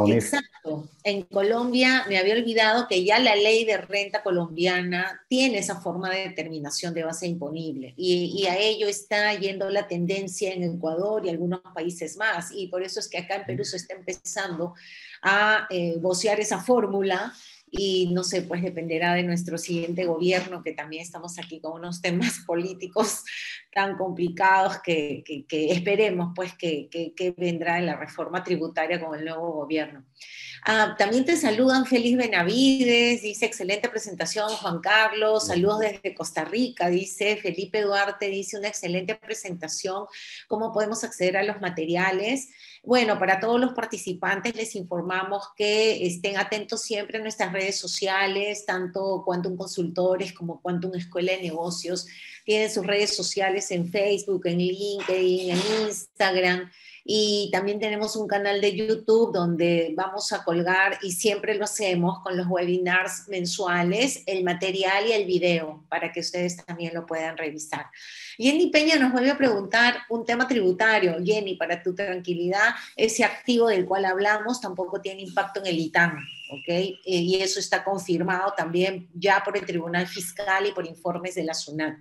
Exacto. 0.07 0.90
En 1.03 1.24
Colombia 1.24 2.06
me 2.07 2.18
había 2.18 2.36
olvidado 2.36 2.88
que 2.88 3.03
ya 3.03 3.20
la 3.20 3.36
ley 3.36 3.66
de 3.66 3.78
renta 3.78 4.24
colombiana 4.24 5.22
tiene 5.28 5.60
esa 5.60 5.80
forma 5.80 6.10
de 6.10 6.30
determinación 6.30 6.94
de 6.94 7.03
base 7.03 7.28
imponible 7.28 7.94
y, 7.95 8.34
y, 8.36 8.48
a 8.48 8.57
ello 8.57 8.88
está 8.88 9.34
yendo 9.34 9.70
la 9.70 9.88
tendencia 9.88 10.53
en 10.53 10.64
Ecuador 10.64 11.26
y 11.26 11.30
algunos 11.30 11.62
países 11.74 12.18
más. 12.18 12.52
Y 12.52 12.68
por 12.68 12.82
eso 12.84 12.99
es 12.99 13.07
que 13.07 13.20
acá 13.20 13.36
en 13.36 13.45
Perú 13.45 13.64
se 13.64 13.78
está 13.78 13.94
empezando 13.94 14.74
a 15.22 15.68
eh, 15.70 15.95
vocear 15.99 16.40
esa 16.40 16.60
fórmula 16.60 17.34
y 17.77 18.07
no 18.14 18.23
sé, 18.23 18.41
pues 18.41 18.61
dependerá 18.61 19.14
de 19.14 19.23
nuestro 19.23 19.57
siguiente 19.57 20.06
gobierno, 20.06 20.64
que 20.64 20.72
también 20.72 21.03
estamos 21.03 21.38
aquí 21.39 21.60
con 21.60 21.73
unos 21.73 22.02
temas 22.02 22.39
políticos 22.47 23.23
tan 23.73 23.97
complicados 23.97 24.80
que, 24.81 25.23
que, 25.47 25.72
esperemos 25.72 26.31
pues 26.35 26.53
que, 26.53 26.89
que, 26.89 27.34
vendrá 27.38 27.77
en 27.77 27.85
la 27.85 27.97
reforma 27.97 28.43
tributaria 28.43 28.99
con 28.99 29.18
el 29.18 29.26
nuevo 29.26 29.52
gobierno. 29.52 30.06
Ah, 30.68 30.95
también 30.97 31.26
te 31.26 31.35
saludan 31.35 31.85
Félix 31.85 32.18
Benavides, 32.18 33.22
dice 33.22 33.45
excelente 33.45 33.89
presentación 33.89 34.49
Juan 34.49 34.80
Carlos, 34.80 35.47
saludos 35.47 35.80
desde 35.81 36.15
Costa 36.15 36.45
Rica, 36.45 36.89
dice 36.89 37.38
Felipe 37.38 37.81
Duarte, 37.81 38.30
dice 38.30 38.57
una 38.57 38.69
excelente 38.69 39.14
presentación, 39.15 40.06
¿cómo 40.47 40.72
podemos 40.72 41.03
acceder 41.03 41.38
a 41.38 41.43
los 41.43 41.61
materiales? 41.61 42.49
Bueno, 42.86 43.18
para 43.18 43.40
todos 43.40 43.60
los 43.60 43.74
participantes 43.74 44.56
les 44.56 44.76
informamos 44.76 45.49
que 45.57 46.06
estén 46.06 46.38
atentos 46.38 46.84
siempre 46.84 47.18
a 47.18 47.22
nuestras 47.22 47.52
redes 47.52 47.80
sociales, 47.80 48.64
tanto 48.64 49.24
Quantum 49.26 49.57
Consultores 49.57 50.32
como 50.34 50.62
Quantum 50.62 50.94
Escuela 50.94 51.32
de 51.32 51.41
Negocios. 51.41 52.06
Tienen 52.44 52.70
sus 52.70 52.86
redes 52.86 53.16
sociales 53.16 53.72
en 53.72 53.90
Facebook, 53.91 54.45
en 54.45 54.60
LinkedIn, 54.60 55.49
en 55.49 55.60
Instagram. 55.88 56.70
Y 57.07 57.49
también 57.52 57.80
tenemos 57.80 58.15
un 58.15 58.27
canal 58.27 58.60
de 58.60 58.76
YouTube 58.76 59.32
donde 59.32 59.94
vamos 59.95 60.34
a 60.34 60.44
colgar, 60.44 60.98
y 61.03 61.11
siempre 61.11 61.53
lo 61.53 61.65
hacemos 61.65 62.19
con 62.23 62.36
los 62.36 62.48
webinars 62.48 63.27
mensuales, 63.27 64.23
el 64.26 64.44
material 64.44 65.06
y 65.07 65.11
el 65.11 65.26
video 65.26 65.86
para 65.88 66.11
que 66.11 66.22
ustedes 66.22 66.57
también 66.65 66.95
lo 66.95 67.06
puedan 67.06 67.38
revisar. 67.38 67.86
Jenny 68.40 68.72
Peña 68.72 68.95
nos 68.95 69.11
vuelve 69.11 69.30
a 69.30 69.38
preguntar 69.38 69.98
un 70.10 70.26
tema 70.26 70.48
tributario. 70.48 71.18
Jenny, 71.23 71.56
para 71.56 71.84
tu 71.84 71.94
tranquilidad, 71.94 72.73
ese 72.95 73.23
activo 73.23 73.68
del 73.68 73.86
cual 73.86 74.06
hablamos 74.06 74.60
tampoco 74.60 74.99
tiene 74.99 75.22
impacto 75.22 75.60
en 75.60 75.68
el 75.68 75.80
ITAM. 75.80 76.18
¿ok? 76.49 76.68
Eh, 76.68 77.02
y 77.06 77.36
eso 77.36 77.60
está 77.60 77.84
confirmado 77.84 78.53
también 78.56 79.10
ya 79.14 79.44
por 79.44 79.56
el 79.57 79.65
Tribunal 79.65 80.07
Fiscal 80.07 80.65
y 80.65 80.72
por 80.72 80.86
informes 80.86 81.36
de 81.36 81.44
la 81.44 81.53
SUNAT. 81.53 81.98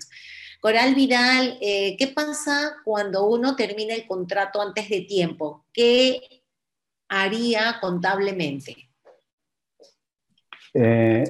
Coral 0.65 0.95
Vidal, 0.95 1.59
eh, 1.61 1.95
¿qué 1.99 2.07
pasa 2.07 2.77
cuando 2.87 3.29
uno 3.29 3.55
termina 3.55 3.93
el 3.95 4.07
contrato 4.07 4.63
antes 4.63 4.89
de 4.89 5.03
tiempo? 5.03 5.67
¿Qué 5.71 6.23
haría 7.07 7.75
contablemente? 7.83 8.75
Eh, 10.73 11.23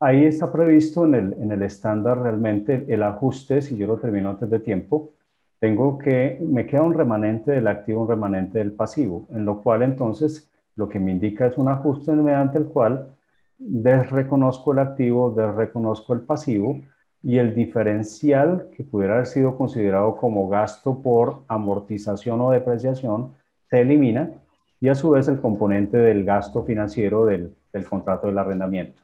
ahí 0.00 0.24
está 0.24 0.50
previsto 0.50 1.04
en 1.04 1.14
el, 1.14 1.32
en 1.34 1.52
el 1.52 1.62
estándar 1.62 2.20
realmente 2.20 2.84
el 2.88 3.04
ajuste, 3.04 3.62
si 3.62 3.76
yo 3.76 3.86
lo 3.86 3.98
termino 3.98 4.30
antes 4.30 4.50
de 4.50 4.58
tiempo, 4.58 5.12
tengo 5.60 5.96
que, 5.96 6.38
me 6.40 6.66
queda 6.66 6.82
un 6.82 6.94
remanente 6.94 7.52
del 7.52 7.68
activo, 7.68 8.02
un 8.02 8.08
remanente 8.08 8.58
del 8.58 8.72
pasivo, 8.72 9.28
en 9.30 9.44
lo 9.44 9.62
cual 9.62 9.84
entonces 9.84 10.50
lo 10.74 10.88
que 10.88 10.98
me 10.98 11.12
indica 11.12 11.46
es 11.46 11.56
un 11.58 11.68
ajuste 11.68 12.10
mediante 12.10 12.58
el 12.58 12.64
cual 12.64 13.06
desreconozco 13.56 14.72
el 14.72 14.80
activo, 14.80 15.30
desreconozco 15.30 16.12
el 16.12 16.22
pasivo 16.22 16.80
y 17.22 17.38
el 17.38 17.54
diferencial 17.54 18.68
que 18.76 18.82
pudiera 18.82 19.14
haber 19.14 19.26
sido 19.26 19.56
considerado 19.56 20.16
como 20.16 20.48
gasto 20.48 21.00
por 21.00 21.44
amortización 21.48 22.40
o 22.40 22.50
depreciación 22.50 23.34
se 23.70 23.80
elimina 23.80 24.30
y 24.80 24.88
a 24.88 24.94
su 24.94 25.10
vez 25.10 25.28
el 25.28 25.40
componente 25.40 25.96
del 25.96 26.24
gasto 26.24 26.64
financiero 26.64 27.24
del, 27.24 27.54
del 27.72 27.88
contrato 27.88 28.26
del 28.26 28.38
arrendamiento. 28.38 29.00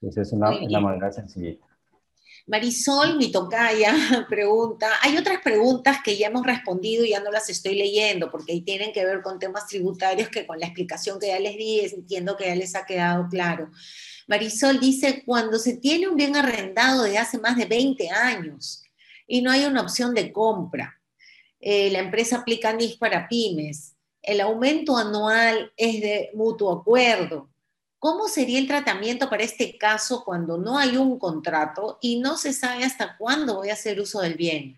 Esa 0.00 0.22
es 0.22 0.32
una, 0.32 0.50
una 0.50 0.80
manera 0.80 1.10
sencillita. 1.10 1.66
Marisol, 2.46 3.18
mi 3.18 3.30
tocaya, 3.30 3.92
pregunta, 4.28 4.88
hay 5.02 5.16
otras 5.18 5.42
preguntas 5.42 5.98
que 6.02 6.16
ya 6.16 6.28
hemos 6.28 6.46
respondido 6.46 7.04
y 7.04 7.10
ya 7.10 7.20
no 7.20 7.30
las 7.30 7.50
estoy 7.50 7.74
leyendo 7.74 8.30
porque 8.30 8.52
ahí 8.52 8.62
tienen 8.62 8.92
que 8.92 9.04
ver 9.04 9.20
con 9.20 9.38
temas 9.38 9.66
tributarios 9.66 10.28
que 10.28 10.46
con 10.46 10.58
la 10.58 10.66
explicación 10.66 11.18
que 11.18 11.28
ya 11.28 11.38
les 11.40 11.56
di 11.56 11.80
entiendo 11.80 12.36
que 12.36 12.46
ya 12.46 12.54
les 12.54 12.74
ha 12.74 12.86
quedado 12.86 13.28
claro. 13.28 13.70
Marisol 14.28 14.78
dice, 14.78 15.22
cuando 15.24 15.58
se 15.58 15.78
tiene 15.78 16.06
un 16.06 16.14
bien 16.14 16.36
arrendado 16.36 17.02
de 17.04 17.18
hace 17.18 17.38
más 17.38 17.56
de 17.56 17.64
20 17.64 18.10
años 18.10 18.84
y 19.26 19.40
no 19.40 19.50
hay 19.50 19.64
una 19.64 19.80
opción 19.80 20.14
de 20.14 20.30
compra, 20.30 21.00
eh, 21.60 21.90
la 21.90 22.00
empresa 22.00 22.36
aplica 22.36 22.72
NIF 22.72 22.98
para 22.98 23.26
pymes, 23.26 23.96
el 24.22 24.42
aumento 24.42 24.96
anual 24.96 25.72
es 25.76 26.00
de 26.02 26.30
mutuo 26.34 26.72
acuerdo. 26.72 27.48
¿Cómo 27.98 28.28
sería 28.28 28.58
el 28.58 28.68
tratamiento 28.68 29.30
para 29.30 29.42
este 29.42 29.76
caso 29.78 30.22
cuando 30.24 30.58
no 30.58 30.78
hay 30.78 30.98
un 30.98 31.18
contrato 31.18 31.98
y 32.00 32.20
no 32.20 32.36
se 32.36 32.52
sabe 32.52 32.84
hasta 32.84 33.16
cuándo 33.16 33.56
voy 33.56 33.70
a 33.70 33.72
hacer 33.72 33.98
uso 33.98 34.20
del 34.20 34.34
bien? 34.34 34.76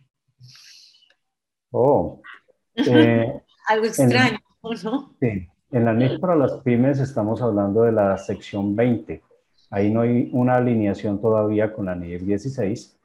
Oh. 1.71 2.23
Eh, 2.77 3.43
Algo 3.67 3.85
extraño, 3.85 4.39
¿no? 4.85 5.15
Sí. 5.21 5.49
En 5.73 5.85
la 5.85 5.93
NIF 5.93 6.19
para 6.19 6.35
las 6.35 6.53
pymes 6.63 6.99
estamos 6.99 7.43
hablando 7.43 7.83
de 7.83 7.93
la 7.93 8.17
sección 8.17 8.75
20, 8.75 9.23
Ahí 9.71 9.93
no 9.93 10.01
hay 10.01 10.31
una 10.33 10.57
alineación 10.57 11.21
todavía 11.21 11.73
con 11.73 11.87
la 11.87 11.95
NIF 11.95 12.23
16. 12.23 12.99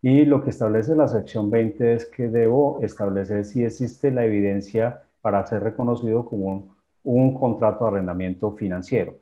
Y 0.00 0.24
lo 0.26 0.44
que 0.44 0.50
establece 0.50 0.94
la 0.94 1.08
sección 1.08 1.50
20 1.50 1.94
es 1.94 2.06
que 2.06 2.28
debo 2.28 2.78
establecer 2.82 3.44
si 3.44 3.64
existe 3.64 4.10
la 4.10 4.24
evidencia 4.24 5.02
para 5.22 5.44
ser 5.46 5.62
reconocido 5.62 6.24
como 6.24 6.76
un, 7.02 7.34
contrato 7.34 7.84
de 7.84 7.90
arrendamiento 7.92 8.52
financiero. 8.52 9.14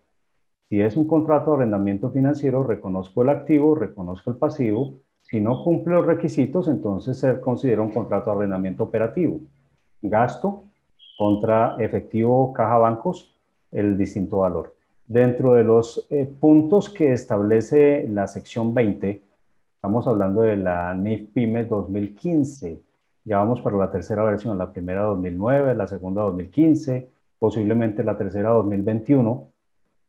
Si 0.69 0.81
es 0.81 0.97
un 0.97 1.07
contrato 1.07 1.53
de 1.53 1.59
arrendamiento 1.59 2.11
financiero, 2.11 2.65
reconozco 2.65 3.23
el 3.23 3.29
activo, 3.29 3.75
reconozco 3.75 4.31
el 4.31 4.37
pasivo. 4.37 4.99
Si 5.23 5.41
no 5.41 5.63
cumple 5.63 5.95
los 5.95 6.07
requisitos, 6.07 6.69
entonces 6.69 7.19
se 7.19 7.41
considera 7.41 7.81
un 7.81 7.93
contrato 7.93 8.31
de 8.31 8.37
arrendamiento 8.39 8.83
operativo. 8.83 9.41
Gasto 10.03 10.65
contra 11.17 11.77
efectivo 11.79 12.53
caja 12.53 12.79
bancos, 12.79 13.39
el 13.71 13.97
distinto 13.97 14.39
valor. 14.39 14.75
Dentro 15.13 15.53
de 15.53 15.63
los 15.63 16.07
eh, 16.09 16.27
puntos 16.41 16.89
que 16.89 17.13
establece 17.13 18.09
la 18.09 18.27
sección 18.27 18.73
20, 18.73 19.21
estamos 19.75 20.07
hablando 20.07 20.41
de 20.41 20.57
la 20.57 20.95
NIF 20.95 21.29
PYME 21.35 21.67
2015. 21.67 22.81
Ya 23.27 23.37
vamos 23.37 23.61
para 23.61 23.77
la 23.77 23.91
tercera 23.91 24.25
versión, 24.25 24.57
la 24.57 24.73
primera 24.73 25.03
2009, 25.03 25.75
la 25.75 25.87
segunda 25.87 26.23
2015, 26.23 27.11
posiblemente 27.39 28.03
la 28.03 28.17
tercera 28.17 28.53
2021, 28.53 29.49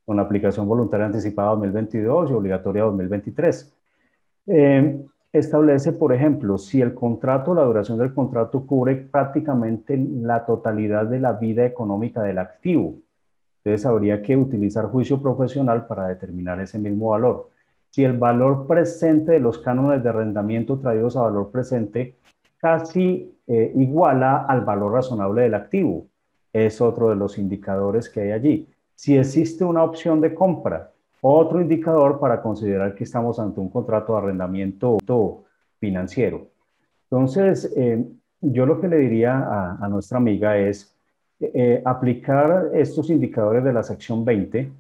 con 0.06 0.20
aplicación 0.22 0.70
voluntaria 0.70 1.08
anticipada 1.08 1.50
2022 1.50 2.32
y 2.32 2.34
obligatoria 2.34 2.84
2023. 2.84 3.74
Eh, 4.48 5.06
establece, 5.34 5.92
por 5.92 6.14
ejemplo, 6.14 6.58
si 6.58 6.80
el 6.80 6.94
contrato, 6.94 7.54
la 7.54 7.64
duración 7.64 7.98
del 7.98 8.14
contrato 8.14 8.66
cubre 8.66 8.96
prácticamente 8.96 9.98
la 9.98 10.46
totalidad 10.46 11.08
de 11.08 11.20
la 11.20 11.34
vida 11.34 11.66
económica 11.66 12.22
del 12.22 12.38
activo. 12.38 13.03
Entonces 13.64 13.86
habría 13.86 14.22
que 14.22 14.36
utilizar 14.36 14.86
juicio 14.86 15.22
profesional 15.22 15.88
para 15.88 16.08
determinar 16.08 16.60
ese 16.60 16.78
mismo 16.80 17.10
valor. 17.10 17.50
Si 17.90 18.04
el 18.04 18.18
valor 18.18 18.68
presente 18.68 19.34
de 19.34 19.40
los 19.40 19.60
cánones 19.60 20.04
de 20.04 20.10
arrendamiento 20.10 20.80
traídos 20.80 21.16
a 21.16 21.22
valor 21.22 21.52
presente 21.52 22.18
casi 22.58 23.38
eh, 23.48 23.72
iguala 23.76 24.46
al 24.48 24.62
valor 24.62 24.94
razonable 24.94 25.44
del 25.44 25.54
activo, 25.54 26.08
es 26.52 26.82
otro 26.82 27.10
de 27.10 27.16
los 27.16 27.38
indicadores 27.38 28.10
que 28.10 28.22
hay 28.22 28.32
allí. 28.32 28.70
Si 28.96 29.18
existe 29.18 29.64
una 29.64 29.84
opción 29.84 30.22
de 30.22 30.34
compra, 30.34 30.92
otro 31.22 31.62
indicador 31.62 32.20
para 32.20 32.42
considerar 32.42 32.96
que 32.96 33.06
estamos 33.06 33.40
ante 33.40 33.60
un 33.60 33.70
contrato 33.70 34.14
de 34.14 34.20
arrendamiento 34.20 34.98
financiero. 35.80 36.48
Entonces, 37.10 37.72
eh, 37.78 38.04
yo 38.42 38.66
lo 38.66 38.82
que 38.82 38.88
le 38.88 38.98
diría 38.98 39.78
a, 39.80 39.88
nuestra 39.88 40.18
amiga 40.18 40.58
es 40.58 40.96
eh, 41.54 41.82
aplicar 41.86 42.70
estos 42.74 43.10
indicadores 43.10 43.64
de 43.64 43.74
la 43.74 43.84
sección 43.84 44.24
20 44.24 44.72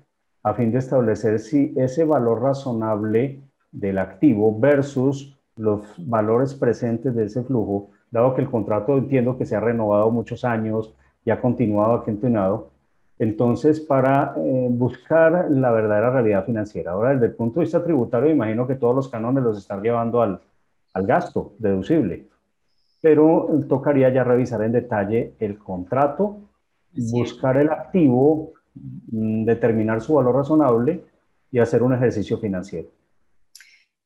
a 0.44 0.53
fin 0.53 0.72
de 0.72 0.80
establecer 0.80 1.40
si 1.40 1.73
ese 1.77 2.03
valor 2.03 2.41
razonable 2.41 3.40
del 3.72 3.98
activo 3.98 4.57
versus 4.60 5.38
los 5.56 5.81
valores 5.98 6.53
presentes 6.53 7.15
de 7.15 7.26
ese 7.26 7.44
flujo, 7.44 7.91
dado 8.11 8.35
que 8.35 8.41
el 8.41 8.49
contrato 8.49 8.98
entiendo 8.98 9.38
que 9.38 9.45
se 9.45 9.56
ha 9.56 9.60
renovado 9.60 10.11
muchos 10.11 10.44
años 10.44 10.94
y 11.26 11.31
ha 11.31 11.40
continuado, 11.40 11.94
ha 11.94 12.03
continuado, 12.03 12.72
entonces 13.19 13.80
para 13.80 14.34
eh, 14.38 14.68
buscar 14.69 15.49
la 15.49 15.72
verdadera 15.72 16.11
realidad 16.11 16.45
financiera. 16.45 16.91
Ahora, 16.91 17.14
desde 17.14 17.27
el 17.27 17.35
punto 17.35 17.60
de 17.60 17.65
vista 17.65 17.84
tributario, 17.84 18.30
imagino 18.30 18.68
que 18.68 18.76
todos 18.76 18.95
los 18.95 19.07
cánones 19.07 19.44
los 19.44 19.57
están 19.57 19.81
llevando 19.81 20.22
al, 20.22 20.41
al 20.94 21.07
gasto 21.07 21.53
deducible, 21.60 22.27
pero 23.02 23.48
tocaría 23.68 24.10
ya 24.10 24.23
revisar 24.23 24.61
en 24.64 24.72
detalle 24.72 25.34
el 25.40 25.57
contrato, 25.57 26.38
buscar 26.95 27.57
el 27.57 27.70
activo, 27.70 28.53
mm, 28.76 29.45
determinar 29.45 30.02
su 30.02 30.14
valor 30.14 30.36
razonable 30.36 31.03
y 31.52 31.60
hacer 31.60 31.84
un 31.84 31.94
ejercicio 31.94 32.38
financiero. 32.38 32.90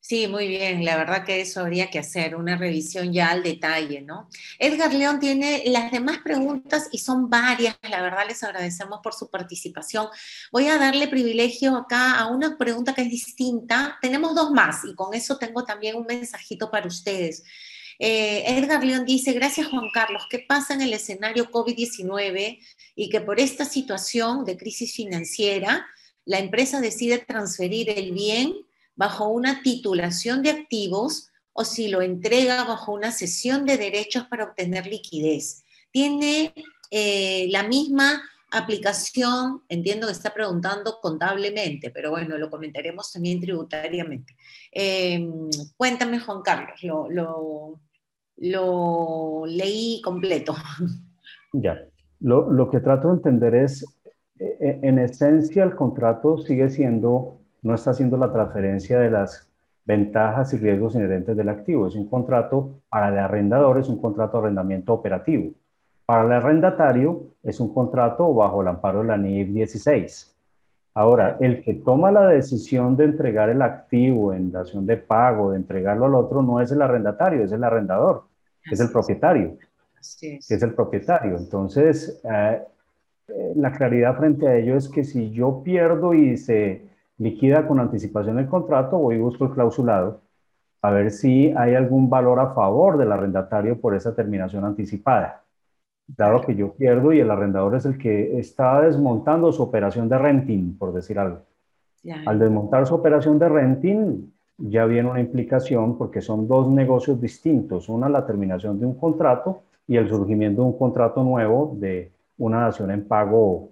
Sí, 0.08 0.26
muy 0.26 0.48
bien. 0.48 0.86
La 0.86 0.96
verdad 0.96 1.26
que 1.26 1.42
eso 1.42 1.60
habría 1.60 1.90
que 1.90 2.00
hacer, 2.00 2.38
una 2.38 2.56
revisión 2.56 3.12
ya 3.12 3.30
al 3.30 3.44
detalle, 3.44 4.00
¿no? 4.00 4.30
Edgar 4.58 4.94
León 4.94 5.20
tiene 5.20 5.64
las 5.66 5.92
demás 5.92 6.20
preguntas 6.20 6.88
y 6.94 7.00
son 7.00 7.30
varias. 7.30 7.76
La 7.90 8.02
verdad 8.02 8.26
les 8.26 8.42
agradecemos 8.42 9.02
por 9.04 9.14
su 9.14 9.30
participación. 9.30 10.08
Voy 10.54 10.68
a 10.68 10.78
darle 10.78 11.10
privilegio 11.10 11.76
acá 11.76 12.18
a 12.18 12.28
una 12.28 12.58
pregunta 12.58 12.94
que 12.94 13.02
es 13.02 13.10
distinta. 13.10 13.98
Tenemos 14.02 14.34
dos 14.34 14.52
más 14.52 14.86
y 14.86 14.96
con 14.96 15.14
eso 15.14 15.38
tengo 15.38 15.66
también 15.66 15.98
un 15.98 16.06
mensajito 16.06 16.72
para 16.72 16.88
ustedes. 16.88 17.44
Eh, 18.00 18.44
Edgar 18.58 18.84
León 18.84 19.06
dice, 19.06 19.34
gracias 19.34 19.68
Juan 19.68 19.90
Carlos, 19.94 20.24
¿qué 20.30 20.40
pasa 20.40 20.74
en 20.74 20.82
el 20.82 20.94
escenario 20.94 21.50
COVID-19 21.50 22.60
y 22.96 23.10
que 23.10 23.22
por 23.22 23.40
esta 23.40 23.66
situación 23.66 24.46
de 24.46 24.58
crisis 24.58 24.94
financiera 24.94 25.86
la 26.26 26.40
empresa 26.40 26.82
decide 26.82 27.20
transferir 27.20 27.90
el 27.90 28.12
bien 28.12 28.54
bajo 28.96 29.28
una 29.30 29.62
titulación 29.64 30.44
de 30.44 30.50
activos 30.52 31.30
o 31.54 31.64
si 31.64 31.88
lo 31.88 32.02
entrega 32.02 32.66
bajo 32.66 32.92
una 32.92 33.12
cesión 33.12 33.66
de 33.66 33.78
derechos 33.78 34.26
para 34.28 34.44
obtener 34.44 34.86
liquidez. 34.86 35.64
Tiene 35.92 36.54
eh, 36.92 37.48
la 37.50 37.64
misma 37.64 38.22
aplicación, 38.52 39.64
entiendo 39.68 40.08
que 40.08 40.14
está 40.14 40.34
preguntando 40.34 41.00
contablemente, 41.02 41.90
pero 41.92 42.12
bueno, 42.12 42.38
lo 42.38 42.50
comentaremos 42.50 43.12
también 43.12 43.40
tributariamente. 43.42 44.36
Em, 44.72 45.50
cuéntame, 45.76 46.20
Juan 46.20 46.42
Carlos, 46.42 46.82
lo, 46.84 47.10
lo, 47.10 47.80
leí 48.38 50.02
completo. 50.04 50.54
Ya, 51.54 51.80
lo, 52.20 52.52
lo, 52.52 52.70
que 52.70 52.82
trato 52.82 53.08
de 53.08 53.16
entender 53.16 53.56
es, 53.56 53.84
e, 54.38 54.58
e, 54.60 54.80
en 54.84 55.00
esencia, 55.00 55.64
el 55.64 55.76
contrato 55.76 56.38
sigue 56.40 56.70
siendo 56.70 57.38
no 57.68 57.76
está 57.76 57.92
haciendo 57.92 58.18
la 58.18 58.32
transferencia 58.32 59.00
de 59.00 59.12
las 59.12 59.50
ventajas 59.86 60.54
y 60.54 60.58
riesgos 60.58 60.96
inherentes 60.96 61.36
del 61.36 61.50
activo. 61.50 61.88
Es 61.88 61.96
un 61.96 62.10
contrato 62.10 62.82
para 62.90 63.10
el 63.10 63.18
arrendador, 63.18 63.78
es 63.78 63.90
un 63.90 64.02
contrato 64.02 64.38
de 64.38 64.44
arrendamiento 64.46 64.94
operativo. 64.94 65.52
Para 66.06 66.24
el 66.24 66.32
arrendatario 66.32 67.24
es 67.44 67.60
un 67.60 67.74
contrato 67.74 68.34
bajo 68.34 68.62
el 68.62 68.70
amparo 68.70 69.02
de 69.02 69.08
la 69.08 69.18
NIF 69.18 69.50
16. 69.50 70.34
Ahora, 70.94 71.38
el 71.40 71.64
que 71.64 71.76
toma 71.76 72.12
la 72.12 72.28
decisión 72.28 72.96
de 72.96 73.06
entregar 73.06 73.50
el 73.50 73.62
activo 73.62 74.34
en 74.34 74.52
dación 74.52 74.86
de 74.86 74.98
pago, 74.98 75.52
de 75.52 75.58
entregarlo 75.58 76.06
al 76.06 76.16
otro, 76.16 76.42
no 76.42 76.60
es 76.60 76.72
el 76.72 76.82
arrendatario, 76.82 77.44
es 77.44 77.52
el 77.52 77.64
arrendador, 77.64 78.24
es 78.72 78.80
el 78.80 78.92
propietario. 78.92 79.58
Es. 80.00 80.52
es 80.52 80.64
el 80.64 80.74
propietario. 80.74 81.38
Entonces, 81.38 82.22
eh, 82.24 82.62
eh, 83.28 83.54
la 83.56 83.72
claridad 83.72 84.18
frente 84.18 84.48
a 84.48 84.56
ello 84.56 84.76
es 84.76 84.88
que 84.90 85.04
si 85.04 85.32
yo 85.32 85.62
pierdo 85.64 86.14
y 86.14 86.38
se 86.38 86.88
liquida 87.18 87.68
con 87.68 87.80
anticipación 87.80 88.40
el 88.40 88.48
contrato, 88.48 88.98
voy 88.98 89.16
y 89.16 89.20
busco 89.20 89.46
el 89.46 89.52
clausulado 89.52 90.22
a 90.82 90.92
ver 90.92 91.12
si 91.12 91.54
hay 91.58 91.76
algún 91.76 92.10
valor 92.10 92.40
a 92.40 92.54
favor 92.54 92.98
del 92.98 93.12
arrendatario 93.12 93.80
por 93.80 93.96
esa 93.96 94.16
terminación 94.16 94.64
anticipada. 94.64 95.44
Dado 96.08 96.42
que 96.42 96.56
yo 96.56 96.74
pierdo 96.74 97.12
y 97.12 97.20
el 97.20 97.32
arrendador 97.32 97.76
es 97.76 97.86
el 97.86 97.98
que 97.98 98.40
está 98.40 98.82
desmontando 98.82 99.52
su 99.52 99.64
operación 99.64 100.08
de 100.08 100.18
renting, 100.18 100.78
por 100.78 100.94
decir 100.94 101.20
algo. 101.20 101.42
Al 102.26 102.40
desmontar 102.40 102.88
su 102.88 102.96
operación 102.96 103.38
de 103.38 103.50
renting, 103.50 104.32
ya 104.58 104.86
viene 104.86 105.10
una 105.10 105.20
implicación 105.20 105.98
porque 105.98 106.22
son 106.22 106.48
dos 106.48 106.68
negocios 106.70 107.22
distintos. 107.22 107.90
Una, 107.90 108.10
la 108.10 108.26
terminación 108.26 108.80
de 108.80 108.86
un 108.86 108.96
contrato 108.96 109.62
y 109.88 109.98
el 109.98 110.10
surgimiento 110.10 110.62
de 110.62 110.68
un 110.68 110.78
contrato 110.78 111.24
nuevo 111.24 111.76
de 111.80 112.12
una 112.38 112.62
dación 112.62 112.92
en 112.92 113.08
pago 113.08 113.70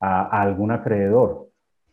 a, 0.00 0.42
algún 0.42 0.70
acreedor 0.70 1.48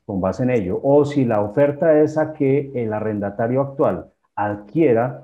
con 0.06 0.22
base 0.22 0.44
en 0.44 0.52
ello, 0.52 0.80
o 0.84 1.04
si 1.04 1.26
la 1.26 1.42
oferta 1.42 2.00
es 2.00 2.16
a 2.20 2.32
que 2.32 2.72
el 2.76 2.94
arrendatario 2.94 3.62
actual 3.62 4.12
adquiera 4.36 5.24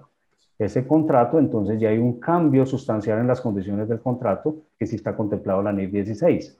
ese 0.57 0.87
contrato, 0.87 1.37
entonces 1.37 1.79
ya 1.79 1.89
hay 1.89 1.99
un 1.99 2.19
cambio 2.19 2.65
sustancial 2.65 3.19
en 3.19 3.27
las 3.27 3.41
condiciones 3.41 3.87
del 3.87 3.99
contrato 3.99 4.55
que 4.79 4.87
sí 4.87 4.95
está 4.95 5.15
contemplado 5.15 5.61
la 5.61 5.71
NIF 5.71 5.91
16. 5.91 6.57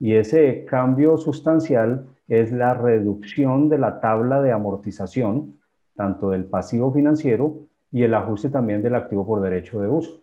Y 0.00 0.14
ese 0.14 0.64
cambio 0.64 1.18
sustancial 1.18 2.06
es 2.26 2.52
la 2.52 2.72
reducción 2.72 3.68
de 3.68 3.78
la 3.78 4.00
tabla 4.00 4.40
de 4.40 4.52
amortización, 4.52 5.57
tanto 5.98 6.30
del 6.30 6.44
pasivo 6.44 6.92
financiero 6.92 7.66
y 7.90 8.04
el 8.04 8.14
ajuste 8.14 8.50
también 8.50 8.82
del 8.82 8.94
activo 8.94 9.26
por 9.26 9.42
derecho 9.42 9.80
de 9.80 9.88
uso. 9.88 10.22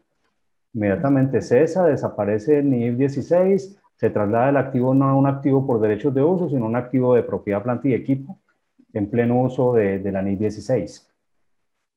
Inmediatamente 0.73 1.41
cesa, 1.41 1.85
desaparece 1.85 2.59
el 2.59 2.69
NIF 2.69 2.97
16, 2.97 3.77
se 3.97 4.09
traslada 4.09 4.49
el 4.49 4.57
activo 4.57 4.93
no 4.93 5.09
a 5.09 5.15
un 5.15 5.27
activo 5.27 5.67
por 5.67 5.81
derechos 5.81 6.13
de 6.13 6.23
uso, 6.23 6.49
sino 6.49 6.65
a 6.65 6.69
un 6.69 6.77
activo 6.77 7.13
de 7.13 7.23
propiedad, 7.23 7.61
planta 7.61 7.89
y 7.89 7.93
equipo 7.93 8.39
en 8.93 9.09
pleno 9.09 9.41
uso 9.41 9.73
de, 9.73 9.99
la 10.11 10.21
NIF 10.21 10.39
16. 10.39 11.09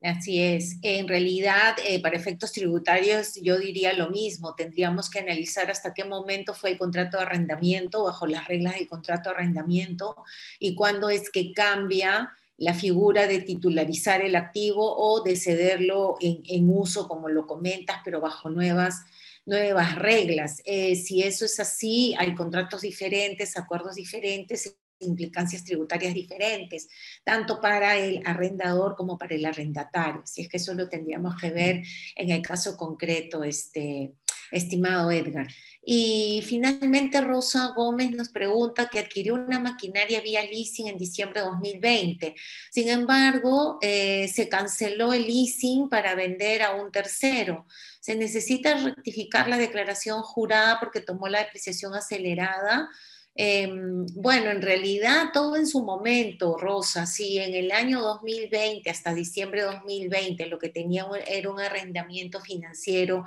Así 0.02 0.42
es. 0.42 0.78
En 0.82 1.06
realidad, 1.06 1.76
eh, 1.86 2.02
para 2.02 2.16
efectos 2.16 2.52
tributarios, 2.52 3.36
yo 3.42 3.58
diría 3.58 3.92
lo 3.92 4.10
mismo. 4.10 4.54
Tendríamos 4.56 5.08
que 5.08 5.20
analizar 5.20 5.70
hasta 5.70 5.94
qué 5.94 6.04
momento 6.04 6.52
fue 6.52 6.70
el 6.70 6.78
contrato 6.78 7.16
de 7.16 7.24
arrendamiento 7.24 8.04
bajo 8.04 8.26
las 8.26 8.46
reglas 8.48 8.74
del 8.74 8.88
contrato 8.88 9.30
de 9.30 9.36
arrendamiento 9.36 10.16
y 10.58 10.74
cuándo 10.74 11.10
es 11.10 11.30
que 11.30 11.52
cambia 11.52 12.32
la 12.58 12.74
figura 12.74 13.26
de 13.26 13.40
titularizar 13.40 14.20
el 14.20 14.36
activo 14.36 14.94
o 14.96 15.22
de 15.22 15.36
cederlo 15.36 16.16
en, 16.20 16.42
en 16.44 16.68
uso, 16.68 17.08
como 17.08 17.28
lo 17.28 17.46
comentas, 17.46 17.98
pero 18.04 18.20
bajo 18.20 18.50
nuevas 18.50 19.02
nuevas 19.48 19.96
reglas. 19.96 20.60
Eh, 20.66 20.94
si 20.94 21.22
eso 21.22 21.46
es 21.46 21.58
así, 21.58 22.14
hay 22.18 22.34
contratos 22.34 22.82
diferentes, 22.82 23.56
acuerdos 23.56 23.94
diferentes, 23.94 24.76
implicancias 25.00 25.64
tributarias 25.64 26.12
diferentes, 26.12 26.88
tanto 27.24 27.60
para 27.60 27.96
el 27.96 28.20
arrendador 28.26 28.94
como 28.94 29.16
para 29.16 29.34
el 29.34 29.46
arrendatario. 29.46 30.22
Si 30.26 30.42
es 30.42 30.48
que 30.48 30.58
eso 30.58 30.74
lo 30.74 30.88
tendríamos 30.88 31.34
que 31.40 31.50
ver 31.50 31.82
en 32.16 32.30
el 32.30 32.42
caso 32.42 32.76
concreto, 32.76 33.42
este, 33.42 34.12
estimado 34.52 35.10
Edgar. 35.10 35.48
Y 35.90 36.42
finalmente 36.46 37.22
Rosa 37.22 37.72
Gómez 37.74 38.10
nos 38.10 38.28
pregunta 38.28 38.90
que 38.90 38.98
adquirió 38.98 39.32
una 39.32 39.58
maquinaria 39.58 40.20
vía 40.20 40.42
leasing 40.42 40.88
en 40.88 40.98
diciembre 40.98 41.40
de 41.40 41.46
2020. 41.46 42.34
Sin 42.70 42.90
embargo, 42.90 43.78
eh, 43.80 44.28
se 44.28 44.50
canceló 44.50 45.14
el 45.14 45.22
leasing 45.22 45.88
para 45.88 46.14
vender 46.14 46.60
a 46.60 46.74
un 46.74 46.92
tercero. 46.92 47.64
Se 48.00 48.14
necesita 48.16 48.74
rectificar 48.74 49.48
la 49.48 49.56
declaración 49.56 50.20
jurada 50.20 50.78
porque 50.78 51.00
tomó 51.00 51.26
la 51.26 51.38
depreciación 51.38 51.94
acelerada. 51.94 52.90
Em, 53.34 54.04
bueno, 54.14 54.50
en 54.50 54.60
realidad 54.60 55.30
todo 55.32 55.56
en 55.56 55.66
su 55.66 55.82
momento, 55.82 56.58
Rosa, 56.58 57.06
sí, 57.06 57.38
en 57.38 57.54
el 57.54 57.72
año 57.72 58.02
2020 58.02 58.90
hasta 58.90 59.14
diciembre 59.14 59.62
de 59.62 59.68
2020 59.68 60.44
lo 60.48 60.58
que 60.58 60.68
tenía 60.68 61.06
era 61.26 61.48
un 61.48 61.60
arrendamiento 61.60 62.42
financiero 62.42 63.24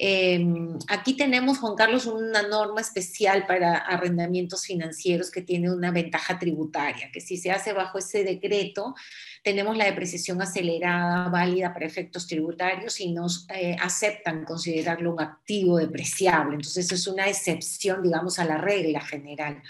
Em, 0.00 0.78
aquí 0.86 1.14
tenemos, 1.14 1.58
Juan 1.58 1.74
Carlos, 1.74 2.06
una 2.06 2.42
norma 2.42 2.80
especial 2.80 3.46
para 3.46 3.78
arrendamientos 3.78 4.64
financieros 4.64 5.28
que 5.32 5.42
tiene 5.42 5.72
una 5.72 5.90
ventaja 5.90 6.38
tributaria, 6.38 7.10
que 7.12 7.20
si 7.20 7.36
se 7.36 7.50
hace 7.50 7.72
bajo 7.72 7.98
ese 7.98 8.22
decreto, 8.22 8.94
tenemos 9.42 9.76
la 9.76 9.86
depreciación 9.86 10.40
acelerada 10.40 11.28
válida 11.30 11.74
para 11.74 11.86
efectos 11.86 12.28
tributarios 12.28 13.00
y 13.00 13.10
nos 13.12 13.46
eh, 13.52 13.76
aceptan 13.80 14.44
considerarlo 14.44 15.14
un 15.14 15.20
activo 15.20 15.78
depreciable. 15.78 16.54
Entonces, 16.54 16.92
es 16.92 17.06
una 17.08 17.28
excepción, 17.28 18.00
digamos, 18.00 18.38
a 18.38 18.44
la 18.44 18.56
regla 18.56 19.00
general. 19.00 19.60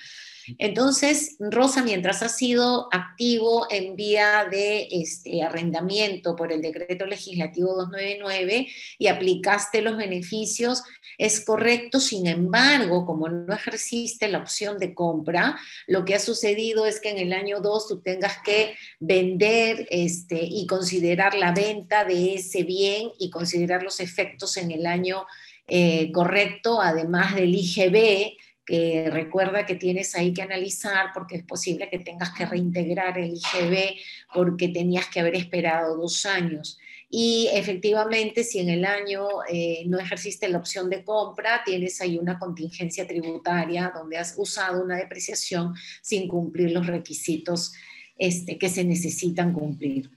Entonces, 0.56 1.36
Rosa, 1.38 1.82
mientras 1.82 2.22
ha 2.22 2.28
sido 2.28 2.88
activo 2.92 3.66
en 3.70 3.96
vía 3.96 4.46
de 4.50 4.88
este, 4.90 5.42
arrendamiento 5.42 6.36
por 6.36 6.52
el 6.52 6.62
decreto 6.62 7.06
legislativo 7.06 7.74
299 7.74 8.68
y 8.98 9.06
aplicaste 9.08 9.82
los 9.82 9.96
beneficios, 9.96 10.82
es 11.18 11.44
correcto. 11.44 12.00
Sin 12.00 12.26
embargo, 12.26 13.04
como 13.04 13.28
no 13.28 13.52
ejerciste 13.52 14.28
la 14.28 14.38
opción 14.38 14.78
de 14.78 14.94
compra, 14.94 15.58
lo 15.86 16.04
que 16.04 16.14
ha 16.14 16.20
sucedido 16.20 16.86
es 16.86 17.00
que 17.00 17.10
en 17.10 17.18
el 17.18 17.32
año 17.32 17.60
2 17.60 17.88
tú 17.88 18.00
tengas 18.00 18.38
que 18.44 18.74
vender 19.00 19.86
este, 19.90 20.40
y 20.42 20.66
considerar 20.66 21.34
la 21.34 21.52
venta 21.52 22.04
de 22.04 22.34
ese 22.34 22.62
bien 22.62 23.10
y 23.18 23.30
considerar 23.30 23.82
los 23.82 24.00
efectos 24.00 24.56
en 24.56 24.70
el 24.70 24.86
año 24.86 25.26
eh, 25.66 26.10
correcto, 26.12 26.80
además 26.80 27.34
del 27.34 27.54
IGB 27.54 28.36
recuerda 28.68 29.64
que 29.64 29.76
tienes 29.76 30.14
ahí 30.14 30.32
que 30.34 30.42
analizar 30.42 31.06
porque 31.14 31.36
es 31.36 31.42
posible 31.42 31.88
que 31.88 31.98
tengas 31.98 32.30
que 32.30 32.44
reintegrar 32.44 33.18
el 33.18 33.34
IGB 33.34 33.96
porque 34.34 34.68
tenías 34.68 35.06
que 35.08 35.20
haber 35.20 35.36
esperado 35.36 35.96
dos 35.96 36.26
años. 36.26 36.78
Y 37.10 37.48
efectivamente, 37.52 38.44
si 38.44 38.58
en 38.58 38.68
el 38.68 38.84
año 38.84 39.26
eh, 39.48 39.84
no 39.86 39.98
ejerciste 39.98 40.48
la 40.48 40.58
opción 40.58 40.90
de 40.90 41.04
compra, 41.04 41.62
tienes 41.64 42.00
ahí 42.02 42.18
una 42.18 42.38
contingencia 42.38 43.06
tributaria 43.06 43.92
donde 43.94 44.18
has 44.18 44.34
usado 44.36 44.84
una 44.84 44.96
depreciación 44.96 45.74
sin 46.02 46.28
cumplir 46.28 46.70
los 46.72 46.86
requisitos 46.86 47.72
este, 48.18 48.58
que 48.58 48.68
se 48.68 48.84
necesitan 48.84 49.54
cumplir. 49.54 50.10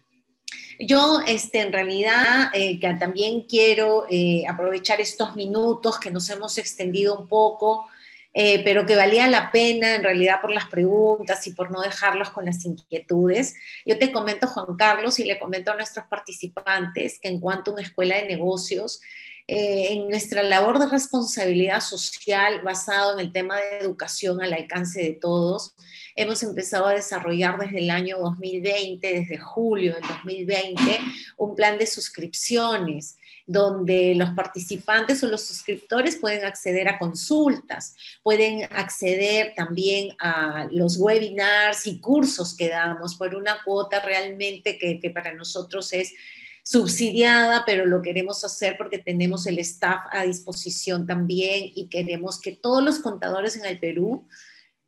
Yo, 0.80 1.22
este, 1.26 1.62
en 1.62 1.72
realidad, 1.72 2.50
eh, 2.54 2.78
también 3.00 3.44
quiero 3.44 4.06
eh, 4.10 4.44
aprovechar 4.50 5.00
estos 5.00 5.36
minutos 5.38 5.98
que 5.98 6.12
nos 6.12 6.30
hemos 6.30 6.58
extendido 6.58 7.18
un 7.18 7.28
poco 7.28 7.86
eh, 8.34 8.64
pero 8.64 8.86
que 8.86 8.96
valía 8.96 9.28
la 9.28 9.52
pena 9.52 9.96
en 9.96 10.04
realidad 10.04 10.40
por 10.40 10.52
las 10.52 10.68
preguntas 10.68 11.46
y 11.48 11.54
por 11.54 11.70
no 11.72 11.82
dejarlos 11.82 12.30
con 12.30 12.46
las 12.46 12.64
inquietudes. 12.64 13.56
Yo 13.86 14.00
te 14.00 14.12
comento, 14.12 14.48
Juan 14.48 14.78
Carlos, 14.78 15.20
y 15.20 15.26
le 15.26 15.38
comento 15.38 15.72
a 15.72 15.76
nuestros 15.76 16.06
participantes 16.08 17.20
que 17.20 17.28
en 17.28 17.40
cuanto 17.40 17.72
a 17.72 17.74
una 17.74 17.84
escuela 17.84 18.16
de 18.16 18.28
negocios, 18.28 19.02
eh, 19.48 19.92
en 19.92 20.08
nuestra 20.08 20.44
labor 20.44 20.80
de 20.80 20.88
responsabilidad 20.88 21.82
social 21.82 22.62
basado 22.62 23.14
en 23.14 23.20
el 23.20 23.34
tema 23.34 23.58
de 23.58 23.80
educación 23.80 24.42
al 24.42 24.54
alcance 24.54 25.02
de 25.02 25.14
todos, 25.14 25.76
hemos 26.16 26.42
empezado 26.44 26.86
a 26.86 26.94
desarrollar 26.94 27.60
desde 27.60 27.80
el 27.80 27.90
año 27.90 28.18
2020, 28.20 29.14
desde 29.14 29.38
julio 29.38 29.96
del 29.96 30.04
2020, 30.04 31.00
un 31.36 31.56
plan 31.56 31.78
de 31.78 31.86
suscripciones 31.86 33.18
donde 33.52 34.16
los 34.16 34.30
participantes 34.32 35.24
o 35.24 35.28
los 35.28 35.42
suscriptores 35.42 36.16
pueden 36.16 36.46
acceder 36.46 36.88
a 36.88 36.98
consultas, 36.98 37.96
pueden 38.24 38.64
acceder 38.72 39.54
también 39.56 40.16
a 40.20 40.68
los 40.72 40.98
webinars 40.98 41.88
y 41.88 42.00
cursos 42.00 42.56
que 42.56 42.70
damos 42.70 43.16
por 43.16 43.36
una 43.36 43.64
cuota 43.64 44.00
realmente 44.00 44.78
que, 44.78 45.00
que 45.00 45.10
para 45.10 45.34
nosotros 45.34 45.92
es 45.94 46.14
subsidiada, 46.64 47.64
pero 47.66 47.86
lo 47.86 48.02
queremos 48.02 48.44
hacer 48.44 48.78
porque 48.78 49.00
tenemos 49.00 49.48
el 49.48 49.60
staff 49.60 50.02
a 50.12 50.24
disposición 50.24 51.06
también 51.06 51.72
y 51.76 51.88
queremos 51.88 52.40
que 52.40 52.52
todos 52.52 52.84
los 52.84 53.00
contadores 53.00 53.56
en 53.56 53.66
el 53.66 53.80
Perú 53.80 54.28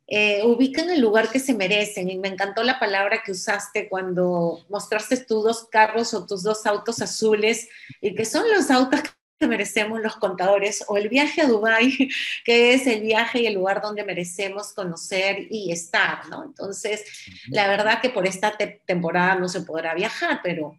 eh, 0.06 0.42
ubican 0.44 0.90
el 0.90 1.00
lugar 1.00 1.30
que 1.30 1.40
se 1.40 1.54
merecen. 1.54 2.10
Y 2.10 2.18
me 2.18 2.28
encantó 2.28 2.62
la 2.62 2.78
palabra 2.78 3.22
que 3.24 3.32
usaste 3.32 3.88
cuando 3.88 4.64
mostraste 4.68 5.16
tus 5.18 5.44
dos 5.44 5.64
carros 5.70 6.14
o 6.14 6.26
tus 6.26 6.42
dos 6.42 6.66
autos 6.66 7.00
azules, 7.00 7.68
y 8.00 8.14
que 8.14 8.24
son 8.24 8.44
los 8.52 8.70
autos 8.70 9.00
que 9.38 9.46
merecemos 9.46 10.00
los 10.00 10.16
contadores, 10.16 10.84
o 10.88 10.96
el 10.96 11.08
viaje 11.08 11.42
a 11.42 11.48
Dubái, 11.48 12.08
que 12.44 12.74
es 12.74 12.86
el 12.86 13.02
viaje 13.02 13.40
y 13.40 13.46
el 13.46 13.54
lugar 13.54 13.80
donde 13.82 14.04
merecemos 14.04 14.72
conocer 14.72 15.46
y 15.50 15.72
estar, 15.72 16.28
¿no? 16.28 16.44
Entonces, 16.44 17.04
la 17.48 17.66
verdad 17.68 18.00
que 18.00 18.10
por 18.10 18.26
esta 18.26 18.56
temporada 18.86 19.36
no 19.36 19.48
se 19.48 19.62
podrá 19.62 19.94
viajar, 19.94 20.40
pero 20.42 20.78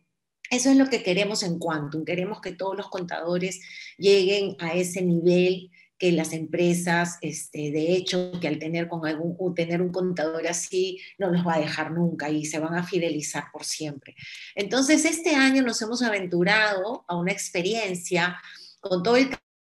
eso 0.49 0.69
es 0.69 0.77
lo 0.77 0.87
que 0.89 1.01
queremos 1.01 1.43
en 1.43 1.57
Quantum. 1.57 2.05
Queremos 2.05 2.39
que 2.39 2.51
todos 2.51 2.77
los 2.77 2.89
contadores 2.89 3.61
lleguen 3.97 4.55
a 4.59 4.73
ese 4.73 5.01
nivel 5.01 5.71
que 5.97 6.11
las 6.11 6.33
empresas, 6.33 7.17
este, 7.21 7.71
de 7.71 7.93
hecho, 7.93 8.31
que 8.41 8.47
al 8.47 8.59
tener, 8.59 8.87
con 8.87 9.05
algún, 9.05 9.55
tener 9.55 9.81
un 9.81 9.91
contador 9.91 10.45
así, 10.47 10.99
no 11.17 11.29
los 11.29 11.45
va 11.45 11.55
a 11.55 11.59
dejar 11.59 11.91
nunca 11.91 12.29
y 12.29 12.45
se 12.45 12.59
van 12.59 12.75
a 12.75 12.83
fidelizar 12.83 13.45
por 13.51 13.63
siempre. 13.63 14.15
Entonces, 14.55 15.05
este 15.05 15.35
año 15.35 15.61
nos 15.61 15.81
hemos 15.81 16.01
aventurado 16.01 17.05
a 17.07 17.15
una 17.15 17.31
experiencia 17.31 18.37
con 18.81 19.03
todo 19.03 19.15
el 19.15 19.29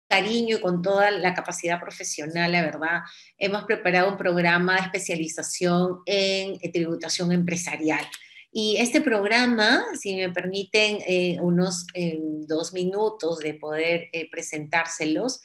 cariño 0.09 0.57
y 0.57 0.61
con 0.61 0.81
toda 0.81 1.11
la 1.11 1.33
capacidad 1.33 1.79
profesional, 1.79 2.51
la 2.51 2.63
verdad, 2.63 3.01
hemos 3.37 3.63
preparado 3.63 4.11
un 4.11 4.17
programa 4.17 4.75
de 4.75 4.81
especialización 4.81 5.99
en 6.05 6.57
eh, 6.61 6.71
tributación 6.71 7.31
empresarial. 7.31 8.03
Y 8.51 8.77
este 8.77 9.01
programa, 9.01 9.85
si 9.93 10.15
me 10.15 10.31
permiten 10.31 10.97
eh, 11.07 11.37
unos 11.39 11.85
eh, 11.93 12.17
dos 12.47 12.73
minutos 12.73 13.37
de 13.39 13.53
poder 13.53 14.09
presentárselos, 14.31 15.41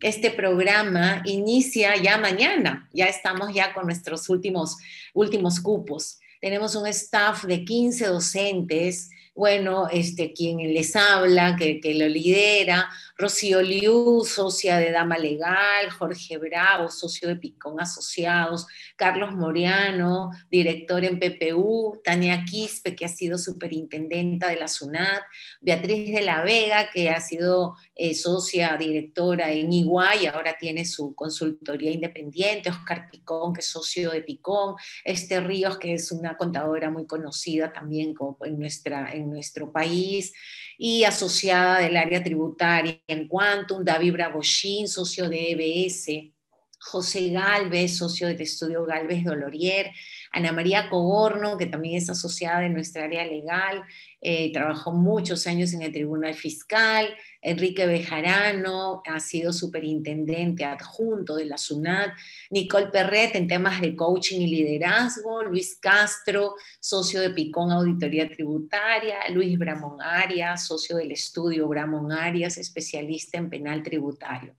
este 0.00 0.30
programa 0.30 1.22
inicia 1.24 1.96
ya 1.96 2.18
mañana, 2.18 2.88
ya 2.92 3.06
estamos 3.06 3.54
ya 3.54 3.72
con 3.72 3.86
nuestros 3.86 4.28
últimos, 4.28 4.76
últimos 5.14 5.60
cupos. 5.60 6.18
Tenemos 6.40 6.74
un 6.74 6.86
staff 6.88 7.44
de 7.44 7.64
15 7.64 8.06
docentes. 8.08 9.10
Bueno, 9.34 9.88
este, 9.90 10.32
quien 10.32 10.58
les 10.58 10.94
habla, 10.94 11.56
que, 11.56 11.80
lo 11.94 12.06
lidera, 12.06 12.88
Rocío 13.16 13.62
Liu, 13.62 14.24
socia 14.24 14.78
de 14.78 14.90
Dama 14.90 15.16
Legal, 15.18 15.88
Jorge 15.90 16.36
Bravo, 16.36 16.90
socio 16.90 17.28
de 17.28 17.36
Picón 17.36 17.80
Asociados, 17.80 18.66
Carlos 18.96 19.32
Moriano, 19.32 20.30
director 20.50 21.04
en 21.04 21.20
PPU, 21.20 22.00
Tania 22.02 22.44
Quispe, 22.44 22.96
que 22.96 23.04
ha 23.04 23.08
sido 23.08 23.38
superintendenta 23.38 24.48
de 24.48 24.56
la 24.56 24.66
SUNAT, 24.66 25.22
Beatriz 25.60 26.12
de 26.12 26.22
la 26.22 26.42
Vega, 26.42 26.90
que 26.92 27.08
ha 27.10 27.20
sido 27.20 27.76
eh, 27.94 28.14
socia 28.14 28.76
directora 28.76 29.52
en 29.52 29.72
Iguay, 29.72 30.26
ahora 30.26 30.56
tiene 30.58 30.84
su 30.84 31.14
consultoría 31.14 31.92
independiente, 31.92 32.70
Oscar 32.70 33.08
Picón, 33.08 33.54
que 33.54 33.60
es 33.60 33.66
socio 33.66 34.10
de 34.10 34.22
Picón, 34.22 34.74
Esther 35.04 35.46
Ríos, 35.46 35.78
que 35.78 35.94
es 35.94 36.10
una 36.10 36.36
contadora 36.36 36.90
muy 36.90 37.06
conocida 37.06 37.72
también 37.72 38.14
en 38.42 39.30
nuestro 39.30 39.70
país 39.70 40.32
y 40.78 41.04
asociada 41.04 41.80
del 41.80 41.96
área 41.96 42.22
tributaria 42.22 43.00
en 43.06 43.28
Quantum, 43.28 43.84
David 43.84 44.12
Bragoshin, 44.12 44.88
socio 44.88 45.28
de 45.28 45.52
EBS, 45.52 46.32
José 46.80 47.30
Galvez, 47.30 47.96
socio 47.96 48.28
del 48.28 48.40
estudio 48.40 48.84
Galvez 48.84 49.24
Dolorier, 49.24 49.90
Ana 50.34 50.50
María 50.50 50.90
Coborno, 50.90 51.56
que 51.56 51.66
también 51.66 51.96
es 51.96 52.10
asociada 52.10 52.60
de 52.60 52.68
nuestra 52.68 53.04
área 53.04 53.24
legal, 53.24 53.84
eh, 54.20 54.52
trabajó 54.52 54.90
muchos 54.90 55.46
años 55.46 55.72
en 55.74 55.82
el 55.82 55.92
Tribunal 55.92 56.34
Fiscal, 56.34 57.14
Enrique 57.40 57.86
Bejarano 57.86 59.02
ha 59.06 59.20
sido 59.20 59.52
superintendente 59.52 60.64
adjunto 60.64 61.36
de 61.36 61.44
la 61.44 61.58
SUNAT, 61.58 62.14
Nicole 62.50 62.88
Perret 62.88 63.36
en 63.36 63.46
temas 63.46 63.80
de 63.80 63.94
coaching 63.94 64.40
y 64.40 64.46
liderazgo, 64.46 65.44
Luis 65.44 65.78
Castro, 65.80 66.54
socio 66.80 67.20
de 67.20 67.30
Picón 67.30 67.70
Auditoría 67.70 68.28
Tributaria, 68.28 69.28
Luis 69.28 69.58
Bramón 69.58 70.00
Arias, 70.00 70.66
socio 70.66 70.96
del 70.96 71.12
estudio 71.12 71.68
Bramón 71.68 72.10
Arias, 72.10 72.56
especialista 72.56 73.38
en 73.38 73.50
penal 73.50 73.82
tributario. 73.82 74.54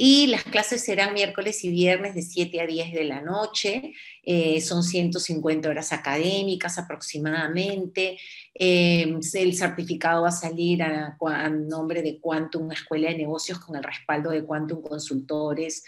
Y 0.00 0.28
las 0.28 0.44
clases 0.44 0.84
serán 0.84 1.12
miércoles 1.12 1.64
y 1.64 1.70
viernes 1.70 2.14
de 2.14 2.22
7 2.22 2.60
a 2.60 2.66
10 2.68 2.92
de 2.92 3.02
la 3.02 3.20
noche. 3.20 3.94
Eh, 4.22 4.60
son 4.60 4.84
150 4.84 5.68
horas 5.68 5.92
académicas 5.92 6.78
aproximadamente. 6.78 8.16
Eh, 8.54 9.12
el 9.34 9.54
certificado 9.56 10.22
va 10.22 10.28
a 10.28 10.30
salir 10.32 10.84
a, 10.84 11.18
a 11.20 11.48
nombre 11.50 12.02
de 12.02 12.20
Quantum 12.20 12.70
Escuela 12.70 13.08
de 13.08 13.16
Negocios 13.16 13.58
con 13.58 13.74
el 13.74 13.82
respaldo 13.82 14.30
de 14.30 14.44
Quantum 14.44 14.82
Consultores. 14.82 15.82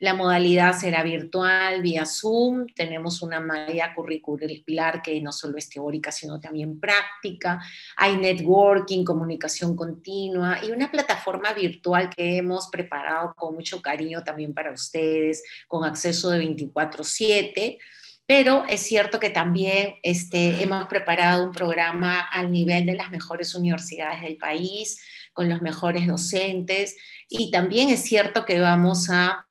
La 0.00 0.14
modalidad 0.14 0.78
será 0.78 1.02
virtual, 1.02 1.80
vía 1.80 2.04
Zoom. 2.04 2.66
Tenemos 2.74 3.22
una 3.22 3.40
malla 3.40 3.94
curricular 3.94 5.02
que 5.02 5.20
no 5.20 5.30
solo 5.30 5.56
es 5.56 5.68
teórica, 5.68 6.10
sino 6.10 6.40
también 6.40 6.80
práctica. 6.80 7.60
Hay 7.96 8.16
networking, 8.16 9.04
comunicación 9.04 9.76
continua 9.76 10.58
y 10.64 10.72
una 10.72 10.90
plataforma 10.90 11.52
virtual 11.52 12.10
que 12.10 12.38
hemos 12.38 12.68
preparado 12.68 13.34
con 13.34 13.54
mucho 13.54 13.80
cariño 13.80 14.24
también 14.24 14.52
para 14.52 14.72
ustedes, 14.72 15.42
con 15.68 15.84
acceso 15.84 16.30
de 16.30 16.40
24/7 16.40 17.78
Pero 18.26 18.64
es 18.68 18.80
cierto 18.80 19.20
que 19.20 19.30
también 19.30 19.96
este, 20.02 20.62
hemos 20.62 20.86
preparado 20.88 21.44
un 21.44 21.52
programa 21.52 22.20
al 22.20 22.50
nivel 22.50 22.86
de 22.86 22.94
las 22.94 23.10
mejores 23.10 23.54
universidades 23.54 24.22
del 24.22 24.38
país, 24.38 24.98
con 25.34 25.48
los 25.48 25.60
mejores 25.60 26.06
docentes, 26.06 26.96
y 27.28 27.50
también 27.50 27.90
es 27.90 28.02
cierto 28.02 28.44
que 28.44 28.60
vamos 28.60 29.10
a 29.10 29.46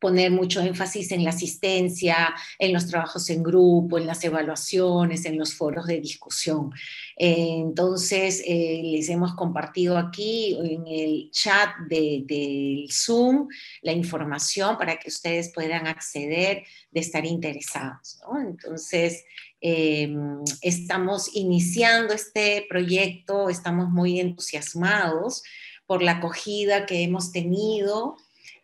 poner 0.00 0.30
mucho 0.30 0.60
énfasis 0.60 1.12
en 1.12 1.24
la 1.24 1.30
asistencia, 1.30 2.34
en 2.58 2.72
los 2.72 2.86
trabajos 2.86 3.28
en 3.30 3.42
grupo, 3.42 3.98
en 3.98 4.06
las 4.06 4.24
evaluaciones, 4.24 5.26
en 5.26 5.38
los 5.38 5.54
foros 5.54 5.86
de 5.86 6.00
discusión. 6.00 6.72
Eh, 7.16 7.56
entonces, 7.58 8.42
eh, 8.46 8.80
les 8.82 9.08
hemos 9.10 9.34
compartido 9.34 9.98
aquí 9.98 10.58
en 10.58 10.86
el 10.86 11.30
chat 11.30 11.76
del 11.88 12.26
de 12.26 12.86
Zoom 12.90 13.48
la 13.82 13.92
información 13.92 14.78
para 14.78 14.96
que 14.98 15.08
ustedes 15.08 15.52
puedan 15.54 15.86
acceder 15.86 16.64
de 16.90 17.00
estar 17.00 17.26
interesados. 17.26 18.20
Entonces, 18.42 19.24
em, 19.60 20.42
estamos 20.62 21.36
iniciando 21.36 22.14
este 22.14 22.64
proyecto, 22.68 23.50
estamos 23.50 23.90
muy 23.90 24.18
entusiasmados 24.18 25.42
por 25.86 26.02
la 26.02 26.12
acogida 26.12 26.86
que 26.86 27.02
hemos 27.02 27.32
tenido 27.32 28.16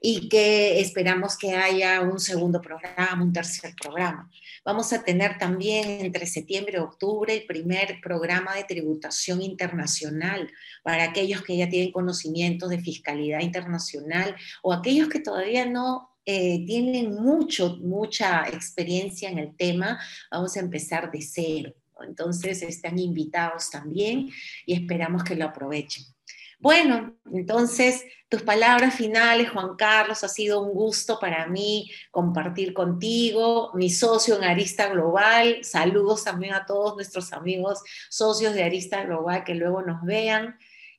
y 0.08 0.28
que 0.28 0.78
esperamos 0.78 1.36
que 1.36 1.56
haya 1.56 2.00
un 2.00 2.20
segundo 2.20 2.62
programa, 2.62 3.20
un 3.20 3.32
tercer 3.32 3.74
programa. 3.74 4.30
Vamos 4.64 4.92
a 4.92 5.02
tener 5.02 5.36
también 5.36 6.00
entre 6.00 6.26
septiembre 6.26 6.74
y 6.76 6.80
octubre 6.80 7.34
el 7.34 7.44
primer 7.44 7.98
programa 8.00 8.54
de 8.54 8.62
tributación 8.62 9.42
internacional 9.42 10.48
para 10.84 11.02
aquellos 11.02 11.42
que 11.42 11.56
ya 11.56 11.68
tienen 11.68 11.90
conocimientos 11.90 12.70
de 12.70 12.78
fiscalidad 12.78 13.40
internacional 13.40 14.36
o 14.62 14.72
aquellos 14.72 15.08
que 15.08 15.18
todavía 15.18 15.66
no 15.66 16.08
eh, 16.24 16.64
tienen 16.64 17.12
mucho, 17.12 17.76
mucha 17.78 18.46
experiencia 18.46 19.28
en 19.28 19.40
el 19.40 19.56
tema. 19.56 19.98
Vamos 20.30 20.56
a 20.56 20.60
empezar 20.60 21.10
de 21.10 21.20
cero. 21.20 21.74
Entonces 22.06 22.62
están 22.62 22.96
invitados 23.00 23.70
también 23.70 24.30
y 24.66 24.74
esperamos 24.74 25.24
que 25.24 25.34
lo 25.34 25.46
aprovechen. 25.46 26.15
Bueno, 26.58 27.14
entonces 27.32 28.04
tus 28.28 28.42
palabras 28.42 28.94
finales, 28.94 29.50
Juan 29.50 29.76
Carlos, 29.76 30.24
ha 30.24 30.28
sido 30.28 30.62
un 30.62 30.72
gusto 30.72 31.18
para 31.20 31.46
mí 31.46 31.90
compartir 32.10 32.72
contigo, 32.72 33.70
mi 33.74 33.90
socio 33.90 34.36
en 34.36 34.44
Arista 34.44 34.88
Global. 34.88 35.58
Saludos 35.62 36.24
también 36.24 36.54
a 36.54 36.64
todos 36.64 36.96
nuestros 36.96 37.32
amigos 37.32 37.82
socios 38.08 38.54
de 38.54 38.64
Arista 38.64 39.04
Global 39.04 39.44
que 39.44 39.54
luego 39.54 39.82
nos 39.82 40.02
vean. 40.02 40.56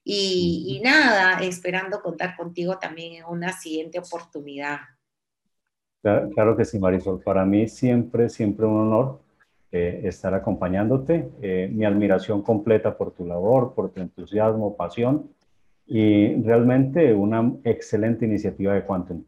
Y, 0.10 0.80
nada, 0.86 1.44
esperando 1.44 2.02
contar 2.02 2.38
contigo 2.38 2.78
también 2.80 3.16
en 3.16 3.26
una 3.26 3.52
siguiente 3.52 4.00
oportunidad. 4.00 4.80
Claro, 6.02 6.56
que 6.56 6.64
sí, 6.64 6.80
Marisol. 6.80 7.22
Para 7.22 7.44
mí 7.44 7.68
siempre, 7.68 8.30
siempre 8.30 8.66
un 8.66 8.78
honor 8.78 9.20
eh, 9.74 10.04
estar 10.06 10.34
acompañándote. 10.34 11.30
Eh, 11.42 11.70
mi 11.74 11.84
admiración 11.84 12.42
completa 12.42 12.98
por 12.98 13.12
tu 13.12 13.26
labor, 13.26 13.74
por 13.74 13.90
tu 13.90 14.00
entusiasmo, 14.00 14.78
pasión 14.78 15.30
y 15.88 16.42
realmente 16.44 17.14
una 17.14 17.54
excelente 17.64 18.26
iniciativa 18.26 18.74
de 18.74 18.84
Quantum. 18.84 19.24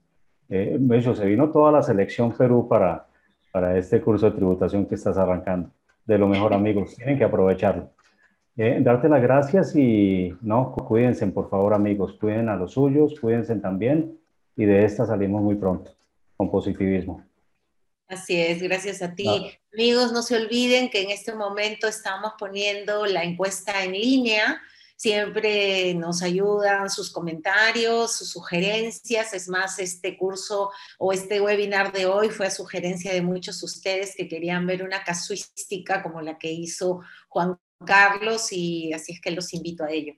Eh, 0.49 0.77
de 0.79 0.97
hecho, 0.97 1.15
se 1.15 1.25
vino 1.25 1.49
toda 1.49 1.71
la 1.71 1.81
selección 1.81 2.33
Perú 2.33 2.67
para, 2.67 3.07
para 3.51 3.77
este 3.77 4.01
curso 4.01 4.29
de 4.29 4.35
tributación 4.35 4.85
que 4.85 4.95
estás 4.95 5.17
arrancando. 5.17 5.69
De 6.05 6.17
lo 6.17 6.27
mejor, 6.27 6.53
amigos, 6.53 6.95
tienen 6.95 7.17
que 7.17 7.23
aprovecharlo. 7.23 7.89
Eh, 8.57 8.79
darte 8.81 9.07
las 9.07 9.21
gracias 9.21 9.73
y 9.75 10.35
no, 10.41 10.73
cuídense, 10.73 11.25
por 11.27 11.49
favor, 11.49 11.73
amigos, 11.73 12.17
cuiden 12.19 12.49
a 12.49 12.57
los 12.57 12.73
suyos, 12.73 13.17
cuídense 13.17 13.55
también 13.55 14.17
y 14.57 14.65
de 14.65 14.83
esta 14.83 15.05
salimos 15.05 15.41
muy 15.41 15.55
pronto, 15.55 15.93
con 16.35 16.51
positivismo. 16.51 17.23
Así 18.09 18.41
es, 18.41 18.61
gracias 18.61 19.01
a 19.01 19.13
ti. 19.13 19.51
Amigos, 19.71 20.11
no 20.11 20.23
se 20.23 20.35
olviden 20.35 20.89
que 20.89 21.03
en 21.03 21.11
este 21.11 21.33
momento 21.33 21.87
estamos 21.87 22.33
poniendo 22.37 23.05
la 23.05 23.23
encuesta 23.23 23.83
en 23.85 23.93
línea 23.93 24.59
siempre 24.99 25.93
nos 25.93 26.21
ayudan 26.21 26.89
sus 26.89 27.09
comentarios, 27.09 28.17
sus 28.17 28.31
sugerencias. 28.31 29.33
Es 29.33 29.47
más, 29.47 29.79
este 29.79 30.17
curso 30.17 30.71
o 30.97 31.13
este 31.13 31.39
webinar 31.39 31.93
de 31.93 32.05
hoy 32.05 32.27
fue 32.29 32.47
a 32.47 32.51
sugerencia 32.51 33.13
de 33.13 33.21
muchos 33.21 33.61
de 33.61 33.65
ustedes 33.65 34.13
que 34.15 34.27
querían 34.27 34.67
ver 34.67 34.83
una 34.83 35.01
casuística 35.03 36.03
como 36.03 36.21
la 36.21 36.37
que 36.37 36.51
hizo 36.51 36.99
Juan 37.29 37.57
Carlos 37.85 38.51
y 38.51 38.91
así 38.91 39.13
es 39.13 39.21
que 39.21 39.31
los 39.31 39.53
invito 39.53 39.85
a 39.85 39.91
ello. 39.91 40.15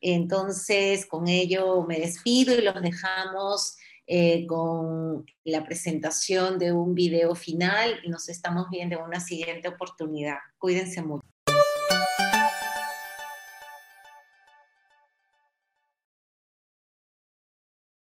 Entonces, 0.00 1.06
con 1.06 1.28
ello 1.28 1.84
me 1.84 2.00
despido 2.00 2.56
y 2.56 2.60
los 2.60 2.82
dejamos 2.82 3.76
eh, 4.08 4.46
con 4.48 5.24
la 5.44 5.64
presentación 5.64 6.58
de 6.58 6.72
un 6.72 6.94
video 6.94 7.36
final 7.36 8.00
nos 8.08 8.28
estamos 8.28 8.68
viendo 8.68 8.96
en 8.96 9.04
una 9.04 9.20
siguiente 9.20 9.68
oportunidad. 9.68 10.38
Cuídense 10.58 11.02
mucho. 11.02 11.33